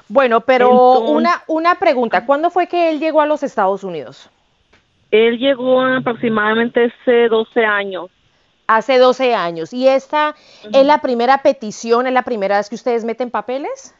Bueno, 0.08 0.40
pero 0.40 0.70
Entonces- 0.70 1.10
una, 1.16 1.42
una 1.46 1.74
pregunta. 1.78 2.24
¿Cuándo 2.26 2.50
fue 2.50 2.66
que 2.68 2.90
él 2.90 3.00
llegó 3.00 3.20
a 3.20 3.26
los 3.26 3.42
Estados 3.42 3.82
Unidos? 3.84 4.30
él 5.10 5.38
llegó 5.38 5.82
aproximadamente 5.82 6.90
hace 7.02 7.28
12 7.28 7.64
años 7.66 8.08
Hace 8.76 8.98
12 8.98 9.34
años. 9.34 9.72
¿Y 9.74 9.86
esta 9.86 10.34
es 10.72 10.86
la 10.86 11.02
primera 11.02 11.42
petición, 11.42 12.06
es 12.06 12.12
la 12.12 12.22
primera 12.22 12.56
vez 12.56 12.70
que 12.70 12.74
ustedes 12.74 13.04
meten 13.04 13.30
papeles? 13.30 13.94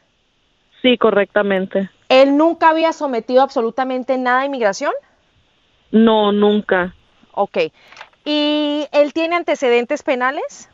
sí 0.81 0.97
correctamente 0.97 1.89
¿Él 2.09 2.35
nunca 2.35 2.69
había 2.69 2.91
sometido 2.91 3.41
absolutamente 3.41 4.17
nada 4.17 4.41
a 4.41 4.45
inmigración? 4.45 4.91
no 5.91 6.31
nunca 6.31 6.95
Ok. 7.33 7.57
¿Y 8.25 8.87
él 8.91 9.13
tiene 9.13 9.35
antecedentes 9.35 10.01
penales? 10.03 10.69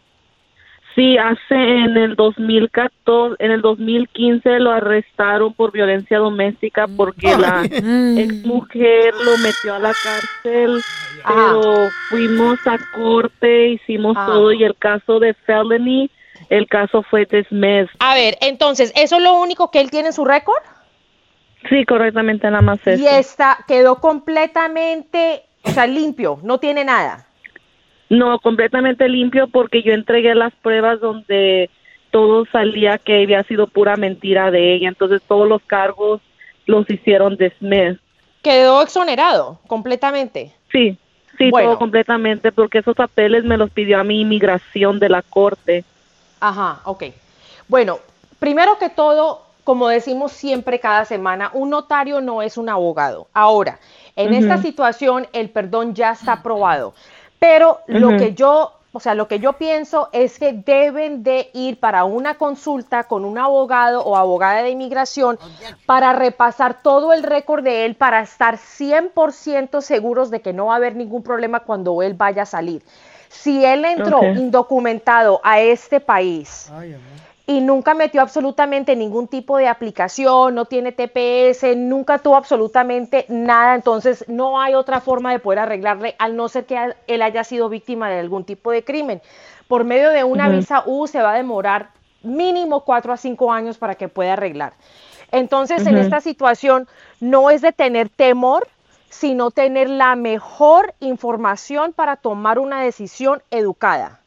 Sí, 0.99 1.17
hace 1.17 1.55
en 1.55 1.95
el 1.95 2.17
2014, 2.17 3.37
en 3.39 3.51
el 3.51 3.61
2015 3.61 4.59
lo 4.59 4.71
arrestaron 4.71 5.53
por 5.53 5.71
violencia 5.71 6.17
doméstica 6.17 6.87
porque 6.97 7.37
la 7.37 7.63
ex 7.63 8.45
mujer 8.45 9.13
lo 9.23 9.37
metió 9.37 9.75
a 9.75 9.79
la 9.79 9.93
cárcel, 9.93 10.81
pero 11.25 11.87
fuimos 12.09 12.59
a 12.67 12.77
corte, 12.97 13.69
hicimos 13.69 14.17
Ah. 14.19 14.25
todo 14.25 14.51
y 14.51 14.61
el 14.65 14.75
caso 14.75 15.19
de 15.19 15.33
felony, 15.33 16.09
el 16.49 16.67
caso 16.67 17.01
fue 17.03 17.25
dismissed. 17.25 17.95
A 17.99 18.15
ver, 18.15 18.37
entonces, 18.41 18.91
¿eso 18.97 19.15
es 19.15 19.21
lo 19.21 19.39
único 19.39 19.71
que 19.71 19.79
él 19.79 19.91
tiene 19.91 20.07
en 20.07 20.13
su 20.13 20.25
récord? 20.25 20.61
Sí, 21.69 21.85
correctamente, 21.85 22.45
nada 22.47 22.61
más 22.61 22.85
eso. 22.85 23.01
Y 23.01 23.07
está, 23.07 23.59
quedó 23.69 24.01
completamente, 24.01 25.43
o 25.63 25.69
sea, 25.69 25.87
limpio, 25.87 26.39
no 26.43 26.57
tiene 26.57 26.83
nada. 26.83 27.25
No, 28.09 28.39
completamente 28.39 29.07
limpio 29.07 29.47
porque 29.47 29.83
yo 29.83 29.93
entregué 29.93 30.33
las 30.35 30.53
pruebas 30.55 30.99
donde 30.99 31.69
todo 32.11 32.45
salía 32.51 32.97
que 32.97 33.23
había 33.23 33.43
sido 33.43 33.67
pura 33.67 33.95
mentira 33.95 34.49
de 34.49 34.73
ella, 34.73 34.89
entonces 34.89 35.21
todos 35.27 35.47
los 35.47 35.61
cargos 35.63 36.21
los 36.65 36.89
hicieron 36.89 37.37
dismissed. 37.37 37.99
Quedó 38.41 38.81
exonerado 38.81 39.59
completamente. 39.67 40.51
Sí, 40.71 40.97
sí, 41.37 41.51
Bueno. 41.51 41.69
todo 41.69 41.79
completamente, 41.79 42.51
porque 42.51 42.79
esos 42.79 42.95
papeles 42.95 43.43
me 43.43 43.57
los 43.57 43.69
pidió 43.71 43.99
a 43.99 44.03
mi 44.03 44.21
inmigración 44.21 44.99
de 44.99 45.09
la 45.09 45.21
corte. 45.21 45.83
Ajá, 46.39 46.81
ok. 46.85 47.03
Bueno, 47.67 47.99
primero 48.39 48.77
que 48.79 48.89
todo, 48.89 49.45
como 49.63 49.87
decimos 49.87 50.31
siempre 50.31 50.79
cada 50.79 51.05
semana, 51.05 51.51
un 51.53 51.69
notario 51.69 52.21
no 52.21 52.41
es 52.41 52.57
un 52.57 52.69
abogado. 52.69 53.27
Ahora, 53.33 53.79
en 54.15 54.33
esta 54.33 54.55
Ujú. 54.55 54.63
situación 54.63 55.27
el 55.33 55.49
perdón 55.49 55.93
ya 55.93 56.11
está 56.11 56.33
aprobado, 56.33 56.93
pero 57.39 57.79
lo 57.87 58.09
que 58.17 58.33
yo, 58.33 58.73
o 58.91 58.99
sea, 58.99 59.15
lo 59.15 59.27
que 59.27 59.39
yo 59.39 59.53
pienso 59.53 60.09
es 60.11 60.37
que 60.37 60.51
deben 60.53 61.23
de 61.23 61.49
ir 61.53 61.79
para 61.79 62.03
una 62.03 62.37
consulta 62.37 63.05
con 63.05 63.23
un 63.23 63.37
abogado 63.37 64.03
o 64.03 64.17
abogada 64.17 64.61
de 64.61 64.69
inmigración 64.69 65.39
para 65.85 66.13
repasar 66.13 66.81
todo 66.81 67.13
el 67.13 67.23
récord 67.23 67.63
de 67.63 67.85
él 67.85 67.95
para 67.95 68.21
estar 68.21 68.57
100% 68.57 69.81
seguros 69.81 70.29
de 70.29 70.41
que 70.41 70.53
no 70.53 70.67
va 70.67 70.73
a 70.73 70.77
haber 70.77 70.95
ningún 70.95 71.23
problema 71.23 71.61
cuando 71.61 72.01
él 72.01 72.13
vaya 72.13 72.43
a 72.43 72.45
salir. 72.45 72.83
Si 73.29 73.63
él 73.63 73.85
entró 73.85 74.23
indocumentado 74.23 75.39
a 75.43 75.61
este 75.61 75.99
país 75.99 76.69
y 77.49 77.61
nunca 77.61 77.95
metió 77.95 78.21
absolutamente 78.21 78.95
ningún 78.95 79.27
tipo 79.27 79.57
de 79.57 79.67
aplicación, 79.67 80.53
no 80.53 80.65
tiene 80.65 80.91
TPS, 80.91 81.75
nunca 81.75 82.19
tuvo 82.19 82.35
absolutamente 82.35 83.25
nada, 83.27 83.73
entonces 83.73 84.23
no 84.27 84.61
hay 84.61 84.75
otra 84.75 85.01
forma 85.01 85.31
de 85.31 85.39
poder 85.39 85.57
arreglarle, 85.57 86.15
al 86.19 86.35
no 86.35 86.47
ser 86.47 86.67
que 86.67 86.93
él 87.07 87.21
haya 87.23 87.43
sido 87.43 87.67
víctima 87.67 88.07
de 88.07 88.19
algún 88.19 88.43
tipo 88.43 88.69
de 88.69 88.83
crimen. 88.83 89.19
Por 89.67 89.83
medio 89.83 90.11
de 90.11 90.23
una 90.23 90.47
visa 90.47 90.83
U 90.85 91.07
se 91.07 91.23
va 91.23 91.31
a 91.31 91.37
demorar 91.37 91.89
mínimo 92.21 92.85
cuatro 92.85 93.13
a 93.13 93.17
cinco 93.17 93.51
años 93.51 93.79
para 93.79 93.95
que 93.95 94.09
pueda 94.09 94.33
arreglar. 94.33 94.73
Entonces, 95.31 95.87
en 95.87 95.97
esta 95.97 96.21
situación 96.21 96.87
no 97.19 97.49
es 97.49 97.63
de 97.63 97.71
tener 97.71 98.09
temor, 98.09 98.67
sino 99.09 99.49
tener 99.49 99.89
la 99.89 100.15
mejor 100.15 100.93
información 100.99 101.93
para 101.93 102.15
tomar 102.15 102.59
una 102.59 102.83
decisión 102.83 103.41
educada, 103.49 104.19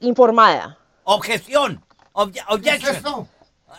informada. 0.00 0.78
Objeción. 1.14 1.80
Obje- 2.12 2.44
objection. 2.48 3.26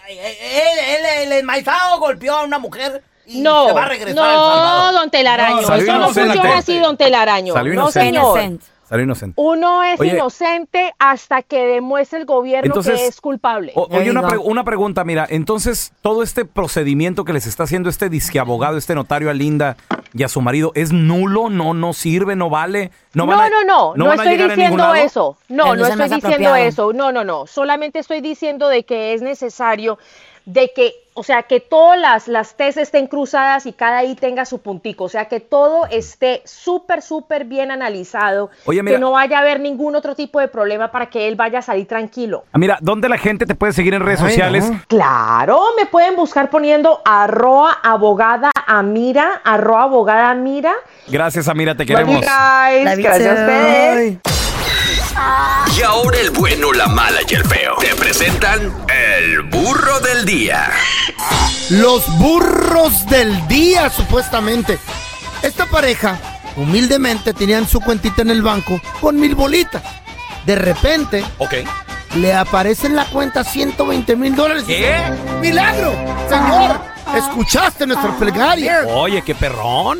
Ay, 0.06 0.18
Él, 0.18 0.80
él, 0.80 1.06
el 1.26 1.32
enmaizado 1.40 2.00
golpeó 2.00 2.36
a 2.38 2.44
una 2.44 2.58
mujer 2.60 3.04
y 3.28 3.42
No, 3.42 3.68
se 3.68 3.74
va 3.74 3.84
a 3.84 3.88
regresar 3.90 4.16
no, 4.16 4.24
al 4.24 4.38
Salvador. 4.38 4.94
don 5.02 5.10
Telaraño, 5.12 5.56
No, 5.62 5.68
salió 5.68 5.84
eso 5.84 5.92
no 5.94 5.98
inocente. 6.00 6.30
funciona 6.34 6.58
así, 6.58 6.80
don 6.80 6.98
Telaraño. 6.98 7.54
Salió 7.54 7.74
no, 7.74 7.82
inocente. 7.82 8.08
señor. 8.20 8.60
Salió 8.90 9.06
inocente. 9.06 9.34
Uno 9.42 9.82
es 9.84 10.00
Oye. 10.00 10.12
inocente 10.12 10.94
hasta 11.00 11.42
que 11.42 11.64
demuestre 11.66 12.20
el 12.20 12.26
gobierno 12.26 12.66
Entonces, 12.68 13.00
que 13.00 13.08
es 13.08 13.22
culpable. 13.22 13.72
O- 13.76 13.88
oye, 13.90 14.12
una, 14.12 14.28
pre- 14.28 14.38
una 14.38 14.64
pregunta, 14.64 15.04
mira, 15.04 15.26
entonces 15.30 15.94
todo 16.02 16.22
este 16.22 16.44
procedimiento 16.46 17.24
que 17.24 17.34
les 17.34 17.48
está 17.48 17.64
haciendo 17.64 17.90
este 17.90 18.10
disque 18.10 18.40
abogado, 18.40 18.78
este 18.78 18.94
notario 18.94 19.30
a 19.30 19.34
Linda 19.34 19.78
y 20.14 20.24
a 20.24 20.30
su 20.30 20.42
marido, 20.42 20.72
¿es 20.76 20.92
nulo? 20.92 21.50
¿No 21.50 21.74
no 21.74 21.94
sirve? 21.94 22.36
¿No 22.36 22.50
vale? 22.50 22.92
¿No, 23.14 23.26
No, 23.26 23.32
van 23.36 23.48
a- 23.48 23.50
no, 23.50 23.64
no, 23.64 23.94
no, 23.96 24.12
a 24.12 24.16
estoy 24.16 24.38
diciendo 24.38 24.94
eso. 24.96 25.38
No, 25.50 25.76
no 25.76 25.86
estoy 25.86 26.04
diciendo 26.04 26.28
apropiado. 26.28 26.56
eso. 26.56 26.94
No, 26.94 27.12
no, 27.12 27.24
no. 27.24 27.48
Solamente 27.48 28.00
estoy 28.00 28.22
diciendo 28.22 28.68
de 28.68 28.84
que 28.86 29.14
es 29.14 29.22
necesario 29.22 29.98
de 30.46 30.72
que, 30.76 30.94
o 31.14 31.24
sea, 31.24 31.44
que 31.44 31.60
todas 31.62 31.98
las, 31.98 32.28
las 32.28 32.56
T's 32.58 32.76
estén 32.78 33.08
cruzadas 33.08 33.66
y 33.66 33.72
cada 33.72 34.04
I 34.04 34.16
tenga 34.16 34.46
su 34.46 34.60
puntico. 34.62 35.06
O 35.06 35.10
sea, 35.10 35.26
que 35.26 35.40
todo 35.40 35.86
esté 35.86 36.42
súper, 36.44 37.02
súper 37.02 37.46
bien 37.46 37.72
analizado. 37.72 38.50
Oye, 38.66 38.84
mira- 38.84 38.98
que 38.98 39.00
no 39.00 39.12
vaya 39.12 39.38
a 39.38 39.42
haber 39.42 39.60
ningún 39.60 39.96
otro 39.96 40.16
tipo 40.16 40.40
de 40.40 40.48
problema 40.50 40.92
para 40.92 41.06
que 41.06 41.28
él 41.28 41.36
vaya 41.36 41.60
a 41.60 41.62
salir 41.62 41.88
tranquilo. 41.88 42.44
Ah, 42.52 42.58
Mira, 42.58 42.78
¿dónde 42.82 43.08
la 43.10 43.18
gente 43.18 43.46
te 43.46 43.56
puede 43.56 43.74
seguir 43.74 43.94
en 43.94 44.02
redes 44.02 44.22
Ay, 44.22 44.30
sociales? 44.30 44.70
no. 44.70 44.82
Claro, 44.88 45.62
me 45.78 45.86
pueden 45.86 46.16
buscar 46.16 46.50
poniendo 46.50 47.02
arroba 47.06 47.78
abogada 47.84 48.52
Amira, 48.68 49.42
arroba 49.46 49.84
abogada 49.84 50.30
Amira. 50.32 50.74
Gracias, 51.08 51.48
Amira, 51.48 51.76
te 51.76 51.86
queremos. 51.86 52.16
guys. 52.22 52.98
Gracias 52.98 53.14
a 53.28 53.34
ustedes. 53.34 54.43
Y 55.78 55.82
ahora 55.84 56.20
el 56.20 56.32
bueno, 56.32 56.72
la 56.74 56.88
mala 56.88 57.20
y 57.28 57.34
el 57.36 57.44
feo. 57.46 57.76
Te 57.80 57.94
presentan 57.96 58.74
el 58.90 59.42
burro 59.44 60.00
del 60.00 60.26
día. 60.26 60.72
Los 61.70 62.08
burros 62.18 63.06
del 63.08 63.48
día, 63.48 63.90
supuestamente. 63.90 64.80
Esta 65.42 65.66
pareja, 65.68 66.18
humildemente, 66.56 67.34
tenían 67.34 67.68
su 67.68 67.80
cuentita 67.80 68.22
en 68.24 68.32
el 68.32 68.42
banco 68.42 68.80
con 69.02 69.20
mil 69.20 69.36
bolitas. 69.36 69.84
De 70.46 70.56
repente, 70.56 71.24
Ok. 71.38 71.54
le 72.16 72.34
aparece 72.34 72.88
en 72.88 72.96
la 72.96 73.06
cuenta 73.06 73.44
120 73.44 74.16
mil 74.16 74.36
dólares. 74.36 74.64
¿Qué? 74.66 74.96
¡Milagro! 75.42 75.94
Señor, 76.30 76.82
escuchaste 77.16 77.86
nuestra 77.86 78.18
plegaria. 78.18 78.82
Oye, 78.88 79.22
qué 79.22 79.36
perrón. 79.36 80.00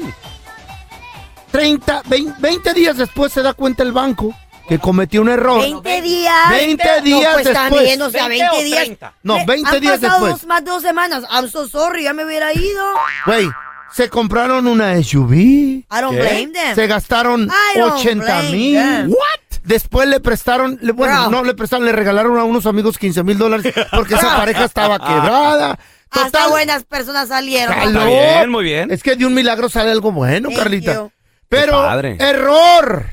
30, 1.52 2.02
20, 2.06 2.34
20 2.40 2.74
días 2.74 2.98
después 2.98 3.32
se 3.32 3.44
da 3.44 3.54
cuenta 3.54 3.84
el 3.84 3.92
banco 3.92 4.34
que 4.68 4.80
cometió 4.80 5.22
un 5.22 5.30
error. 5.30 5.60
20 5.62 6.02
días. 6.02 6.50
20 6.50 6.84
No, 6.98 7.02
días 7.04 7.34
pues 7.34 7.46
después. 7.46 7.70
también, 7.70 8.02
o 8.02 8.10
sea, 8.10 8.28
20 8.28 8.64
días. 8.64 8.90
No, 9.24 9.38
Me- 9.40 9.46
20 9.46 9.70
han 9.76 9.82
días 9.82 10.00
pasado 10.00 10.26
después. 10.26 10.42
dos- 10.42 10.48
más 10.48 10.64
de 10.66 10.72
dos 10.72 10.82
semanas. 10.82 11.24
I'm 11.32 11.50
so 11.50 11.68
sorry, 11.68 12.04
ya 12.04 12.14
me 12.14 12.26
hubiera 12.26 12.54
ido. 12.54 12.84
Güey, 13.26 13.50
se 13.92 14.10
compraron 14.10 14.68
una 14.68 14.96
SUV. 15.04 15.34
I 15.36 15.86
don't 16.02 16.18
blame 16.18 16.48
them. 16.54 16.76
Se 16.76 16.88
gastaron 16.88 17.44
I 17.76 17.80
don't 17.80 17.94
80 17.96 18.24
blame 18.42 18.52
mil. 18.52 19.08
What? 19.10 19.60
Después 19.64 20.08
le 20.10 20.20
prestaron, 20.20 20.78
le- 20.82 20.92
bueno, 20.92 21.22
Bro. 21.30 21.32
no 21.32 21.44
le 21.46 21.54
prestaron, 21.54 21.86
le 21.86 21.92
regalaron 21.94 22.38
a 22.38 22.44
unos 22.44 22.66
amigos 22.66 22.98
15 22.98 23.24
mil 23.24 23.38
dólares 23.38 23.74
porque 23.92 24.16
esa 24.16 24.36
pareja 24.36 24.66
estaba 24.66 24.98
quebrada. 25.00 25.78
Hasta 26.10 26.48
buenas 26.48 26.84
personas 26.84 27.30
salieron. 27.30 27.74
Caló. 27.74 28.06
bien, 28.06 28.50
muy 28.50 28.64
bien. 28.66 28.92
Es 28.92 29.02
que 29.02 29.16
de 29.16 29.26
un 29.26 29.34
milagro 29.34 29.68
sale 29.70 29.90
algo 29.92 30.12
bueno, 30.12 30.50
Thank 30.50 30.58
Carlita. 30.60 30.94
you. 30.96 31.12
Pero, 31.50 31.72
padre. 31.74 32.18
error. 32.20 33.06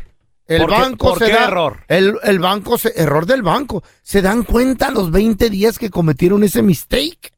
El 0.50 0.62
¿Por 0.62 0.70
qué- 0.70 0.80
banco 0.80 1.08
por 1.10 1.18
se 1.20 1.26
qué 1.26 1.32
da- 1.32 1.44
error? 1.44 1.84
El, 1.86 2.16
el 2.24 2.38
banco, 2.40 2.76
se, 2.76 2.92
error 3.00 3.24
del 3.24 3.42
banco. 3.42 3.84
Se 4.02 4.20
dan 4.20 4.42
cuenta 4.42 4.88
a 4.88 4.90
los 4.90 5.10
20 5.12 5.48
días 5.48 5.78
que 5.78 5.90
cometieron 5.90 6.42
ese 6.42 6.60
mistake. 6.60 7.32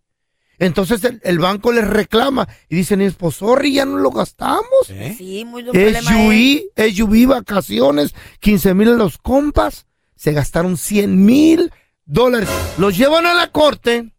Entonces 0.58 1.04
el, 1.04 1.20
el 1.22 1.38
banco 1.38 1.72
les 1.72 1.86
reclama 1.86 2.48
y 2.70 2.76
dicen, 2.76 3.14
pues 3.18 3.36
sorry, 3.36 3.74
ya 3.74 3.84
no 3.84 3.98
lo 3.98 4.10
gastamos. 4.12 4.62
Sí, 4.86 5.44
muy 5.44 5.62
buen 5.62 5.72
problema. 5.72 6.10
SUV, 6.10 6.70
SUV, 6.94 7.26
vacaciones, 7.28 8.14
15 8.40 8.72
mil 8.74 8.88
a 8.88 8.92
los 8.92 9.18
compas. 9.18 9.86
Se 10.16 10.32
gastaron 10.32 10.76
100 10.78 11.24
mil 11.24 11.70
dólares. 12.06 12.48
Los 12.78 12.96
llevan 12.96 13.26
a 13.26 13.34
la 13.34 13.50
corte 13.50 14.14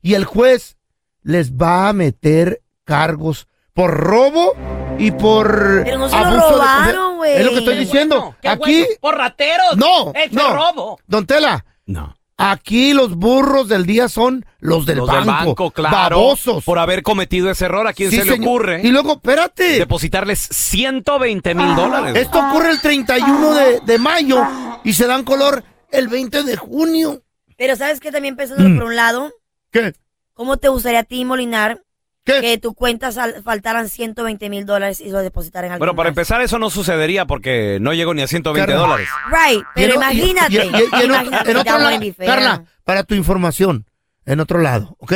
y 0.00 0.14
el 0.14 0.24
juez 0.24 0.76
les 1.22 1.52
va 1.52 1.88
a 1.88 1.92
meter 1.92 2.62
cargos 2.84 3.48
por 3.74 3.90
robo 3.92 4.54
y 4.98 5.10
por 5.10 5.82
Pero 5.84 5.98
no 5.98 6.08
se 6.08 6.16
lo 6.16 6.24
abuso 6.24 6.46
de- 6.46 6.52
robaron, 6.54 7.16
güey. 7.16 7.32
Es 7.36 7.44
lo 7.44 7.50
que 7.50 7.58
estoy 7.58 7.76
diciendo. 7.78 8.36
¡Qué 8.40 8.48
Aquí, 8.48 8.78
bueno! 8.80 8.86
¡Por 9.00 9.16
rateros! 9.18 9.76
no, 9.76 10.12
¡Ese 10.14 10.34
no. 10.34 10.54
robo! 10.54 10.98
Don 11.06 11.26
Tela, 11.26 11.64
No. 11.86 12.16
aquí 12.36 12.92
los 12.94 13.16
burros 13.16 13.68
del 13.68 13.84
día 13.86 14.08
son 14.08 14.46
los 14.60 14.86
del 14.86 14.98
Los 14.98 15.08
banco. 15.08 15.18
del 15.18 15.26
banco, 15.46 15.70
claro. 15.72 16.16
Babosos. 16.18 16.64
Por 16.64 16.78
haber 16.78 17.02
cometido 17.02 17.50
ese 17.50 17.64
error, 17.66 17.86
¿a 17.86 17.92
quién 17.92 18.10
Sí, 18.10 18.16
se 18.18 18.24
le 18.24 18.32
ocurre? 18.34 18.80
Y 18.84 18.88
luego, 18.92 19.14
espérate. 19.14 19.78
Depositarles 19.80 20.38
120 20.38 21.54
mil 21.54 21.74
dólares. 21.74 22.14
Esto 22.16 22.38
ocurre 22.38 22.70
el 22.70 22.80
31 22.80 23.52
de, 23.54 23.80
de 23.80 23.98
mayo 23.98 24.42
y 24.84 24.92
se 24.94 25.06
dan 25.06 25.24
color 25.24 25.64
el 25.90 26.08
20 26.08 26.42
de 26.44 26.56
junio. 26.56 27.22
Pero 27.56 27.76
¿sabes 27.76 28.00
qué? 28.00 28.10
También 28.12 28.36
pensándolo 28.36 28.70
Mm. 28.70 28.76
por 28.78 28.84
un 28.86 28.96
lado, 28.96 29.32
¿Qué? 29.70 29.92
¿cómo 30.32 30.56
te 30.56 30.68
gustaría 30.68 31.00
a 31.00 31.04
ti, 31.04 31.24
Molinar, 31.24 31.82
¿Qué? 32.24 32.40
que 32.40 32.58
tu 32.58 32.72
cuenta 32.74 33.12
sal- 33.12 33.42
faltaran 33.44 33.88
120 33.90 34.48
mil 34.48 34.64
dólares 34.64 35.00
y 35.00 35.10
lo 35.10 35.18
depositaran 35.20 35.72
al 35.72 35.78
Bueno, 35.78 35.94
para 35.94 36.08
empezar, 36.08 36.40
eso 36.40 36.58
no 36.58 36.70
sucedería 36.70 37.26
porque 37.26 37.78
no 37.80 37.92
llego 37.92 38.14
ni 38.14 38.22
a 38.22 38.26
120 38.26 38.66
Carla. 38.72 38.80
dólares. 38.86 39.08
Right, 39.30 39.62
pero 39.74 39.92
Y 39.92 39.96
en 39.96 39.98
o- 39.98 40.10
y- 40.12 40.16
imagínate. 40.16 40.54
y- 40.54 40.58
y- 40.58 40.62
y 41.00 41.02
en 41.04 41.10
o- 41.10 41.14
imagínate, 41.14 41.50
en 41.50 41.56
otro 41.58 41.78
lado. 41.78 42.00
Carla, 42.24 42.64
para 42.84 43.04
tu 43.04 43.14
información, 43.14 43.86
en 44.24 44.40
otro 44.40 44.58
lado, 44.60 44.96
¿ok? 45.00 45.12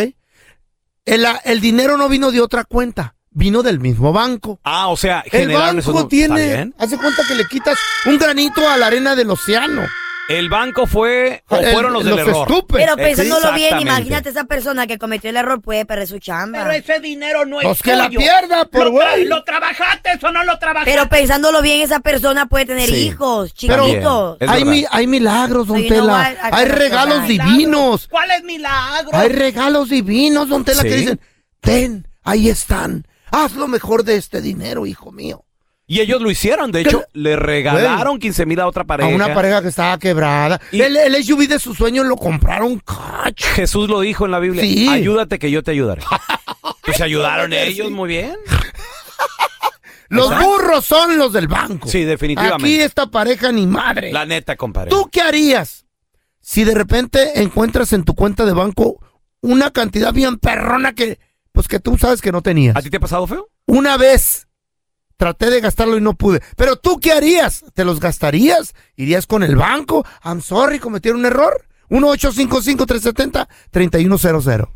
El, 1.06 1.26
el 1.44 1.61
dinero 1.62 1.96
no 1.96 2.09
vino 2.11 2.30
de 2.30 2.42
otra 2.42 2.64
cuenta, 2.64 3.14
vino 3.30 3.62
del 3.62 3.80
mismo 3.80 4.12
banco. 4.12 4.61
Ah, 4.64 4.88
o 4.88 4.96
sea, 4.98 5.20
El 5.20 5.30
generaron 5.30 5.78
esos 5.78 5.94
banco 5.94 6.00
nu- 6.11 6.16
¿Está 6.18 6.34
tiene, 6.34 6.46
bien? 6.54 6.74
hace 6.78 6.98
cuenta 6.98 7.22
que 7.26 7.34
le 7.34 7.46
quitas 7.46 7.78
un 8.04 8.18
granito 8.18 8.68
a 8.68 8.76
la 8.76 8.86
arena 8.88 9.16
del 9.16 9.30
océano. 9.30 9.86
El 10.28 10.50
banco 10.50 10.86
fue 10.86 11.42
o 11.48 11.56
El- 11.56 11.72
fueron 11.72 11.92
los 11.94 12.04
del 12.04 12.16
los 12.16 12.28
error. 12.28 12.46
estúpidos. 12.48 12.82
Pero 12.84 12.96
pensándolo 12.96 13.40
bien, 13.54 13.64
Exactamente. 13.64 13.90
imagínate 13.92 14.28
esa 14.28 14.44
persona 14.44 14.86
que 14.86 14.98
cometió 14.98 15.30
el 15.30 15.36
error 15.38 15.62
puede 15.62 15.86
perder 15.86 16.06
su 16.06 16.18
chamba. 16.18 16.58
Pero 16.58 16.70
ese 16.72 17.00
dinero 17.00 17.46
no 17.46 17.60
es 17.60 17.66
Pues 17.66 17.82
que 17.82 17.96
la 17.96 18.10
pierda, 18.10 18.66
por 18.66 18.84
¿Lo, 18.84 18.90
tra- 18.90 19.12
güey. 19.14 19.24
¿Lo 19.24 19.42
trabajaste 19.44 20.10
o 20.22 20.30
no 20.30 20.44
lo 20.44 20.58
trabajaste? 20.58 20.90
Pero 20.90 21.08
pensándolo 21.08 21.62
bien, 21.62 21.80
esa 21.80 22.00
persona 22.00 22.44
puede 22.46 22.66
tener 22.66 22.88
Sí. 22.90 23.06
hijos, 23.06 23.54
chiquitos. 23.54 24.36
Hay, 24.46 24.64
mi- 24.66 24.84
hay 24.90 25.06
milagros, 25.06 25.66
don 25.66 25.86
Tela. 25.86 26.32
I 26.32 26.36
Hay 26.52 26.64
gotta 26.66 26.74
regalos 26.76 27.26
divinos. 27.26 28.06
¿Cuál 28.08 28.30
es 28.32 28.44
milagro? 28.44 29.10
Hay 29.18 29.30
regalos 29.30 29.88
divinos, 29.88 30.48
don 30.50 30.62
Tela, 30.64 30.82
que 30.82 30.94
dicen, 30.94 31.20
ten, 31.60 32.06
ahí 32.22 32.50
están. 32.50 33.06
Haz 33.30 33.54
lo 33.54 33.66
mejor 33.66 34.04
de 34.04 34.16
este 34.16 34.42
dinero, 34.42 34.84
hijo 34.84 35.10
mío. 35.10 35.44
Y 35.91 36.01
ellos 36.01 36.20
lo 36.20 36.30
hicieron. 36.30 36.70
De 36.70 36.82
hecho, 36.82 37.03
le 37.14 37.34
regalaron 37.34 38.18
15 38.18 38.45
mil 38.47 38.61
a 38.61 38.66
otra 38.66 38.84
pareja. 38.84 39.11
A 39.11 39.14
una 39.14 39.32
pareja 39.34 39.62
que 39.62 39.68
estaba 39.68 39.99
quebrada. 39.99 40.61
Y- 40.70 40.82
El, 40.82 40.97
el 40.97 41.24
SUV 41.24 41.49
de 41.49 41.59
sus 41.59 41.76
sueños 41.78 42.07
lo 42.07 42.16
compraron 42.16 42.78
cacho. 42.80 43.47
Jesús 43.55 43.89
lo 43.89 44.01
dijo 44.01 44.26
en 44.26 44.30
la 44.32 44.39
Biblia. 44.39 44.62
Sí. 44.62 44.86
Ayúdate 44.86 45.39
que 45.39 45.51
yo 45.51 45.62
te 45.62 45.72
ayudaré. 45.72 46.03
Pues 46.82 46.97
se 46.97 47.05
ayudaron 47.05 47.53
ellos, 47.53 47.91
muy 47.91 48.09
bien. 48.09 48.32
Los 50.09 50.26
Exacto. 50.30 50.47
burros 50.49 50.84
son 50.86 51.18
los 51.18 51.32
del 51.34 51.49
banco. 51.49 51.86
Sí, 51.86 52.05
definitivamente. 52.05 52.64
Aquí 52.64 52.80
esta 52.80 53.07
pareja 53.11 53.53
ni 53.53 53.66
madre. 53.66 54.11
La 54.11 54.24
neta, 54.24 54.57
compadre. 54.57 54.89
¿Tú 54.91 55.11
qué 55.12 55.20
harías 55.20 55.84
si 56.41 56.64
de 56.64 56.74
repente 56.74 57.43
encuentras 57.43 57.93
en 57.93 58.05
tu 58.05 58.14
cuenta 58.14 58.47
de 58.47 58.55
banco 58.55 59.05
una 59.43 59.70
cantidad 59.70 60.14
bien 60.14 60.39
perrona 60.39 60.95
que, 60.95 61.18
pues 61.53 61.68
que 61.68 61.78
tú 61.78 61.99
sabes 61.99 62.22
que 62.22 62.32
no 62.32 62.41
tenías? 62.41 62.74
¿A 62.74 62.80
ti 62.80 62.89
te 62.89 62.97
ha 62.97 63.01
pasado 63.01 63.26
feo? 63.26 63.51
Una 63.66 63.99
vez 63.99 64.47
traté 65.18 65.50
de 65.50 65.60
gastarlo 65.60 65.98
y 65.98 66.00
no 66.00 66.14
pude. 66.14 66.40
Pero 66.56 66.76
tú 66.76 66.98
qué 66.98 67.12
harías? 67.12 67.66
¿Te 67.74 67.84
los 67.84 68.00
gastarías? 68.00 68.74
¿Irías 68.96 69.26
con 69.26 69.42
el 69.42 69.56
banco? 69.56 70.06
I'm 70.24 70.40
sorry, 70.40 70.78
cometieron 70.78 71.20
un 71.20 71.26
error. 71.26 71.66
1-855-370-3100. 71.90 74.68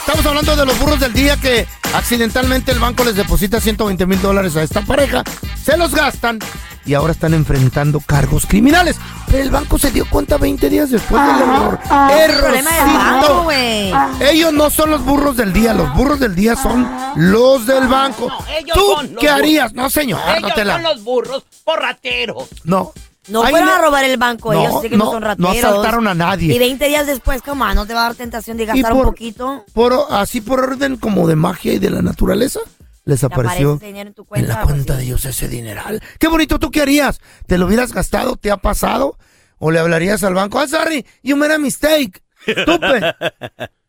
Estamos 0.00 0.26
hablando 0.26 0.54
de 0.54 0.66
los 0.66 0.78
burros 0.78 1.00
del 1.00 1.14
día 1.14 1.40
que 1.40 1.66
accidentalmente 1.94 2.70
el 2.72 2.78
banco 2.78 3.04
les 3.04 3.16
deposita 3.16 3.58
120 3.60 4.04
mil 4.06 4.20
dólares 4.20 4.54
a 4.56 4.62
esta 4.62 4.82
pareja, 4.82 5.24
se 5.62 5.78
los 5.78 5.94
gastan 5.94 6.40
y 6.86 6.94
ahora 6.94 7.12
están 7.12 7.34
enfrentando 7.34 8.00
cargos 8.00 8.46
criminales. 8.46 8.96
Pero 9.26 9.42
el 9.42 9.50
banco 9.50 9.78
se 9.78 9.90
dio 9.90 10.08
cuenta 10.08 10.36
20 10.38 10.68
días 10.70 10.90
después 10.90 11.20
del 11.26 11.36
error. 11.48 11.78
El 12.10 12.32
problema 12.36 12.70
del 12.70 12.84
banco, 12.86 13.26
Errorcito. 13.26 13.42
güey. 13.44 13.92
Ellos 14.30 14.52
no 14.52 14.70
son 14.70 14.90
los 14.90 15.04
burros 15.04 15.36
del 15.36 15.52
día, 15.52 15.72
los 15.74 15.92
burros 15.94 16.20
del 16.20 16.34
día 16.34 16.56
son 16.56 16.88
los 17.16 17.66
del 17.66 17.86
banco. 17.88 18.28
ellos 18.58 18.74
¿Tú 18.76 18.92
son 18.96 19.06
qué 19.08 19.14
burros. 19.14 19.30
harías? 19.30 19.72
No, 19.72 19.90
señor, 19.90 20.20
no 20.26 20.34
Ellos 20.36 20.54
te 20.54 20.64
la... 20.64 20.74
son 20.74 20.82
los 20.82 21.02
burros 21.04 21.44
porrateros. 21.64 22.48
No. 22.64 22.92
No 23.28 23.42
fueron 23.44 23.70
a 23.70 23.78
robar 23.78 24.04
el 24.04 24.18
banco, 24.18 24.52
No, 24.52 24.60
ellos 24.60 24.82
sí 24.82 24.90
que 24.90 24.98
no, 24.98 25.06
no, 25.06 25.10
son 25.12 25.22
no 25.22 25.28
rateros. 25.28 25.54
asaltaron 25.64 26.06
a 26.08 26.12
nadie. 26.14 26.54
Y 26.54 26.58
20 26.58 26.86
días 26.88 27.06
después, 27.06 27.40
¿cómo? 27.40 27.64
¿No 27.72 27.86
te 27.86 27.94
va 27.94 28.00
a 28.00 28.02
dar 28.08 28.14
tentación 28.16 28.58
de 28.58 28.66
gastar 28.66 28.92
por- 28.92 29.00
un 29.00 29.06
poquito? 29.12 29.64
Por, 29.72 29.98
así 30.10 30.42
por 30.42 30.60
orden 30.60 30.98
como 30.98 31.26
de 31.26 31.34
magia 31.34 31.72
y 31.72 31.78
de 31.78 31.88
la 31.88 32.02
naturaleza, 32.02 32.60
les 33.04 33.22
apareció 33.24 33.76
dinero 33.76 34.08
en 34.08 34.14
tu 34.14 34.22
en 34.22 34.26
cuenta. 34.26 34.48
la 34.48 34.62
cuenta 34.62 34.96
de 34.96 35.04
ellos 35.04 35.24
ese 35.24 35.48
dineral. 35.48 36.02
Qué 36.18 36.28
bonito, 36.28 36.58
¿tú 36.58 36.70
qué 36.70 36.82
harías? 36.82 37.20
¿Te 37.46 37.58
lo 37.58 37.66
hubieras 37.66 37.92
gastado? 37.92 38.36
¿Te 38.36 38.50
ha 38.50 38.56
pasado? 38.56 39.18
¿O 39.58 39.70
le 39.70 39.78
hablarías 39.78 40.24
al 40.24 40.34
banco? 40.34 40.58
Ah, 40.58 40.66
sorry, 40.68 41.04
you 41.22 41.36
made 41.36 41.54
a 41.54 41.58
mistake. 41.58 42.22
Estúpido. 42.46 43.14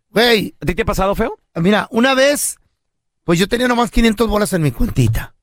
Güey, 0.10 0.56
¿A 0.62 0.66
ti 0.66 0.76
te 0.76 0.84
ha 0.84 0.86
pasado 0.86 1.14
feo? 1.14 1.38
mira, 1.56 1.90
una 1.92 2.14
vez, 2.14 2.56
pues 3.26 3.38
yo 3.38 3.50
tenía 3.50 3.68
nomás 3.68 3.92
500 3.92 4.30
bolas 4.30 4.54
en 4.54 4.62
mi 4.62 4.72
cuentita. 4.72 5.36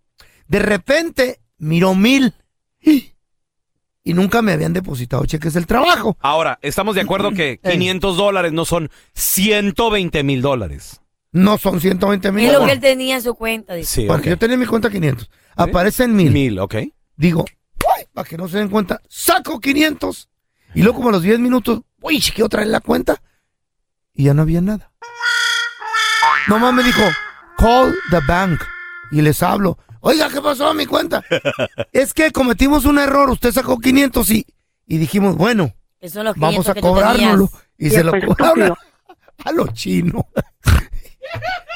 De 0.49 0.61
repente, 0.61 1.41
miró 1.59 1.95
mil. 1.95 2.35
Y 4.05 4.15
nunca 4.15 4.41
me 4.43 4.53
habían 4.53 4.73
depositado 4.73 5.25
cheques 5.27 5.53
del 5.55 5.67
trabajo. 5.67 6.17
Ahora, 6.21 6.59
estamos 6.63 6.95
de 6.97 7.03
acuerdo 7.03 7.33
que 7.33 7.61
500 7.71 8.17
dólares 8.17 8.53
no 8.53 8.65
son 8.65 8.91
120 9.15 10.23
mil 10.25 10.41
dólares. 10.43 11.02
No 11.33 11.57
son 11.59 11.81
120 11.81 12.31
mil. 12.31 12.47
Es 12.47 12.53
lo 12.53 12.65
que 12.67 12.73
él 12.73 12.81
tenía 12.81 13.17
en 13.17 13.23
su 13.23 13.35
cuenta. 13.35 13.75
dice. 13.75 14.03
Sí, 14.03 14.07
Porque 14.07 14.31
yo 14.31 14.39
tenía 14.39 14.55
en 14.55 14.61
mi 14.61 14.67
cuenta 14.67 14.91
500. 14.91 15.31
Aparecen 15.57 16.15
mil. 16.15 16.31
Mil, 16.31 16.59
ok. 16.59 16.77
Digo, 17.17 17.45
"Ay", 17.97 18.05
para 18.13 18.29
que 18.29 18.37
no 18.37 18.49
se 18.49 18.59
den 18.59 18.69
cuenta, 18.69 19.01
saco 19.09 19.59
500. 19.59 20.29
Y 20.75 20.83
luego 20.83 20.97
como 20.99 21.09
a 21.09 21.13
los 21.13 21.23
10 21.23 21.39
minutos, 21.41 21.81
uy, 22.01 22.21
chequeo 22.21 22.47
otra 22.47 22.61
vez 22.61 22.69
la 22.69 22.81
cuenta. 22.81 23.21
Y 24.15 24.25
ya 24.25 24.35
no 24.35 24.43
había 24.43 24.61
nada. 24.61 24.93
Nomás 26.49 26.75
me 26.75 26.83
dijo, 26.83 27.03
call 27.57 27.95
the 28.11 28.19
bank. 28.27 28.61
Y 29.11 29.21
les 29.23 29.43
hablo, 29.43 29.79
oiga, 30.01 30.29
¿qué 30.29 30.41
pasó 30.41 30.69
a 30.69 30.75
mi 30.75 30.87
cuenta? 30.87 31.23
es 31.93 32.13
que 32.15 32.31
cometimos 32.31 32.85
un 32.85 32.99
error, 32.99 33.31
usted 33.31 33.53
sacó 33.53 33.79
500 33.79 34.31
y, 34.31 34.47
y 34.87 34.99
dijimos, 34.99 35.37
bueno, 35.37 35.75
Esos 36.01 36.15
son 36.15 36.25
los 36.27 36.37
vamos 36.37 36.65
500 36.67 36.77
a 36.77 36.81
cobrárnoslo. 36.81 37.51
Y 37.79 37.91
se 37.91 38.05
lo 38.05 38.13
cobraron 38.21 38.75
a 39.45 39.53
los 39.53 39.73
chinos. 39.73 40.25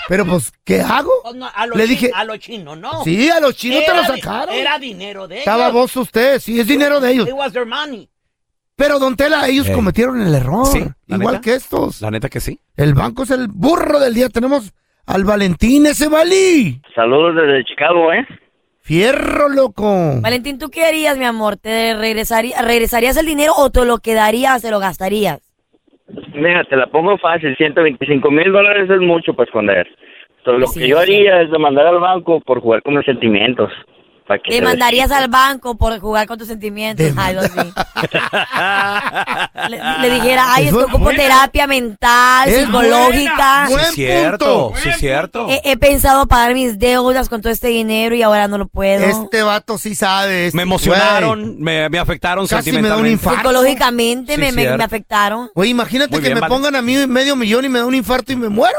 Pero 0.09 0.25
pues, 0.25 0.53
¿qué 0.65 0.81
hago? 0.81 1.11
No, 1.35 1.49
a 1.53 1.67
los 1.67 1.77
Le 1.77 1.85
chi- 1.85 1.91
dije, 1.91 2.11
a 2.15 2.25
los 2.25 2.39
chinos, 2.39 2.79
no. 2.79 3.03
Sí, 3.03 3.29
a 3.29 3.41
los 3.41 3.57
chinos 3.57 3.85
te 3.85 3.95
lo 3.95 4.05
sacaron. 4.05 4.55
Era 4.55 4.79
dinero 4.79 5.27
de 5.27 5.37
ellos. 5.37 5.47
Estaba 5.47 5.69
vos 5.71 5.97
usted, 5.97 6.39
sí, 6.39 6.61
es 6.61 6.67
dinero 6.67 7.01
de 7.01 7.11
ellos. 7.13 7.29
It 7.29 7.35
was 7.35 7.53
their 7.53 7.67
money. 7.67 8.09
Pero, 8.77 8.99
don 8.99 9.17
Tela, 9.17 9.49
ellos 9.49 9.67
Ey. 9.69 9.75
cometieron 9.75 10.21
el 10.21 10.35
error. 10.35 10.67
Sí, 10.67 10.85
igual 11.07 11.35
neta. 11.37 11.41
que 11.41 11.55
estos. 11.55 12.03
La 12.03 12.11
neta 12.11 12.29
que 12.29 12.41
sí. 12.41 12.61
El 12.77 12.95
banco 12.95 13.23
es 13.25 13.31
el 13.31 13.49
burro 13.49 13.99
del 13.99 14.13
día. 14.15 14.29
Tenemos 14.29 14.73
al 15.07 15.25
Valentín 15.25 15.87
ese 15.87 16.09
Valí. 16.09 16.81
Saludos 16.95 17.35
desde 17.37 17.65
Chicago, 17.65 18.13
¿eh? 18.13 18.25
Fierro, 18.83 19.49
loco. 19.49 20.21
Valentín, 20.21 20.59
¿tú 20.59 20.69
qué 20.71 20.85
harías, 20.85 21.17
mi 21.19 21.25
amor? 21.25 21.57
¿Te 21.57 21.95
regresaría, 21.95 22.61
regresarías 22.63 23.17
el 23.17 23.27
dinero 23.27 23.53
o 23.57 23.71
te 23.71 23.85
lo 23.85 23.99
quedarías, 23.99 24.63
te 24.63 24.71
lo 24.71 24.79
gastarías? 24.79 25.41
Mira, 26.35 26.65
te 26.65 26.77
la 26.77 26.87
pongo 26.87 27.19
fácil, 27.19 27.57
125 27.57 28.31
mil 28.31 28.53
dólares 28.53 28.89
es 28.89 29.01
mucho 29.01 29.35
para 29.35 29.47
esconder. 29.47 29.89
Entonces, 30.39 30.61
lo 30.61 30.67
Sí, 30.69 30.81
que 30.81 30.89
yo 30.89 30.97
sí. 30.99 31.03
haría 31.03 31.43
es 31.43 31.51
demandar 31.51 31.87
al 31.87 31.99
banco 31.99 32.41
por 32.41 32.61
jugar 32.61 32.83
con 32.83 32.95
mis 32.97 33.05
sentimientos. 33.05 33.73
Para 34.27 34.41
que 34.43 34.51
Te 34.51 34.61
mandarías 34.63 35.11
al 35.13 35.29
banco 35.29 35.77
por 35.77 35.99
jugar 36.01 36.27
con 36.27 36.37
tus 36.37 36.49
sentimientos. 36.49 37.07
Ay, 37.17 37.35
Dios 37.35 37.55
mío. 37.55 37.73
le, 39.69 39.81
le 40.09 40.15
dijera, 40.15 40.47
ay, 40.55 40.67
es 40.67 40.73
que 40.73 40.79
ocupo 40.85 41.11
terapia 41.11 41.67
mental, 41.67 42.49
Es 42.49 42.65
psicológica. 42.67 43.67
Sí, 43.69 43.75
cierto, 43.95 44.73
sí, 44.83 44.91
cierto. 44.99 45.47
He, 45.49 45.61
he 45.65 45.77
pensado 45.77 46.27
pagar 46.27 46.55
mis 46.55 46.79
deudas 46.79 47.29
con 47.29 47.41
todo 47.41 47.53
este 47.53 47.69
dinero 47.69 48.15
y 48.15 48.23
ahora 48.23 48.49
no 48.49 48.59
lo 48.59 48.67
puedo. 48.67 49.05
Este 49.05 49.43
vato 49.43 49.79
sí 49.79 49.95
sabe. 49.95 50.47
este 50.47 50.57
Me 50.57 50.63
emocionaron, 50.63 51.61
me, 51.61 51.89
me 51.89 51.99
afectaron 51.99 52.47
Casi 52.47 52.73
me 52.73 52.89
da 52.89 52.97
un 52.97 53.05
sentimentalmente. 53.05 53.13
infarto. 53.13 53.39
Psicológicamente 53.41 54.35
Sí, 54.35 54.41
me, 54.41 54.53
me- 54.53 54.85
afectaron. 54.85 55.51
Oye, 55.55 55.71
imagínate 55.71 56.11
Muy 56.11 56.21
que 56.21 56.29
bien, 56.29 56.35
me 56.35 56.41
vale. 56.41 56.53
pongan 56.55 56.75
a 56.77 56.83
mí 56.83 57.07
medio 57.07 57.37
millón 57.37 57.65
y 57.65 57.69
me 57.69 57.79
da 57.79 57.87
un 57.87 57.95
infarto 57.95 58.33
y 58.33 58.37
me 58.37 58.49
muero. 58.49 58.79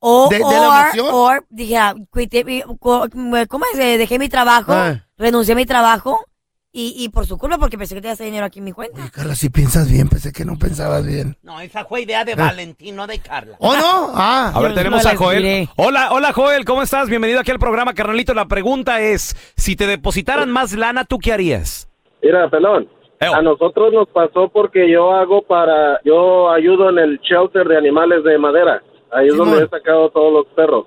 O, 0.00 0.28
¿De- 0.30 0.36
de 0.38 0.42
la 0.42 0.48
or- 0.68 0.84
emoción? 0.94 1.06
or, 1.12 1.44
dije, 1.50 1.76
ah, 1.76 1.94
quité 2.12 2.42
mi- 2.44 2.62
co- 2.80 3.06
¿cómo 3.48 3.64
es? 3.72 3.78
Eh, 3.78 3.98
Dejé 3.98 4.18
mi 4.18 4.28
trabajo, 4.28 4.72
Ah. 4.72 5.04
renuncié 5.18 5.52
a 5.52 5.56
mi 5.56 5.66
trabajo 5.66 6.24
y, 6.72 6.94
y 6.96 7.10
por 7.10 7.26
su 7.26 7.36
culpa, 7.36 7.58
porque 7.58 7.76
pensé 7.76 7.94
que 7.94 8.00
tenía 8.00 8.14
ese 8.14 8.24
dinero 8.24 8.46
aquí 8.46 8.60
en 8.60 8.64
mi 8.64 8.72
cuenta. 8.72 9.10
Carla, 9.12 9.34
si 9.34 9.50
piensas 9.50 9.90
bien, 9.90 10.08
pensé 10.08 10.32
que 10.32 10.44
no 10.46 10.56
pensabas 10.56 11.04
bien. 11.04 11.36
No, 11.42 11.60
esa 11.60 11.84
fue 11.84 12.02
idea 12.02 12.24
de 12.24 12.32
Ah. 12.32 12.36
Valentín, 12.36 12.96
no 12.96 13.06
de 13.06 13.18
Carla. 13.18 13.56
¿Oh, 13.58 13.74
no? 13.76 14.12
Ah. 14.14 14.52
A 14.54 14.60
ver, 14.60 14.70
Yo 14.70 14.76
tenemos 14.76 15.02
no 15.04 15.08
a 15.08 15.12
les 15.12 15.20
Joel. 15.20 15.42
diré. 15.42 15.68
Hola, 15.76 16.12
hola 16.12 16.32
Joel, 16.32 16.64
¿cómo 16.64 16.80
estás? 16.82 17.08
Bienvenido 17.10 17.40
aquí 17.40 17.50
al 17.50 17.58
programa, 17.58 17.92
carnalito. 17.92 18.32
La 18.32 18.46
pregunta 18.46 19.00
es, 19.00 19.36
si 19.56 19.76
te 19.76 19.86
depositaran 19.86 20.50
más 20.50 20.72
lana, 20.72 21.04
¿tú 21.04 21.18
qué 21.18 21.32
harías? 21.34 21.88
Mira, 22.22 22.48
pelón. 22.48 22.88
A 23.20 23.42
nosotros 23.42 23.92
nos 23.92 24.08
pasó 24.08 24.48
porque 24.48 24.90
yo 24.90 25.12
hago 25.12 25.42
para, 25.42 26.00
yo 26.06 26.50
ayudo 26.50 26.88
en 26.88 26.98
el 27.00 27.18
shelter 27.20 27.68
de 27.68 27.76
animales 27.76 28.24
de 28.24 28.38
madera. 28.38 28.82
Ahí 29.12 29.28
es 29.28 29.36
donde 29.36 29.64
he 29.64 29.68
sacado 29.68 30.10
todos 30.10 30.32
los 30.32 30.46
perros. 30.54 30.86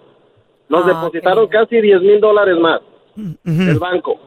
Nos 0.69 0.85
depositaron 0.85 1.47
casi 1.47 1.81
10 1.81 2.01
mil 2.01 2.19
dólares 2.19 2.57
más 2.57 2.81
del 3.43 3.79
banco. 3.79 4.19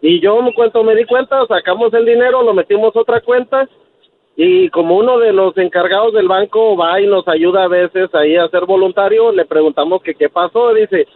Y 0.00 0.20
yo, 0.20 0.38
en 0.38 0.52
cuanto 0.52 0.82
me 0.82 0.94
di 0.94 1.04
cuenta, 1.04 1.46
sacamos 1.46 1.92
el 1.92 2.04
dinero, 2.04 2.42
lo 2.42 2.54
metimos 2.54 2.94
a 2.94 3.00
otra 3.00 3.20
cuenta 3.20 3.68
y 4.40 4.70
como 4.70 4.96
uno 4.96 5.18
de 5.18 5.32
los 5.32 5.58
encargados 5.58 6.14
del 6.14 6.28
banco 6.28 6.76
va 6.76 7.00
y 7.00 7.08
nos 7.08 7.26
ayuda 7.26 7.64
a 7.64 7.68
veces 7.68 8.08
ahí 8.14 8.36
a 8.36 8.48
ser 8.48 8.66
voluntario, 8.66 9.32
le 9.32 9.44
preguntamos 9.44 10.00
que 10.00 10.14
qué 10.14 10.28
pasó. 10.28 10.72
Dice, 10.74 11.08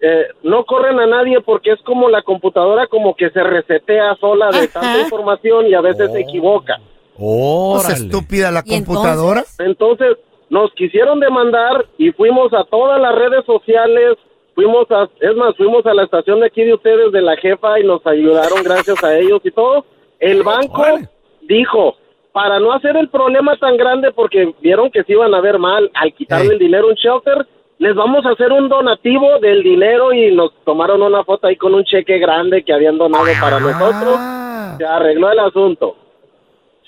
eh, 0.00 0.26
no 0.42 0.64
corren 0.64 0.98
a 0.98 1.06
nadie 1.06 1.42
porque 1.42 1.72
es 1.72 1.80
como 1.82 2.08
la 2.08 2.22
computadora 2.22 2.86
como 2.86 3.14
que 3.14 3.28
se 3.28 3.42
resetea 3.42 4.16
sola 4.16 4.50
de 4.50 4.66
tanta 4.68 5.00
información 5.00 5.66
y 5.66 5.74
a 5.74 5.82
veces 5.82 6.10
se 6.10 6.20
equivoca. 6.20 6.80
Pues 7.18 8.00
estúpida 8.00 8.50
la 8.50 8.62
computadora. 8.62 9.44
Entonces 9.58 10.16
nos 10.52 10.70
quisieron 10.74 11.18
demandar 11.18 11.86
y 11.96 12.12
fuimos 12.12 12.52
a 12.52 12.64
todas 12.64 13.00
las 13.00 13.14
redes 13.14 13.42
sociales, 13.46 14.18
fuimos 14.54 14.86
a, 14.90 15.08
es 15.18 15.34
más, 15.34 15.56
fuimos 15.56 15.86
a 15.86 15.94
la 15.94 16.04
estación 16.04 16.40
de 16.40 16.46
aquí 16.48 16.62
de 16.62 16.74
ustedes 16.74 17.10
de 17.10 17.22
la 17.22 17.38
jefa 17.38 17.80
y 17.80 17.84
nos 17.84 18.06
ayudaron 18.06 18.62
gracias 18.62 19.02
a 19.02 19.16
ellos 19.16 19.40
y 19.44 19.50
todo. 19.50 19.86
El 20.20 20.42
banco 20.42 20.84
dijo, 21.40 21.96
para 22.32 22.60
no 22.60 22.70
hacer 22.74 22.98
el 22.98 23.08
problema 23.08 23.56
tan 23.56 23.78
grande 23.78 24.12
porque 24.12 24.52
vieron 24.60 24.90
que 24.90 25.02
se 25.04 25.12
iban 25.12 25.32
a 25.32 25.40
ver 25.40 25.58
mal 25.58 25.90
al 25.94 26.12
quitarle 26.12 26.52
el 26.52 26.58
dinero 26.58 26.88
a 26.88 26.90
un 26.90 26.96
shelter, 26.96 27.46
les 27.78 27.94
vamos 27.94 28.26
a 28.26 28.32
hacer 28.32 28.52
un 28.52 28.68
donativo 28.68 29.38
del 29.40 29.62
dinero 29.62 30.12
y 30.12 30.34
nos 30.34 30.52
tomaron 30.66 31.00
una 31.00 31.24
foto 31.24 31.46
ahí 31.46 31.56
con 31.56 31.74
un 31.74 31.84
cheque 31.84 32.18
grande 32.18 32.62
que 32.62 32.74
habían 32.74 32.98
donado 32.98 33.24
para 33.40 33.58
nosotros. 33.58 34.18
Se 34.76 34.84
arregló 34.84 35.32
el 35.32 35.38
asunto. 35.38 35.96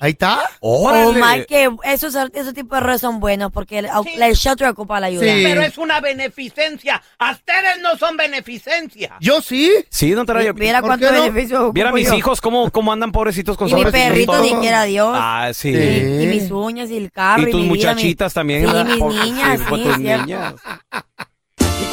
Ahí 0.05 0.11
está. 0.13 0.43
Oh, 0.61 1.13
my, 1.15 1.47
que 1.47 1.71
esos, 1.85 2.15
esos 2.35 2.53
tipos 2.53 2.73
de 2.73 2.77
errores 2.77 3.01
son 3.01 3.21
buenos 3.21 3.51
porque 3.51 3.79
el, 3.79 3.87
el 4.21 4.35
shelter 4.35 4.69
ocupa 4.69 5.01
la 5.01 5.07
ayuda. 5.07 5.23
Pero 5.25 5.63
es 5.63 5.79
una 5.79 5.99
beneficencia. 6.01 7.03
A 7.19 7.33
ustedes 7.33 7.81
no 7.81 7.97
son 7.97 8.15
beneficencia. 8.19 9.17
Yo 9.19 9.41
sí. 9.41 9.73
Sí, 9.89 10.11
no 10.11 10.27
te 10.27 10.53
Viera 10.53 10.83
cuánto 10.83 11.11
beneficio 11.11 11.57
ocupo 11.59 11.73
Viera 11.73 11.89
a 11.89 11.93
mis 11.95 12.09
yo. 12.09 12.15
hijos 12.17 12.43
cómo, 12.43 12.71
cómo 12.71 12.93
andan 12.93 13.13
pobrecitos 13.13 13.57
con 13.57 13.67
Y 13.71 13.75
mi 13.75 13.85
perrito, 13.87 14.39
ni 14.43 14.53
quiera 14.57 14.83
Dios. 14.85 15.09
Ah, 15.19 15.53
sí. 15.55 15.71
Y, 15.71 16.23
y 16.23 16.27
mis 16.27 16.51
uñas 16.51 16.91
y 16.91 16.99
el 16.99 17.11
carro. 17.11 17.41
Y 17.49 17.51
tus 17.51 17.55
mi 17.55 17.63
vida, 17.63 17.73
mi- 17.73 17.77
muchachitas 17.79 18.35
también. 18.35 18.61
Sí, 18.61 18.67
¿verdad? 18.67 18.85
mis 18.85 18.99
Por- 18.99 19.15
niñas, 19.15 19.59
sí, 19.59 19.65
tus 19.85 19.99
niñas. 19.99 20.55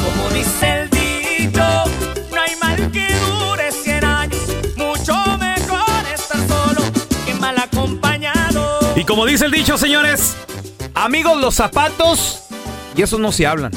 Como 0.04 0.30
dice 0.34 0.68
el 0.70 0.90
dicho, 0.90 1.62
no 2.30 2.40
hay 2.42 2.56
mal 2.60 2.92
que 2.92 3.11
Y 9.02 9.04
como 9.04 9.26
dice 9.26 9.46
el 9.46 9.50
dicho, 9.50 9.76
señores, 9.76 10.36
amigos 10.94 11.40
los 11.40 11.56
zapatos 11.56 12.44
y 12.96 13.02
esos 13.02 13.18
no 13.18 13.32
se 13.32 13.48
hablan. 13.48 13.72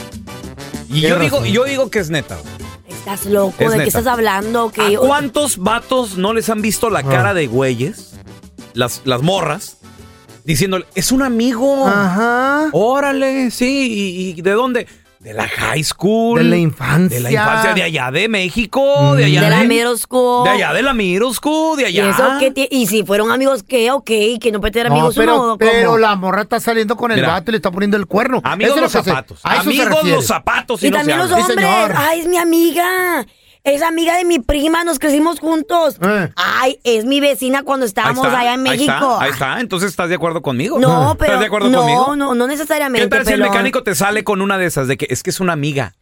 Y 0.88 1.02
yo 1.02 1.18
digo, 1.18 1.44
yo 1.44 1.64
digo 1.64 1.90
que 1.90 1.98
es 1.98 2.12
neta. 2.12 2.38
Estás 2.88 3.26
loco, 3.26 3.56
Es 3.58 3.72
¿de 3.72 3.78
neta. 3.78 3.82
qué 3.82 3.88
estás 3.88 4.06
hablando? 4.06 4.72
Que 4.72 4.82
¿A 4.82 4.90
yo- 4.92 5.00
cuántos 5.02 5.58
vatos 5.58 6.16
no 6.20 6.32
les 6.32 6.48
han 6.52 6.62
visto 6.62 6.92
la 6.92 7.02
cara 7.02 7.34
de 7.34 7.48
güeyes? 7.48 8.12
Las, 8.76 9.02
las 9.06 9.24
morras. 9.24 9.78
Diciéndole, 10.44 10.86
es 10.94 11.12
un 11.12 11.24
amigo. 11.24 11.88
Ajá. 11.88 12.70
Órale, 12.72 13.50
sí. 13.50 14.36
¿Y, 14.36 14.40
y 14.40 14.42
de 14.44 14.52
dónde? 14.52 14.88
De 15.26 15.34
la 15.34 15.48
high 15.48 15.84
school. 15.84 16.38
De 16.38 16.44
la 16.44 16.56
infancia. 16.58 17.18
De 17.18 17.24
la 17.24 17.32
infancia, 17.32 17.74
de 17.74 17.82
allá 17.82 18.12
de 18.12 18.30
México, 18.30 19.16
de 19.16 19.26
allá 19.26 19.42
de 19.42 19.50
la 19.50 19.64
middle 19.64 19.98
school. 19.98 20.44
De 20.44 20.52
allá 20.52 20.72
de 20.72 20.84
la 20.84 20.94
middle 20.94 21.34
school, 21.34 21.78
de 21.78 21.84
¿Y, 21.84 21.86
allá. 22.00 22.10
eso 22.12 22.24
qué 22.40 22.52
ti- 22.52 22.68
y 22.70 22.86
si 22.86 23.04
fueron 23.04 23.32
amigos, 23.32 23.64
¿qué? 23.64 23.90
Ok, 23.90 24.06
que 24.06 24.52
no 24.54 24.60
puede 24.60 24.74
tener 24.74 24.90
No, 24.90 24.94
amigos 24.98 25.16
pero, 25.16 25.42
uno. 25.42 25.58
pero 25.58 25.98
la 25.98 26.16
morra 26.16 26.44
está 26.44 26.60
saliendo 26.60 26.96
con 26.96 27.10
el 27.12 27.18
Mira. 27.18 27.30
vato 27.30 27.50
y 27.50 27.54
le 27.54 27.56
está 27.58 27.72
poniendo 27.72 27.98
el 27.98 28.06
cuerno. 28.06 28.40
Amigos 28.44 28.80
los 28.80 28.94
lo 28.94 29.00
que 29.00 29.04
se- 29.04 29.10
zapatos. 29.10 29.40
a 29.44 29.54
eso 29.56 29.64
se 29.72 29.82
Amigos 29.82 30.04
los 30.08 30.26
zapatos 30.28 30.84
y, 30.84 30.88
Y 30.88 30.92
no 30.92 30.98
también 30.98 31.18
los 31.18 31.32
hombres. 31.32 31.66
Ay, 31.98 32.20
es 32.20 32.28
mi 32.28 32.38
amiga. 32.38 33.26
Es 33.66 33.82
amiga 33.82 34.16
de 34.16 34.26
mi 34.26 34.38
prima, 34.40 34.84
nos 34.84 35.00
crecimos 35.00 35.40
juntos. 35.40 35.98
Ay, 36.36 36.80
es 36.84 37.04
mi 37.06 37.20
vecina 37.20 37.64
cuando 37.64 37.86
estábamos 37.88 38.26
está, 38.28 38.40
allá 38.40 38.54
en 38.54 38.60
ahí 38.68 38.78
México. 38.78 38.94
está, 38.94 39.22
Ahí 39.22 39.32
está, 39.32 39.60
entonces 39.60 39.90
estás 39.90 40.08
de 40.08 40.16
acuerdo 40.16 40.44
conmigo. 40.44 40.80
No, 40.80 41.16
pero 41.18 41.32
¿Estás 41.34 41.40
de 41.40 41.48
acuerdo 41.48 41.70
no, 41.70 41.80
conmigo? 41.80 42.16
no, 42.16 42.36
no 42.36 42.48
necesariamente. 42.48 43.10
¿Qué 43.10 43.10
tal 43.10 43.26
si 43.26 43.34
el 43.34 43.42
mecánico 43.42 43.82
te 43.82 43.96
sale 43.96 44.24
con 44.24 44.42
una 44.42 44.60
de 44.60 44.68
esas 44.68 44.88
de 44.88 44.98
que 44.98 45.08
es 45.10 45.24
que 45.24 45.32
es 45.32 45.40
una 45.40 45.54
amiga? 45.54 45.96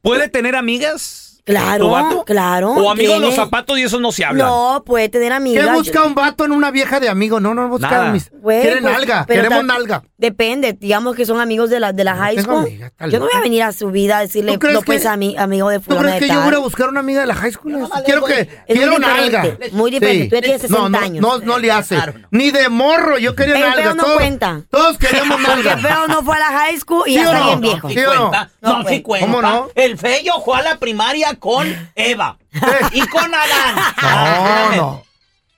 ¿Puede 0.00 0.28
tener 0.28 0.56
amigas? 0.56 1.29
Claro, 1.44 1.86
¿Tu 1.86 1.90
vato? 1.90 2.24
claro. 2.24 2.70
O 2.72 2.90
amigos 2.90 3.14
tiene. 3.14 3.26
los 3.26 3.34
zapatos 3.34 3.78
y 3.78 3.82
esos 3.82 4.00
no 4.00 4.12
se 4.12 4.24
hablan. 4.24 4.46
No, 4.46 4.82
puede 4.86 5.08
tener 5.08 5.32
amigas. 5.32 5.66
¿Qué 5.66 5.72
busca 5.72 6.02
un 6.04 6.14
vato 6.14 6.44
en 6.44 6.52
una 6.52 6.70
vieja 6.70 7.00
de 7.00 7.08
amigo? 7.08 7.40
No, 7.40 7.54
no 7.54 7.68
busca 7.68 7.90
Nada. 7.90 8.12
mis. 8.12 8.30
Güey, 8.32 8.62
Quieren 8.62 8.82
pues, 8.82 8.92
nalga, 8.94 9.24
pero 9.26 9.42
queremos 9.42 9.64
nalga. 9.64 10.02
Depende, 10.16 10.74
digamos 10.74 11.16
que 11.16 11.24
son 11.24 11.40
amigos 11.40 11.70
de 11.70 11.80
la, 11.80 11.92
de 11.92 12.04
la 12.04 12.14
high 12.16 12.36
tengo 12.36 12.52
school. 12.52 12.66
amiga, 12.66 12.92
yo 13.08 13.18
no 13.18 13.24
voy 13.24 13.34
a 13.34 13.40
venir 13.40 13.62
a 13.62 13.72
su 13.72 13.90
vida 13.90 14.18
a 14.18 14.20
decirle, 14.20 14.52
¿Tú 14.52 14.58
crees 14.58 14.74
no, 14.74 14.82
pues 14.82 15.02
que- 15.02 15.08
ami- 15.08 15.38
amigo 15.38 15.68
de 15.70 15.78
¿Tú 15.78 15.84
fulano 15.86 16.02
crees 16.02 16.20
de 16.20 16.26
que 16.28 16.32
yo 16.34 16.42
voy 16.42 16.54
a 16.54 16.58
buscar 16.58 16.88
una 16.90 17.00
amiga 17.00 17.20
de 17.22 17.26
la 17.26 17.34
high 17.34 17.52
school? 17.52 17.88
quiero 18.04 18.24
que. 18.24 18.40
Es 18.40 18.48
muy 18.48 18.76
quiero 18.76 18.96
diferente, 18.98 19.30
nalga. 19.32 19.56
muy 19.72 19.90
diferente. 19.90 20.28
Tú 20.28 20.34
ya 20.36 20.42
tienes 20.42 20.60
60 20.60 20.78
no, 20.82 20.88
no, 20.90 20.98
años. 20.98 21.22
No, 21.22 21.38
no 21.38 21.58
le 21.58 21.72
hace. 21.72 21.96
Ni 22.30 22.50
de 22.50 22.68
morro, 22.68 23.18
yo 23.18 23.34
quería 23.34 23.54
El 23.56 23.60
nalga. 23.62 23.82
feo 23.82 23.94
no 23.94 24.02
todos, 24.04 24.16
cuenta. 24.18 24.60
Todos 24.70 24.96
Porque 24.98 25.08
nalga. 25.46 25.72
el 25.72 25.80
feo 25.80 26.06
no 26.08 26.22
fue 26.22 26.36
a 26.36 26.38
la 26.38 26.46
high 26.46 26.78
school 26.78 27.02
y 27.06 27.10
¿Sí 27.14 27.16
ya 27.16 27.22
o 27.22 27.32
está 27.32 27.38
no? 27.40 27.46
bien 27.46 27.60
viejo. 27.60 27.88
¿Sí 27.88 27.98
o 28.00 28.14
no? 28.14 28.30
No, 28.30 28.48
No, 28.60 28.78
sí 28.80 28.84
pues. 28.84 29.02
cuenta. 29.02 29.26
¿Cómo 29.26 29.42
no? 29.42 29.68
El 29.74 29.96
Fello 29.98 30.32
fue 30.44 30.58
a 30.58 30.62
la 30.62 30.78
primaria 30.78 31.29
con 31.36 31.66
Eva. 31.94 32.36
y 32.92 33.00
con 33.08 33.32
Adán. 33.34 33.76
No, 34.02 34.76
no. 34.76 35.02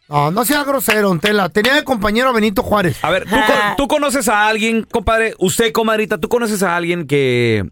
No, 0.09 0.31
no 0.31 0.45
sea 0.45 0.62
grosero, 0.64 1.09
don 1.09 1.18
Tela. 1.20 1.49
Tenía 1.49 1.75
de 1.75 1.85
compañero 1.85 2.29
a 2.29 2.33
Benito 2.33 2.62
Juárez. 2.62 3.03
A 3.03 3.09
ver, 3.11 3.25
¿tú, 3.25 3.31
con- 3.37 3.77
tú 3.79 3.89
conoces 3.89 4.29
a 4.29 4.47
alguien, 4.47 4.83
compadre, 4.91 5.35
usted, 5.39 5.73
comadrita, 5.73 6.18
tú 6.18 6.29
conoces 6.29 6.62
a 6.62 6.77
alguien 6.77 7.07
que 7.07 7.64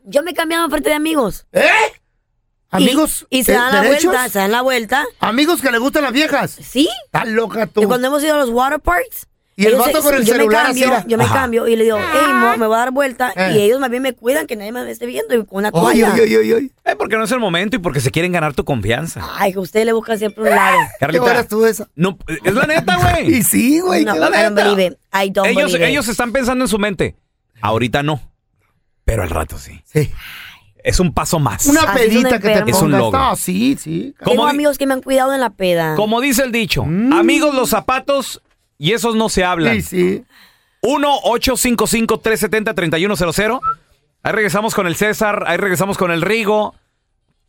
Yo 0.04 0.22
me 0.22 0.30
he 0.30 0.34
cambiado 0.34 0.68
frente 0.70 0.90
de 0.90 0.94
amigos. 0.94 1.46
¿Eh? 1.52 1.66
Amigos. 2.70 3.26
Y, 3.30 3.38
y 3.38 3.44
se 3.44 3.52
¿de- 3.52 3.58
dan 3.58 3.72
la 3.72 3.80
derechos? 3.82 4.04
vuelta, 4.12 4.28
se 4.28 4.38
dan 4.38 4.52
la 4.52 4.62
vuelta. 4.62 5.04
Amigos 5.20 5.60
que 5.60 5.70
le 5.70 5.78
gustan 5.78 6.02
las 6.04 6.12
viejas. 6.12 6.50
Sí. 6.60 6.88
Estás 7.06 7.26
loca 7.28 7.66
tú. 7.66 7.82
Y 7.82 7.86
cuando 7.86 8.06
hemos 8.08 8.22
ido 8.22 8.34
a 8.34 8.38
los 8.38 8.50
water 8.50 8.80
parks. 8.80 9.26
Y 9.56 9.66
el 9.66 9.74
ellos 9.74 9.86
vato 9.86 10.02
con 10.02 10.14
el 10.16 10.24
yo 10.24 10.34
celular 10.34 10.64
me 10.64 10.70
así 10.70 10.80
cambio, 10.80 10.96
era. 10.98 11.06
Yo 11.06 11.16
me 11.18 11.24
Ajá. 11.24 11.34
cambio 11.34 11.68
y 11.68 11.76
le 11.76 11.84
digo, 11.84 11.96
hey, 12.12 12.32
mo, 12.32 12.56
me 12.56 12.66
voy 12.66 12.74
a 12.74 12.78
dar 12.80 12.90
vuelta. 12.90 13.32
Eh. 13.36 13.52
Y 13.54 13.60
ellos 13.60 13.78
más 13.78 13.88
bien 13.88 14.02
me 14.02 14.12
cuidan 14.12 14.46
que 14.48 14.56
nadie 14.56 14.72
me 14.72 14.90
esté 14.90 15.06
viendo 15.06 15.32
y 15.34 15.44
con 15.46 15.58
una 15.58 15.68
Ay, 15.68 15.72
toalla. 15.72 16.12
ay, 16.14 16.34
ay, 16.34 16.52
ay, 16.52 16.72
Eh, 16.84 16.96
porque 16.98 17.16
no 17.16 17.22
es 17.24 17.30
el 17.30 17.38
momento 17.38 17.76
y 17.76 17.78
porque 17.78 18.00
se 18.00 18.10
quieren 18.10 18.32
ganar 18.32 18.52
tu 18.54 18.64
confianza. 18.64 19.24
Ay, 19.38 19.52
que 19.52 19.60
ustedes 19.60 19.86
le 19.86 19.92
buscan 19.92 20.18
siempre 20.18 20.42
un 20.42 20.50
lado. 20.50 20.78
Carlita, 20.98 21.46
tú 21.46 21.64
esa? 21.66 21.88
No, 21.94 22.18
es 22.44 22.52
la 22.54 22.66
neta, 22.66 22.96
güey. 22.96 23.32
Y 23.36 23.42
sí, 23.44 23.78
güey. 23.80 24.04
No, 24.04 24.16
I 24.16 24.18
don't 24.18 24.34
neta. 24.34 24.50
believe 24.50 24.86
it. 24.86 24.98
I 25.14 25.30
don't 25.30 25.46
Ellos, 25.48 25.66
believe 25.72 25.84
it. 25.84 25.90
ellos 25.90 26.08
están 26.08 26.32
pensando 26.32 26.64
en 26.64 26.68
su 26.68 26.78
mente. 26.80 27.14
Ahorita 27.60 28.02
no. 28.02 28.20
Pero 29.04 29.22
al 29.22 29.30
rato 29.30 29.58
sí. 29.58 29.80
Sí. 29.84 30.10
Es 30.82 31.00
un 31.00 31.14
paso 31.14 31.38
más. 31.38 31.64
Una 31.66 31.82
Así 31.82 31.98
pedita 31.98 32.38
que 32.40 32.48
te. 32.60 32.70
Es 32.70 32.82
un 32.82 32.90
logro. 32.90 33.18
No, 33.18 33.36
sí, 33.36 33.76
sí. 33.80 34.14
Tengo 34.22 34.46
amigos 34.46 34.76
que 34.78 34.86
me 34.86 34.92
han 34.94 35.00
cuidado 35.00 35.32
en 35.32 35.40
la 35.40 35.50
peda. 35.50 35.94
Como 35.94 36.20
dice 36.20 36.42
el 36.42 36.52
dicho, 36.52 36.84
Mm. 36.84 37.12
amigos 37.12 37.54
los 37.54 37.70
zapatos 37.70 38.42
y 38.78 38.92
esos 38.92 39.16
no 39.16 39.28
se 39.28 39.42
hablan. 39.44 39.82
Sí, 39.82 39.84
sí. 40.22 40.24
1-855-370-3100. 40.82 43.60
Ahí 44.22 44.32
regresamos 44.32 44.74
con 44.74 44.86
el 44.86 44.96
César, 44.96 45.44
ahí 45.46 45.56
regresamos 45.56 45.96
con 45.98 46.10
el 46.10 46.20
Rigo. 46.22 46.74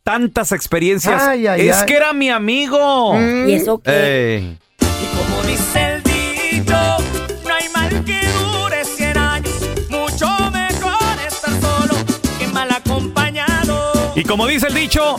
Tantas 0.02 0.52
experiencias. 0.52 1.20
Ay, 1.22 1.46
ay, 1.48 1.68
es 1.68 1.76
ay. 1.78 1.86
que 1.86 1.94
era 1.94 2.12
mi 2.12 2.30
amigo. 2.30 3.18
¿Y 3.46 3.54
eso 3.54 3.78
qué? 3.78 4.36
Ey. 4.36 4.58
Y 4.80 5.06
como 5.16 5.42
dice 5.42 5.94
el 5.94 6.02
dicho, 6.04 6.76
no 7.44 7.54
hay 7.54 7.68
mal 7.74 8.04
que 8.04 8.20
dure 8.40 8.84
100 8.84 9.18
años. 9.18 9.52
Mucho 9.90 10.28
mejor 10.52 11.18
estar 11.26 11.60
solo 11.60 11.94
que 12.38 12.46
mal 12.48 12.70
acompañado. 12.70 14.12
Y 14.14 14.22
como 14.22 14.46
dice 14.46 14.68
el 14.68 14.74
dicho, 14.74 15.16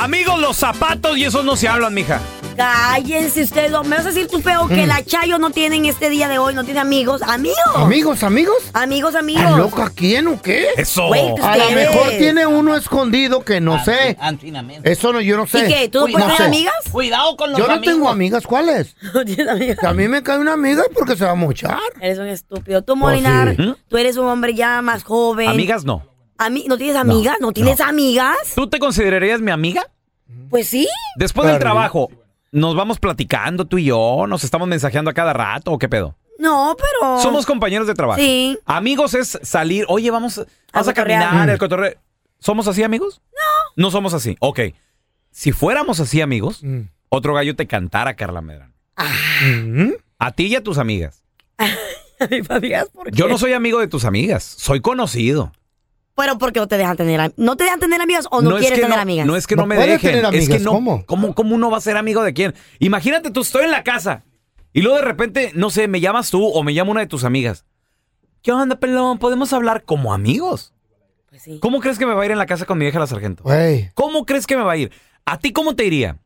amigos 0.00 0.40
los 0.40 0.56
zapatos 0.56 1.16
y 1.16 1.24
esos 1.24 1.44
no 1.44 1.56
se 1.56 1.68
hablan, 1.68 1.94
mija. 1.94 2.20
Cállense 2.56 3.42
ustedes. 3.42 3.70
dos. 3.70 3.86
Me 3.86 3.96
vas 3.96 4.04
a 4.04 4.08
decir 4.10 4.26
tú 4.28 4.40
feo 4.42 4.68
que 4.68 4.84
Mm. 4.84 4.88
la 4.88 5.02
Chayo 5.04 5.38
no 5.38 5.50
tienen 5.50 5.86
este 5.86 6.10
día 6.10 6.28
de 6.28 6.38
hoy, 6.38 6.54
no 6.54 6.64
tiene 6.64 6.80
amigos. 6.80 7.22
Amigos. 7.22 7.56
¿Amigos, 7.74 8.22
amigos? 8.22 8.56
Amigos, 8.74 9.14
amigos. 9.14 9.42
¿Estás 9.44 9.56
loca 9.58 9.92
quién 9.94 10.26
o 10.28 10.42
qué? 10.42 10.66
Eso. 10.76 11.06
Güey, 11.06 11.32
A 11.42 11.56
lo 11.56 11.70
mejor 11.70 12.08
tiene 12.18 12.46
uno 12.46 12.76
escondido 12.76 13.44
que 13.44 13.60
no 13.60 13.82
sé. 13.84 14.16
Antinamente. 14.20 14.90
Eso 14.92 15.12
no, 15.12 15.20
yo 15.22 15.36
no 15.38 15.46
sé. 15.46 15.66
¿Y 15.66 15.72
qué? 15.72 15.88
¿Tú 15.88 16.00
no 16.00 16.12
puedes 16.12 16.26
tener 16.36 16.42
amigas? 16.42 16.74
Cuidado 16.90 17.36
con 17.36 17.50
los 17.50 17.58
Yo 17.58 17.66
no 17.66 17.74
amigos. 17.74 17.94
tengo 17.94 18.08
amigas, 18.10 18.46
¿cuáles? 18.46 18.94
No 19.14 19.24
tienes 19.24 19.48
amigas. 19.48 19.78
Que 19.80 19.86
a 19.86 19.94
mí 19.94 20.08
me 20.08 20.22
cae 20.22 20.38
una 20.38 20.52
amiga 20.52 20.82
porque 20.94 21.16
se 21.16 21.24
va 21.24 21.30
a 21.30 21.34
mochar. 21.36 21.78
Eres 22.00 22.18
un 22.18 22.26
estúpido. 22.26 22.82
Tú, 22.82 22.92
Pues 22.98 23.22
Molinar, 23.22 23.56
sí. 23.56 23.74
tú 23.88 23.96
eres 23.96 24.16
un 24.18 24.26
hombre 24.26 24.54
ya 24.54 24.82
más 24.82 25.02
joven. 25.04 25.48
Amigas 25.48 25.84
no. 25.84 26.04
Ami- 26.40 26.64
¿No 26.66 26.78
tienes 26.78 26.96
amigas? 26.96 27.36
¿No, 27.40 27.52
tienes 27.52 27.80
amigas? 27.80 28.36
¿Tú 28.54 28.66
te 28.68 28.78
considerarías 28.78 29.40
mi 29.40 29.50
amiga? 29.50 29.82
Pues 30.48 30.68
sí. 30.68 30.88
Después 31.16 31.46
del 31.48 31.58
trabajo, 31.58 32.10
¿nos 32.50 32.74
vamos 32.74 32.98
platicando 32.98 33.66
tú 33.66 33.76
y 33.78 33.84
yo? 33.84 34.24
¿Nos 34.26 34.42
estamos 34.42 34.66
mensajeando 34.66 35.10
a 35.10 35.14
cada 35.14 35.32
rato 35.34 35.70
o 35.72 35.78
qué 35.78 35.88
pedo? 35.88 36.16
No, 36.38 36.74
pero. 36.78 37.20
Somos 37.20 37.44
compañeros 37.44 37.86
de 37.86 37.92
trabajo. 37.94 38.18
Sí. 38.20 38.58
Amigos 38.64 39.12
es 39.14 39.38
salir, 39.42 39.84
oye, 39.88 40.10
vamos, 40.10 40.40
vamos 40.72 40.88
a, 40.88 40.94
caminar, 40.94 41.46
Mm. 41.46 41.50
el 41.50 41.58
cotorreo. 41.58 41.94
¿Somos 42.38 42.66
así, 42.66 42.82
amigos? 42.82 43.20
No. 43.32 43.84
No 43.84 43.90
somos 43.90 44.14
así. 44.14 44.36
Ok. 44.40 44.60
Si 45.30 45.52
fuéramos 45.52 46.00
así, 46.00 46.22
amigos, 46.22 46.62
Mm. 46.64 46.84
otro 47.10 47.34
gallo 47.34 47.54
te 47.54 47.66
cantara, 47.66 48.16
Carla 48.16 48.40
Medrano. 48.40 48.72
Mm. 49.44 49.90
A 50.18 50.32
ti 50.32 50.46
y 50.46 50.54
a 50.56 50.62
tus 50.62 50.78
amigas. 50.78 51.22
Mis 52.30 52.50
amigas, 52.50 52.88
¿por 52.92 53.10
qué? 53.10 53.16
Yo 53.16 53.28
no 53.28 53.36
soy 53.38 53.52
amigo 53.52 53.78
de 53.80 53.88
tus 53.88 54.04
amigas, 54.06 54.42
soy 54.42 54.80
conocido. 54.80 55.52
Pero 56.16 56.38
¿por 56.38 56.52
qué 56.52 56.60
no 56.60 56.68
te 56.68 56.76
dejan 56.76 56.96
tener 56.96 57.32
¿No 57.36 57.56
te 57.56 57.64
dejan 57.64 57.80
tener 57.80 58.00
amigas 58.00 58.26
o 58.30 58.42
no, 58.42 58.56
es 58.56 58.60
quieres 58.60 58.78
que 58.78 58.82
tener 58.82 58.96
no, 58.96 59.02
amigas? 59.02 59.26
No 59.26 59.36
es 59.36 59.46
que 59.46 59.56
No 59.56 59.62
no, 59.62 59.66
me 59.66 59.76
dejen, 59.76 59.98
tener 59.98 60.34
es 60.34 60.48
que 60.48 60.54
amigas, 60.56 60.62
no. 60.62 60.72
¿cómo? 60.72 61.06
¿cómo? 61.06 61.34
cómo 61.34 61.54
uno 61.54 61.70
va 61.70 61.78
a 61.78 61.80
ser 61.80 61.96
amigo 61.96 62.22
de 62.22 62.34
quién? 62.34 62.54
Imagínate, 62.78 63.30
tú 63.30 63.40
estoy 63.40 63.64
en 63.64 63.70
la 63.70 63.84
casa 63.84 64.24
y 64.72 64.82
luego 64.82 64.98
de 64.98 65.04
repente, 65.04 65.52
no 65.54 65.70
sé, 65.70 65.88
me 65.88 66.00
llamas 66.00 66.30
tú 66.30 66.44
o 66.44 66.62
me 66.62 66.74
llama 66.74 66.92
una 66.92 67.00
de 67.00 67.06
tus 67.06 67.24
amigas. 67.24 67.64
¿Qué 68.42 68.52
onda, 68.52 68.76
pelón? 68.78 69.18
¿Podemos 69.18 69.52
hablar 69.52 69.84
como 69.84 70.14
amigos? 70.14 70.72
Pues 71.28 71.42
sí. 71.42 71.58
¿Cómo 71.60 71.80
crees 71.80 71.98
que 71.98 72.06
me 72.06 72.14
va 72.14 72.22
a 72.22 72.24
ir 72.26 72.32
en 72.32 72.38
la 72.38 72.46
casa 72.46 72.66
con 72.66 72.78
mi 72.78 72.84
vieja 72.84 72.98
la 72.98 73.06
sargento? 73.06 73.44
¿Cómo 73.94 74.24
crees 74.26 74.46
que 74.46 74.56
me 74.56 74.62
va 74.62 74.72
a 74.72 74.76
ir? 74.76 74.90
¿A 75.24 75.38
ti 75.38 75.52
cómo 75.52 75.76
te 75.76 75.84
iría? 75.84 76.18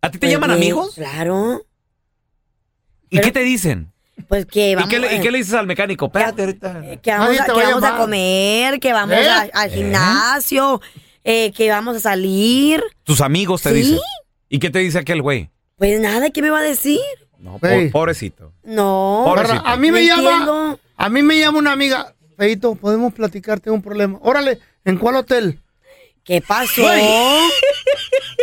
¿A 0.00 0.10
ti 0.10 0.18
te 0.18 0.26
Pues 0.26 0.32
llaman 0.32 0.50
bien, 0.50 0.62
amigos? 0.62 0.94
Claro. 0.96 1.64
¿Y 3.10 3.20
qué 3.20 3.32
te 3.32 3.40
dicen? 3.40 3.93
Pues 4.28 4.46
que 4.46 4.72
¿Y 4.72 4.88
qué, 4.88 4.98
le, 4.98 5.12
y 5.12 5.16
eh, 5.16 5.20
qué 5.20 5.30
le 5.30 5.38
dices 5.38 5.54
al 5.54 5.66
mecánico? 5.66 6.06
Espérate 6.06 6.42
ahorita. 6.42 6.82
que 7.02 7.10
vamos, 7.10 7.26
Nadie 7.28 7.40
a, 7.40 7.44
te 7.46 7.52
que 7.52 7.58
va 7.58 7.62
a 7.62 7.70
vamos 7.70 7.82
a 7.82 7.86
llamar. 7.86 8.00
comer, 8.00 8.80
que 8.80 8.92
vamos 8.92 9.16
¿Eh? 9.16 9.28
a- 9.28 9.48
al 9.52 9.70
¿Eh? 9.70 9.74
gimnasio, 9.74 10.80
eh, 11.24 11.52
que 11.52 11.68
vamos 11.70 11.96
a 11.96 12.00
salir. 12.00 12.82
Tus 13.02 13.20
amigos 13.20 13.62
te 13.62 13.70
¿Sí? 13.70 13.74
dicen. 13.76 13.98
¿Y 14.48 14.58
qué 14.60 14.70
te 14.70 14.78
dice 14.78 14.98
aquel 14.98 15.20
güey? 15.20 15.50
Pues 15.76 16.00
nada, 16.00 16.30
¿qué 16.30 16.40
me 16.42 16.50
va 16.50 16.58
a 16.60 16.62
decir? 16.62 17.00
No, 17.38 17.58
Güey. 17.58 17.90
pobrecito. 17.90 18.52
No. 18.62 19.22
Pobrecito. 19.26 19.62
A 19.66 19.76
mí 19.76 19.90
me 19.90 20.00
No 20.00 20.06
llama. 20.16 20.30
entiendo. 20.30 20.80
A 20.96 21.08
mí 21.08 21.22
me 21.22 21.38
llama 21.38 21.58
una 21.58 21.72
amiga. 21.72 22.14
Feito, 22.38 22.74
podemos 22.76 23.12
platicar, 23.12 23.60
tengo 23.60 23.76
un 23.76 23.82
problema. 23.82 24.18
Órale, 24.22 24.58
¿en 24.84 24.96
cuál 24.96 25.16
hotel? 25.16 25.60
¿Qué 26.24 26.40
pasó? 26.40 26.82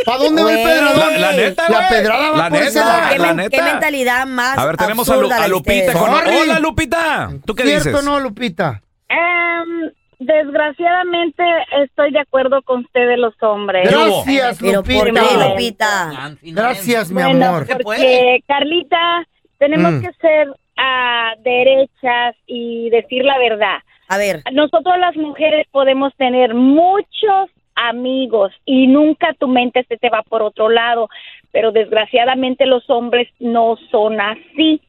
¿Para 0.05 0.17
dónde 0.17 0.43
va 0.43 0.51
el 0.53 0.63
pedradón? 0.63 1.13
La- 1.13 1.19
la 1.19 1.31
neta, 1.33 1.63
La 1.69 1.77
güey. 1.77 1.89
pedrada 1.89 2.31
va 2.31 2.37
La 2.37 2.43
por 2.49 2.51
neta. 2.53 2.67
ese 2.67 2.79
lado. 2.79 3.01
¿Qué, 3.11 3.19
la 3.19 3.33
neta. 3.33 3.49
qué 3.57 3.61
mentalidad 3.63 4.25
más 4.25 4.57
A 4.57 4.65
ver, 4.65 4.77
tenemos 4.77 5.09
a, 5.09 5.15
Lu- 5.17 5.31
a 5.31 5.47
Lupita 5.47 5.93
con... 5.93 6.11
Sorry. 6.11 6.35
Hola, 6.37 6.59
Lupita. 6.59 7.29
¿Tú 7.45 7.53
qué 7.55 7.63
¿Cierto 7.63 7.89
dices? 7.89 8.01
o 8.01 8.09
no, 8.09 8.19
Lupita? 8.19 8.81
Em, 9.09 9.91
desgraciadamente 10.19 11.43
estoy 11.83 12.11
de 12.11 12.19
acuerdo 12.19 12.61
con 12.63 12.81
ustedes 12.81 13.17
los 13.17 13.33
hombres. 13.41 13.87
¿Qué 13.89 13.95
hubo? 13.95 14.23
Gracias, 14.23 14.57
¿Pero 14.59 14.83
por 14.83 15.07
Lupita. 15.49 16.35
Gracias, 16.41 17.09
mi 17.09 17.21
Bueno, 17.21 17.45
amor. 17.45 17.67
porque 17.83 18.39
Carlita, 18.47 19.23
tenemos 19.57 19.93
Mm. 19.93 20.01
que 20.01 20.11
ser 20.19 20.47
ah, 20.77 21.33
derechas 21.43 22.35
y 22.47 22.89
decir 22.89 23.23
la 23.23 23.37
verdad. 23.37 23.77
A 24.07 24.17
ver, 24.17 24.41
Nosotros 24.51 24.97
las 24.97 25.15
mujeres 25.15 25.67
podemos 25.71 26.11
tener 26.17 26.53
muchos 26.53 27.49
amigos 27.75 28.51
y 28.65 28.87
nunca 28.87 29.33
tu 29.33 29.47
mente 29.47 29.83
se 29.87 29.97
te 29.97 30.09
va 30.09 30.23
por 30.23 30.41
otro 30.41 30.69
lado, 30.69 31.09
pero 31.51 31.71
desgraciadamente 31.71 32.65
los 32.65 32.89
hombres 32.89 33.27
no 33.39 33.77
son 33.89 34.19
así. 34.21 34.81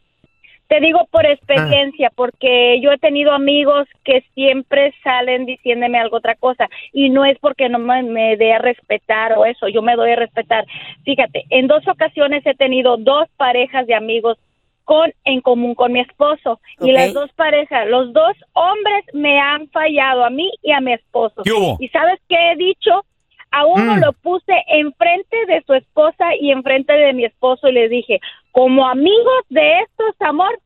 Te 0.69 0.81
digo 0.81 1.07
por 1.11 1.27
experiencia, 1.27 2.11
porque 2.15 2.81
yo 2.81 2.93
he 2.93 2.99
tenido 2.99 3.33
amigos 3.33 3.87
que 4.05 4.25
siempre 4.35 4.95
salen 5.05 5.45
diciéndome 5.45 5.99
algo 5.99 6.17
otra 6.17 6.35
cosa 6.35 6.67
y 6.95 7.11
no 7.11 7.27
es 7.27 7.39
porque 7.41 7.69
no 7.69 7.79
me, 7.79 8.03
me 8.03 8.39
dé 8.39 8.55
a 8.55 8.59
respetar 8.59 9.37
o 9.37 9.45
eso, 9.45 9.69
yo 9.69 9.83
me 9.83 9.97
doy 9.97 10.13
a 10.13 10.17
respetar. 10.17 10.65
Fíjate, 11.05 11.45
en 11.51 11.67
dos 11.67 11.87
ocasiones 11.87 12.47
he 12.47 12.55
tenido 12.55 12.97
dos 12.97 13.29
parejas 13.37 13.87
de 13.87 13.95
amigos 13.95 14.39
con 14.85 15.13
en 15.25 15.41
común 15.41 15.75
con 15.75 15.93
mi 15.93 16.01
esposo 16.01 16.61
y 16.81 16.93
las 16.93 17.13
dos 17.15 17.31
parejas, 17.35 17.87
los 17.89 18.13
dos 18.13 18.37
hombres 18.53 19.05
me 19.13 19.39
han 19.41 19.69
fallado 19.69 20.25
a 20.25 20.31
mí 20.31 20.51
y 20.63 20.73
a 20.73 20.81
mi 20.81 20.93
esposo. 20.93 21.43
¿Qué 21.45 21.53
hubo? 21.53 21.77
¿Y 21.81 21.89
sabes 21.89 22.21
qué 22.29 22.37
he 22.53 22.57
dicho? 22.57 23.05
A 23.51 23.67
uno 23.67 23.97
Mm. 23.97 24.01
lo 24.01 24.13
puse 24.15 24.53
enfrente 24.69 25.37
de 25.47 25.63
su 25.67 25.75
esposa 25.75 26.35
y 26.41 26.51
enfrente 26.51 26.93
de 26.93 27.13
mi 27.13 27.25
esposo 27.27 27.69
y 27.69 27.73
le 27.73 27.89
dije, 27.89 28.19
como 28.51 28.89
amigos 28.89 29.45
de 29.51 29.81
estos, 29.81 30.15
amor, 30.21 30.59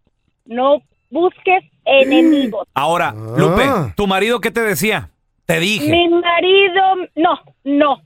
no 0.44 0.80
busques 1.10 1.64
enemigos. 1.84 2.66
Ahora, 2.74 3.08
Ah. 3.16 3.34
Lupe, 3.36 3.62
¿tu 3.96 4.06
marido 4.06 4.40
qué 4.40 4.50
te 4.50 4.60
decía? 4.60 5.10
Te 5.46 5.58
dije. 5.60 5.90
Mi 5.90 6.08
marido, 6.08 6.82
no, 7.16 7.40
no. 7.64 8.00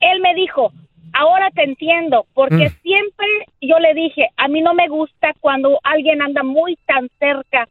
Él 0.00 0.20
me 0.20 0.34
dijo, 0.34 0.72
ahora 1.12 1.50
te 1.54 1.64
entiendo, 1.64 2.26
porque 2.34 2.68
Mm. 2.70 2.80
siempre 2.82 3.26
yo 3.60 3.78
le 3.78 3.94
dije, 3.94 4.28
a 4.36 4.48
mí 4.48 4.60
no 4.62 4.74
me 4.74 4.88
gusta 4.88 5.32
cuando 5.40 5.78
alguien 5.82 6.22
anda 6.22 6.42
muy 6.42 6.76
tan 6.86 7.08
cerca, 7.18 7.68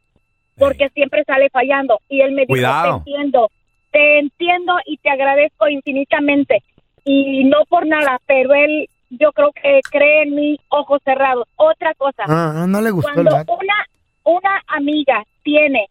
porque 0.58 0.88
siempre 0.90 1.24
sale 1.24 1.48
fallando. 1.50 2.00
Y 2.08 2.20
él 2.20 2.32
me 2.32 2.42
dijo, 2.42 2.48
Cuidado. 2.52 3.02
te 3.04 3.10
entiendo, 3.10 3.50
te 3.90 4.18
entiendo 4.18 4.74
y 4.86 4.96
te 4.98 5.10
agradezco 5.10 5.68
infinitamente. 5.68 6.62
Y 7.04 7.44
no 7.44 7.64
por 7.68 7.86
nada, 7.86 8.20
pero 8.26 8.52
él, 8.54 8.88
yo 9.08 9.32
creo 9.32 9.52
que 9.52 9.80
cree 9.90 10.22
en 10.24 10.34
mí 10.34 10.58
ojos 10.68 11.00
cerrados. 11.04 11.48
Otra 11.56 11.94
cosa, 11.94 12.24
Ah, 12.28 12.66
no 12.68 12.80
le 12.80 12.90
gustó 12.90 13.08
el 13.20 13.26
cuando 13.26 13.54
una 13.54 13.86
una 14.22 14.62
amiga 14.68 15.24
tiene 15.42 15.86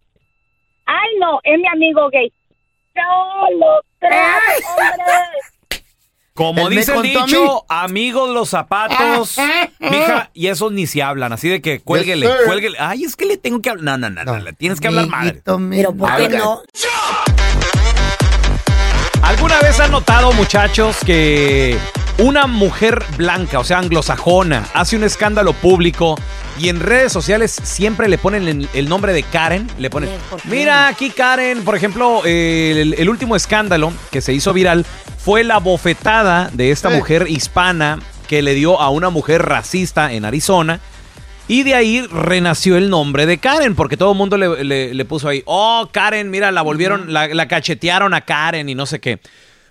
ay 0.86 1.10
no 1.20 1.40
es 1.44 1.60
mi 1.60 1.68
amigo 1.68 2.08
gay 2.10 2.32
no 2.96 3.48
lo 3.60 3.82
hombre 4.08 4.16
Como 6.40 6.70
dice 6.70 6.96
el 6.96 7.02
dicho, 7.02 7.66
amigos 7.68 8.30
los 8.30 8.48
zapatos. 8.48 9.36
Mija, 9.80 10.30
y 10.34 10.48
esos 10.48 10.72
ni 10.72 10.88
se 10.88 11.04
hablan, 11.04 11.34
así 11.34 11.50
de 11.50 11.62
que 11.62 11.82
cuélguele, 11.82 12.28
Yes, 12.28 12.36
cuélguele. 12.46 12.78
Ay, 12.80 13.04
es 13.04 13.18
que 13.18 13.26
le 13.26 13.36
tengo 13.36 13.62
que 13.62 13.70
hablar. 13.70 14.00
No, 14.00 14.10
no, 14.10 14.24
no, 14.24 14.24
no, 14.24 14.40
le 14.40 14.54
tienes 14.54 14.80
que 14.80 14.88
hablar 14.88 15.08
madre. 15.08 15.42
Pero 15.44 15.94
¿por 15.94 16.16
qué 16.16 16.30
no? 16.30 16.62
¿Alguna 19.22 19.60
vez 19.60 19.82
han 19.82 19.92
notado, 19.92 20.32
muchachos, 20.32 20.96
que 21.06 21.78
una 22.20 22.48
mujer 22.48 23.04
blanca, 23.18 23.60
o 23.60 23.64
sea, 23.64 23.78
anglosajona, 23.80 24.68
hace 24.74 24.96
un 24.98 25.04
escándalo 25.04 25.54
público 25.54 26.18
y 26.60 26.70
en 26.70 26.80
redes 26.82 27.12
sociales 27.14 27.56
siempre 27.64 28.10
le 28.10 28.18
ponen 28.18 28.48
el, 28.48 28.70
el 28.74 28.90
nombre 28.90 29.14
de 29.14 29.24
Karen? 29.24 29.68
Le 29.78 29.90
ponen, 29.90 30.10
mira 30.46 30.88
aquí 30.88 31.10
Karen, 31.12 31.64
por 31.64 31.76
ejemplo, 31.76 32.22
el, 32.26 32.94
el 32.98 33.10
último 33.10 33.36
escándalo 33.36 33.94
que 34.12 34.22
se 34.22 34.34
hizo 34.34 34.52
viral 34.54 34.86
fue 35.18 35.44
la 35.44 35.60
bofetada 35.60 36.50
de 36.54 36.72
esta 36.72 36.90
mujer 36.90 37.26
hispana 37.30 38.00
que 38.28 38.42
le 38.42 38.54
dio 38.54 38.80
a 38.80 38.90
una 38.90 39.10
mujer 39.10 39.44
racista 39.44 40.12
en 40.14 40.26
Arizona. 40.26 40.80
Y 41.48 41.64
de 41.64 41.74
ahí 41.74 42.02
renació 42.06 42.78
el 42.78 42.92
nombre 42.92 43.26
de 43.26 43.40
Karen, 43.40 43.74
porque 43.76 43.98
todo 43.98 44.12
el 44.12 44.18
mundo 44.20 44.38
le, 44.38 44.64
le- 44.64 44.94
le 44.94 45.06
puso 45.06 45.28
ahí, 45.30 45.42
oh, 45.46 45.90
Karen, 45.92 46.30
mira, 46.30 46.52
la 46.52 46.62
volvieron, 46.62 47.12
la, 47.12 47.28
la 47.28 47.48
cachetearon 47.48 48.14
a 48.14 48.22
Karen 48.22 48.70
y 48.70 48.76
no 48.76 48.86
sé 48.86 49.00
qué. 49.00 49.20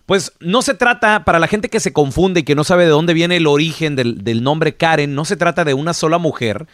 Pues 0.09 0.33
no 0.41 0.63
se 0.63 0.73
trata, 0.73 1.27
para 1.27 1.39
la 1.39 1.49
gente 1.49 1.69
que 1.69 1.81
se 1.81 1.93
confunde 1.93 2.41
y 2.41 2.43
que 2.43 2.55
no 2.55 2.65
sabe 2.65 2.85
de 2.85 2.89
dónde 2.89 3.13
viene 3.13 3.37
el 3.37 3.47
origen 3.47 3.95
del, 3.95 4.25
del 4.25 4.43
nombre 4.43 4.75
Karen, 4.75 5.15
no 5.15 5.27
se 5.27 5.37
trata 5.37 5.67
de 5.67 5.75
una 5.75 5.93
sola 5.93 6.17
mujer 6.17 6.67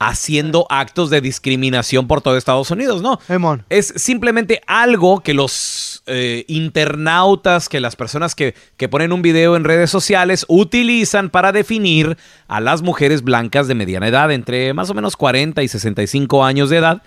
haciendo 0.00 0.66
actos 0.70 1.08
de 1.08 1.20
discriminación 1.20 2.08
por 2.08 2.20
todo 2.20 2.36
Estados 2.36 2.68
Unidos, 2.72 3.00
¿no? 3.00 3.20
Es 3.68 3.94
simplemente 3.94 4.60
algo 4.66 5.20
que 5.20 5.34
los 5.34 6.02
eh, 6.06 6.44
internautas, 6.48 7.68
que 7.68 7.78
las 7.78 7.94
personas 7.94 8.34
que, 8.34 8.56
que 8.76 8.88
ponen 8.88 9.12
un 9.12 9.22
video 9.22 9.54
en 9.54 9.62
redes 9.62 9.90
sociales 9.90 10.44
utilizan 10.48 11.30
para 11.30 11.52
definir 11.52 12.16
a 12.48 12.58
las 12.58 12.82
mujeres 12.82 13.22
blancas 13.22 13.68
de 13.68 13.76
mediana 13.76 14.08
edad, 14.08 14.32
entre 14.32 14.74
más 14.74 14.90
o 14.90 14.94
menos 14.94 15.16
40 15.16 15.62
y 15.62 15.68
65 15.68 16.44
años 16.44 16.70
de 16.70 16.78
edad, 16.78 17.02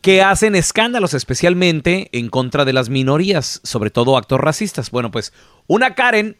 que 0.00 0.22
hacen 0.22 0.54
escándalos 0.54 1.14
especialmente 1.14 2.08
en 2.12 2.28
contra 2.28 2.64
de 2.64 2.72
las 2.72 2.88
minorías, 2.88 3.60
sobre 3.64 3.90
todo 3.90 4.16
actos 4.16 4.40
racistas. 4.40 4.90
Bueno, 4.90 5.10
pues 5.10 5.32
una 5.66 5.94
Karen 5.94 6.36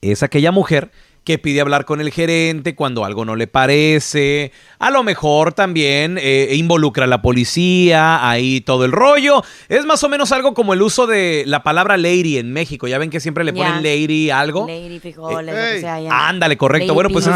es 0.00 0.22
aquella 0.22 0.52
mujer 0.52 0.90
que 1.24 1.38
pide 1.38 1.60
hablar 1.60 1.84
con 1.84 2.00
el 2.00 2.10
gerente 2.10 2.74
cuando 2.74 3.04
algo 3.04 3.24
no 3.24 3.36
le 3.36 3.46
parece. 3.46 4.52
A 4.78 4.90
lo 4.90 5.02
mejor 5.02 5.52
también 5.52 6.18
eh, 6.18 6.48
involucra 6.54 7.04
a 7.04 7.06
la 7.06 7.20
policía, 7.20 8.26
ahí 8.28 8.60
todo 8.62 8.84
el 8.84 8.92
rollo. 8.92 9.44
Es 9.68 9.84
más 9.84 10.02
o 10.02 10.08
menos 10.08 10.32
algo 10.32 10.54
como 10.54 10.72
el 10.72 10.80
uso 10.80 11.06
de 11.06 11.44
la 11.46 11.62
palabra 11.62 11.96
lady 11.96 12.38
en 12.38 12.52
México. 12.52 12.88
Ya 12.88 12.98
ven 12.98 13.10
que 13.10 13.20
siempre 13.20 13.44
le 13.44 13.52
ponen 13.52 13.82
lady 13.82 14.30
algo. 14.30 14.66
Lady, 14.66 14.98
frijoles, 14.98 15.54
lo 15.54 15.60
que 15.60 15.80
sea, 15.80 16.00
ya. 16.00 16.28
Ándale, 16.28 16.56
correcto. 16.56 16.86
Lady 16.86 16.94
bueno, 16.94 17.10
pues 17.10 17.28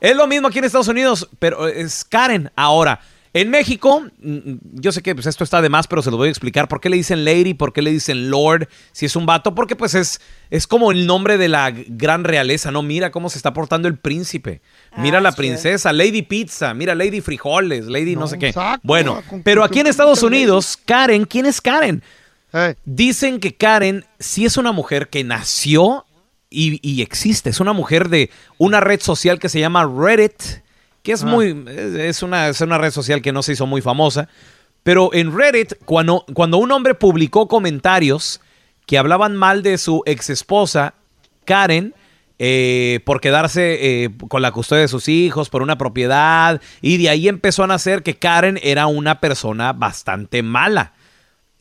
es 0.00 0.16
lo 0.16 0.26
mismo 0.26 0.48
aquí 0.48 0.58
en 0.58 0.64
Estados 0.64 0.88
Unidos, 0.88 1.28
pero 1.38 1.66
es 1.66 2.04
Karen. 2.04 2.50
Ahora, 2.56 3.00
en 3.32 3.48
México, 3.50 4.02
mm, 4.18 4.54
yo 4.72 4.90
sé 4.90 5.02
que 5.02 5.14
pues, 5.14 5.26
esto 5.26 5.44
está 5.44 5.62
de 5.62 5.68
más, 5.68 5.86
pero 5.86 6.02
se 6.02 6.10
lo 6.10 6.16
voy 6.16 6.28
a 6.28 6.30
explicar. 6.30 6.66
¿Por 6.66 6.80
qué 6.80 6.90
le 6.90 6.96
dicen 6.96 7.24
lady? 7.24 7.54
¿Por 7.54 7.72
qué 7.72 7.80
le 7.80 7.92
dicen 7.92 8.28
lord? 8.28 8.68
Si 8.90 9.06
es 9.06 9.14
un 9.14 9.24
vato, 9.24 9.54
porque 9.54 9.76
pues 9.76 9.94
es, 9.94 10.20
es 10.50 10.66
como 10.66 10.90
el 10.90 11.06
nombre 11.06 11.38
de 11.38 11.48
la 11.48 11.70
gran 11.70 12.24
realeza, 12.24 12.72
¿no? 12.72 12.82
Mira 12.82 13.12
cómo 13.12 13.30
se 13.30 13.38
está 13.38 13.52
portando 13.52 13.86
el 13.86 13.96
príncipe. 13.96 14.62
Mira 14.96 15.20
la 15.20 15.32
princesa, 15.32 15.92
Lady 15.92 16.22
Pizza, 16.22 16.74
mira 16.74 16.96
Lady 16.96 17.20
Frijoles, 17.20 17.86
Lady 17.86 18.16
no, 18.16 18.26
sé 18.26 18.38
qué. 18.38 18.48
exacto. 18.48 18.80
Bueno, 18.82 19.22
pero 19.44 19.62
aquí 19.62 19.78
en 19.78 19.86
Estados 19.86 20.24
Unidos, 20.24 20.76
Karen, 20.84 21.24
¿quién 21.24 21.46
es 21.46 21.60
Karen? 21.60 22.02
Dicen 22.84 23.38
que 23.38 23.54
Karen 23.54 24.04
sí 24.18 24.44
es 24.44 24.56
una 24.56 24.72
mujer 24.72 25.08
que 25.08 25.22
nació 25.22 26.04
y, 26.50 26.80
y 26.82 27.02
existe. 27.02 27.50
Es 27.50 27.60
una 27.60 27.72
mujer 27.72 28.08
de 28.08 28.30
una 28.58 28.80
red 28.80 29.00
social 29.00 29.38
que 29.38 29.48
se 29.48 29.60
llama 29.60 29.86
Reddit, 29.86 30.62
que 31.02 31.12
es 31.12 31.22
Ah. 31.22 31.26
muy. 31.26 31.64
Es 31.68 32.22
una, 32.22 32.48
es 32.48 32.60
una 32.60 32.78
red 32.78 32.90
social 32.90 33.22
que 33.22 33.32
no 33.32 33.42
se 33.42 33.52
hizo 33.52 33.66
muy 33.66 33.80
famosa. 33.82 34.28
Pero 34.82 35.12
en 35.12 35.36
Reddit, 35.36 35.74
cuando, 35.84 36.24
cuando 36.34 36.56
un 36.58 36.70
hombre 36.72 36.94
publicó 36.94 37.48
comentarios 37.48 38.40
que 38.86 38.98
hablaban 38.98 39.36
mal 39.36 39.62
de 39.62 39.76
su 39.78 40.02
ex 40.06 40.30
esposa, 40.30 40.94
Karen, 41.44 41.94
eh, 42.38 43.00
por 43.04 43.20
quedarse 43.20 44.04
eh, 44.04 44.10
con 44.28 44.40
la 44.40 44.50
custodia 44.52 44.80
de 44.82 44.88
sus 44.88 45.08
hijos, 45.08 45.50
por 45.50 45.60
una 45.62 45.76
propiedad, 45.76 46.60
y 46.80 46.96
de 46.96 47.10
ahí 47.10 47.28
empezó 47.28 47.62
a 47.64 47.66
nacer 47.66 48.02
que 48.02 48.16
Karen 48.16 48.58
era 48.62 48.86
una 48.86 49.20
persona 49.20 49.74
bastante 49.74 50.42
mala. 50.42 50.94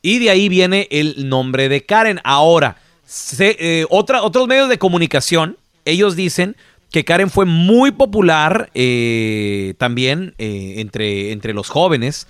Y 0.01 0.19
de 0.19 0.29
ahí 0.29 0.47
viene 0.47 0.87
el 0.89 1.27
nombre 1.27 1.67
de 1.67 1.85
Karen. 1.85 2.21
Ahora, 2.23 2.77
se- 3.05 3.57
eh, 3.59 3.85
otra, 3.89 4.21
otros 4.23 4.47
medios 4.47 4.69
de 4.69 4.77
comunicación, 4.79 5.57
ellos 5.83 6.15
dicen 6.15 6.55
que 6.91 7.05
Karen 7.05 7.29
fue 7.29 7.45
muy 7.45 7.91
popular 7.91 8.69
eh, 8.73 9.75
también 9.77 10.33
eh, 10.37 10.75
entre, 10.77 11.31
entre 11.31 11.53
los 11.53 11.69
jóvenes. 11.69 12.27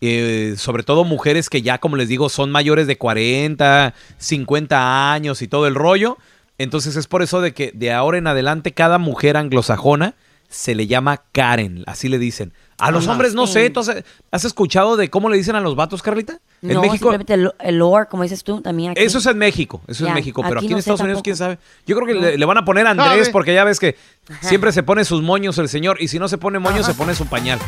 eh, 0.00 0.54
sobre 0.56 0.82
todo 0.82 1.04
mujeres 1.04 1.48
que 1.48 1.62
ya, 1.62 1.78
como 1.78 1.96
les 1.96 2.08
digo, 2.08 2.28
son 2.28 2.50
mayores 2.50 2.88
de 2.88 2.98
40, 2.98 3.94
50 4.18 5.12
años 5.12 5.42
y 5.42 5.48
todo 5.48 5.66
el 5.66 5.76
rollo. 5.76 6.18
Entonces 6.58 6.96
es 6.96 7.06
por 7.06 7.22
eso 7.22 7.40
de 7.40 7.54
que 7.54 7.70
de 7.72 7.92
ahora 7.92 8.18
en 8.18 8.26
adelante 8.26 8.72
cada 8.72 8.98
mujer 8.98 9.36
anglosajona 9.36 10.14
se 10.48 10.74
le 10.74 10.86
llama 10.86 11.22
Karen, 11.32 11.82
así 11.86 12.08
le 12.08 12.18
dicen. 12.18 12.52
A 12.84 12.90
los 12.90 13.04
Ajá. 13.04 13.12
hombres 13.12 13.34
no 13.34 13.46
sé, 13.46 13.70
¿tú 13.70 13.80
has, 13.80 13.90
has 14.30 14.44
escuchado 14.44 14.96
de 14.96 15.08
cómo 15.08 15.28
le 15.28 15.36
dicen 15.36 15.54
a 15.56 15.60
los 15.60 15.76
vatos, 15.76 16.02
Carlita? 16.02 16.38
En 16.62 16.74
No, 16.74 16.80
México 16.80 17.10
simplemente 17.12 17.34
el, 17.34 17.50
el 17.60 17.78
lore, 17.78 18.06
como 18.10 18.22
dices 18.24 18.42
tú, 18.44 18.60
también 18.60 18.90
aquí. 18.92 19.02
eso 19.02 19.18
es 19.18 19.26
en 19.26 19.38
México, 19.38 19.80
eso 19.84 19.92
es 19.92 19.98
Ya, 20.00 20.08
en 20.08 20.14
México, 20.14 20.42
pero 20.42 20.54
aquí 20.58 20.66
aquí, 20.66 20.66
en 20.66 20.72
no 20.72 20.78
Estados 20.78 21.00
Unidos 21.00 21.18
tampoco. 21.18 21.24
quién 21.24 21.36
sabe. 21.36 21.58
Yo 21.86 21.96
creo 21.96 22.06
que 22.08 22.14
No. 22.14 22.20
le, 22.20 22.38
le 22.38 22.44
van 22.44 22.58
a 22.58 22.64
poner 22.64 22.86
Andrés 22.86 23.28
porque 23.30 23.54
ya 23.54 23.64
ves 23.64 23.78
que 23.80 23.96
siempre 24.40 24.72
se 24.72 24.82
pone 24.82 25.04
sus 25.04 25.22
moños 25.22 25.58
el 25.58 25.68
señor 25.68 25.96
y 26.02 26.08
si 26.08 26.18
no 26.18 26.28
se 26.28 26.38
pone 26.38 26.58
moños 26.58 26.84
se 26.86 26.94
pone 26.94 27.14
su 27.14 27.26
pañal. 27.26 27.58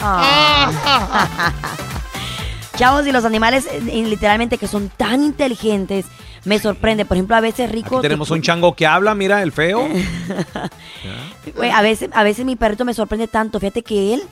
Ah. 0.00 1.52
Chavos, 2.76 3.06
y 3.06 3.12
los 3.12 3.24
animales, 3.24 3.68
eh, 3.70 3.80
literalmente, 4.04 4.58
que 4.58 4.66
son 4.66 4.88
tan 4.96 5.22
inteligentes, 5.22 6.06
me 6.44 6.58
sorprende. 6.58 7.04
Por 7.04 7.16
ejemplo, 7.16 7.36
a 7.36 7.40
veces 7.40 7.70
Rico... 7.70 7.98
Aquí 7.98 8.02
tenemos 8.02 8.32
un 8.32 8.42
chango 8.42 8.74
que 8.74 8.84
habla, 8.84 9.14
mira, 9.14 9.42
el 9.44 9.52
feo. 9.52 9.86
Güey, 11.54 11.70
a 11.70 11.82
veces, 11.82 12.10
a 12.12 12.24
veces 12.24 12.44
mi 12.44 12.56
perrito 12.56 12.84
me 12.84 12.92
sorprende 12.94 13.28
tanto. 13.28 13.60
Fíjate 13.60 13.82
que 13.82 14.14
él, 14.14 14.22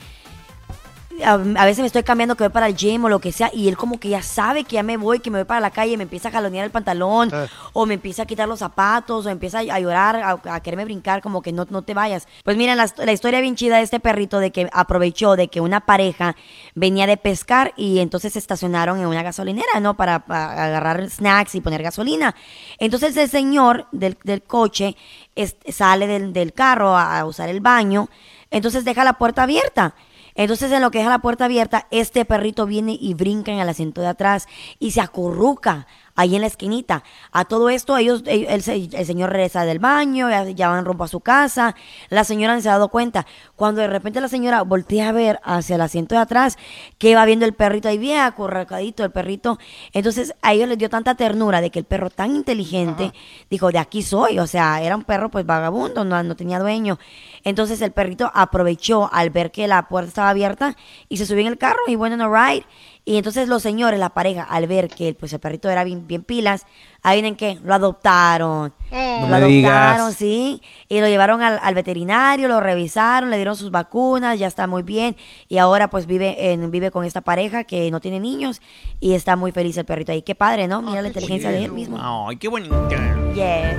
a, 1.24 1.32
a 1.34 1.64
veces 1.64 1.80
me 1.80 1.86
estoy 1.86 2.02
cambiando 2.02 2.34
que 2.36 2.44
voy 2.44 2.52
para 2.52 2.66
el 2.66 2.74
gym 2.76 3.04
o 3.04 3.08
lo 3.08 3.18
que 3.20 3.32
sea, 3.32 3.50
y 3.52 3.68
él 3.68 3.76
como 3.76 3.98
que 4.00 4.08
ya 4.08 4.22
sabe 4.22 4.64
que 4.64 4.74
ya 4.76 4.82
me 4.82 4.96
voy, 4.96 5.20
que 5.20 5.30
me 5.30 5.38
voy 5.38 5.44
para 5.44 5.60
la 5.60 5.70
calle, 5.70 5.96
me 5.96 6.04
empieza 6.04 6.28
a 6.28 6.32
jalonear 6.32 6.64
el 6.64 6.70
pantalón, 6.70 7.30
o 7.72 7.86
me 7.86 7.94
empieza 7.94 8.22
a 8.22 8.26
quitar 8.26 8.48
los 8.48 8.58
zapatos, 8.60 9.26
o 9.26 9.28
empieza 9.28 9.58
a 9.60 9.78
llorar, 9.80 10.16
a, 10.16 10.40
a 10.54 10.60
quererme 10.62 10.84
brincar, 10.84 11.22
como 11.22 11.42
que 11.42 11.52
no, 11.52 11.66
no 11.70 11.82
te 11.82 11.94
vayas. 11.94 12.26
Pues 12.44 12.56
miren, 12.56 12.76
la, 12.76 12.86
la 12.96 13.12
historia 13.12 13.40
bien 13.40 13.56
chida 13.56 13.76
de 13.76 13.82
este 13.82 14.00
perrito, 14.00 14.38
de 14.38 14.50
que 14.52 14.68
aprovechó 14.72 15.36
de 15.36 15.48
que 15.48 15.60
una 15.60 15.80
pareja 15.80 16.36
venía 16.74 17.06
de 17.06 17.16
pescar 17.16 17.72
y 17.76 17.98
entonces 18.00 18.32
se 18.34 18.38
estacionaron 18.38 18.98
en 19.00 19.06
una 19.06 19.22
gasolinera, 19.22 19.80
¿no? 19.80 19.94
Para, 19.94 20.20
para 20.20 20.64
agarrar 20.66 21.08
snacks 21.10 21.54
y 21.54 21.60
poner 21.60 21.82
gasolina. 21.82 22.34
Entonces 22.78 23.16
el 23.16 23.28
señor 23.28 23.86
del, 23.92 24.16
del 24.24 24.42
coche 24.42 24.96
es- 25.34 25.56
sale 25.72 26.06
del, 26.06 26.32
del 26.32 26.52
carro 26.52 26.96
a, 26.96 27.18
a 27.18 27.24
usar 27.24 27.48
el 27.48 27.60
baño, 27.60 28.08
entonces 28.50 28.84
deja 28.84 29.04
la 29.04 29.14
puerta 29.14 29.42
abierta. 29.44 29.94
Entonces, 30.34 30.72
en 30.72 30.82
lo 30.82 30.90
que 30.90 30.98
deja 30.98 31.10
la 31.10 31.20
puerta 31.20 31.44
abierta, 31.44 31.86
este 31.90 32.24
perrito 32.24 32.66
viene 32.66 32.96
y 33.00 33.14
brinca 33.14 33.52
en 33.52 33.58
el 33.58 33.68
asiento 33.68 34.00
de 34.00 34.08
atrás 34.08 34.46
y 34.78 34.92
se 34.92 35.00
acurruca 35.00 35.86
ahí 36.14 36.34
en 36.34 36.40
la 36.42 36.46
esquinita. 36.46 37.02
A 37.32 37.44
todo 37.44 37.70
esto, 37.70 37.96
ellos, 37.96 38.22
ellos- 38.26 38.48
el, 38.50 38.62
se- 38.62 38.88
el 38.96 39.06
señor 39.06 39.30
regresa 39.30 39.64
del 39.64 39.78
baño, 39.78 40.28
ya, 40.30 40.44
ya 40.50 40.68
van 40.68 40.84
rumbo 40.84 41.04
a 41.04 41.08
su 41.08 41.20
casa. 41.20 41.74
La 42.10 42.24
señora 42.24 42.60
se 42.60 42.68
ha 42.68 42.72
dado 42.72 42.88
cuenta. 42.88 43.26
Cuando 43.56 43.80
de 43.80 43.88
repente 43.88 44.20
la 44.20 44.28
señora 44.28 44.62
voltea 44.62 45.08
a 45.08 45.12
ver 45.12 45.40
hacia 45.44 45.76
el 45.76 45.80
asiento 45.80 46.14
de 46.14 46.20
atrás, 46.20 46.56
que 46.98 47.14
va 47.14 47.24
viendo 47.24 47.44
el 47.46 47.54
perrito 47.54 47.88
ahí 47.88 47.98
bien 47.98 48.20
acurrucadito, 48.20 49.04
el 49.04 49.10
perrito. 49.10 49.58
Entonces, 49.92 50.34
a 50.42 50.52
ellos 50.52 50.68
les 50.68 50.78
dio 50.78 50.90
tanta 50.90 51.14
ternura 51.14 51.60
de 51.60 51.70
que 51.70 51.78
el 51.78 51.84
perro 51.84 52.10
tan 52.10 52.34
inteligente 52.36 53.12
dijo, 53.50 53.70
de 53.70 53.78
aquí 53.78 54.02
soy. 54.02 54.38
O 54.38 54.46
sea, 54.46 54.82
era 54.82 54.96
un 54.96 55.04
perro 55.04 55.30
pues 55.30 55.46
vagabundo, 55.46 56.04
no, 56.04 56.22
no 56.22 56.36
tenía 56.36 56.58
dueño. 56.58 56.98
Entonces 57.44 57.80
el 57.80 57.92
perrito 57.92 58.30
aprovechó 58.34 59.08
al 59.12 59.30
ver 59.30 59.50
que 59.50 59.66
la 59.66 59.88
puerta 59.88 60.08
estaba 60.08 60.30
abierta 60.30 60.76
y 61.08 61.16
se 61.16 61.26
subió 61.26 61.40
en 61.42 61.48
el 61.48 61.58
carro 61.58 61.80
y 61.86 61.96
bueno, 61.96 62.16
no 62.16 62.32
ride. 62.32 62.64
Y 63.05 63.16
entonces 63.16 63.48
los 63.48 63.62
señores, 63.62 63.98
la 63.98 64.10
pareja, 64.10 64.44
al 64.44 64.68
ver 64.68 64.86
que 64.89 65.12
pues 65.14 65.32
el 65.32 65.40
perrito 65.40 65.68
era 65.68 65.82
bien, 65.82 66.06
bien 66.06 66.22
pilas, 66.22 66.66
ahí 67.02 67.18
en 67.18 67.35
que 67.35 67.59
lo 67.64 67.74
adoptaron. 67.74 68.72
No 68.93 69.20
lo 69.22 69.26
me 69.26 69.36
adoptaron, 69.36 69.48
digas. 69.48 70.14
sí. 70.14 70.62
Y 70.89 71.01
lo 71.01 71.09
llevaron 71.09 71.43
al, 71.43 71.59
al 71.60 71.74
veterinario, 71.74 72.47
lo 72.47 72.60
revisaron, 72.60 73.31
le 73.31 73.36
dieron 73.36 73.56
sus 73.56 73.72
vacunas, 73.72 74.39
ya 74.39 74.47
está 74.47 74.68
muy 74.68 74.85
bien. 74.85 75.16
Y 75.48 75.59
ahora 75.59 75.90
pues 75.90 76.06
vive, 76.06 76.52
en, 76.52 76.70
vive 76.70 76.93
con 76.93 77.05
esta 77.05 77.22
pareja 77.22 77.64
que 77.64 77.90
no 77.90 77.98
tiene 78.01 78.20
niños 78.20 78.60
y 79.01 79.14
está 79.14 79.35
muy 79.35 79.51
feliz 79.51 79.76
el 79.78 79.85
perrito 79.85 80.12
ahí. 80.12 80.22
Qué 80.22 80.36
padre, 80.36 80.68
¿no? 80.68 80.81
Mira 80.81 81.02
la 81.02 81.09
inteligencia 81.09 81.51
de 81.51 81.64
él 81.64 81.72
mismo. 81.72 81.98
Ay, 82.01 82.36
qué 82.36 82.47
bonito. 82.47 82.89
Yes. 83.35 83.74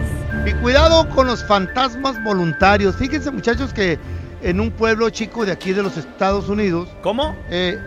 Y 0.45 0.53
cuidado 0.61 1.07
con 1.11 1.27
los 1.27 1.45
fantasmas 1.47 2.21
voluntarios. 2.25 2.97
Fíjense, 2.97 3.31
muchachos, 3.31 3.73
que 3.73 3.97
en 4.41 4.59
un 4.59 4.69
pueblo 4.71 5.09
chico 5.11 5.45
de 5.45 5.53
aquí 5.53 5.71
de 5.71 5.81
los 5.81 5.95
Estados 5.95 6.49
Unidos. 6.49 6.89
¿Cómo? 7.01 7.33
eh, 7.49 7.79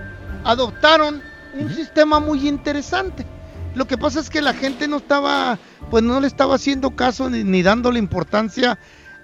adoptaron 0.44 1.22
un 1.58 1.74
sistema 1.74 2.20
muy 2.20 2.46
interesante. 2.48 3.24
Lo 3.74 3.86
que 3.86 3.98
pasa 3.98 4.20
es 4.20 4.30
que 4.30 4.40
la 4.40 4.54
gente 4.54 4.88
no 4.88 4.96
estaba 4.98 5.58
pues 5.90 6.02
no 6.02 6.20
le 6.20 6.26
estaba 6.26 6.54
haciendo 6.56 6.96
caso 6.96 7.30
ni, 7.30 7.44
ni 7.44 7.62
dándole 7.62 7.98
importancia 7.98 8.78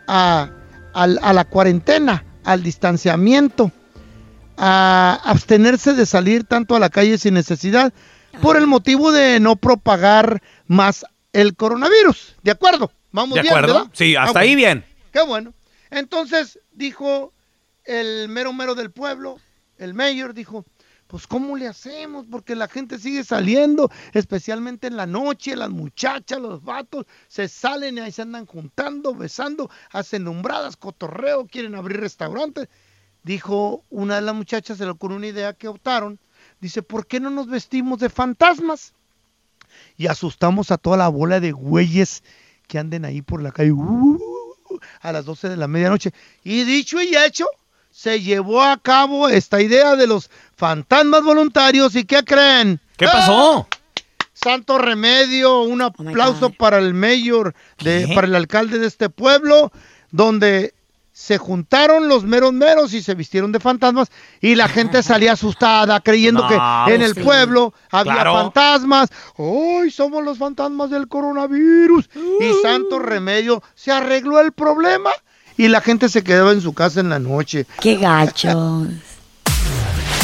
a, 0.06 0.50
a 0.94 1.32
la 1.32 1.44
cuarentena, 1.44 2.24
al 2.44 2.62
distanciamiento, 2.62 3.72
a 4.56 5.20
abstenerse 5.24 5.94
de 5.94 6.06
salir 6.06 6.44
tanto 6.44 6.76
a 6.76 6.80
la 6.80 6.90
calle 6.90 7.18
sin 7.18 7.34
necesidad, 7.34 7.92
por 8.40 8.56
el 8.56 8.66
motivo 8.66 9.12
de 9.12 9.40
no 9.40 9.56
propagar 9.56 10.42
más 10.66 11.04
el 11.32 11.56
coronavirus. 11.56 12.36
¿De 12.42 12.50
acuerdo? 12.50 12.92
Vamos 13.10 13.34
¿De 13.36 13.42
bien, 13.42 13.54
acuerdo? 13.54 13.74
¿verdad? 13.74 13.90
Sí, 13.92 14.16
Ah, 14.16 14.24
hasta 14.24 14.40
ahí 14.40 14.54
bien. 14.54 14.84
Qué 15.12 15.22
bueno. 15.22 15.52
Entonces 15.90 16.58
dijo 16.72 17.32
el 17.84 18.28
mero 18.28 18.52
mero 18.52 18.74
del 18.74 18.90
pueblo, 18.90 19.38
el 19.78 19.94
mayor, 19.94 20.32
dijo, 20.34 20.64
pues 21.12 21.26
¿cómo 21.26 21.58
le 21.58 21.68
hacemos? 21.68 22.24
Porque 22.30 22.56
la 22.56 22.68
gente 22.68 22.98
sigue 22.98 23.22
saliendo, 23.22 23.90
especialmente 24.14 24.86
en 24.86 24.96
la 24.96 25.04
noche, 25.04 25.54
las 25.56 25.68
muchachas, 25.68 26.40
los 26.40 26.64
vatos, 26.64 27.04
se 27.28 27.48
salen 27.48 27.98
y 27.98 28.00
ahí 28.00 28.10
se 28.10 28.22
andan 28.22 28.46
juntando, 28.46 29.14
besando, 29.14 29.68
hacen 29.90 30.24
nombradas, 30.24 30.78
cotorreo, 30.78 31.46
quieren 31.46 31.74
abrir 31.74 32.00
restaurantes. 32.00 32.70
Dijo 33.24 33.84
una 33.90 34.14
de 34.14 34.22
las 34.22 34.34
muchachas, 34.34 34.78
se 34.78 34.86
le 34.86 34.90
ocurrió 34.90 35.18
una 35.18 35.26
idea 35.26 35.52
que 35.52 35.68
optaron, 35.68 36.18
dice, 36.62 36.82
¿por 36.82 37.06
qué 37.06 37.20
no 37.20 37.28
nos 37.28 37.46
vestimos 37.46 37.98
de 37.98 38.08
fantasmas? 38.08 38.94
Y 39.98 40.06
asustamos 40.06 40.70
a 40.70 40.78
toda 40.78 40.96
la 40.96 41.08
bola 41.08 41.40
de 41.40 41.52
güeyes 41.52 42.24
que 42.68 42.78
anden 42.78 43.04
ahí 43.04 43.20
por 43.20 43.42
la 43.42 43.52
calle 43.52 43.72
uh, 43.72 44.18
a 45.02 45.12
las 45.12 45.26
12 45.26 45.50
de 45.50 45.58
la 45.58 45.68
medianoche. 45.68 46.14
Y 46.42 46.64
dicho 46.64 47.02
y 47.02 47.14
hecho, 47.14 47.44
se 47.92 48.20
llevó 48.20 48.62
a 48.62 48.78
cabo 48.78 49.28
esta 49.28 49.60
idea 49.60 49.94
de 49.96 50.06
los 50.06 50.30
fantasmas 50.56 51.22
voluntarios. 51.22 51.94
¿Y 51.94 52.04
qué 52.04 52.24
creen? 52.24 52.80
¿Qué 52.96 53.06
pasó? 53.06 53.68
Santo 54.32 54.78
remedio, 54.78 55.60
un 55.62 55.82
aplauso 55.82 56.50
para 56.50 56.78
el 56.78 56.94
mayor, 56.94 57.54
de, 57.78 58.08
para 58.08 58.26
el 58.26 58.34
alcalde 58.34 58.78
de 58.78 58.86
este 58.86 59.10
pueblo, 59.10 59.70
donde 60.10 60.74
se 61.12 61.36
juntaron 61.36 62.08
los 62.08 62.24
meros 62.24 62.54
meros 62.54 62.94
y 62.94 63.02
se 63.02 63.14
vistieron 63.14 63.52
de 63.52 63.60
fantasmas 63.60 64.08
y 64.40 64.54
la 64.54 64.66
gente 64.66 65.02
salía 65.02 65.32
asustada 65.32 66.00
creyendo 66.00 66.42
No, 66.42 66.48
que 66.48 66.94
en 66.94 67.02
el 67.02 67.14
sí. 67.14 67.20
pueblo 67.20 67.74
había 67.90 68.14
Claro. 68.14 68.32
fantasmas. 68.32 69.10
¡Ay, 69.36 69.90
somos 69.90 70.24
los 70.24 70.38
fantasmas 70.38 70.88
del 70.88 71.08
coronavirus! 71.08 72.08
Y 72.40 72.62
santo 72.62 72.98
remedio, 72.98 73.62
se 73.74 73.92
arregló 73.92 74.40
el 74.40 74.52
problema 74.52 75.10
y 75.56 75.68
la 75.68 75.80
gente 75.80 76.08
se 76.08 76.22
quedaba 76.24 76.52
en 76.52 76.60
su 76.60 76.72
casa 76.72 77.00
en 77.00 77.08
la 77.10 77.18
noche. 77.18 77.66
¡Qué 77.80 77.96
gachos! 77.96 78.88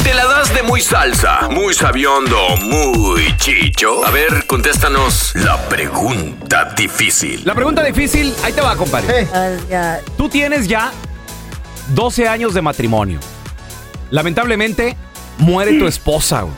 ¿Te 0.03 0.13
la 0.13 0.25
das 0.25 0.53
de 0.55 0.63
muy 0.63 0.81
salsa, 0.81 1.49
muy 1.51 1.73
sabiondo, 1.73 2.37
muy 2.63 3.35
chicho? 3.37 4.03
A 4.05 4.09
ver, 4.11 4.47
contéstanos 4.47 5.35
la 5.35 5.57
pregunta 5.69 6.73
difícil. 6.75 7.41
La 7.45 7.53
pregunta 7.53 7.83
difícil, 7.83 8.33
ahí 8.43 8.53
te 8.53 8.61
va, 8.61 8.75
compadre. 8.75 9.27
Tú 10.17 10.27
tienes 10.29 10.67
ya 10.67 10.91
12 11.93 12.27
años 12.27 12.53
de 12.53 12.61
matrimonio. 12.61 13.19
Lamentablemente, 14.09 14.95
muere 15.37 15.77
tu 15.77 15.85
esposa, 15.85 16.41
güey. 16.41 16.55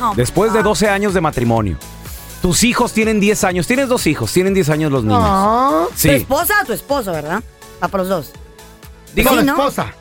No, 0.00 0.14
Después 0.14 0.52
de 0.52 0.62
12 0.62 0.88
años 0.88 1.12
de 1.12 1.20
matrimonio. 1.20 1.76
Tus 2.40 2.62
hijos 2.62 2.92
tienen 2.92 3.18
10 3.18 3.42
años. 3.44 3.66
Tienes 3.66 3.88
dos 3.88 4.06
hijos, 4.06 4.32
tienen 4.32 4.54
10 4.54 4.70
años 4.70 4.92
los 4.92 5.02
niños. 5.02 5.88
¿Tu 5.90 5.98
Sí. 5.98 6.08
esposa 6.10 6.54
o 6.62 6.66
tu 6.66 6.72
esposo, 6.72 7.10
verdad? 7.10 7.42
Va 7.82 7.88
para 7.88 8.04
los 8.04 8.08
dos. 8.08 8.32
Digo, 9.14 9.34
la 9.34 9.42
esposa. 9.42 9.94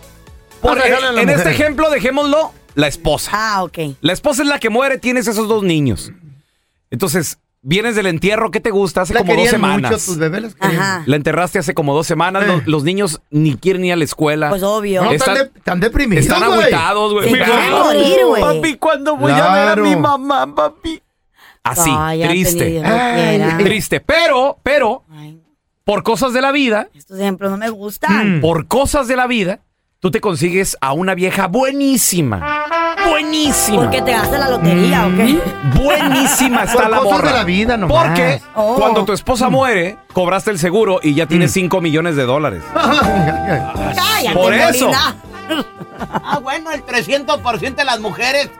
Por- 0.62 0.78
en 0.82 1.30
este 1.30 1.52
ejemplo, 1.52 1.90
dejémoslo, 1.90 2.52
la 2.76 2.88
esposa. 2.88 3.32
Ah, 3.34 3.64
ok. 3.64 3.78
La 4.02 4.14
esposa 4.14 4.42
es 4.44 4.48
la 4.50 4.60
que 4.60 4.70
muere, 4.70 4.98
tienes 4.98 5.28
esos 5.28 5.48
dos 5.48 5.64
niños. 5.64 6.12
Entonces, 6.90 7.38
vienes 7.62 7.96
del 7.96 8.08
entierro, 8.08 8.50
¿qué 8.52 8.60
te 8.60 8.72
gusta? 8.72 9.02
Hace 9.02 9.14
La 9.14 9.20
como 9.22 9.34
dos 9.34 9.44
querían 9.44 9.62
mucho, 9.62 9.74
semanas. 9.78 10.06
tus 10.06 10.18
bebés. 10.18 10.56
La 11.06 11.16
enterraste 11.16 11.60
hace 11.60 11.74
como 11.74 11.94
dos 11.94 12.08
semanas. 12.08 12.48
Los, 12.48 12.66
los 12.68 12.84
niños 12.84 13.22
ni 13.30 13.56
quieren 13.56 13.86
ir 13.86 13.94
a 13.94 13.96
la 13.96 14.04
escuela. 14.04 14.50
Pues 14.50 14.64
obvio. 14.64 15.04
No, 15.04 15.12
Están, 15.12 15.36
están, 15.38 15.52
de- 15.54 15.60
están 15.60 15.80
deprimidos, 15.80 16.26
están 16.26 16.46
güey. 16.48 16.60
agüitados, 16.60 17.14
güey. 17.14 17.30
Morir, 17.30 18.26
güey. 18.26 18.42
Papi, 18.42 18.76
¿cuándo 18.78 19.16
voy 19.18 19.32
a 19.32 19.54
ver 19.54 19.68
a 19.70 19.76
mi 19.76 19.96
mamá, 19.96 20.54
papi? 20.56 21.02
Así, 21.64 21.92
triste. 22.28 22.82
Triste. 23.60 24.00
Pero, 24.00 24.58
pero, 24.64 25.04
por 25.88 26.04
cosas 26.04 26.34
de 26.34 26.42
la 26.42 26.52
vida, 26.52 26.90
Estos 26.94 27.18
ejemplos 27.20 27.50
no 27.50 27.58
me 27.58 27.70
gustan. 27.70 28.40
por 28.42 28.68
cosas 28.68 29.08
de 29.08 29.16
la 29.16 29.26
vida, 29.26 29.62
tú 30.00 30.12
te 30.12 30.22
consigues 30.22 30.78
a 30.82 30.94
una 30.94 31.16
vieja 31.16 31.48
buenísima. 31.48 32.66
Buenísima. 33.10 33.84
Porque 33.84 34.02
te 34.02 34.12
gastas 34.12 34.40
la 34.40 34.50
lotería, 34.50 35.08
¿o 35.08 35.16
qué? 35.16 35.40
Buenísima 35.82 36.64
está 36.64 36.74
Por 36.82 36.90
la 36.90 36.98
cosas 36.98 37.12
morra. 37.14 37.28
de 37.30 37.34
la 37.38 37.44
vida 37.46 37.78
nomás. 37.78 38.08
Porque 38.08 38.42
Oh. 38.54 38.76
cuando 38.76 39.06
tu 39.06 39.14
esposa 39.14 39.50
muere, 39.50 39.98
cobraste 40.14 40.52
el 40.52 40.60
seguro 40.60 41.00
y 41.02 41.14
ya 41.16 41.26
tienes 41.26 41.52
5 41.54 41.80
millones 41.82 42.16
de 42.16 42.24
dólares. 42.26 42.64
Cállate, 42.74 44.34
Por 44.34 44.54
eso. 44.54 44.86
Molina. 44.90 45.16
Ah, 46.00 46.38
bueno, 46.44 46.72
el 46.72 46.84
300% 46.86 47.76
de 47.76 47.84
las 47.84 48.00
mujeres 48.00 48.52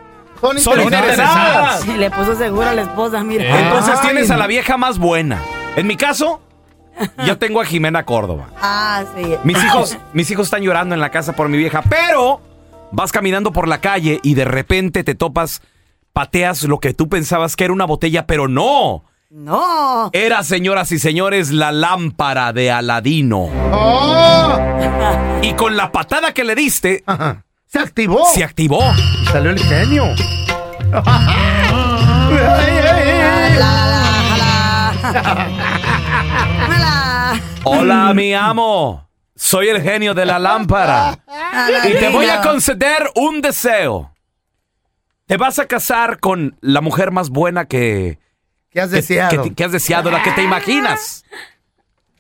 Son 0.42 0.58
Son 0.60 0.82
interesadas. 0.82 1.82
Sí, 1.82 1.92
le 1.94 2.10
puso 2.10 2.36
seguro 2.36 2.68
a 2.68 2.74
la 2.74 2.82
esposa, 2.84 3.24
mira. 3.24 3.44
Entonces 3.60 3.94
Ay. 4.02 4.08
tienes 4.08 4.32
a 4.32 4.38
la 4.38 4.48
vieja 4.48 4.76
más 4.78 4.98
buena. 4.98 5.40
En 5.76 5.86
mi 5.86 5.96
caso, 5.98 6.42
yo 7.26 7.38
tengo 7.38 7.62
a 7.62 7.66
Jimena 7.66 8.06
Córdoba. 8.06 8.50
Ah, 8.62 9.04
sí. 9.16 9.36
Mis 9.44 9.64
hijos, 9.64 9.98
mis 10.14 10.30
hijos 10.32 10.48
están 10.48 10.62
llorando 10.62 10.96
en 10.96 11.02
la 11.02 11.10
casa 11.12 11.34
por 11.34 11.50
mi 11.50 11.58
vieja, 11.58 11.82
pero 11.90 12.42
vas 12.92 13.12
caminando 13.12 13.52
por 13.52 13.68
la 13.68 13.80
calle 13.80 14.20
y 14.24 14.34
de 14.34 14.46
repente 14.46 15.04
te 15.04 15.16
topas, 15.16 15.62
pateas 16.14 16.64
lo 16.64 16.80
que 16.80 16.94
tú 16.94 17.10
pensabas 17.10 17.56
que 17.56 17.66
era 17.66 17.74
una 17.74 17.86
botella, 17.86 18.26
pero 18.28 18.48
no. 18.48 19.04
No. 19.30 20.10
Era, 20.14 20.42
señoras 20.44 20.92
y 20.94 21.00
señores, 21.00 21.52
la 21.52 21.74
lámpara 21.74 22.54
de 22.54 22.72
Aladino. 22.72 23.50
¡Oh! 23.74 24.58
Y 25.42 25.54
con 25.54 25.76
la 25.76 25.92
patada 25.92 26.34
que 26.34 26.46
le 26.46 26.56
diste, 26.56 27.04
Ajá. 27.06 27.44
Se 27.66 27.80
activó. 27.80 28.26
se 28.34 28.46
activó. 28.46 28.80
Y 29.22 29.26
salió 29.26 29.52
el 29.52 29.60
genio. 29.60 30.06
Hola. 37.64 37.80
Hola, 37.82 38.14
mi 38.14 38.34
amo. 38.34 39.08
Soy 39.36 39.68
el 39.70 39.82
genio 39.82 40.14
de 40.14 40.26
la 40.26 40.40
lámpara. 40.40 41.20
Y 41.88 41.94
te 41.94 42.10
voy 42.10 42.26
a 42.28 42.42
conceder 42.42 43.10
un 43.16 43.42
deseo. 43.42 44.14
Te 45.26 45.38
vas 45.38 45.60
a 45.60 45.66
casar 45.66 46.20
con 46.20 46.58
la 46.62 46.82
mujer 46.82 47.12
más 47.12 47.30
buena 47.30 47.66
que, 47.66 48.20
¿Qué 48.70 48.80
has 48.82 48.90
que, 48.90 48.98
deseado? 48.98 49.44
que- 49.44 49.54
que 49.54 49.64
has 49.64 49.72
deseado, 49.72 50.10
la 50.12 50.24
que 50.24 50.32
te 50.32 50.44
imaginas. 50.44 51.26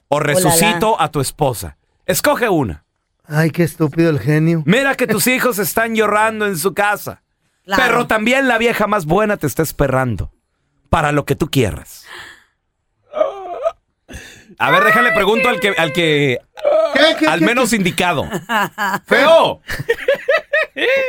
O 0.09 0.19
resucito 0.19 0.99
a 0.99 1.09
tu 1.11 1.21
esposa. 1.21 1.77
Escoge 2.05 2.49
una. 2.49 2.83
Ay, 3.25 3.51
qué 3.51 3.63
estúpido 3.63 4.09
el 4.09 4.19
genio. 4.19 4.63
Mira 4.65 4.95
que 4.95 5.07
tus 5.07 5.27
hijos 5.27 5.59
están 5.59 5.95
llorando 5.95 6.45
en 6.45 6.57
su 6.57 6.73
casa. 6.73 7.21
Claro. 7.63 7.83
Pero 7.83 8.07
también 8.07 8.47
la 8.47 8.57
vieja 8.57 8.87
más 8.87 9.05
buena 9.05 9.37
te 9.37 9.47
está 9.47 9.63
esperando. 9.63 10.31
Para 10.89 11.11
lo 11.11 11.25
que 11.25 11.35
tú 11.35 11.49
quieras. 11.49 12.05
A 14.59 14.71
ver, 14.71 14.83
déjale 14.83 15.11
pregunto 15.11 15.49
al 15.49 15.59
que, 15.59 15.69
al 15.69 15.93
que, 15.93 16.39
¿Qué, 16.93 17.15
qué, 17.19 17.27
al 17.27 17.39
qué, 17.39 17.45
menos 17.45 17.73
indicado. 17.73 18.27
¡Feo! 19.05 19.61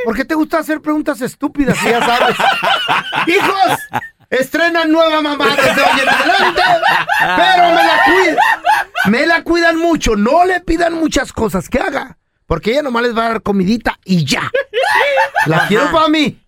¿Por 0.05 0.16
qué 0.16 0.25
te 0.25 0.35
gusta 0.35 0.59
hacer 0.59 0.81
preguntas 0.81 1.20
estúpidas 1.20 1.79
si 1.79 1.89
ya 1.89 2.05
sabes? 2.05 2.37
¡Hijos! 3.27 3.79
Estrenan 4.31 4.93
nueva 4.93 5.23
mamá 5.23 5.47
desde 5.57 5.81
hoy 5.81 6.01
en 6.03 6.09
adelante, 6.09 6.62
pero 7.37 7.69
me 7.69 7.85
la 7.85 8.01
cuidan. 8.05 8.37
Me 9.07 9.27
la 9.27 9.43
cuidan 9.43 9.79
mucho. 9.79 10.16
No 10.16 10.45
le 10.45 10.61
pidan 10.61 10.93
muchas 10.95 11.33
cosas 11.33 11.70
que 11.70 11.79
haga, 11.79 12.19
porque 12.47 12.73
ella 12.73 12.83
nomás 12.83 13.05
les 13.05 13.16
va 13.16 13.25
a 13.25 13.29
dar 13.31 13.43
comidita 13.43 13.99
y 14.05 14.27
ya. 14.27 14.51
La 15.47 15.66
quiero 15.66 15.91
para 15.91 16.09
mí. 16.09 16.39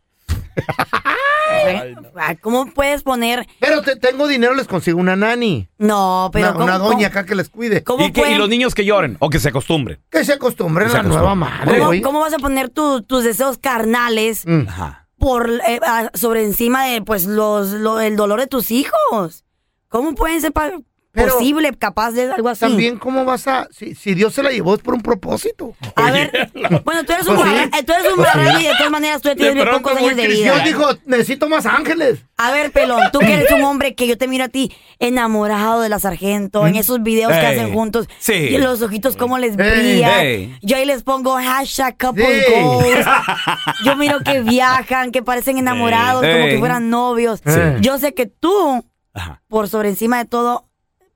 ¿Cómo 2.40 2.66
puedes 2.66 3.02
poner? 3.02 3.46
Pero 3.58 3.82
te, 3.82 3.96
tengo 3.96 4.28
dinero, 4.28 4.54
les 4.54 4.66
consigo 4.66 4.98
una 5.00 5.16
nani. 5.16 5.68
No, 5.78 6.30
pero 6.32 6.46
una, 6.48 6.52
¿cómo, 6.54 6.64
una 6.64 6.78
cómo- 6.78 6.90
doña 6.92 7.08
acá 7.08 7.24
que 7.26 7.34
les 7.34 7.48
cuide. 7.48 7.82
¿Cómo 7.82 8.06
¿Y, 8.06 8.12
qué- 8.12 8.32
y 8.32 8.34
los 8.36 8.48
niños 8.48 8.74
que 8.74 8.84
lloren 8.84 9.16
o 9.20 9.30
que 9.30 9.38
se 9.40 9.48
acostumbren. 9.48 9.98
Que 10.10 10.24
se 10.24 10.34
acostumbren 10.34 10.88
Que 10.88 10.94
a 10.96 11.02
la 11.02 11.08
nueva 11.08 11.34
madre, 11.34 11.74
¿Cómo, 11.78 11.86
güey. 11.86 12.00
cómo 12.02 12.20
vas 12.20 12.32
a 12.34 12.38
poner 12.38 12.68
tu- 12.70 13.02
tus 13.02 13.24
deseos 13.24 13.58
carnales 13.58 14.44
Mm. 14.46 14.68
Ajá. 14.68 15.08
por 15.18 15.50
eh, 15.66 15.80
sobre 16.14 16.44
encima 16.44 16.86
de 16.86 17.02
pues 17.02 17.24
los 17.26 17.68
lo- 17.72 18.00
el 18.00 18.16
dolor 18.16 18.40
de 18.40 18.46
tus 18.46 18.70
hijos? 18.70 19.44
¿Cómo 19.88 20.14
pueden 20.14 20.40
ser 20.40 20.52
pa- 20.52 20.70
Pero- 21.12 21.34
posible, 21.34 21.72
capaz 21.76 22.12
de 22.12 22.30
algo 22.32 22.48
así? 22.48 22.60
También, 22.60 22.96
¿cómo 22.96 23.24
vas 23.24 23.48
a...? 23.48 23.66
Si, 23.72 23.94
si 23.96 24.14
Dios 24.14 24.32
se 24.32 24.42
la 24.44 24.50
llevó 24.50 24.76
es 24.76 24.80
por 24.80 24.94
un 24.94 25.00
propósito. 25.00 25.74
A 25.96 26.10
ver, 26.12 26.50
bueno, 26.84 27.04
tú 27.04 27.12
eres 27.12 27.26
un, 27.26 27.34
Pues 27.36 27.48
marrano- 27.48 27.76
eh, 27.78 27.82
tú 27.82 27.92
eres 27.92 28.06
un 28.12 28.16
Pues 28.16 28.60
y 28.60 28.64
de 28.64 28.72
todas 28.76 28.90
maneras 28.92 29.20
tú 29.20 29.28
ya 29.28 29.34
tienes 29.34 29.56
muy 29.56 29.74
pocos 29.74 29.96
años 29.98 30.14
de 30.16 30.28
vida. 30.28 30.52
Dios 30.54 30.64
dijo, 30.64 30.88
necesito 31.06 31.48
más 31.48 31.66
ángeles. 31.66 32.20
A 32.36 32.52
ver, 32.52 32.70
pelón, 32.70 33.00
tú 33.12 33.18
que 33.18 33.32
eres 33.34 33.50
un 33.50 33.62
hombre 33.64 33.94
que 33.96 34.06
yo 34.06 34.16
te 34.16 34.28
miro 34.28 34.44
a 34.44 34.48
ti 34.48 34.72
enamorado 35.00 35.80
de 35.80 35.88
la 35.88 35.98
sargento, 35.98 36.66
en 36.66 36.76
esos 36.76 37.02
videos 37.02 37.32
que 37.32 37.38
hacen 37.46 37.72
juntos, 37.72 38.06
sí. 38.20 38.32
y 38.34 38.58
los 38.58 38.80
ojitos 38.80 39.16
cómo 39.16 39.36
les 39.38 39.56
brillan. 39.56 40.20
ey. 40.20 40.56
Yo 40.62 40.76
ahí 40.76 40.84
les 40.86 41.02
pongo 41.02 41.34
hashtag 41.34 41.98
couple 41.98 42.44
Sí. 42.44 42.52
goals. 42.62 43.06
Yo 43.84 43.96
miro 43.96 44.20
que 44.20 44.40
viajan, 44.42 45.10
que 45.10 45.22
parecen 45.22 45.58
enamorados, 45.58 46.22
como 46.24 46.46
que 46.46 46.58
fueran 46.60 46.88
novios. 46.88 47.40
Sí. 47.44 47.60
Yo 47.80 47.98
sé 47.98 48.14
que 48.14 48.26
tú, 48.26 48.84
Ajá. 49.12 49.42
por 49.48 49.68
sobre 49.68 49.88
encima 49.88 50.18
de 50.18 50.24
todo, 50.24 50.69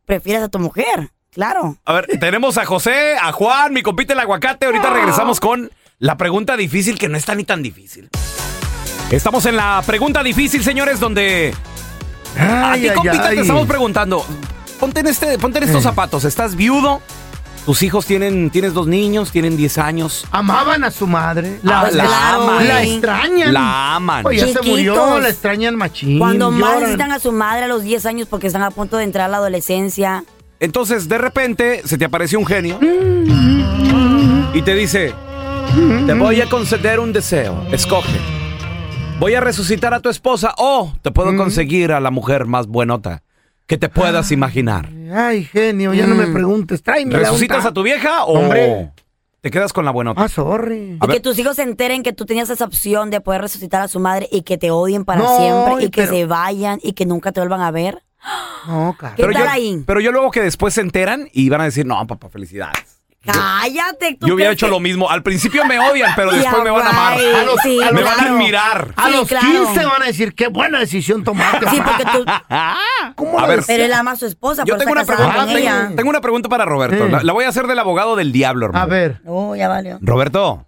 prefieres 0.07 0.43
a 0.43 0.49
tu 0.49 0.59
mujer, 0.59 1.11
claro. 1.33 1.77
A 1.85 1.93
ver, 1.93 2.07
tenemos 2.21 2.59
a 2.59 2.65
José, 2.65 3.17
a 3.21 3.33
Juan, 3.33 3.73
mi 3.73 3.83
compite 3.83 4.13
el 4.13 4.21
aguacate. 4.21 4.67
Ahorita 4.67 4.91
regresamos 4.91 5.41
con 5.41 5.71
la 5.99 6.17
pregunta 6.17 6.57
difícil, 6.57 6.99
que 6.99 7.09
no 7.09 7.17
está 7.17 7.35
ni 7.35 7.45
tan 7.45 7.63
difícil. 7.63 8.09
Estamos 9.11 9.47
en 9.47 9.57
la 9.57 9.83
pregunta 9.87 10.23
difícil, 10.23 10.63
señores, 10.65 10.99
donde 11.01 11.55
a 12.39 12.75
ti, 12.75 12.89
ay, 12.89 12.95
compita, 12.95 13.29
ay. 13.29 13.37
te 13.37 13.43
estamos 13.43 13.67
preguntando. 13.67 14.25
Ponte 14.81 15.01
en, 15.01 15.07
este, 15.07 15.39
ponte 15.39 15.59
en 15.59 15.65
estos 15.65 15.81
Eh. 15.81 15.85
zapatos. 15.85 16.25
¿Estás 16.25 16.57
viudo? 16.57 17.01
Tus 17.65 17.83
hijos 17.83 18.05
tienen, 18.05 18.51
tienes 18.51 18.75
dos 18.75 18.87
niños, 18.87 19.33
tienen 19.33 19.57
10 19.57 19.79
años. 19.79 20.27
Amaban 20.31 20.85
a 20.85 20.91
su 20.91 21.07
madre. 21.07 21.61
Ah, 21.67 21.89
la 21.91 22.35
aman. 22.35 22.69
La 22.69 22.83
extrañan. 22.83 23.53
La 23.55 23.95
aman. 23.97 24.27
Oye, 24.27 24.39
ya 24.39 24.47
se 24.49 24.69
murió, 24.69 24.93
Chiquitos. 24.95 25.23
la 25.23 25.29
extrañan 25.31 25.75
machín. 25.77 26.19
Cuando 26.19 26.51
más 26.51 26.81
necesitan 26.81 27.13
a 27.13 27.19
su 27.19 27.33
madre 27.33 27.65
a 27.65 27.69
los 27.69 27.83
10 27.83 28.05
años 28.05 28.29
porque 28.29 28.49
están 28.49 28.63
a 28.63 28.71
punto 28.71 28.99
de 28.99 29.05
entrar 29.05 29.27
a 29.27 29.29
la 29.29 29.39
adolescencia. 29.39 30.25
Entonces, 30.61 31.09
de 31.09 31.17
repente, 31.17 31.81
se 31.87 31.97
te 31.97 32.05
aparece 32.05 32.37
un 32.37 32.45
genio 32.45 32.79
y 34.53 34.63
te 34.63 34.75
dice, 34.75 35.15
te 36.07 36.15
voy 36.15 36.43
a 36.43 36.49
conceder 36.51 37.01
un 37.01 37.13
deseo, 37.15 37.67
escoge. 37.73 38.21
Voy 39.19 39.35
a 39.35 39.41
resucitar 39.41 39.95
a 39.95 40.01
tu 40.01 40.11
esposa 40.11 40.55
o 40.59 40.93
te 41.01 41.11
puedo 41.11 41.35
conseguir 41.35 41.93
a 41.93 42.01
la 42.01 42.11
mujer 42.11 42.45
más 42.45 42.67
buenota 42.67 43.24
que 43.67 43.79
te 43.79 43.89
puedas 43.89 44.31
imaginar. 44.33 44.89
Ay, 45.15 45.45
genio, 45.45 45.95
ya 45.95 46.07
no 46.07 46.15
me 46.15 46.27
preguntes. 46.27 46.83
Tráeme 46.83 47.17
¿Resucitas 47.17 47.65
a 47.65 47.73
tu 47.73 47.83
vieja 47.83 48.25
o 48.25 48.39
Hombre. 48.41 48.91
te 49.41 49.51
quedas 49.51 49.73
con 49.73 49.85
la 49.85 49.91
buenota? 49.91 50.23
Ah, 50.23 50.29
sorry. 50.29 50.99
A 51.01 51.05
Y 51.05 51.09
ver. 51.09 51.17
que 51.17 51.21
tus 51.21 51.39
hijos 51.39 51.57
se 51.57 51.63
enteren 51.63 52.03
que 52.03 52.13
tú 52.13 52.27
tenías 52.27 52.51
esa 52.51 52.65
opción 52.65 53.11
de 53.11 53.21
poder 53.21 53.41
resucitar 53.41 53.81
a 53.83 53.89
su 53.89 54.01
madre 54.01 54.29
y 54.31 54.43
que 54.43 54.59
te 54.59 54.71
odien 54.71 55.05
para 55.05 55.21
No, 55.21 55.37
siempre 55.39 55.85
y 55.87 55.91
que 55.91 56.03
pero- 56.03 56.13
se 56.13 56.27
vayan 56.27 56.79
y 56.83 56.93
que 56.93 57.07
nunca 57.07 57.33
te 57.33 57.41
vuelvan 57.41 57.61
a 57.63 57.71
ver. 57.71 58.03
No, 58.67 58.97
cara. 58.99 59.15
¿Qué 59.17 59.23
Pero 59.23 59.33
tal 59.35 59.45
yo, 59.45 59.51
ahí? 59.51 59.83
pero 59.87 60.01
yo 60.01 60.13
luego 60.13 60.31
que 60.31 60.41
después 60.43 60.75
se 60.75 60.81
enteran 60.81 61.29
y 61.33 61.49
van 61.49 61.61
a 61.61 61.65
decir, 61.65 61.85
no, 61.87 62.07
papá, 62.07 62.29
felicidades. 62.29 62.94
Cállate. 63.25 64.17
¿tú 64.21 64.27
Yo 64.27 64.35
hubiera 64.35 64.53
hecho 64.53 64.67
que- 64.67 64.71
lo 64.73 64.81
mismo. 64.81 65.09
Al 65.11 65.23
principio 65.23 65.65
me 65.65 65.79
odian, 65.79 66.13
pero 66.17 66.31
Yeah, 66.33 66.41
después 66.41 66.63
me 66.65 66.71
van 66.71 66.87
a 66.87 66.91
amar. 66.91 67.19
right. 67.19 67.35
A 67.35 67.45
los- 67.45 67.61
Sí, 67.63 67.79
me 67.93 68.03
van 68.03 68.21
a 68.21 68.23
admirar. 68.25 68.93
A 68.97 69.09
los 69.11 69.29
claro. 69.29 69.47
15 69.47 69.85
van 69.87 70.03
a 70.03 70.07
decir, 70.07 70.35
qué 70.35 70.49
buena 70.49 70.79
decisión 70.79 71.25
tomaste. 71.25 71.69
Sí, 71.71 71.81
porque 71.85 72.05
tú... 72.05 72.25
¿Cómo 73.17 73.39
A 73.41 73.47
ver. 73.47 73.63
Pero 73.67 73.85
él 73.85 73.93
ama 73.93 74.13
a 74.13 74.17
su 74.17 74.27
esposa, 74.27 74.65
Yo 74.67 74.77
tengo 74.77 74.93
una, 74.93 75.05
pregunta, 75.05 75.35
con 75.47 75.49
ella. 75.51 75.83
tengo, 75.85 75.97
tengo 75.97 76.11
una 76.11 76.21
pregunta 76.21 76.49
para 76.49 76.65
Roberto. 76.65 77.09
La, 77.09 77.23
la 77.23 77.33
voy 77.33 77.45
a 77.45 77.49
hacer 77.49 77.67
del 77.67 77.79
abogado 77.79 78.17
del 78.17 78.33
diablo, 78.33 78.67
hermano. 78.67 78.85
A 78.85 78.87
ver. 78.87 79.21
Oh, 79.27 79.55
ya 79.57 79.69
valió. 79.69 79.99
Roberto, 80.01 80.67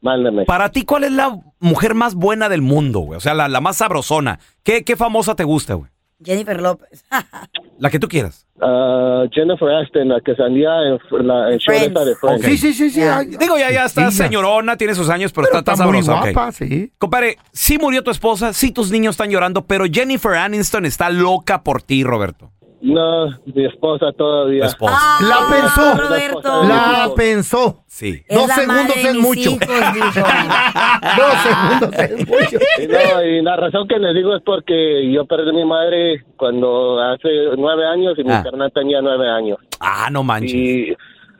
Mándame. 0.00 0.44
para 0.44 0.68
ti, 0.70 0.84
¿cuál 0.84 1.04
es 1.04 1.12
la 1.12 1.36
mujer 1.60 1.94
más 1.94 2.14
buena 2.14 2.48
del 2.48 2.60
mundo, 2.62 3.00
güey? 3.00 3.16
O 3.16 3.20
sea, 3.20 3.34
la, 3.34 3.48
la 3.48 3.60
más 3.60 3.76
sabrosona. 3.78 4.38
¿Qué, 4.62 4.84
¿Qué 4.84 4.96
famosa 4.96 5.34
te 5.34 5.44
gusta, 5.44 5.74
güey? 5.74 5.90
Jennifer 6.24 6.60
López. 6.60 7.04
La 7.78 7.90
que 7.90 7.98
tú 7.98 8.06
quieras. 8.08 8.46
Ah, 8.60 9.24
Jennifer 9.32 9.68
Aston, 9.68 10.08
la 10.08 10.20
que 10.20 10.36
salía 10.36 10.70
en 10.86 11.26
la 11.26 11.50
en 11.52 11.58
show 11.58 11.74
esta 11.74 12.04
de 12.04 12.14
Friends. 12.14 12.44
Sí, 12.46 12.56
sí, 12.56 12.72
sí, 12.72 12.88
sí. 12.90 13.00
Digo, 13.36 13.58
ya, 13.58 13.72
ya 13.72 13.84
está 13.86 14.12
señorona, 14.12 14.76
tiene 14.76 14.94
sus 14.94 15.08
años, 15.10 15.32
pero, 15.32 15.48
Pero 15.50 15.58
está, 15.58 15.72
está 15.72 15.86
muy 15.86 16.00
sabrosa. 16.04 16.30
guapa, 16.30 16.52
sí. 16.52 16.92
Compadre, 16.98 17.36
sí 17.52 17.78
murió 17.78 18.04
tu 18.04 18.12
esposa, 18.12 18.52
sí 18.52 18.70
tus 18.70 18.92
niños 18.92 19.14
están 19.14 19.28
llorando, 19.30 19.64
pero 19.66 19.86
Jennifer 19.90 20.34
Aniston 20.34 20.86
está 20.86 21.10
loca 21.10 21.62
por 21.64 21.82
ti, 21.82 22.04
Roberto. 22.04 22.52
No, 22.86 23.28
mi 23.46 23.64
esposa 23.64 24.12
todavía. 24.12 24.60
Tu 24.64 24.66
esposa. 24.66 24.94
Ah, 24.94 25.18
La 25.22 25.56
pensó. 25.56 26.02
Roberto. 26.02 26.62
La 26.64 27.10
pensó. 27.16 27.82
Sí. 27.86 28.22
Es 28.28 28.36
Dos 28.38 28.46
la 28.48 28.54
segundos 28.56 28.96
es 28.96 29.14
mucho. 29.14 29.40
hijos. 29.40 29.66
Dos 31.16 31.34
segundos 31.42 31.98
es 31.98 32.28
mucho. 32.28 32.58
Y, 32.82 32.86
no, 32.86 33.22
y 33.24 33.42
la 33.42 33.56
razón 33.56 33.88
que 33.88 33.98
les 33.98 34.14
digo 34.14 34.36
es 34.36 34.42
porque 34.44 35.10
yo 35.10 35.24
perdí 35.24 35.48
a 35.48 35.52
mi 35.54 35.64
madre 35.64 36.24
cuando 36.36 37.00
hace 37.00 37.28
nueve 37.56 37.86
años 37.86 38.18
y 38.18 38.24
mi 38.24 38.32
Ah. 38.32 38.42
carnal 38.44 38.70
tenía 38.74 39.00
nueve 39.00 39.30
años. 39.30 39.58
Ah, 39.80 40.08
no 40.10 40.22
manches. 40.22 40.52
Y, 40.52 40.94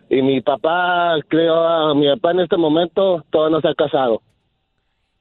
y 0.09 0.23
mi 0.23 0.41
papá, 0.41 1.17
creo, 1.29 1.55
a 1.63 1.95
mi 1.95 2.09
papá 2.15 2.31
en 2.31 2.41
este 2.41 2.57
momento 2.57 3.23
todavía 3.31 3.57
no 3.57 3.61
se 3.61 3.69
ha 3.69 3.75
casado. 3.75 4.23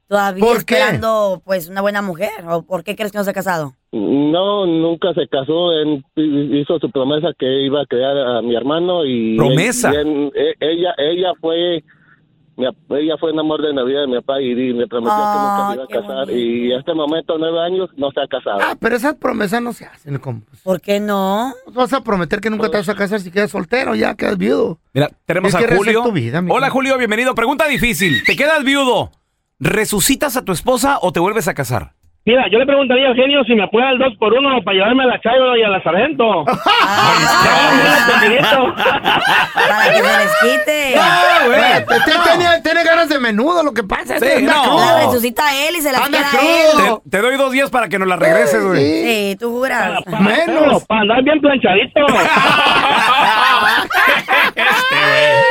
Todavía 0.07 0.43
¿Por 0.45 0.63
qué? 0.63 0.75
esperando, 0.75 1.41
pues, 1.43 1.67
una 1.67 1.81
buena 1.81 2.01
mujer. 2.01 2.29
¿O 2.47 2.61
por 2.63 2.83
qué 2.85 2.95
crees 2.95 3.11
que 3.11 3.17
no 3.17 3.23
se 3.25 3.31
ha 3.31 3.33
casado? 3.33 3.73
No, 3.95 4.65
nunca 4.65 5.13
se 5.13 5.27
casó. 5.27 5.71
Él 5.71 6.03
hizo 6.15 6.79
su 6.79 6.89
promesa 6.89 7.27
que 7.37 7.61
iba 7.65 7.81
a 7.81 7.85
crear 7.85 8.17
a 8.17 8.41
mi 8.41 8.55
hermano 8.55 9.05
y 9.05 9.37
¿Promesa? 9.37 9.91
él- 9.91 10.31
e- 10.35 10.55
ella, 10.59 10.95
ella 10.97 11.31
fue, 11.39 11.83
ella 12.57 13.17
fue 13.19 13.31
un 13.33 13.39
amor 13.39 13.61
de 13.61 13.71
Navidad 13.71 14.01
de 14.01 14.07
mi 14.07 14.15
papá 14.15 14.41
y, 14.41 14.55
me 14.73 14.87
prometió 14.87 15.13
Ah, 15.15 15.29
que 15.29 15.37
nunca 15.39 15.67
se 15.67 15.73
iba 15.75 15.83
a 15.83 16.01
casar 16.01 16.25
bonito. 16.25 16.39
y 16.39 16.71
en 16.71 16.79
este 16.79 16.93
momento 16.95 17.37
nueve 17.37 17.59
años 17.61 17.89
no 17.95 18.09
se 18.11 18.19
ha 18.21 18.27
casado. 18.27 18.59
Ah, 18.63 18.75
pero 18.79 18.95
esas 18.95 19.13
promesas 19.15 19.61
no 19.61 19.73
se 19.73 19.85
hacen. 19.85 20.19
¿Por 20.63 20.81
qué 20.81 20.99
no? 20.99 21.53
Vas 21.71 21.93
a 21.93 22.01
prometer 22.03 22.41
que 22.41 22.49
nunca 22.49 22.69
te 22.71 22.77
vas 22.77 22.89
a 22.89 22.95
casar 22.95 23.19
si 23.19 23.29
quedas 23.29 23.51
soltero, 23.51 23.93
ya 23.93 24.15
quedas 24.15 24.39
viudo. 24.39 24.79
Mira, 24.95 25.09
tenemos 25.27 25.53
a 25.53 25.59
Julio. 25.75 26.01
tu 26.01 26.11
vida. 26.11 26.43
Hola, 26.49 26.71
Julio, 26.71 26.97
bienvenido. 26.97 27.35
Pregunta 27.35 27.67
difícil. 27.67 28.23
¿Te 28.23 28.35
quedas 28.35 28.63
viudo? 28.63 29.11
¿Resucitas 29.59 30.35
a 30.35 30.43
tu 30.43 30.51
esposa 30.51 30.97
o 30.99 31.11
te 31.11 31.19
vuelves 31.19 31.47
a 31.47 31.53
casar? 31.53 31.91
Mira, 32.25 32.47
yo 32.49 32.57
le 32.57 32.65
preguntaría 32.65 33.07
al 33.07 33.15
genio 33.15 33.43
si 33.43 33.53
me 33.53 33.67
puede 33.67 33.89
el 33.89 33.97
2 33.99 34.13
por 34.17 34.31
1 34.33 34.63
para 34.63 34.75
llevarme 34.75 35.03
a 35.03 35.07
la 35.07 35.19
Chayo 35.19 35.57
y 35.57 35.63
a 35.63 35.67
la 35.67 35.83
Sargento. 35.83 36.45
Para 39.67 39.91
que 39.91 40.01
se 40.01 40.17
les 40.17 40.31
quite. 40.41 40.95
No, 40.95 41.01
güey. 41.47 41.59
Tiene, 42.05 42.61
tiene 42.63 42.83
ganas 42.85 43.09
de 43.09 43.19
menudo, 43.19 43.61
lo 43.61 43.73
que 43.73 43.83
pasa. 43.83 44.17
Sí, 44.19 44.41
no. 44.41 44.79
La 44.79 44.99
resucita 45.05 45.45
a 45.45 45.53
él 45.67 45.75
y 45.75 45.81
se 45.81 45.91
la 45.91 45.97
Anda 45.97 46.19
queda 46.19 46.29
a 46.29 46.31
él. 46.43 46.77
Te, 47.03 47.09
te 47.09 47.21
doy 47.21 47.35
dos 47.35 47.51
días 47.51 47.69
para 47.69 47.89
que 47.89 47.99
nos 47.99 48.07
la 48.07 48.15
regreses, 48.15 48.63
güey. 48.65 48.79
Sí. 48.79 49.03
Sí, 49.03 49.35
tú 49.37 49.51
juras. 49.51 49.99
Menos. 50.07 50.85
Para 50.85 51.01
andar 51.01 51.21
bien 51.23 51.41
planchadito. 51.41 51.99
Este, 54.55 54.61
güey. 54.61 55.43